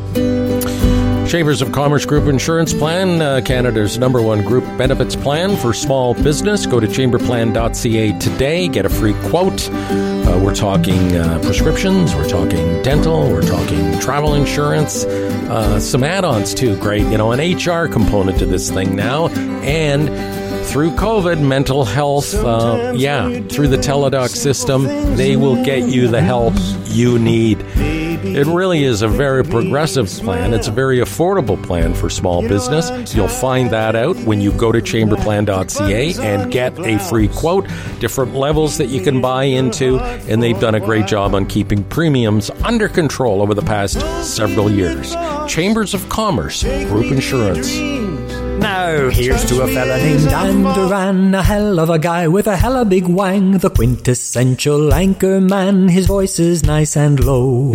Chambers 1.27 1.61
of 1.61 1.71
Commerce 1.71 2.05
Group 2.05 2.27
Insurance 2.27 2.71
Plan, 2.71 3.19
uh, 3.21 3.41
Canada's 3.43 3.97
number 3.97 4.21
one 4.21 4.43
group 4.43 4.63
benefits 4.77 5.15
plan 5.15 5.57
for 5.57 5.73
small 5.73 6.13
business. 6.13 6.67
Go 6.67 6.79
to 6.79 6.85
chamberplan.ca 6.85 8.19
today, 8.19 8.67
get 8.67 8.85
a 8.85 8.89
free 8.89 9.15
quote. 9.29 9.67
Uh, 9.71 10.39
we're 10.43 10.53
talking 10.53 11.17
uh, 11.17 11.39
prescriptions, 11.41 12.13
we're 12.13 12.29
talking 12.29 12.81
dental, 12.83 13.27
we're 13.31 13.41
talking 13.41 13.99
travel 13.99 14.35
insurance, 14.35 15.03
uh, 15.03 15.79
some 15.79 16.03
add 16.03 16.23
ons 16.23 16.53
too. 16.53 16.77
Great, 16.77 17.03
you 17.07 17.17
know, 17.17 17.31
an 17.31 17.39
HR 17.39 17.87
component 17.87 18.37
to 18.39 18.45
this 18.45 18.69
thing 18.69 18.95
now. 18.95 19.27
And 19.63 20.09
through 20.65 20.91
COVID, 20.91 21.41
mental 21.41 21.85
health, 21.85 22.33
uh, 22.35 22.93
yeah, 22.95 23.39
through 23.49 23.69
the 23.69 23.77
Teladoc 23.77 24.29
system, 24.29 24.83
they 25.15 25.35
will 25.35 25.63
get 25.63 25.87
you 25.87 26.07
the 26.07 26.21
help 26.21 26.53
you 26.85 27.17
need. 27.19 27.63
It 28.35 28.47
really 28.47 28.83
is 28.83 29.01
a 29.01 29.07
very 29.07 29.45
progressive 29.45 30.09
plan. 30.09 30.53
It's 30.53 30.67
a 30.67 30.71
very 30.71 30.97
affordable 30.97 31.61
plan 31.63 31.93
for 31.93 32.09
small 32.09 32.41
business. 32.41 33.15
You'll 33.15 33.27
find 33.27 33.69
that 33.69 33.95
out 33.95 34.17
when 34.17 34.41
you 34.41 34.51
go 34.51 34.71
to 34.71 34.81
chamberplan.ca 34.81 36.15
and 36.19 36.51
get 36.51 36.77
a 36.79 36.97
free 36.99 37.27
quote, 37.29 37.67
different 37.99 38.33
levels 38.33 38.77
that 38.79 38.87
you 38.87 39.01
can 39.01 39.21
buy 39.21 39.43
into, 39.43 39.99
and 39.99 40.41
they've 40.41 40.59
done 40.59 40.75
a 40.75 40.79
great 40.79 41.05
job 41.05 41.35
on 41.35 41.45
keeping 41.45 41.83
premiums 41.85 42.49
under 42.63 42.89
control 42.89 43.41
over 43.41 43.53
the 43.53 43.61
past 43.61 44.01
several 44.25 44.69
years. 44.71 45.15
Chambers 45.47 45.93
of 45.93 46.09
Commerce, 46.09 46.63
Group 46.63 47.11
Insurance. 47.11 47.94
Now, 48.60 49.10
here's 49.10 49.45
to 49.45 49.61
a 49.61 49.68
fella 49.68 49.98
named 49.98 50.30
Dan 50.30 50.64
Duran, 50.64 51.36
a 51.36 51.44
hell 51.44 51.80
of 51.80 51.90
a 51.90 51.99
guy 51.99 52.27
with 52.27 52.48
a 52.48 52.56
hella 52.56 52.86
big 52.86 53.07
wang, 53.07 53.57
the 53.60 53.69
quintessential 53.69 54.94
anchor 54.94 55.41
man. 55.41 55.88
His 55.88 56.07
voice 56.07 56.40
is 56.40 56.64
nice 56.64 56.95
and 56.95 57.23
low. 57.23 57.73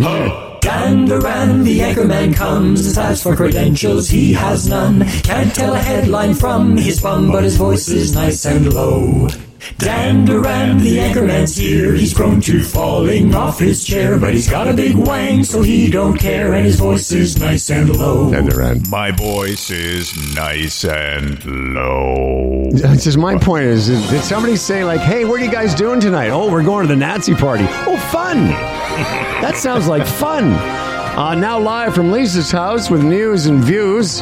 Dan 0.61 1.05
Duran, 1.05 1.63
the 1.63 1.81
anchor 1.81 2.05
man 2.05 2.33
comes. 2.33 2.97
As 2.97 3.23
for 3.23 3.35
credentials, 3.35 4.09
he 4.09 4.33
has 4.33 4.67
none. 4.67 5.05
Can't 5.23 5.53
tell 5.53 5.73
a 5.73 5.79
headline 5.79 6.33
from 6.33 6.77
his 6.77 7.01
bum, 7.01 7.31
but 7.31 7.43
his 7.43 7.57
voice 7.57 7.87
is 7.89 8.13
nice 8.13 8.45
and 8.45 8.73
low. 8.73 9.27
Dan 9.77 10.25
Duran, 10.25 10.79
the 10.79 10.97
anchorman's 10.97 11.55
here. 11.55 11.93
He's 11.93 12.13
prone 12.13 12.41
to 12.41 12.63
falling 12.63 13.33
off 13.35 13.59
his 13.59 13.83
chair, 13.83 14.17
but 14.17 14.33
he's 14.33 14.49
got 14.49 14.67
a 14.67 14.73
big 14.73 14.95
wang, 14.95 15.43
so 15.43 15.61
he 15.61 15.89
don't 15.89 16.17
care, 16.17 16.53
and 16.53 16.65
his 16.65 16.79
voice 16.79 17.11
is 17.11 17.39
nice 17.39 17.69
and 17.69 17.95
low. 17.95 18.31
Dan 18.31 18.45
Duran. 18.45 18.83
My 18.89 19.11
voice 19.11 19.69
is 19.69 20.15
nice 20.35 20.83
and 20.85 21.43
low. 21.73 22.69
It's 22.73 23.03
just 23.03 23.17
my 23.17 23.37
point 23.37 23.65
is, 23.65 23.89
is, 23.89 24.09
did 24.09 24.23
somebody 24.23 24.55
say 24.55 24.83
like, 24.83 25.01
"Hey, 25.01 25.25
what 25.25 25.39
are 25.39 25.43
you 25.43 25.51
guys 25.51 25.75
doing 25.75 25.99
tonight?" 25.99 26.29
Oh, 26.29 26.51
we're 26.51 26.63
going 26.63 26.87
to 26.87 26.87
the 26.87 26.99
Nazi 26.99 27.35
party. 27.35 27.65
Oh, 27.69 27.97
fun! 28.11 28.47
that 29.41 29.55
sounds 29.55 29.87
like 29.87 30.05
fun. 30.05 30.90
Uh, 31.21 31.35
now 31.35 31.59
live 31.59 31.93
from 31.93 32.11
Lisa's 32.11 32.49
house 32.49 32.89
with 32.89 33.03
news 33.03 33.45
and 33.45 33.63
views. 33.63 34.21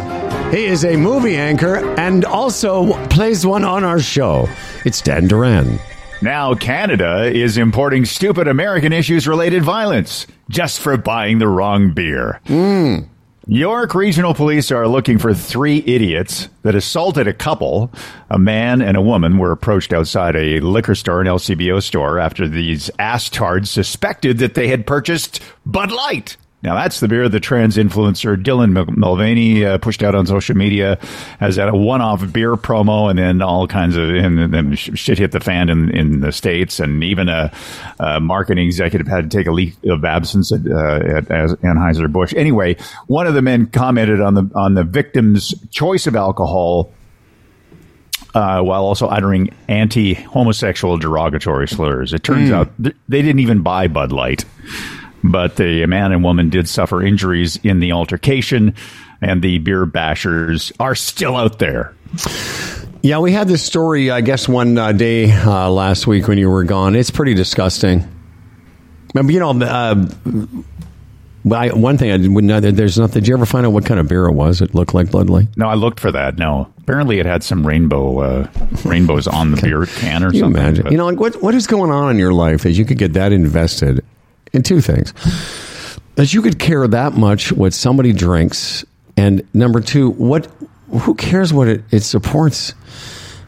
He 0.51 0.65
is 0.65 0.84
a 0.84 0.97
movie 0.97 1.38
anchor 1.38 1.77
and 1.97 2.26
also 2.26 2.91
plays 3.07 3.45
one 3.45 3.63
on 3.63 3.85
our 3.85 4.01
show. 4.01 4.49
It's 4.84 4.99
Dan 4.99 5.26
Duran. 5.30 5.80
Now, 6.21 6.55
Canada 6.55 7.31
is 7.34 7.57
importing 7.57 8.03
stupid 8.03 8.49
American 8.49 8.91
issues 8.91 9.30
related 9.30 9.63
violence 9.63 10.27
just 10.49 10.81
for 10.81 10.97
buying 10.97 11.39
the 11.39 11.47
wrong 11.47 11.93
beer. 11.93 12.41
York 13.47 13.95
Regional 13.95 14.34
Police 14.34 14.69
are 14.69 14.85
looking 14.85 15.19
for 15.19 15.34
three 15.34 15.77
idiots 15.88 16.49
that 16.63 16.76
assaulted 16.76 17.30
a 17.30 17.34
couple. 17.34 17.93
A 18.30 18.38
man 18.38 18.81
and 18.81 18.97
a 18.97 19.01
woman 19.01 19.38
were 19.38 19.53
approached 19.53 19.93
outside 19.93 20.35
a 20.35 20.59
liquor 20.59 20.95
store, 20.95 21.21
an 21.21 21.27
LCBO 21.27 21.81
store, 21.81 22.19
after 22.19 22.45
these 22.45 22.91
ass-tards 22.99 23.71
suspected 23.71 24.39
that 24.39 24.55
they 24.55 24.67
had 24.67 24.85
purchased 24.85 25.39
Bud 25.65 25.93
Light. 25.93 26.35
Now, 26.61 26.76
that's 26.76 26.99
the 26.99 27.07
beer 27.07 27.30
the 27.30 27.40
trans 27.40 27.77
influencer 27.77 28.36
Dylan 28.36 28.72
Mul- 28.73 28.86
Mulvaney 28.98 29.64
uh, 29.65 29.77
pushed 29.77 30.03
out 30.03 30.14
on 30.14 30.26
social 30.26 30.57
media 30.57 30.99
as 31.40 31.57
at 31.57 31.69
a 31.69 31.73
one-off 31.76 32.34
beer 32.34 32.57
promo, 32.57 33.10
and 33.10 33.18
then 33.18 33.41
all 33.41 33.65
kinds 33.65 33.95
of 33.95 34.10
and 34.10 34.53
then 34.53 34.76
shit 34.76 35.18
hit 35.19 35.31
the 35.31 35.40
fan 35.40 35.69
in, 35.69 35.90
in 35.91 36.19
the 36.19 36.34
states, 36.34 36.81
and 36.81 37.02
even 37.02 37.30
a, 37.30 37.49
a 37.99 38.19
marketing 38.19 38.65
executive 38.68 39.07
had 39.07 39.31
to 39.31 39.38
take 39.38 39.48
a 39.48 39.52
leave 39.53 39.77
of 39.86 40.03
absence 40.03 40.52
at, 40.52 40.60
uh, 40.69 41.18
at 41.18 41.26
Anheuser 41.61 42.11
Busch. 42.11 42.34
Anyway, 42.36 42.76
one 43.07 43.26
of 43.26 43.36
the 43.36 43.41
men 43.41 43.68
commented 43.68 44.19
on 44.19 44.34
the 44.34 44.49
on 44.53 44.73
the 44.73 44.84
victim's 44.84 45.56
choice 45.72 46.07
of 46.07 46.15
alcohol 46.18 46.91
uh, 48.36 48.61
while 48.61 48.84
also 48.84 49.07
uttering 49.07 49.49
anti-homosexual 49.69 50.98
derogatory 50.98 51.68
slurs. 51.68 52.14
It 52.14 52.23
turns 52.23 52.49
Mm. 52.49 52.53
out 52.53 52.69
th- 52.84 52.95
they 53.07 53.22
didn't 53.22 53.40
even 53.40 53.61
buy 53.61 53.88
Bud 53.88 54.11
Light, 54.11 54.45
but 55.23 55.55
the 55.57 55.85
man 55.85 56.11
and 56.11 56.23
woman 56.23 56.49
did 56.49 56.67
suffer 56.67 57.01
injuries 57.03 57.57
in 57.63 57.79
the 57.79 57.91
altercation, 57.91 58.73
and 59.21 59.41
the 59.41 59.57
beer 59.59 59.85
bashers 59.85 60.71
are 60.79 60.95
still 60.95 61.35
out 61.35 61.59
there. 61.59 61.93
Yeah, 63.01 63.19
we 63.19 63.31
had 63.31 63.47
this 63.47 63.63
story, 63.63 64.11
I 64.11 64.21
guess, 64.21 64.47
one 64.49 64.77
uh, 64.77 64.91
day 64.91 65.31
uh, 65.31 65.69
last 65.69 66.05
week 66.07 66.27
when 66.27 66.37
you 66.37 66.49
were 66.49 66.63
gone. 66.65 66.95
It's 66.95 67.11
pretty 67.11 67.33
disgusting. 67.33 68.05
Remember, 69.13 69.31
you 69.31 69.39
know, 69.39 69.51
uh, 69.65 70.05
I, 71.51 71.69
one 71.73 71.97
thing 71.97 72.11
I 72.11 72.27
would 72.27 72.43
not. 72.43 72.61
There's 72.63 72.99
nothing. 72.99 73.21
Did 73.21 73.27
you 73.29 73.35
ever 73.35 73.45
find 73.45 73.65
out 73.65 73.71
what 73.71 73.85
kind 73.85 73.99
of 73.99 74.07
beer 74.07 74.25
it 74.27 74.33
was? 74.33 74.61
It 74.61 74.75
looked 74.75 74.93
like 74.93 75.13
Light. 75.13 75.47
No, 75.55 75.67
I 75.67 75.75
looked 75.75 75.99
for 75.99 76.11
that. 76.11 76.37
No, 76.37 76.71
apparently 76.79 77.19
it 77.19 77.25
had 77.25 77.41
some 77.43 77.65
rainbow 77.65 78.19
uh, 78.19 78.47
rainbows 78.83 79.25
on 79.27 79.51
the 79.51 79.61
beer 79.61 79.85
can 79.85 80.23
or 80.23 80.33
you 80.33 80.39
something. 80.41 80.61
imagine? 80.61 80.83
but- 80.83 80.91
You 80.91 80.97
know, 80.97 81.05
like 81.05 81.19
what 81.19 81.41
what 81.41 81.55
is 81.55 81.65
going 81.65 81.91
on 81.91 82.11
in 82.11 82.17
your 82.17 82.33
life 82.33 82.63
that 82.63 82.71
you 82.73 82.83
could 82.85 82.97
get 82.97 83.13
that 83.13 83.31
invested 83.31 84.03
in 84.53 84.63
two 84.63 84.81
things: 84.81 85.13
that 86.15 86.34
you 86.34 86.41
could 86.41 86.59
care 86.59 86.88
that 86.88 87.13
much 87.13 87.51
what 87.51 87.73
somebody 87.73 88.13
drinks, 88.13 88.85
and 89.17 89.47
number 89.53 89.81
two, 89.81 90.11
what 90.11 90.47
who 90.91 91.13
cares 91.15 91.53
what 91.53 91.67
it, 91.67 91.84
it 91.91 92.01
supports? 92.01 92.73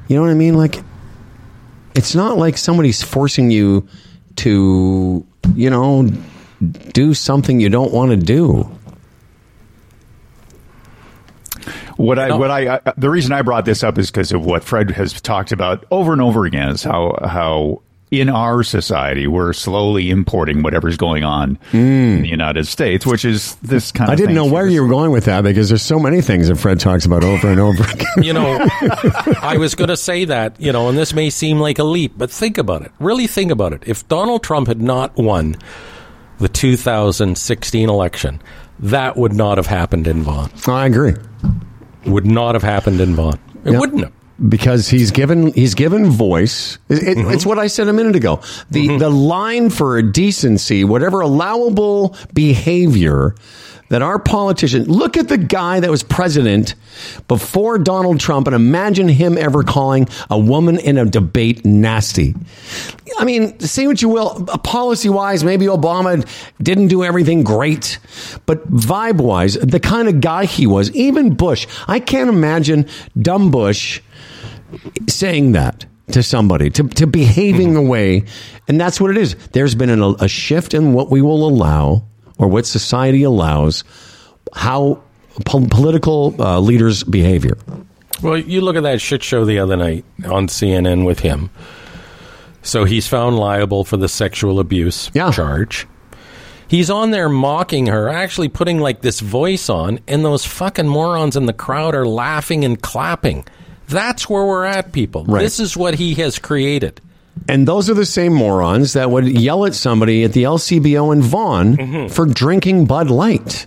You 0.07 0.15
know 0.15 0.23
what 0.23 0.32
I 0.32 0.36
mean? 0.36 0.56
Like, 0.56 0.84
it's 1.95 2.15
not 2.15 2.38
like 2.38 2.57
somebody's 2.57 3.02
forcing 3.02 3.52
you 3.52 3.88
to, 4.38 5.26
you 5.56 5.69
know, 5.69 6.10
do 6.94 7.14
something 7.14 7.60
you 7.60 7.69
don't 7.69 7.91
want 7.91 8.11
to 8.11 8.18
do. 8.18 8.69
What 11.98 12.18
I, 12.18 12.36
what 12.36 12.49
I, 12.49 12.68
uh, 12.68 12.94
the 12.98 13.10
reason 13.10 13.32
I 13.32 13.41
brought 13.41 13.65
this 13.65 13.84
up 13.84 13.98
is 13.98 14.10
because 14.10 14.32
of 14.32 14.44
what 14.44 14.64
Fred 14.64 14.90
has 14.91 15.22
talked 15.22 15.52
about 15.52 15.86
over 15.91 16.14
and 16.14 16.22
over 16.22 16.45
again 16.45 16.69
is 16.69 16.84
how, 16.84 17.18
how 17.23 17.82
in 18.12 18.28
our 18.30 18.62
society 18.62 19.26
we're 19.26 19.54
slowly 19.54 20.10
importing 20.10 20.62
whatever's 20.64 20.98
going 20.98 21.24
on 21.24 21.58
in 21.72 22.22
the 22.22 22.28
United 22.28 22.68
States, 22.68 23.06
which 23.06 23.24
is 23.24 23.56
this 23.64 23.92
kind 23.94 24.10
of 24.10 24.10
Hmm. 24.10 24.12
I 24.12 24.16
didn't 24.18 24.36
know 24.36 24.46
where 24.46 24.68
you 24.68 24.84
were 24.84 24.90
going 24.90 25.12
with 25.12 25.26
that 25.26 25.44
because 25.46 25.70
there's 25.70 25.82
so 25.82 25.98
many 25.98 26.20
things 26.22 26.50
that 26.50 26.58
Fred 26.58 26.80
talks 26.82 27.06
about 27.06 27.24
over 27.24 27.50
and 27.50 27.60
over 27.62 27.84
again. 27.86 28.06
you 28.22 28.34
know, 28.34 28.68
I 29.42 29.56
was 29.58 29.76
going 29.76 29.88
to 29.88 29.96
say 29.96 30.26
that, 30.26 30.60
you 30.60 30.74
know, 30.74 30.90
and 30.90 30.98
this 30.98 31.14
may 31.14 31.30
seem 31.30 31.60
like 31.60 31.80
a 31.80 31.86
leap, 31.86 32.14
but 32.18 32.30
think 32.30 32.58
about 32.58 32.82
it. 32.82 32.92
Really 33.00 33.28
think 33.28 33.50
about 33.50 33.72
it. 33.72 33.84
If 33.86 34.06
Donald 34.10 34.44
Trump 34.44 34.68
had 34.68 34.82
not 34.82 35.16
won 35.16 35.56
the 36.40 36.50
2016 36.50 37.90
election, 37.90 38.42
that 38.80 39.16
would 39.16 39.32
not 39.34 39.58
have 39.58 39.68
happened 39.68 40.08
in 40.08 40.22
Vaughan. 40.24 40.52
I 40.68 40.86
agree. 40.88 41.14
Would 42.06 42.26
not 42.26 42.56
have 42.56 42.64
happened 42.64 43.00
in 43.00 43.16
Vaughan. 43.16 43.40
It 43.64 43.72
Yeah. 43.72 43.80
wouldn't 43.80 44.02
have. 44.04 44.12
Because 44.47 44.88
he's 44.88 45.11
given 45.11 45.53
he's 45.53 45.76
given 45.76 46.09
voice. 46.09 46.77
It, 46.89 47.03
it- 47.03 47.18
mm-hmm. 47.18 47.31
It's 47.31 47.45
what 47.45 47.59
I 47.59 47.68
said 47.68 47.88
a 47.88 47.93
minute 47.93 48.15
ago. 48.15 48.41
The 48.69 48.88
mm-hmm. 48.88 48.97
the 48.97 49.09
line 49.09 49.69
for 49.69 50.01
decency, 50.01 50.84
whatever 50.84 51.22
allowable 51.22 52.15
behavior 52.34 53.35
that 53.91 54.01
our 54.01 54.18
politician 54.18 54.85
look 54.85 55.18
at 55.18 55.27
the 55.27 55.38
guy 55.38 55.81
that 55.81 55.91
was 55.91 56.01
president 56.01 56.76
before 57.27 57.77
Donald 57.77 58.22
Trump 58.22 58.47
and 58.47 58.55
imagine 58.55 59.09
him 59.09 59.38
ever 59.38 59.63
calling 59.63 60.07
a 60.30 60.39
woman 60.39 60.80
in 60.80 60.97
a 60.97 61.03
debate 61.03 61.65
nasty. 61.65 62.34
I 63.19 63.26
mean, 63.26 63.59
say 63.59 63.88
what 63.88 64.01
you 64.01 64.07
will, 64.07 64.45
uh, 64.49 64.57
policy 64.59 65.09
wise, 65.09 65.43
maybe 65.43 65.65
Obama 65.65 66.26
didn't 66.63 66.88
do 66.88 67.03
everything 67.03 67.43
great, 67.43 67.99
but 68.45 68.65
vibe 68.72 69.18
wise, 69.18 69.55
the 69.55 69.81
kind 69.81 70.07
of 70.07 70.22
guy 70.22 70.45
he 70.45 70.65
was, 70.65 70.89
even 70.91 71.34
Bush, 71.34 71.68
I 71.85 71.99
can't 71.99 72.30
imagine 72.30 72.88
dumb 73.22 73.51
Bush 73.51 73.99
saying 75.07 75.53
that. 75.53 75.85
to 76.11 76.22
somebody, 76.22 76.69
to, 76.69 76.88
to 76.89 77.07
behaving 77.07 77.73
the 77.73 77.81
way, 77.81 78.23
and 78.68 78.80
that's 78.81 78.99
what 78.99 79.11
it 79.11 79.18
is. 79.18 79.35
There's 79.53 79.76
been 79.76 79.89
an, 79.89 80.02
a 80.19 80.27
shift 80.27 80.73
in 80.73 80.91
what 80.91 81.10
we 81.10 81.22
will 81.22 81.48
allow 81.48 82.03
or 82.38 82.49
what 82.49 82.65
society 82.65 83.23
allows, 83.23 83.85
how 84.53 85.02
po- 85.45 85.68
political 85.69 86.35
uh, 86.41 86.60
leaders' 86.60 87.03
behavior. 87.06 87.57
Well, 88.22 88.38
you 88.38 88.60
look 88.61 88.76
at 88.76 88.84
that 88.84 88.99
shit 88.99 89.23
show 89.23 89.45
the 89.45 89.60
other 89.60 89.77
night 89.77 90.03
on 90.26 90.48
CNN 90.48 91.06
with 91.06 91.19
him. 91.19 91.49
So 92.61 92.84
he's 92.84 93.07
found 93.07 93.38
liable 93.38 93.84
for 93.84 93.98
the 93.98 94.10
sexual 94.10 94.60
abuse 94.60 95.10
charge. 95.31 95.88
He's 96.68 96.89
on 96.89 97.11
there 97.11 97.30
mocking 97.30 97.88
her, 97.88 98.07
actually 98.10 98.49
putting 98.49 98.80
like 98.80 99.02
this 99.02 99.19
voice 99.19 99.69
on, 99.69 99.99
and 100.07 100.23
those 100.23 100.45
fucking 100.45 100.88
morons 100.88 101.35
in 101.35 101.45
the 101.45 101.53
crowd 101.53 101.95
are 101.95 102.06
laughing 102.07 102.64
and 102.64 102.81
clapping. 102.81 103.45
That's 103.91 104.30
where 104.30 104.45
we're 104.45 104.65
at, 104.65 104.91
people. 104.91 105.26
Right. 105.26 105.41
This 105.41 105.59
is 105.59 105.77
what 105.77 105.95
he 105.95 106.15
has 106.15 106.39
created. 106.39 106.99
And 107.47 107.68
those 107.68 107.89
are 107.89 107.93
the 107.93 108.05
same 108.05 108.34
morons 108.34 108.93
that 108.93 109.09
would 109.09 109.27
yell 109.27 109.65
at 109.65 109.73
somebody 109.73 110.23
at 110.23 110.34
the 110.34 110.43
LCBO 110.43 111.13
in 111.13 111.22
Vaughan 111.22 111.77
mm-hmm. 111.77 112.07
for 112.07 112.26
drinking 112.26 112.85
Bud 112.85 113.09
Light. 113.09 113.65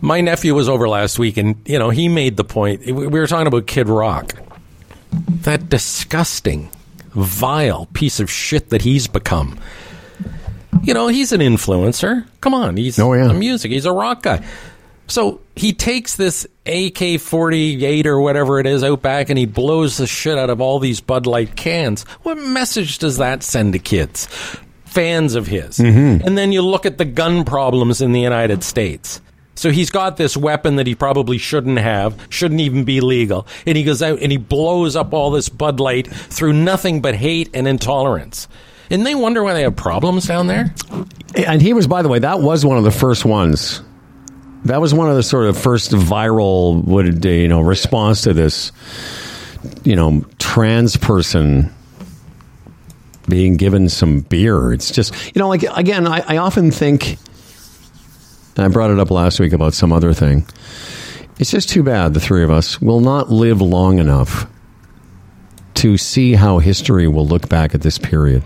My 0.00 0.20
nephew 0.20 0.54
was 0.54 0.68
over 0.68 0.88
last 0.88 1.18
week, 1.18 1.36
and 1.36 1.56
you 1.66 1.78
know 1.78 1.90
he 1.90 2.08
made 2.08 2.36
the 2.36 2.44
point. 2.44 2.86
We 2.86 3.06
were 3.06 3.26
talking 3.26 3.46
about 3.46 3.66
Kid 3.66 3.88
Rock, 3.88 4.34
that 5.12 5.68
disgusting, 5.68 6.70
vile 7.10 7.86
piece 7.86 8.20
of 8.20 8.30
shit 8.30 8.70
that 8.70 8.82
he's 8.82 9.06
become. 9.06 9.58
You 10.82 10.94
know 10.94 11.08
he's 11.08 11.32
an 11.32 11.40
influencer. 11.40 12.26
Come 12.40 12.54
on, 12.54 12.76
he's 12.76 12.98
Oh, 12.98 13.12
yeah. 13.12 13.30
a 13.30 13.34
music. 13.34 13.70
He's 13.72 13.84
a 13.84 13.92
rock 13.92 14.22
guy. 14.22 14.42
So 15.10 15.40
he 15.56 15.72
takes 15.72 16.16
this 16.16 16.46
AK 16.66 17.20
forty 17.20 17.84
eight 17.84 18.06
or 18.06 18.20
whatever 18.20 18.60
it 18.60 18.66
is 18.66 18.84
out 18.84 19.02
back, 19.02 19.28
and 19.28 19.38
he 19.38 19.44
blows 19.44 19.96
the 19.96 20.06
shit 20.06 20.38
out 20.38 20.50
of 20.50 20.60
all 20.60 20.78
these 20.78 21.00
Bud 21.00 21.26
Light 21.26 21.56
cans. 21.56 22.04
What 22.22 22.38
message 22.38 22.98
does 22.98 23.18
that 23.18 23.42
send 23.42 23.72
to 23.72 23.78
kids? 23.78 24.26
Fans 24.84 25.34
of 25.34 25.46
his. 25.48 25.78
Mhm. 25.78 26.24
And 26.24 26.38
then 26.38 26.52
you 26.52 26.62
look 26.62 26.86
at 26.86 26.98
the 26.98 27.04
gun 27.04 27.44
problems 27.44 28.00
in 28.00 28.12
the 28.12 28.20
United 28.20 28.62
States. 28.62 29.20
So 29.56 29.70
he's 29.70 29.90
got 29.90 30.16
this 30.16 30.36
weapon 30.36 30.76
that 30.76 30.86
he 30.86 30.94
probably 30.94 31.36
shouldn't 31.38 31.78
have, 31.78 32.14
shouldn't 32.30 32.60
even 32.60 32.84
be 32.84 33.00
legal. 33.00 33.46
And 33.66 33.76
he 33.76 33.82
goes 33.82 34.02
out 34.02 34.20
and 34.22 34.32
he 34.32 34.38
blows 34.38 34.96
up 34.96 35.12
all 35.12 35.30
this 35.30 35.48
Bud 35.48 35.80
Light 35.80 36.06
through 36.06 36.54
nothing 36.54 37.02
but 37.02 37.14
hate 37.14 37.50
and 37.52 37.68
intolerance. 37.68 38.48
And 38.90 39.04
they 39.04 39.14
wonder 39.14 39.42
why 39.42 39.54
they 39.54 39.62
have 39.62 39.76
problems 39.76 40.26
down 40.26 40.46
there? 40.46 40.72
And 41.34 41.60
he 41.60 41.72
was, 41.72 41.86
by 41.86 42.02
the 42.02 42.08
way, 42.08 42.20
that 42.20 42.40
was 42.40 42.64
one 42.64 42.78
of 42.78 42.84
the 42.84 42.90
first 42.90 43.24
ones. 43.24 43.82
That 44.64 44.80
was 44.80 44.92
one 44.92 45.08
of 45.08 45.16
the 45.16 45.22
sort 45.22 45.46
of 45.46 45.56
first 45.58 45.92
viral, 45.92 46.84
did 47.20 47.24
you 47.24 47.48
know, 47.48 47.60
response 47.60 48.22
to 48.22 48.34
this, 48.34 48.72
you 49.84 49.96
know, 49.96 50.24
trans 50.38 50.96
person 50.96 51.72
being 53.28 53.56
given 53.56 53.88
some 53.88 54.20
beer. 54.20 54.72
It's 54.72 54.90
just, 54.90 55.14
you 55.34 55.40
know, 55.40 55.48
like 55.48 55.62
again, 55.62 56.06
I, 56.06 56.22
I 56.26 56.36
often 56.38 56.70
think, 56.70 57.16
I 58.58 58.68
brought 58.68 58.90
it 58.90 58.98
up 58.98 59.10
last 59.10 59.40
week 59.40 59.52
about 59.52 59.72
some 59.72 59.92
other 59.92 60.12
thing. 60.12 60.46
It's 61.38 61.50
just 61.50 61.70
too 61.70 61.82
bad 61.82 62.12
the 62.12 62.20
three 62.20 62.44
of 62.44 62.50
us 62.50 62.82
will 62.82 63.00
not 63.00 63.30
live 63.30 63.62
long 63.62 63.98
enough 63.98 64.46
to 65.80 65.96
see 65.96 66.34
how 66.34 66.58
history 66.58 67.08
will 67.08 67.26
look 67.26 67.48
back 67.48 67.74
at 67.74 67.80
this 67.80 67.96
period. 67.96 68.42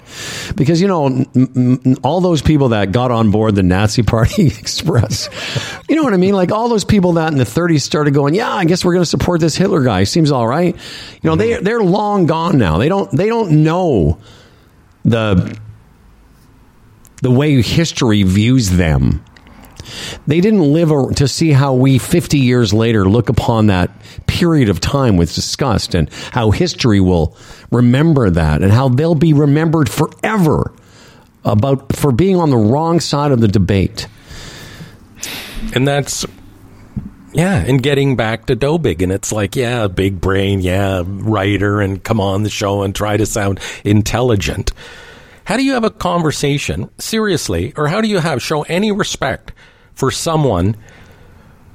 Because, 0.55 0.81
you 0.81 0.87
know, 0.87 1.07
m- 1.07 1.29
m- 1.35 1.97
all 2.05 2.21
those 2.21 2.43
people 2.43 2.69
that 2.69 2.93
got 2.93 3.11
on 3.11 3.33
board 3.33 3.57
the 3.57 3.63
Nazi 3.65 4.05
Party 4.05 4.47
Express, 4.59 5.29
you 5.89 5.97
know 5.97 6.05
what 6.05 6.15
I 6.15 6.17
mean? 6.17 6.35
Like 6.35 6.53
all 6.53 6.69
those 6.69 6.85
people 6.85 7.15
that 7.15 7.33
in 7.33 7.39
the 7.39 7.45
30s 7.45 7.81
started 7.81 8.15
going, 8.15 8.35
yeah, 8.35 8.53
I 8.53 8.65
guess 8.65 8.85
we're 8.85 8.93
going 8.93 9.03
to 9.03 9.11
support 9.11 9.41
this 9.41 9.57
Hitler 9.57 9.83
guy. 9.83 10.05
Seems 10.05 10.31
all 10.31 10.47
right. 10.47 10.77
You 11.23 11.31
know, 11.31 11.35
they, 11.35 11.51
mm-hmm. 11.51 11.65
they're 11.65 11.83
long 11.83 12.27
gone 12.27 12.57
now. 12.57 12.79
They 12.79 12.89
don't, 12.89 13.11
they 13.11 13.27
don't 13.27 13.65
know 13.65 14.19
the, 15.05 15.59
the 17.21 17.33
way 17.33 17.61
history 17.63 18.23
views 18.23 18.71
them. 18.71 19.25
They 20.27 20.41
didn't 20.41 20.73
live 20.73 21.15
to 21.17 21.29
see 21.29 21.53
how 21.53 21.75
we 21.75 21.99
50 21.99 22.39
years 22.39 22.73
later 22.73 23.05
look 23.05 23.29
upon 23.29 23.67
that 23.69 23.91
period 24.27 24.69
of 24.69 24.81
time 24.81 25.17
with 25.17 25.35
disgust 25.35 25.95
and 25.95 26.11
how 26.33 26.51
history 26.51 27.01
will 27.01 27.37
remember 27.71 28.31
that 28.31 28.63
and 28.63 28.73
how 28.73 28.89
they'll 28.89 29.15
be 29.15 29.33
remembered 29.33 29.89
forever 29.89 30.73
about 31.45 31.95
for 31.95 32.13
being 32.13 32.37
on 32.37 32.51
the 32.51 32.57
wrong 32.57 33.01
side 33.01 33.33
of 33.33 33.41
the 33.41 33.49
debate. 33.49 34.07
And 35.75 35.87
that's 35.87 36.25
yeah, 37.35 37.57
and 37.57 37.83
getting 37.83 38.15
back 38.15 38.47
to 38.47 38.55
Dobig, 38.55 39.03
and 39.03 39.11
it's 39.11 39.33
like, 39.33 39.57
yeah, 39.57 39.89
big 39.89 40.21
brain, 40.21 40.61
yeah, 40.61 41.03
writer, 41.05 41.81
and 41.81 42.03
come 42.03 42.21
on 42.21 42.45
the 42.45 42.51
show 42.51 42.83
and 42.83 42.95
try 42.95 43.17
to 43.17 43.27
sound 43.27 43.59
intelligent. 43.85 44.73
How 45.45 45.57
do 45.57 45.65
you 45.65 45.73
have 45.73 45.83
a 45.83 45.91
conversation 45.91 46.91
seriously, 46.99 47.73
or 47.77 47.89
how 47.89 48.01
do 48.01 48.09
you 48.09 48.19
have 48.19 48.41
show 48.41 48.63
any 48.63 48.93
respect 48.93 49.53
for 49.95 50.11
someone 50.11 50.77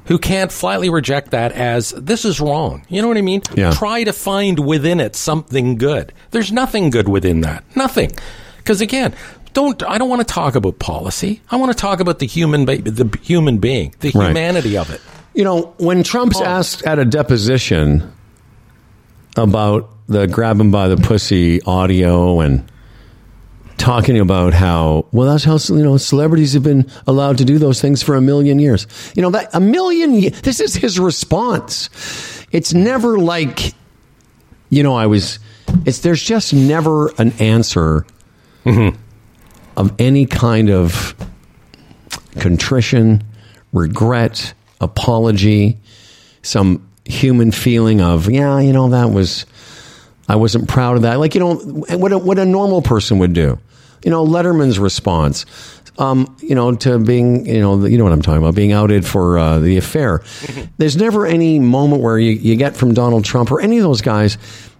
who 0.05 0.17
can't 0.17 0.51
flatly 0.51 0.89
reject 0.89 1.31
that 1.31 1.51
as 1.51 1.91
this 1.91 2.25
is 2.25 2.39
wrong? 2.41 2.85
You 2.89 3.01
know 3.01 3.07
what 3.07 3.17
I 3.17 3.21
mean? 3.21 3.41
Yeah. 3.55 3.71
Try 3.71 4.03
to 4.03 4.13
find 4.13 4.59
within 4.65 4.99
it 4.99 5.15
something 5.15 5.77
good. 5.77 6.13
There's 6.31 6.51
nothing 6.51 6.89
good 6.89 7.07
within 7.07 7.41
that. 7.41 7.63
Nothing. 7.75 8.11
Because 8.57 8.81
again, 8.81 9.13
don't 9.53 9.81
I 9.83 9.97
don't 9.97 10.09
want 10.09 10.27
to 10.27 10.31
talk 10.33 10.55
about 10.55 10.79
policy. 10.79 11.41
I 11.49 11.55
want 11.57 11.71
to 11.71 11.77
talk 11.77 11.99
about 11.99 12.19
the 12.19 12.27
human 12.27 12.65
ba- 12.65 12.77
the 12.81 13.17
human 13.21 13.57
being, 13.57 13.93
the 13.99 14.11
Right. 14.11 14.27
humanity 14.27 14.77
of 14.77 14.89
it. 14.91 15.01
You 15.33 15.43
know, 15.43 15.73
when 15.77 16.03
Trump's 16.03 16.41
asked 16.41 16.83
at 16.83 16.99
a 16.99 17.05
deposition 17.05 18.11
about 19.37 19.89
the 20.07 20.27
grab 20.27 20.59
him 20.59 20.71
by 20.71 20.87
the 20.87 20.97
pussy 20.97 21.61
audio 21.63 22.39
and 22.41 22.69
talking 23.79 24.19
about 24.19 24.53
how 24.53 25.07
well 25.11 25.31
that's 25.31 25.43
how 25.43 25.57
you 25.75 25.83
know 25.83 25.97
celebrities 25.97 26.53
have 26.53 26.63
been 26.63 26.89
allowed 27.07 27.37
to 27.39 27.45
do 27.45 27.57
those 27.57 27.81
things 27.81 28.03
for 28.03 28.15
a 28.15 28.21
million 28.21 28.59
years. 28.59 28.85
You 29.15 29.23
know 29.23 29.31
that 29.31 29.49
a 29.53 29.59
million. 29.59 30.31
This 30.43 30.59
is 30.59 30.75
his 30.75 30.99
response. 30.99 31.89
It's 32.51 32.73
never 32.73 33.17
like, 33.17 33.73
you 34.69 34.83
know, 34.83 34.95
I 34.95 35.07
was. 35.07 35.39
It's 35.85 35.99
there's 35.99 36.21
just 36.21 36.53
never 36.53 37.09
an 37.17 37.31
answer 37.39 38.05
of 38.65 39.93
any 39.97 40.25
kind 40.25 40.69
of 40.69 41.15
contrition, 42.37 43.23
regret, 43.73 44.53
apology, 44.81 45.77
some 46.41 46.87
human 47.05 47.51
feeling 47.51 48.01
of, 48.01 48.29
yeah, 48.29 48.59
you 48.59 48.73
know, 48.73 48.89
that 48.89 49.09
was, 49.09 49.45
I 50.27 50.35
wasn't 50.35 50.67
proud 50.67 50.97
of 50.97 51.01
that. 51.03 51.19
Like, 51.19 51.33
you 51.33 51.39
know, 51.39 51.55
what 51.55 52.11
a, 52.11 52.17
what 52.17 52.37
a 52.37 52.45
normal 52.45 52.81
person 52.81 53.19
would 53.19 53.33
do. 53.33 53.57
You 54.03 54.11
know, 54.11 54.25
Letterman's 54.25 54.79
response, 54.79 55.45
um, 55.97 56.35
you 56.39 56.55
know, 56.55 56.73
to 56.75 56.99
being, 56.99 57.45
you 57.45 57.59
know, 57.59 57.85
you 57.85 57.97
know 57.97 58.03
what 58.03 58.13
I'm 58.13 58.21
talking 58.21 58.41
about, 58.41 58.55
being 58.55 58.71
outed 58.71 59.05
for 59.05 59.37
uh, 59.37 59.59
the 59.59 59.77
affair. 59.77 60.21
There's 60.77 60.95
never 60.97 61.25
any 61.25 61.59
moment 61.59 62.01
where 62.01 62.17
you, 62.17 62.31
you 62.31 62.55
get 62.55 62.77
from 62.77 62.93
Donald 62.93 63.25
Trump 63.25 63.51
or 63.51 63.59
any 63.59 63.77
of 63.77 63.83
those 63.83 64.01
guys, 64.01 64.37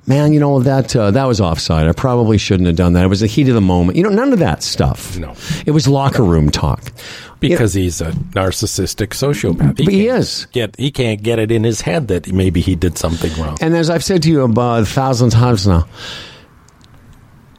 man, 0.07 0.31
you 0.31 0.39
know, 0.39 0.61
that, 0.61 0.95
uh, 0.95 1.11
that 1.11 1.25
was 1.25 1.41
offside. 1.41 1.87
I 1.87 1.91
probably 1.91 2.37
shouldn't 2.37 2.67
have 2.67 2.77
done 2.77 2.93
that. 2.93 3.03
It 3.03 3.07
was 3.07 3.19
the 3.19 3.27
heat 3.27 3.49
of 3.49 3.55
the 3.55 3.61
moment. 3.61 3.97
You 3.97 4.03
know, 4.03 4.09
none 4.09 4.31
of 4.33 4.39
that 4.39 4.63
stuff. 4.63 5.17
No. 5.17 5.35
It 5.65 5.71
was 5.71 5.87
locker 5.87 6.23
room 6.23 6.49
talk. 6.49 6.91
because 7.39 7.73
he's 7.73 8.01
a 8.01 8.11
narcissistic 8.11 9.09
sociopath. 9.09 9.77
But 9.77 9.93
he 9.93 10.07
is. 10.07 10.45
Get 10.51 10.75
he 10.77 10.91
can't 10.91 11.23
get 11.23 11.39
it 11.39 11.51
in 11.51 11.63
his 11.63 11.81
head 11.81 12.09
that 12.09 12.31
maybe 12.31 12.59
he 12.61 12.75
did 12.75 12.97
something 12.97 13.31
wrong. 13.41 13.57
And 13.61 13.75
as 13.75 13.89
I've 13.89 14.03
said 14.03 14.23
to 14.23 14.29
you 14.29 14.41
about 14.43 14.81
a 14.81 14.85
thousand 14.85 15.29
times 15.29 15.65
now, 15.65 15.87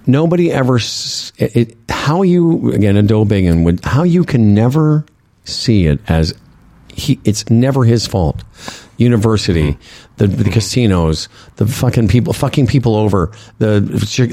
nobody 0.06 0.52
ever. 0.52 0.76
It, 0.76 1.56
it, 1.56 1.76
how 1.88 2.22
you 2.22 2.72
again, 2.72 2.96
Ado 2.96 3.24
Bingham 3.24 3.64
would 3.64 3.84
how 3.84 4.02
you 4.02 4.24
can 4.24 4.54
never 4.54 5.04
see 5.44 5.86
it 5.86 6.00
as 6.08 6.34
he. 6.94 7.20
It's 7.24 7.48
never 7.50 7.84
his 7.84 8.06
fault. 8.06 8.42
University, 8.96 9.78
the, 10.18 10.26
the 10.26 10.50
casinos, 10.50 11.30
the 11.56 11.66
fucking 11.66 12.08
people, 12.08 12.34
fucking 12.34 12.66
people 12.66 12.96
over 12.96 13.32
the 13.58 13.80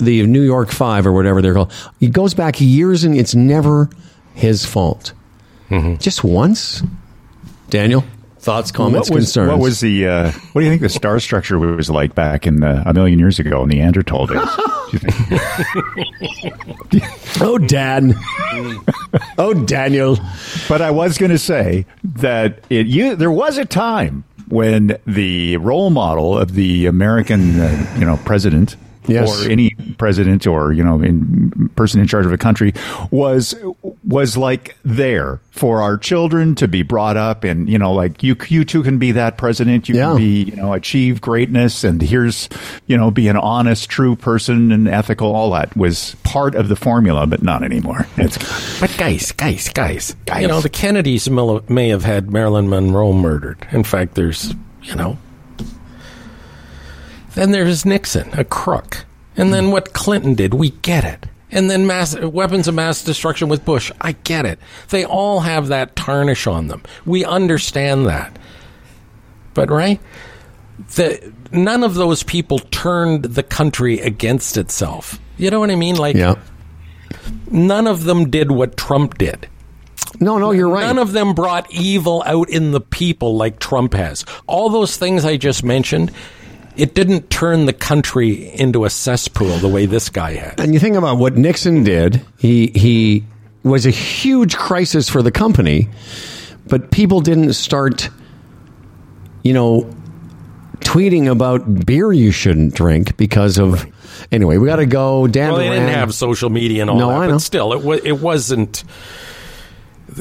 the 0.02 0.26
New 0.28 0.42
York 0.42 0.72
Five 0.72 1.08
or 1.08 1.14
whatever 1.14 1.42
they're 1.42 1.54
called. 1.54 1.72
It 2.02 2.12
goes 2.12 2.34
back 2.34 2.60
years, 2.60 3.06
and 3.06 3.16
it's 3.18 3.34
never 3.34 3.90
his 4.34 4.66
fault. 4.66 5.14
Mm-hmm. 5.70 6.02
Just 6.02 6.24
once, 6.24 6.84
Daniel. 7.70 8.04
Thoughts, 8.48 8.72
comments, 8.72 9.10
what 9.10 9.18
was, 9.18 9.26
concerns. 9.26 9.50
What 9.50 9.60
was 9.60 9.82
the? 9.82 10.08
Uh, 10.08 10.32
what 10.54 10.62
do 10.62 10.66
you 10.66 10.72
think 10.72 10.82
the 10.82 10.88
star 10.88 11.20
structure 11.20 11.60
was 11.60 11.90
like 11.90 12.16
back 12.16 12.48
in 12.48 12.62
the, 12.62 12.82
a 12.86 12.94
million 12.94 13.20
years 13.20 13.40
ago 13.40 13.64
in 13.64 13.68
Neanderthal 13.68 14.26
days? 14.26 14.40
Do 14.40 14.92
you 14.94 15.00
think? 15.00 15.14
Oh, 17.42 17.58
Dan. 17.58 18.16
oh, 19.38 19.54
Daniel. 19.66 20.18
But 20.70 20.82
I 20.82 20.92
was 20.92 21.18
going 21.18 21.32
to 21.32 21.38
say 21.38 21.86
that 22.06 22.64
it 22.70 22.88
you 22.88 23.18
there 23.18 23.30
was 23.30 23.58
a 23.58 23.66
time 23.66 24.24
when 24.48 24.98
the 25.06 25.58
role 25.58 25.90
model 25.90 26.40
of 26.40 26.54
the 26.54 26.86
American, 26.86 27.60
uh, 27.60 27.96
you 28.00 28.06
know, 28.06 28.16
president. 28.24 28.78
Yes. 29.08 29.46
Or 29.46 29.50
any 29.50 29.72
president 29.98 30.46
or 30.48 30.74
you 30.74 30.84
know 30.84 31.02
in, 31.02 31.70
person 31.76 32.00
in 32.02 32.08
charge 32.08 32.26
of 32.26 32.32
a 32.34 32.38
country 32.38 32.74
was 33.12 33.56
was 34.08 34.38
like 34.38 34.76
there 34.84 35.40
for 35.52 35.82
our 35.82 35.98
children 35.98 36.54
to 36.56 36.68
be 36.68 36.84
brought 36.84 37.18
up 37.18 37.44
and 37.44 37.68
you 37.70 37.78
know 37.80 37.92
like 37.94 38.22
you 38.24 38.36
you 38.48 38.64
too 38.64 38.84
can 38.84 38.98
be 39.00 39.12
that 39.12 39.38
president 39.38 39.90
you 39.90 39.96
Yeah. 39.96 40.10
can 40.10 40.18
be 40.18 40.44
you 40.44 40.56
know 40.56 40.74
achieve 40.74 41.20
greatness 41.22 41.84
and 41.84 42.02
here's 42.02 42.48
you 42.86 42.96
know 42.98 43.10
be 43.12 43.28
an 43.28 43.38
honest 43.38 43.90
true 43.90 44.16
person 44.16 44.72
and 44.72 44.88
ethical 44.88 45.34
all 45.36 45.52
that 45.52 45.76
was 45.76 46.16
part 46.24 46.54
of 46.56 46.68
the 46.70 46.76
formula 46.76 47.26
but 47.26 47.42
not 47.42 47.64
anymore 47.64 48.06
it's 48.18 48.38
But 48.80 48.96
guys, 48.98 49.32
guys, 49.32 49.70
guys, 49.70 50.16
Guys. 50.26 50.42
you 50.42 50.48
know 50.48 50.62
the 50.62 50.70
Kennedys 50.70 51.30
may 51.30 51.90
have 51.90 52.04
had 52.04 52.32
Marilyn 52.32 52.70
Monroe 52.70 53.14
murdered. 53.14 53.66
In 53.72 53.84
fact, 53.84 54.16
there's 54.16 54.54
you 54.84 54.96
know. 54.96 55.18
Then 57.38 57.52
there's 57.52 57.86
Nixon, 57.86 58.32
a 58.34 58.44
crook, 58.44 59.06
and 59.36 59.54
then 59.54 59.66
hmm. 59.66 59.72
what 59.72 59.94
Clinton 59.94 60.34
did, 60.34 60.56
we 60.56 60.72
get 60.72 61.04
it. 61.04 61.28
And 61.52 61.70
then 61.70 61.86
mass 61.86 62.20
weapons 62.20 62.68
of 62.68 62.74
mass 62.74 63.04
destruction 63.04 63.48
with 63.48 63.64
Bush, 63.64 63.92
I 64.02 64.14
get 64.14 64.48
it. 64.48 64.58
They 64.90 65.06
all 65.06 65.42
have 65.42 65.68
that 65.68 65.96
tarnish 65.96 66.48
on 66.48 66.66
them. 66.66 66.82
We 67.06 67.24
understand 67.24 68.08
that. 68.08 68.40
But 69.54 69.70
right, 69.70 70.02
the 70.96 71.32
none 71.52 71.84
of 71.84 71.94
those 71.94 72.24
people 72.24 72.58
turned 72.58 73.26
the 73.26 73.44
country 73.44 74.00
against 74.00 74.58
itself. 74.58 75.20
You 75.38 75.52
know 75.52 75.60
what 75.60 75.70
I 75.70 75.76
mean? 75.76 75.96
Like 75.96 76.16
Yeah. 76.16 76.36
none 77.52 77.86
of 77.86 78.06
them 78.06 78.32
did 78.32 78.52
what 78.52 78.78
Trump 78.78 79.20
did. 79.20 79.48
No, 80.20 80.40
no, 80.40 80.50
you're 80.50 80.70
right. 80.70 80.88
None 80.88 80.98
of 80.98 81.12
them 81.12 81.36
brought 81.36 81.72
evil 81.72 82.24
out 82.26 82.50
in 82.50 82.72
the 82.72 82.82
people 82.82 83.38
like 83.38 83.60
Trump 83.60 83.94
has. 83.94 84.26
All 84.48 84.72
those 84.72 84.98
things 84.98 85.24
I 85.24 85.38
just 85.38 85.64
mentioned, 85.64 86.12
it 86.78 86.94
didn't 86.94 87.30
turn 87.30 87.66
the 87.66 87.74
country 87.74 88.54
into 88.54 88.86
a 88.86 88.90
cesspool 88.90 89.58
the 89.58 89.68
way 89.68 89.86
this 89.86 90.10
guy 90.10 90.34
had. 90.34 90.60
And 90.60 90.74
you 90.74 90.80
think 90.80 90.96
about 90.96 91.18
what 91.18 91.36
Nixon 91.38 91.84
did, 91.84 92.22
he 92.38 92.68
he 92.68 93.24
was 93.64 93.86
a 93.86 93.90
huge 93.92 94.56
crisis 94.56 95.10
for 95.10 95.22
the 95.22 95.32
company, 95.32 95.90
but 96.68 96.92
people 96.92 97.20
didn't 97.22 97.54
start 97.54 98.10
you 99.44 99.54
know 99.54 99.90
tweeting 100.80 101.30
about 101.30 101.86
beer 101.86 102.12
you 102.14 102.32
shouldn't 102.32 102.74
drink 102.76 103.18
because 103.18 103.58
of 103.58 103.86
anyway, 104.32 104.58
we 104.58 104.68
got 104.68 104.78
to 104.78 104.86
go 104.86 105.28
Dan 105.28 105.50
Well, 105.52 105.60
they 105.60 105.70
didn't 105.70 105.90
have 105.90 106.14
social 106.14 106.50
media 106.50 106.82
and 106.82 106.90
all 106.90 107.00
No, 107.00 107.10
that, 107.10 107.18
I 107.18 107.28
know. 107.28 107.34
but 107.34 107.40
still, 107.40 107.74
it 107.74 107.82
wa- 107.82 108.00
it 108.04 108.20
wasn't. 108.22 108.84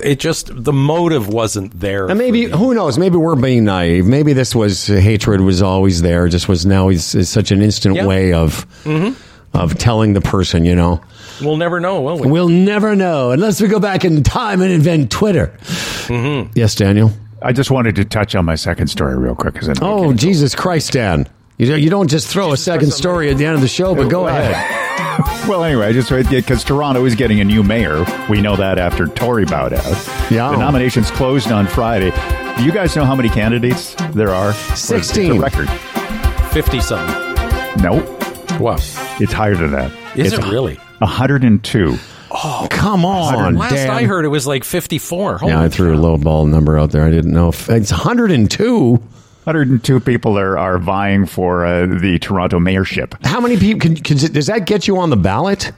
It 0.02 0.18
just 0.18 0.50
the 0.52 0.72
motive 0.72 1.28
wasn't 1.28 1.78
there. 1.78 2.06
And 2.08 2.18
maybe 2.18 2.44
who 2.44 2.74
knows? 2.74 2.98
Maybe 2.98 3.16
we're 3.16 3.36
being 3.36 3.64
naive. 3.64 4.04
Maybe 4.06 4.32
this 4.32 4.54
was 4.54 4.86
hatred 4.86 5.40
was 5.40 5.62
always 5.62 6.02
there. 6.02 6.26
Just 6.28 6.48
was 6.48 6.66
now 6.66 6.88
is, 6.88 7.14
is 7.14 7.28
such 7.28 7.50
an 7.52 7.62
instant 7.62 7.94
Yeah. 7.96 8.06
way 8.06 8.32
of 8.32 8.66
of 9.54 9.78
telling 9.78 10.12
the 10.12 10.20
person. 10.20 10.64
You 10.64 10.74
know, 10.74 11.00
We'll 11.40 11.56
never 11.56 11.78
know, 11.80 12.00
will 12.02 12.18
we? 12.18 12.30
we'll 12.30 12.48
never 12.48 12.96
know 12.96 13.30
unless 13.30 13.60
we 13.60 13.68
go 13.68 13.78
back 13.78 14.04
in 14.04 14.22
time 14.22 14.60
and 14.60 14.72
invent 14.72 15.10
Twitter. 15.10 15.56
Mm-hmm. 16.08 16.50
Yes, 16.54 16.74
Daniel. 16.74 17.12
i 17.42 17.52
just 17.52 17.70
wanted 17.70 17.94
to 17.96 18.04
touch 18.04 18.34
on 18.34 18.44
my 18.44 18.54
second 18.56 18.88
story 18.88 19.16
real 19.16 19.34
quick 19.34 19.54
because 19.54 19.78
Oh, 19.80 20.12
Jesus 20.12 20.54
Christ, 20.54 20.92
Dan! 20.94 21.28
You 21.58 21.74
you 21.76 21.90
don't 21.90 22.08
just 22.10 22.26
throw 22.28 22.52
a 22.52 22.56
second 22.56 22.92
story 22.92 23.30
at 23.30 23.38
the 23.38 23.46
end 23.46 23.54
of 23.54 23.60
the 23.62 23.68
show, 23.68 23.94
but 23.94 24.10
go 24.10 24.26
ahead. 24.26 24.82
Well, 25.48 25.62
anyway, 25.62 25.86
I 25.86 25.92
just 25.92 26.10
because 26.10 26.64
Toronto 26.64 27.04
is 27.04 27.14
getting 27.14 27.40
a 27.40 27.44
new 27.44 27.62
mayor. 27.62 28.04
We 28.28 28.40
know 28.40 28.56
that 28.56 28.78
after 28.78 29.06
Tory 29.06 29.44
bowed 29.44 29.72
out. 29.72 29.84
Yeah. 30.30 30.50
The 30.50 30.56
nominations 30.56 31.10
closed 31.12 31.52
on 31.52 31.66
Friday. 31.66 32.10
Do 32.56 32.64
you 32.64 32.72
guys 32.72 32.96
know 32.96 33.04
how 33.04 33.14
many 33.14 33.28
candidates 33.28 33.94
there 34.12 34.30
are? 34.30 34.52
16. 34.52 35.26
It's 35.26 35.36
a 35.36 35.40
record. 35.40 35.70
Fifty 36.52 36.80
something. 36.80 37.14
No, 37.82 37.96
Wow. 38.58 38.76
it's 39.20 39.32
higher 39.32 39.54
than 39.54 39.72
that. 39.72 39.92
Is 40.16 40.32
it's 40.32 40.44
it 40.44 40.50
really? 40.50 40.76
102. 40.98 41.96
Oh, 42.30 42.66
Come 42.70 43.04
on, 43.04 43.54
Last 43.56 43.74
Dan. 43.74 43.90
I 43.90 44.04
heard, 44.04 44.24
it 44.24 44.28
was 44.28 44.46
like 44.46 44.64
fifty-four. 44.64 45.38
Holy 45.38 45.52
yeah, 45.52 45.62
I 45.62 45.68
threw 45.68 45.94
a 45.94 46.00
low 46.00 46.16
ball 46.18 46.44
number 46.46 46.78
out 46.78 46.90
there. 46.90 47.04
I 47.04 47.10
didn't 47.10 47.32
know. 47.32 47.48
If, 47.50 47.68
it's 47.70 47.90
102. 47.92 49.02
102 49.46 50.00
people 50.00 50.36
are, 50.36 50.58
are 50.58 50.76
vying 50.76 51.24
for 51.24 51.64
uh, 51.64 51.86
the 51.86 52.18
Toronto 52.18 52.58
mayorship. 52.58 53.14
How 53.24 53.40
many 53.40 53.56
people? 53.56 53.80
Can, 53.80 53.94
can, 53.94 54.16
does 54.16 54.48
that 54.48 54.66
get 54.66 54.88
you 54.88 54.98
on 54.98 55.10
the 55.10 55.16
ballot? 55.16 55.72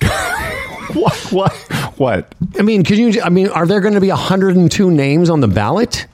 What? 0.94 1.14
What? 1.32 1.52
What? 1.96 2.34
I 2.58 2.62
mean, 2.62 2.84
can 2.84 2.98
you? 2.98 3.22
I 3.22 3.30
mean, 3.30 3.48
are 3.48 3.66
there 3.66 3.80
going 3.80 3.94
to 3.94 4.00
be 4.00 4.08
102 4.08 4.90
names 4.90 5.30
on 5.30 5.40
the 5.40 5.48
ballot? 5.48 6.06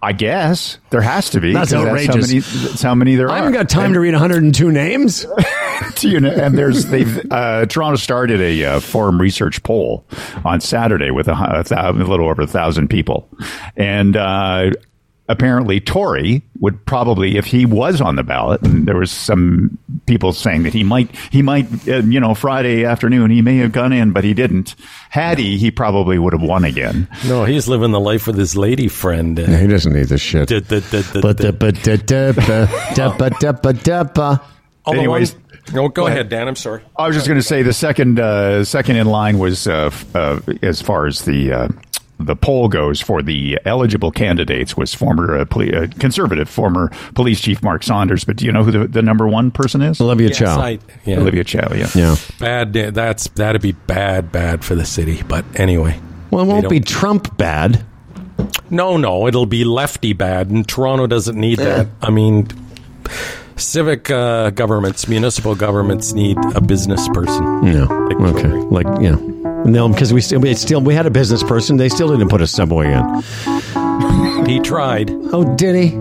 I 0.00 0.12
guess 0.12 0.78
there 0.88 1.02
has 1.02 1.28
to 1.30 1.40
be. 1.40 1.52
That's 1.52 1.74
outrageous. 1.74 2.14
how 2.14 2.20
many, 2.20 2.38
that's 2.40 2.82
how 2.82 2.94
many 2.94 3.14
there 3.16 3.28
I 3.28 3.32
are. 3.32 3.34
I 3.34 3.36
haven't 3.38 3.52
got 3.52 3.68
time 3.68 3.92
to 3.92 4.00
read 4.00 4.14
102 4.14 4.72
names. 4.72 5.26
you 6.00 6.20
know, 6.20 6.30
and 6.30 6.56
there's 6.56 6.86
they've 6.86 7.30
uh, 7.30 7.66
Toronto 7.66 7.96
started 7.96 8.40
a 8.40 8.64
uh, 8.64 8.80
forum 8.80 9.20
research 9.20 9.62
poll 9.62 10.04
on 10.44 10.60
Saturday 10.60 11.10
with 11.10 11.28
a, 11.28 11.32
a, 11.32 11.90
a 11.90 11.92
little 11.92 12.28
over 12.28 12.42
a 12.42 12.46
thousand 12.46 12.88
people, 12.88 13.28
and 13.76 14.16
uh, 14.16 14.70
apparently 15.32 15.80
Tory 15.80 16.42
would 16.60 16.84
probably, 16.86 17.36
if 17.36 17.46
he 17.46 17.66
was 17.66 18.00
on 18.00 18.14
the 18.16 18.22
ballot, 18.22 18.62
and 18.62 18.86
there 18.86 18.96
was 18.96 19.10
some 19.10 19.76
people 20.06 20.32
saying 20.32 20.62
that 20.62 20.72
he 20.72 20.84
might, 20.84 21.10
he 21.30 21.42
might, 21.42 21.66
uh, 21.88 21.96
you 21.98 22.20
know, 22.20 22.34
Friday 22.34 22.84
afternoon 22.84 23.30
he 23.30 23.42
may 23.42 23.56
have 23.56 23.72
gone 23.72 23.92
in, 23.92 24.12
but 24.12 24.22
he 24.22 24.34
didn't. 24.34 24.74
Had 25.10 25.38
he, 25.38 25.58
he 25.58 25.70
probably 25.70 26.18
would 26.18 26.32
have 26.32 26.42
won 26.42 26.64
again. 26.64 27.08
No, 27.26 27.44
he's 27.44 27.66
living 27.66 27.90
the 27.90 28.00
life 28.00 28.26
with 28.26 28.36
his 28.36 28.56
lady 28.56 28.88
friend. 28.88 29.40
Uh, 29.40 29.46
he 29.46 29.66
doesn't 29.66 29.92
need 29.92 30.06
this 30.06 30.20
shit. 30.20 30.48
anyways, 34.98 35.34
No, 35.72 35.88
go 35.88 36.02
go 36.02 36.06
ahead, 36.06 36.18
ahead. 36.18 36.28
Dan. 36.28 36.48
I'm 36.48 36.56
sorry. 36.56 36.82
I 36.96 37.06
was 37.06 37.16
just 37.16 37.26
going 37.26 37.38
to 37.38 37.42
say 37.46 37.62
the 37.62 37.72
second 37.72 38.18
uh, 38.20 38.64
second 38.64 38.96
in 38.96 39.06
line 39.06 39.38
was 39.38 39.66
uh, 39.66 39.90
uh, 40.14 40.40
as 40.62 40.82
far 40.82 41.06
as 41.06 41.22
the 41.22 41.52
uh, 41.52 41.68
the 42.22 42.36
poll 42.36 42.68
goes 42.68 43.00
for 43.00 43.22
the 43.22 43.58
eligible 43.64 44.10
candidates 44.10 44.76
was 44.76 44.94
former 44.94 45.38
uh, 45.38 45.44
poli- 45.44 45.74
uh, 45.74 45.86
conservative 45.98 46.48
former 46.48 46.90
police 47.14 47.40
chief 47.40 47.62
Mark 47.62 47.82
Saunders. 47.82 48.24
But 48.24 48.36
do 48.36 48.44
you 48.46 48.52
know 48.52 48.64
who 48.64 48.70
the, 48.70 48.88
the 48.88 49.02
number 49.02 49.28
one 49.28 49.50
person 49.50 49.82
is? 49.82 50.00
Olivia 50.00 50.28
Yes, 50.28 50.38
Chow. 50.38 50.60
I- 50.60 50.78
yeah. 51.04 51.18
Olivia 51.18 51.44
Chow. 51.44 51.72
Yeah. 51.74 51.88
yeah. 51.94 52.16
Bad. 52.38 52.72
That's 52.72 53.28
that'd 53.30 53.62
be 53.62 53.72
bad, 53.72 54.32
bad 54.32 54.64
for 54.64 54.74
the 54.74 54.84
city. 54.86 55.22
But 55.22 55.44
anyway. 55.58 56.00
Well, 56.30 56.44
it 56.44 56.48
won't 56.48 56.68
be 56.70 56.80
Trump 56.80 57.36
bad. 57.36 57.84
No, 58.70 58.96
no, 58.96 59.26
it'll 59.26 59.44
be 59.46 59.64
lefty 59.64 60.14
bad, 60.14 60.48
and 60.50 60.66
Toronto 60.66 61.06
doesn't 61.06 61.38
need 61.38 61.58
that. 61.58 61.86
I 62.00 62.10
mean, 62.10 62.48
civic 63.56 64.10
uh, 64.10 64.50
governments, 64.50 65.06
municipal 65.08 65.54
governments 65.54 66.12
need 66.14 66.38
a 66.54 66.60
business 66.60 67.06
person. 67.10 67.64
Yeah. 67.66 67.84
Like 67.84 68.16
Okay. 68.34 68.48
Like 68.48 68.86
you 69.02 69.10
know. 69.12 69.41
No, 69.64 69.88
because 69.88 70.12
we 70.12 70.20
still 70.20 70.40
we 70.40 70.54
still 70.54 70.80
we 70.80 70.94
had 70.94 71.06
a 71.06 71.10
business 71.10 71.42
person. 71.42 71.76
They 71.76 71.88
still 71.88 72.08
didn't 72.08 72.28
put 72.28 72.40
a 72.40 72.46
subway 72.46 72.92
in. 72.92 74.46
He 74.46 74.60
tried. 74.60 75.10
Oh, 75.10 75.54
did 75.56 75.74
he? 75.76 75.96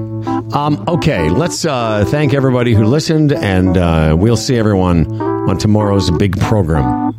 Um, 0.53 0.83
okay, 0.87 1.29
let's 1.29 1.63
uh, 1.65 2.05
thank 2.07 2.33
everybody 2.33 2.73
who 2.73 2.85
listened, 2.85 3.31
and 3.31 3.77
uh, 3.77 4.15
we'll 4.17 4.37
see 4.37 4.57
everyone 4.57 5.21
on 5.21 5.57
tomorrow's 5.57 6.11
big 6.11 6.39
program. 6.39 7.15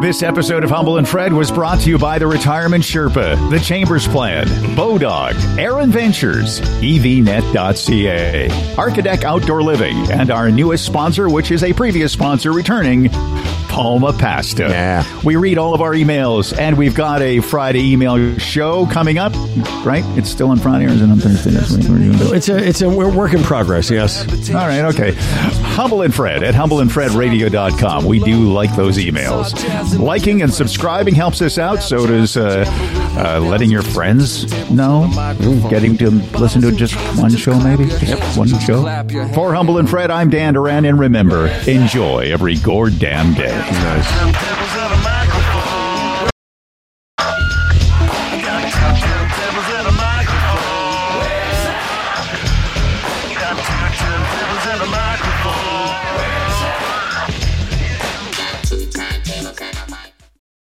This 0.00 0.22
episode 0.22 0.62
of 0.62 0.70
Humble 0.70 0.98
and 0.98 1.08
Fred 1.08 1.32
was 1.32 1.50
brought 1.50 1.80
to 1.80 1.88
you 1.88 1.98
by 1.98 2.18
the 2.18 2.26
Retirement 2.26 2.84
Sherpa, 2.84 3.50
the 3.50 3.58
Chambers 3.58 4.06
Plan, 4.06 4.46
Bodog, 4.76 5.34
Erin 5.58 5.90
Ventures, 5.90 6.60
EVNet.ca, 6.60 8.48
Archadeck 8.76 9.24
Outdoor 9.24 9.62
Living, 9.62 9.96
and 10.12 10.30
our 10.30 10.50
newest 10.50 10.84
sponsor, 10.84 11.28
which 11.28 11.50
is 11.50 11.64
a 11.64 11.72
previous 11.72 12.12
sponsor 12.12 12.52
returning, 12.52 13.08
Palma 13.68 14.12
Pasta. 14.12 14.68
Yeah. 14.68 15.04
We 15.22 15.36
read 15.36 15.58
all 15.58 15.74
of 15.74 15.80
our 15.82 15.92
emails, 15.92 16.56
and 16.56 16.78
we've 16.78 16.94
got 16.94 17.20
a 17.20 17.40
Friday 17.40 17.92
email 17.92 18.38
show 18.38 18.86
coming 18.86 19.18
up, 19.18 19.32
right? 19.84 20.04
It's 20.16 20.30
still 20.30 20.48
on 20.50 20.58
Friday, 20.58 20.86
or 20.86 20.90
is 20.90 21.02
it 21.02 21.10
on 21.10 21.18
Thursday 21.18 21.50
this 21.50 21.76
week? 21.76 21.88
What 21.88 22.00
are 22.00 22.04
doing? 22.16 22.34
It's 22.36 22.48
a 22.48 22.56
it's 22.56 22.80
a 22.80 22.88
we're 22.88 23.10
work 23.14 23.34
in 23.34 23.42
progress. 23.42 23.90
Yes. 23.90 24.24
All 24.50 24.66
right, 24.66 24.84
okay. 24.94 25.12
Humble 25.74 26.02
and 26.02 26.14
Fred 26.14 26.42
at 26.42 26.54
humbleandfredradio.com. 26.54 28.06
We 28.06 28.18
do 28.20 28.50
like 28.52 28.74
those 28.76 28.96
emails. 28.98 29.52
Liking 29.94 30.42
and 30.42 30.52
subscribing 30.52 31.14
helps 31.14 31.40
us 31.40 31.58
out. 31.58 31.82
So 31.82 32.06
does 32.06 32.36
uh, 32.36 32.64
uh, 33.16 33.40
letting 33.40 33.70
your 33.70 33.82
friends 33.82 34.44
know. 34.70 35.08
Getting 35.70 35.96
to 35.98 36.10
listen 36.38 36.60
to 36.62 36.72
just 36.72 36.94
one 37.18 37.34
show, 37.34 37.58
maybe? 37.60 37.86
Just 37.86 38.38
one 38.38 38.48
show. 38.60 38.82
For 39.34 39.54
Humble 39.54 39.78
and 39.78 39.88
Fred, 39.88 40.10
I'm 40.10 40.30
Dan 40.30 40.54
Duran. 40.54 40.84
And 40.84 40.98
remember, 40.98 41.46
enjoy 41.66 42.30
every 42.32 42.56
gored 42.56 42.98
damn 42.98 43.34
day. 43.34 43.48
Devils 43.48 45.05